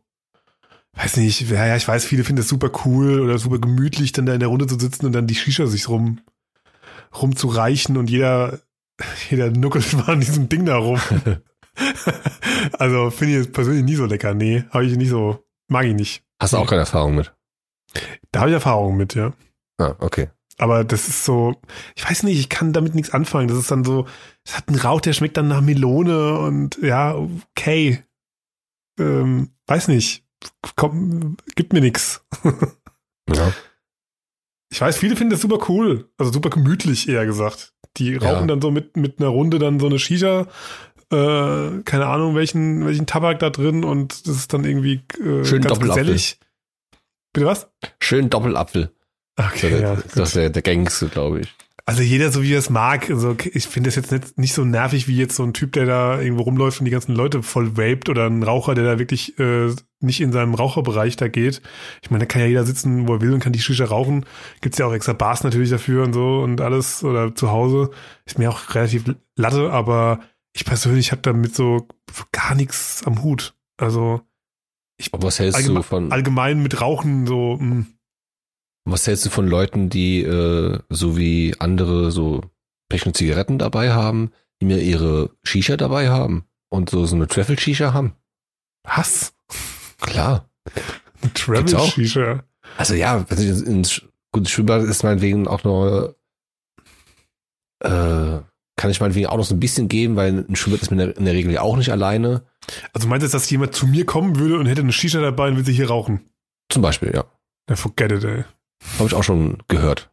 weiß 0.93 1.17
nicht, 1.17 1.49
ja, 1.49 1.65
ja, 1.65 1.75
ich 1.75 1.87
weiß, 1.87 2.05
viele 2.05 2.23
finden 2.23 2.41
es 2.41 2.49
super 2.49 2.71
cool 2.85 3.21
oder 3.21 3.37
super 3.37 3.59
gemütlich, 3.59 4.11
dann 4.11 4.25
da 4.25 4.33
in 4.33 4.39
der 4.39 4.49
Runde 4.49 4.67
zu 4.67 4.79
sitzen 4.79 5.05
und 5.05 5.13
dann 5.13 5.27
die 5.27 5.35
Shisha 5.35 5.65
sich 5.67 5.89
rum, 5.89 6.19
rumzureichen 7.19 7.97
und 7.97 8.09
jeder, 8.09 8.59
jeder 9.29 9.49
nuckelt 9.51 9.93
mal 9.93 10.13
an 10.13 10.19
diesem 10.19 10.49
Ding 10.49 10.65
da 10.65 10.77
rum. 10.77 10.99
also 12.73 13.09
finde 13.09 13.33
ich 13.33 13.45
jetzt 13.45 13.53
persönlich 13.53 13.83
nie 13.83 13.95
so 13.95 14.05
lecker. 14.05 14.33
Nee, 14.33 14.65
habe 14.69 14.85
ich 14.85 14.95
nicht 14.97 15.09
so, 15.09 15.43
mag 15.67 15.85
ich 15.85 15.95
nicht. 15.95 16.23
Hast 16.39 16.53
du 16.53 16.57
auch 16.57 16.67
keine 16.67 16.81
Erfahrung 16.81 17.15
mit? 17.15 17.33
Da 18.31 18.41
habe 18.41 18.49
ich 18.49 18.55
Erfahrung 18.55 18.97
mit, 18.97 19.15
ja. 19.15 19.33
Ah, 19.77 19.95
okay. 19.99 20.29
Aber 20.63 20.85
das 20.85 21.09
ist 21.09 21.25
so, 21.25 21.59
ich 21.93 22.09
weiß 22.09 22.23
nicht, 22.23 22.39
ich 22.39 22.47
kann 22.47 22.71
damit 22.71 22.95
nichts 22.95 23.11
anfangen. 23.13 23.49
Das 23.49 23.57
ist 23.57 23.69
dann 23.69 23.83
so, 23.83 24.07
es 24.45 24.55
hat 24.55 24.69
einen 24.69 24.79
Rauch, 24.79 25.01
der 25.01 25.11
schmeckt 25.11 25.35
dann 25.35 25.49
nach 25.49 25.59
Melone 25.59 26.37
und 26.39 26.77
ja, 26.81 27.15
okay. 27.51 28.01
Ähm, 28.97 29.49
weiß 29.67 29.89
nicht. 29.89 30.23
Komm, 30.77 31.35
gibt 31.55 31.73
mir 31.73 31.81
nichts. 31.81 32.25
Ja. 33.29 33.51
Ich 34.71 34.79
weiß, 34.79 34.97
viele 34.97 35.17
finden 35.17 35.31
das 35.31 35.41
super 35.41 35.65
cool. 35.67 36.09
Also 36.17 36.31
super 36.31 36.49
gemütlich, 36.49 37.09
eher 37.09 37.25
gesagt. 37.25 37.73
Die 37.97 38.15
rauchen 38.15 38.41
Ja. 38.41 38.45
dann 38.47 38.61
so 38.61 38.71
mit, 38.71 38.95
mit 38.95 39.19
einer 39.19 39.27
Runde 39.29 39.59
dann 39.59 39.81
so 39.81 39.87
eine 39.87 39.99
Shisha, 39.99 40.47
äh, 41.11 41.81
keine 41.83 42.05
Ahnung, 42.07 42.35
welchen, 42.35 42.85
welchen 42.85 43.05
Tabak 43.05 43.39
da 43.39 43.49
drin 43.49 43.83
und 43.83 44.25
das 44.27 44.35
ist 44.37 44.53
dann 44.53 44.63
irgendwie 44.63 45.03
äh, 45.19 45.43
Schön 45.43 45.61
ganz 45.61 45.73
Doppelapfel. 45.73 46.03
gesellig. 46.05 46.39
Bitte 47.33 47.47
was? 47.47 47.69
Schön 47.99 48.29
Doppelapfel. 48.29 48.93
Okay, 49.37 49.71
das, 49.71 49.81
ja. 49.81 49.95
das 50.15 50.29
ist 50.29 50.35
der, 50.35 50.49
der 50.49 50.61
gängigste, 50.61 51.07
glaube 51.07 51.41
ich. 51.41 51.53
Also 51.85 52.01
jeder 52.01 52.31
so 52.31 52.43
wie 52.43 52.53
er 52.53 52.59
es 52.59 52.69
mag. 52.69 53.09
Also 53.09 53.35
ich 53.53 53.67
finde 53.67 53.89
das 53.89 53.95
jetzt 53.95 54.11
nicht, 54.11 54.37
nicht 54.37 54.53
so 54.53 54.63
nervig 54.63 55.09
wie 55.09 55.17
jetzt 55.17 55.35
so 55.35 55.43
ein 55.43 55.53
Typ, 55.53 55.73
der 55.73 55.85
da 55.85 56.21
irgendwo 56.21 56.43
rumläuft 56.43 56.79
und 56.79 56.85
die 56.85 56.91
ganzen 56.91 57.13
Leute 57.13 57.43
voll 57.43 57.75
vaped 57.75 58.07
oder 58.07 58.27
ein 58.27 58.41
Raucher, 58.41 58.73
der 58.73 58.85
da 58.85 58.99
wirklich 58.99 59.37
äh, 59.37 59.73
nicht 59.99 60.21
in 60.21 60.31
seinem 60.31 60.53
Raucherbereich 60.53 61.17
da 61.17 61.27
geht. 61.27 61.61
Ich 62.01 62.09
meine, 62.09 62.21
da 62.21 62.25
kann 62.25 62.41
ja 62.41 62.47
jeder 62.47 62.63
sitzen, 62.63 63.07
wo 63.07 63.15
er 63.15 63.21
will 63.21 63.33
und 63.33 63.41
kann 63.41 63.51
die 63.51 63.59
Shisha 63.59 63.83
rauchen. 63.83 64.25
Gibt's 64.61 64.77
ja 64.77 64.85
auch 64.85 64.93
extra 64.93 65.11
Bars 65.11 65.43
natürlich 65.43 65.71
dafür 65.71 66.05
und 66.05 66.13
so 66.13 66.39
und 66.39 66.61
alles 66.61 67.03
oder 67.03 67.35
zu 67.35 67.51
Hause. 67.51 67.89
Ist 68.25 68.39
mir 68.39 68.49
auch 68.49 68.75
relativ 68.75 69.03
latte, 69.35 69.69
aber 69.71 70.21
ich 70.53 70.63
persönlich 70.63 71.11
habe 71.11 71.21
damit 71.21 71.53
so 71.53 71.87
gar 72.31 72.55
nichts 72.55 73.01
am 73.05 73.23
Hut. 73.23 73.55
Also 73.75 74.21
Aber 75.11 75.23
was 75.23 75.39
hältst 75.39 75.57
allgeme 75.57 75.79
du 75.79 75.83
von 75.83 76.11
allgemein 76.13 76.63
mit 76.63 76.79
Rauchen 76.79 77.27
so, 77.27 77.57
mh. 77.59 77.87
Was 78.85 79.07
hältst 79.07 79.25
du 79.25 79.29
von 79.29 79.47
Leuten, 79.47 79.89
die 79.89 80.23
äh, 80.23 80.79
so 80.89 81.17
wie 81.17 81.55
andere 81.59 82.11
so 82.11 82.41
Päckchen 82.89 83.13
Zigaretten 83.13 83.57
dabei 83.57 83.91
haben, 83.91 84.31
die 84.61 84.65
mir 84.65 84.79
ihre 84.81 85.31
Shisha 85.43 85.77
dabei 85.77 86.09
haben 86.09 86.45
und 86.69 86.89
so 86.89 87.05
so 87.05 87.15
eine 87.15 87.27
Travel 87.27 87.59
Shisha 87.59 87.93
haben? 87.93 88.13
was? 88.83 89.33
Klar. 90.01 90.49
Ein 91.21 91.29
auch? 91.29 91.33
Travel-Shisha. 91.33 92.43
Also 92.77 92.93
ja, 92.95 93.25
wenn 93.29 93.37
ich 93.39 93.47
ins- 93.47 93.61
ins 93.61 94.01
gutes 94.33 94.51
Schwimmbad 94.51 94.83
ist 94.83 95.03
meinetwegen 95.03 95.47
auch 95.47 95.63
noch 95.63 96.13
äh, 97.79 98.39
kann 98.75 98.89
ich 98.91 98.99
meinetwegen 98.99 99.27
auch 99.27 99.37
noch 99.37 99.45
so 99.45 99.55
ein 99.55 99.59
bisschen 99.59 99.87
geben, 99.87 100.15
weil 100.15 100.45
ein 100.49 100.55
Schwimmbad 100.55 100.81
ist 100.81 100.91
mir 100.91 101.03
in 101.15 101.25
der, 101.25 101.33
Regel 101.33 101.51
ja 101.53 101.61
auch 101.61 101.77
nicht 101.77 101.91
alleine. 101.91 102.43
Also 102.93 103.07
meinst 103.07 103.25
du, 103.27 103.31
dass 103.31 103.49
jemand 103.49 103.75
zu 103.75 103.87
mir 103.87 104.05
kommen 104.05 104.37
würde 104.37 104.57
und 104.57 104.65
hätte 104.65 104.81
eine 104.81 104.91
Shisha 104.91 105.21
dabei 105.21 105.49
und 105.49 105.55
würde 105.55 105.65
sie 105.67 105.73
hier 105.73 105.89
rauchen? 105.89 106.29
Zum 106.69 106.81
Beispiel, 106.81 107.11
ja. 107.13 107.25
Na, 107.69 107.75
forget 107.75 108.11
it, 108.11 108.23
ey. 108.23 108.43
Habe 108.97 109.07
ich 109.07 109.13
auch 109.15 109.23
schon 109.23 109.57
gehört. 109.67 110.09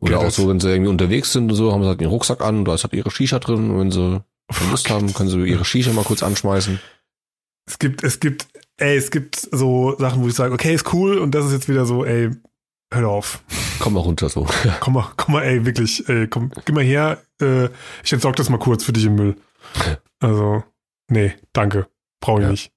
Oder 0.00 0.18
auch 0.20 0.30
so, 0.30 0.48
wenn 0.48 0.60
sie 0.60 0.70
irgendwie 0.70 0.90
unterwegs 0.90 1.32
sind 1.32 1.50
und 1.50 1.54
so, 1.56 1.72
haben 1.72 1.82
sie 1.82 1.88
halt 1.88 2.00
ihren 2.02 2.10
Rucksack 2.10 2.42
an, 2.42 2.64
da 2.66 2.74
ist 2.74 2.84
halt 2.84 2.92
ihre 2.92 3.10
Shisha 3.10 3.38
drin 3.38 3.70
und 3.70 3.78
wenn 3.80 3.90
sie 3.90 4.22
Lust 4.70 4.90
haben, 4.90 5.12
können 5.14 5.30
sie 5.30 5.40
ihre 5.44 5.64
Shisha 5.64 5.92
mal 5.92 6.04
kurz 6.04 6.22
anschmeißen. 6.22 6.78
Es 7.66 7.78
gibt, 7.78 8.02
es 8.04 8.20
gibt, 8.20 8.46
ey, 8.76 8.96
es 8.96 9.10
gibt 9.10 9.36
so 9.36 9.96
Sachen, 9.98 10.22
wo 10.22 10.28
ich 10.28 10.34
sage, 10.34 10.52
okay, 10.52 10.74
ist 10.74 10.92
cool 10.92 11.18
und 11.18 11.34
das 11.34 11.46
ist 11.46 11.52
jetzt 11.52 11.68
wieder 11.68 11.86
so, 11.86 12.04
ey, 12.04 12.30
hör 12.92 13.08
auf. 13.08 13.42
Komm 13.78 13.94
mal 13.94 14.00
runter 14.00 14.28
so. 14.28 14.46
Komm 14.80 14.94
mal, 14.94 15.10
komm 15.16 15.34
mal, 15.34 15.42
ey, 15.44 15.64
wirklich, 15.64 16.06
ey, 16.08 16.26
komm, 16.28 16.50
geh 16.66 16.72
mal 16.72 16.84
her, 16.84 17.22
äh, 17.40 17.68
ich 18.04 18.12
entsorg 18.12 18.36
das 18.36 18.50
mal 18.50 18.58
kurz 18.58 18.84
für 18.84 18.92
dich 18.92 19.04
im 19.06 19.14
Müll. 19.14 19.36
Also, 20.22 20.62
nee, 21.08 21.32
danke. 21.54 21.86
Brauche 22.20 22.40
ich 22.40 22.44
Ja. 22.44 22.50
nicht. 22.50 22.72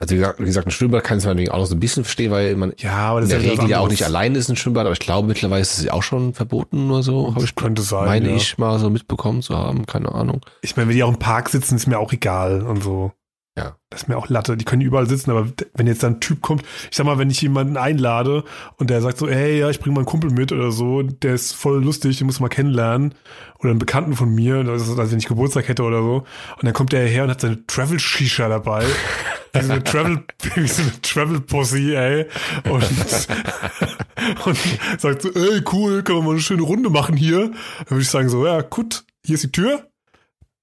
Also 0.00 0.14
wie 0.14 0.18
gesagt, 0.18 0.40
wie 0.40 0.44
gesagt, 0.44 0.66
ein 0.66 0.70
Schwimmbad 0.70 1.04
kann 1.04 1.18
ich 1.18 1.24
meinetwegen 1.26 1.50
auch 1.52 1.58
noch 1.58 1.66
so 1.66 1.74
ein 1.74 1.80
bisschen 1.80 2.04
verstehen, 2.04 2.30
weil 2.30 2.56
man 2.56 2.72
Ja, 2.78 2.92
aber 3.10 3.18
in 3.18 3.24
das 3.24 3.28
der 3.28 3.38
ist 3.40 3.44
ja 3.44 3.50
Regel 3.52 3.68
ja 3.68 3.80
auch 3.80 3.88
nicht 3.90 4.02
alleine 4.02 4.38
ist 4.38 4.48
ein 4.48 4.56
Schwimmbad, 4.56 4.86
aber 4.86 4.94
ich 4.94 4.98
glaube 4.98 5.28
mittlerweile 5.28 5.60
ist 5.60 5.76
es 5.78 5.84
ja 5.84 5.92
auch 5.92 6.02
schon 6.02 6.32
verboten 6.32 6.90
oder 6.90 7.02
so, 7.02 7.34
habe 7.34 7.44
ich 7.44 7.54
Könnte 7.54 7.82
sein. 7.82 8.06
meine 8.06 8.30
ja. 8.30 8.36
ich 8.36 8.56
mal 8.56 8.78
so 8.78 8.88
mitbekommen 8.88 9.42
zu 9.42 9.54
haben, 9.54 9.84
keine 9.84 10.10
Ahnung. 10.12 10.40
Ich 10.62 10.74
meine, 10.76 10.88
wenn 10.88 10.96
die 10.96 11.02
auch 11.02 11.10
im 11.10 11.18
Park 11.18 11.50
sitzen, 11.50 11.76
ist 11.76 11.86
mir 11.86 11.98
auch 11.98 12.14
egal 12.14 12.62
und 12.62 12.82
so. 12.82 13.12
Ja. 13.60 13.76
Das 13.90 14.02
ist 14.02 14.08
mir 14.08 14.16
auch 14.16 14.28
Latte. 14.28 14.56
Die 14.56 14.64
können 14.64 14.82
überall 14.82 15.08
sitzen, 15.08 15.30
aber 15.30 15.48
wenn 15.74 15.86
jetzt 15.86 16.02
da 16.02 16.06
ein 16.06 16.20
Typ 16.20 16.40
kommt, 16.40 16.62
ich 16.90 16.96
sag 16.96 17.04
mal, 17.04 17.18
wenn 17.18 17.28
ich 17.28 17.42
jemanden 17.42 17.76
einlade 17.76 18.44
und 18.76 18.88
der 18.88 19.02
sagt 19.02 19.18
so, 19.18 19.28
hey, 19.28 19.58
ja, 19.58 19.68
ich 19.68 19.80
bringe 19.80 19.94
mal 19.94 20.00
einen 20.00 20.06
Kumpel 20.06 20.30
mit 20.30 20.52
oder 20.52 20.70
so, 20.70 21.02
der 21.02 21.34
ist 21.34 21.52
voll 21.52 21.82
lustig, 21.82 22.16
den 22.18 22.26
muss 22.26 22.40
man 22.40 22.48
mal 22.48 22.54
kennenlernen. 22.54 23.14
Oder 23.58 23.70
einen 23.70 23.78
Bekannten 23.78 24.14
von 24.14 24.34
mir, 24.34 24.56
also 24.68 24.96
wenn 24.96 25.18
ich 25.18 25.26
Geburtstag 25.26 25.68
hätte 25.68 25.82
oder 25.82 26.00
so. 26.00 26.24
Und 26.56 26.64
dann 26.64 26.72
kommt 26.72 26.92
der 26.92 27.06
her 27.06 27.24
und 27.24 27.30
hat 27.30 27.42
seine 27.42 27.66
Travel-Shisha 27.66 28.48
dabei. 28.48 28.86
Wie 29.52 29.62
so 29.62 29.72
eine 29.72 29.82
Travel, 29.82 30.22
wie 30.54 30.68
so 30.68 30.82
eine 30.82 31.02
Travel-Pussy, 31.02 31.94
ey. 31.96 32.26
Und, 32.70 32.84
und 34.44 34.58
sagt 34.98 35.22
so, 35.22 35.32
ey, 35.32 35.60
cool, 35.72 36.04
können 36.04 36.18
wir 36.18 36.22
mal 36.22 36.30
eine 36.30 36.40
schöne 36.40 36.62
Runde 36.62 36.88
machen 36.88 37.16
hier. 37.16 37.50
Dann 37.50 37.90
würde 37.90 38.02
ich 38.02 38.08
sagen 38.08 38.28
so, 38.28 38.46
ja, 38.46 38.60
gut, 38.62 39.04
hier 39.24 39.34
ist 39.34 39.42
die 39.42 39.50
Tür. 39.50 39.89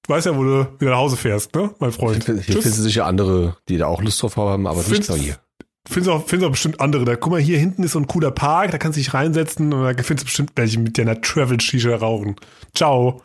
Du 0.08 0.14
weißt 0.14 0.24
ja, 0.26 0.34
wo 0.36 0.42
du 0.42 0.66
wieder 0.80 0.92
nach 0.92 0.98
Hause 0.98 1.18
fährst, 1.18 1.54
ne, 1.54 1.72
mein 1.80 1.92
Freund. 1.92 2.24
Hier 2.24 2.42
finden 2.42 2.60
sicher 2.72 3.04
andere, 3.04 3.56
die 3.68 3.76
da 3.76 3.86
auch 3.86 4.00
Lust 4.00 4.22
drauf 4.22 4.36
haben, 4.38 4.66
aber 4.66 4.78
nicht 4.78 4.88
Findest- 4.88 5.10
nur 5.10 5.18
hier. 5.18 5.38
Findest 5.86 6.10
auch, 6.10 6.26
findest 6.26 6.46
auch 6.48 6.52
bestimmt 6.52 6.80
andere. 6.80 7.04
Da, 7.04 7.16
guck 7.16 7.30
mal, 7.32 7.40
hier 7.40 7.58
hinten 7.58 7.82
ist 7.82 7.92
so 7.92 7.98
ein 7.98 8.06
cooler 8.06 8.30
Park, 8.30 8.70
da 8.70 8.78
kannst 8.78 8.96
du 8.96 9.00
dich 9.00 9.12
reinsetzen 9.14 9.72
und 9.72 9.82
da 9.84 9.90
findest 10.02 10.22
du 10.22 10.24
bestimmt 10.24 10.52
welche 10.56 10.78
mit 10.78 10.96
deiner 10.98 11.20
Travel-Shisha 11.20 11.94
rauchen. 11.96 12.36
Ciao. 12.74 13.22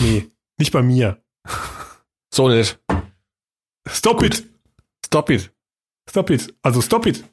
Nee, 0.00 0.28
nicht 0.58 0.72
bei 0.72 0.82
mir. 0.82 1.20
So 2.32 2.48
nicht. 2.48 2.78
Stop 3.88 4.22
it. 4.22 4.44
Stop 5.04 5.30
it. 5.30 5.52
Stop 6.08 6.30
it. 6.30 6.54
Also 6.62 6.80
stop 6.80 7.06
it. 7.06 7.24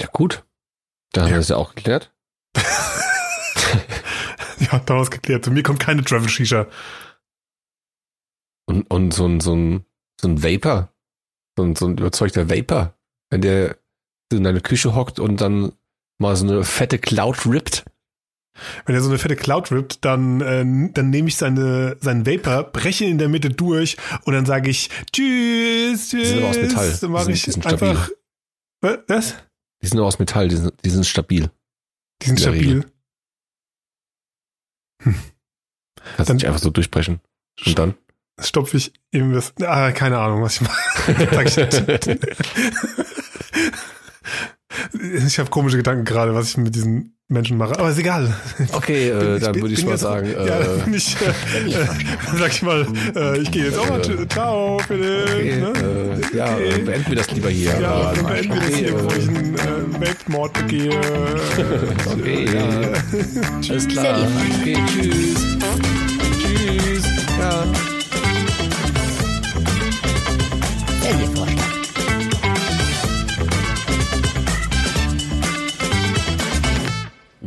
Ja, 0.00 0.06
gut. 0.12 0.44
Dann 1.12 1.24
haben 1.24 1.30
Ja. 1.30 1.34
wir 1.36 1.40
das 1.40 1.48
ja 1.48 1.56
auch 1.56 1.74
geklärt. 1.74 2.12
Ja, 4.72 4.78
da 4.80 4.96
was 4.98 5.10
geklärt. 5.10 5.44
Zu 5.44 5.50
mir 5.50 5.62
kommt 5.62 5.80
keine 5.80 6.04
Travel-Shisha. 6.04 6.66
Und, 8.66 8.82
und 8.90 9.12
so 9.12 9.26
ein, 9.26 9.40
so 9.40 9.54
ein, 9.54 9.84
so 10.20 10.28
ein 10.28 10.42
Vapor, 10.42 10.92
so 11.56 11.64
ein, 11.64 11.74
so 11.76 11.86
ein 11.86 11.98
überzeugter 11.98 12.48
Vapor, 12.48 12.94
wenn 13.30 13.40
der 13.42 13.76
in 14.32 14.44
deine 14.44 14.60
Küche 14.60 14.94
hockt 14.94 15.18
und 15.18 15.40
dann 15.40 15.72
mal 16.18 16.36
so 16.36 16.46
eine 16.46 16.64
fette 16.64 16.98
Cloud 16.98 17.44
rippt. 17.46 17.84
Wenn 18.86 18.94
er 18.94 19.00
so 19.02 19.08
eine 19.08 19.18
fette 19.18 19.34
Cloud 19.36 19.72
rippt, 19.72 20.04
dann, 20.04 20.40
äh, 20.40 20.90
dann 20.92 21.10
nehme 21.10 21.28
ich 21.28 21.36
seine, 21.36 21.96
seinen 22.00 22.26
Vapor, 22.26 22.64
breche 22.64 23.04
ihn 23.04 23.12
in 23.12 23.18
der 23.18 23.28
Mitte 23.28 23.50
durch 23.50 23.96
und 24.24 24.32
dann 24.34 24.46
sage 24.46 24.70
ich 24.70 24.90
Tschüss, 25.12 26.10
tschüss. 26.10 26.28
sind 26.28 26.38
aber 26.38 26.48
aus 26.50 26.56
Metall. 26.56 26.98
Dann 27.00 27.10
mache 27.10 27.26
Die 27.26 27.32
ich 27.32 27.42
sind- 27.42 27.56
die 27.64 27.68
sind 27.68 27.78
stabil. 27.78 27.88
einfach. 27.90 28.10
Was? 29.08 29.34
Die 29.82 29.86
sind 29.88 29.96
nur 29.96 30.06
aus 30.06 30.18
Metall, 30.18 30.48
die 30.48 30.56
sind, 30.56 30.72
die 30.84 30.90
sind 30.90 31.06
stabil. 31.06 31.50
Die 32.22 32.26
sind 32.28 32.38
In 32.40 32.44
der 32.80 32.84
stabil. 35.02 35.14
Kannst 36.16 36.28
Dann- 36.30 36.36
nicht 36.36 36.46
einfach 36.46 36.60
so 36.60 36.70
durchbrechen. 36.70 37.20
Und 37.66 37.78
dann? 37.78 37.94
Stopfe 38.40 38.76
ich 38.78 38.92
ihm 39.12 39.32
das. 39.34 39.52
Ah, 39.60 39.92
keine 39.92 40.18
Ahnung, 40.18 40.42
was 40.42 40.56
ich 40.56 40.62
mache. 40.62 41.14
Ich 45.26 45.38
habe 45.38 45.50
komische 45.50 45.76
Gedanken 45.76 46.04
gerade, 46.04 46.34
was 46.34 46.50
ich 46.50 46.56
mit 46.56 46.74
diesen 46.74 47.16
Menschen 47.28 47.56
mache. 47.56 47.78
Aber 47.78 47.88
ist 47.90 47.98
egal. 47.98 48.34
Okay, 48.72 49.08
äh, 49.10 49.38
dann 49.38 49.54
würde 49.54 49.68
ich 49.72 49.80
bin 49.80 49.88
mal 49.90 49.96
sagen, 49.98 50.28
ja, 50.30 50.60
äh, 50.60 50.66
bin 50.84 50.92
ich, 50.94 51.16
äh, 51.16 51.32
sag 52.38 52.52
ich 52.52 52.62
mal, 52.62 52.86
äh, 53.16 53.38
ich 53.38 53.50
gehe 53.50 53.64
jetzt 53.66 53.78
auch 53.78 53.88
mal. 53.88 54.00
tsch- 54.00 54.28
Ciao, 54.30 54.78
Philipp. 54.86 55.28
okay, 55.30 55.56
ne? 55.60 55.72
äh, 56.32 56.36
ja, 56.36 56.54
Okay. 56.54 56.68
äh, 56.68 56.78
beenden 56.80 57.08
wir 57.10 57.16
das 57.16 57.30
lieber 57.30 57.48
hier. 57.48 57.78
Ja, 57.80 58.12
Äh, 58.12 58.16
dann 58.16 58.26
beenden 58.26 58.52
wir 58.54 58.60
das 58.60 58.74
hier, 58.76 58.92
bevor 58.92 59.16
ich 59.16 59.24
äh, 59.24 59.28
einen 59.30 59.54
äh, 59.54 60.00
Weltmord 60.00 60.52
begehe. 60.52 61.00
Okay, 62.12 62.46
ja. 62.54 63.70
Alles 63.70 63.88
klar. 63.88 64.26
Okay, 64.60 64.76
tschüss. 64.88 65.34
Tschüss. 66.38 67.04
Ja. 67.38 67.64
Serviervorschlag. 71.02 71.71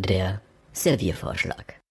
Der 0.07 0.40
Serviervorschlag. 0.72 1.85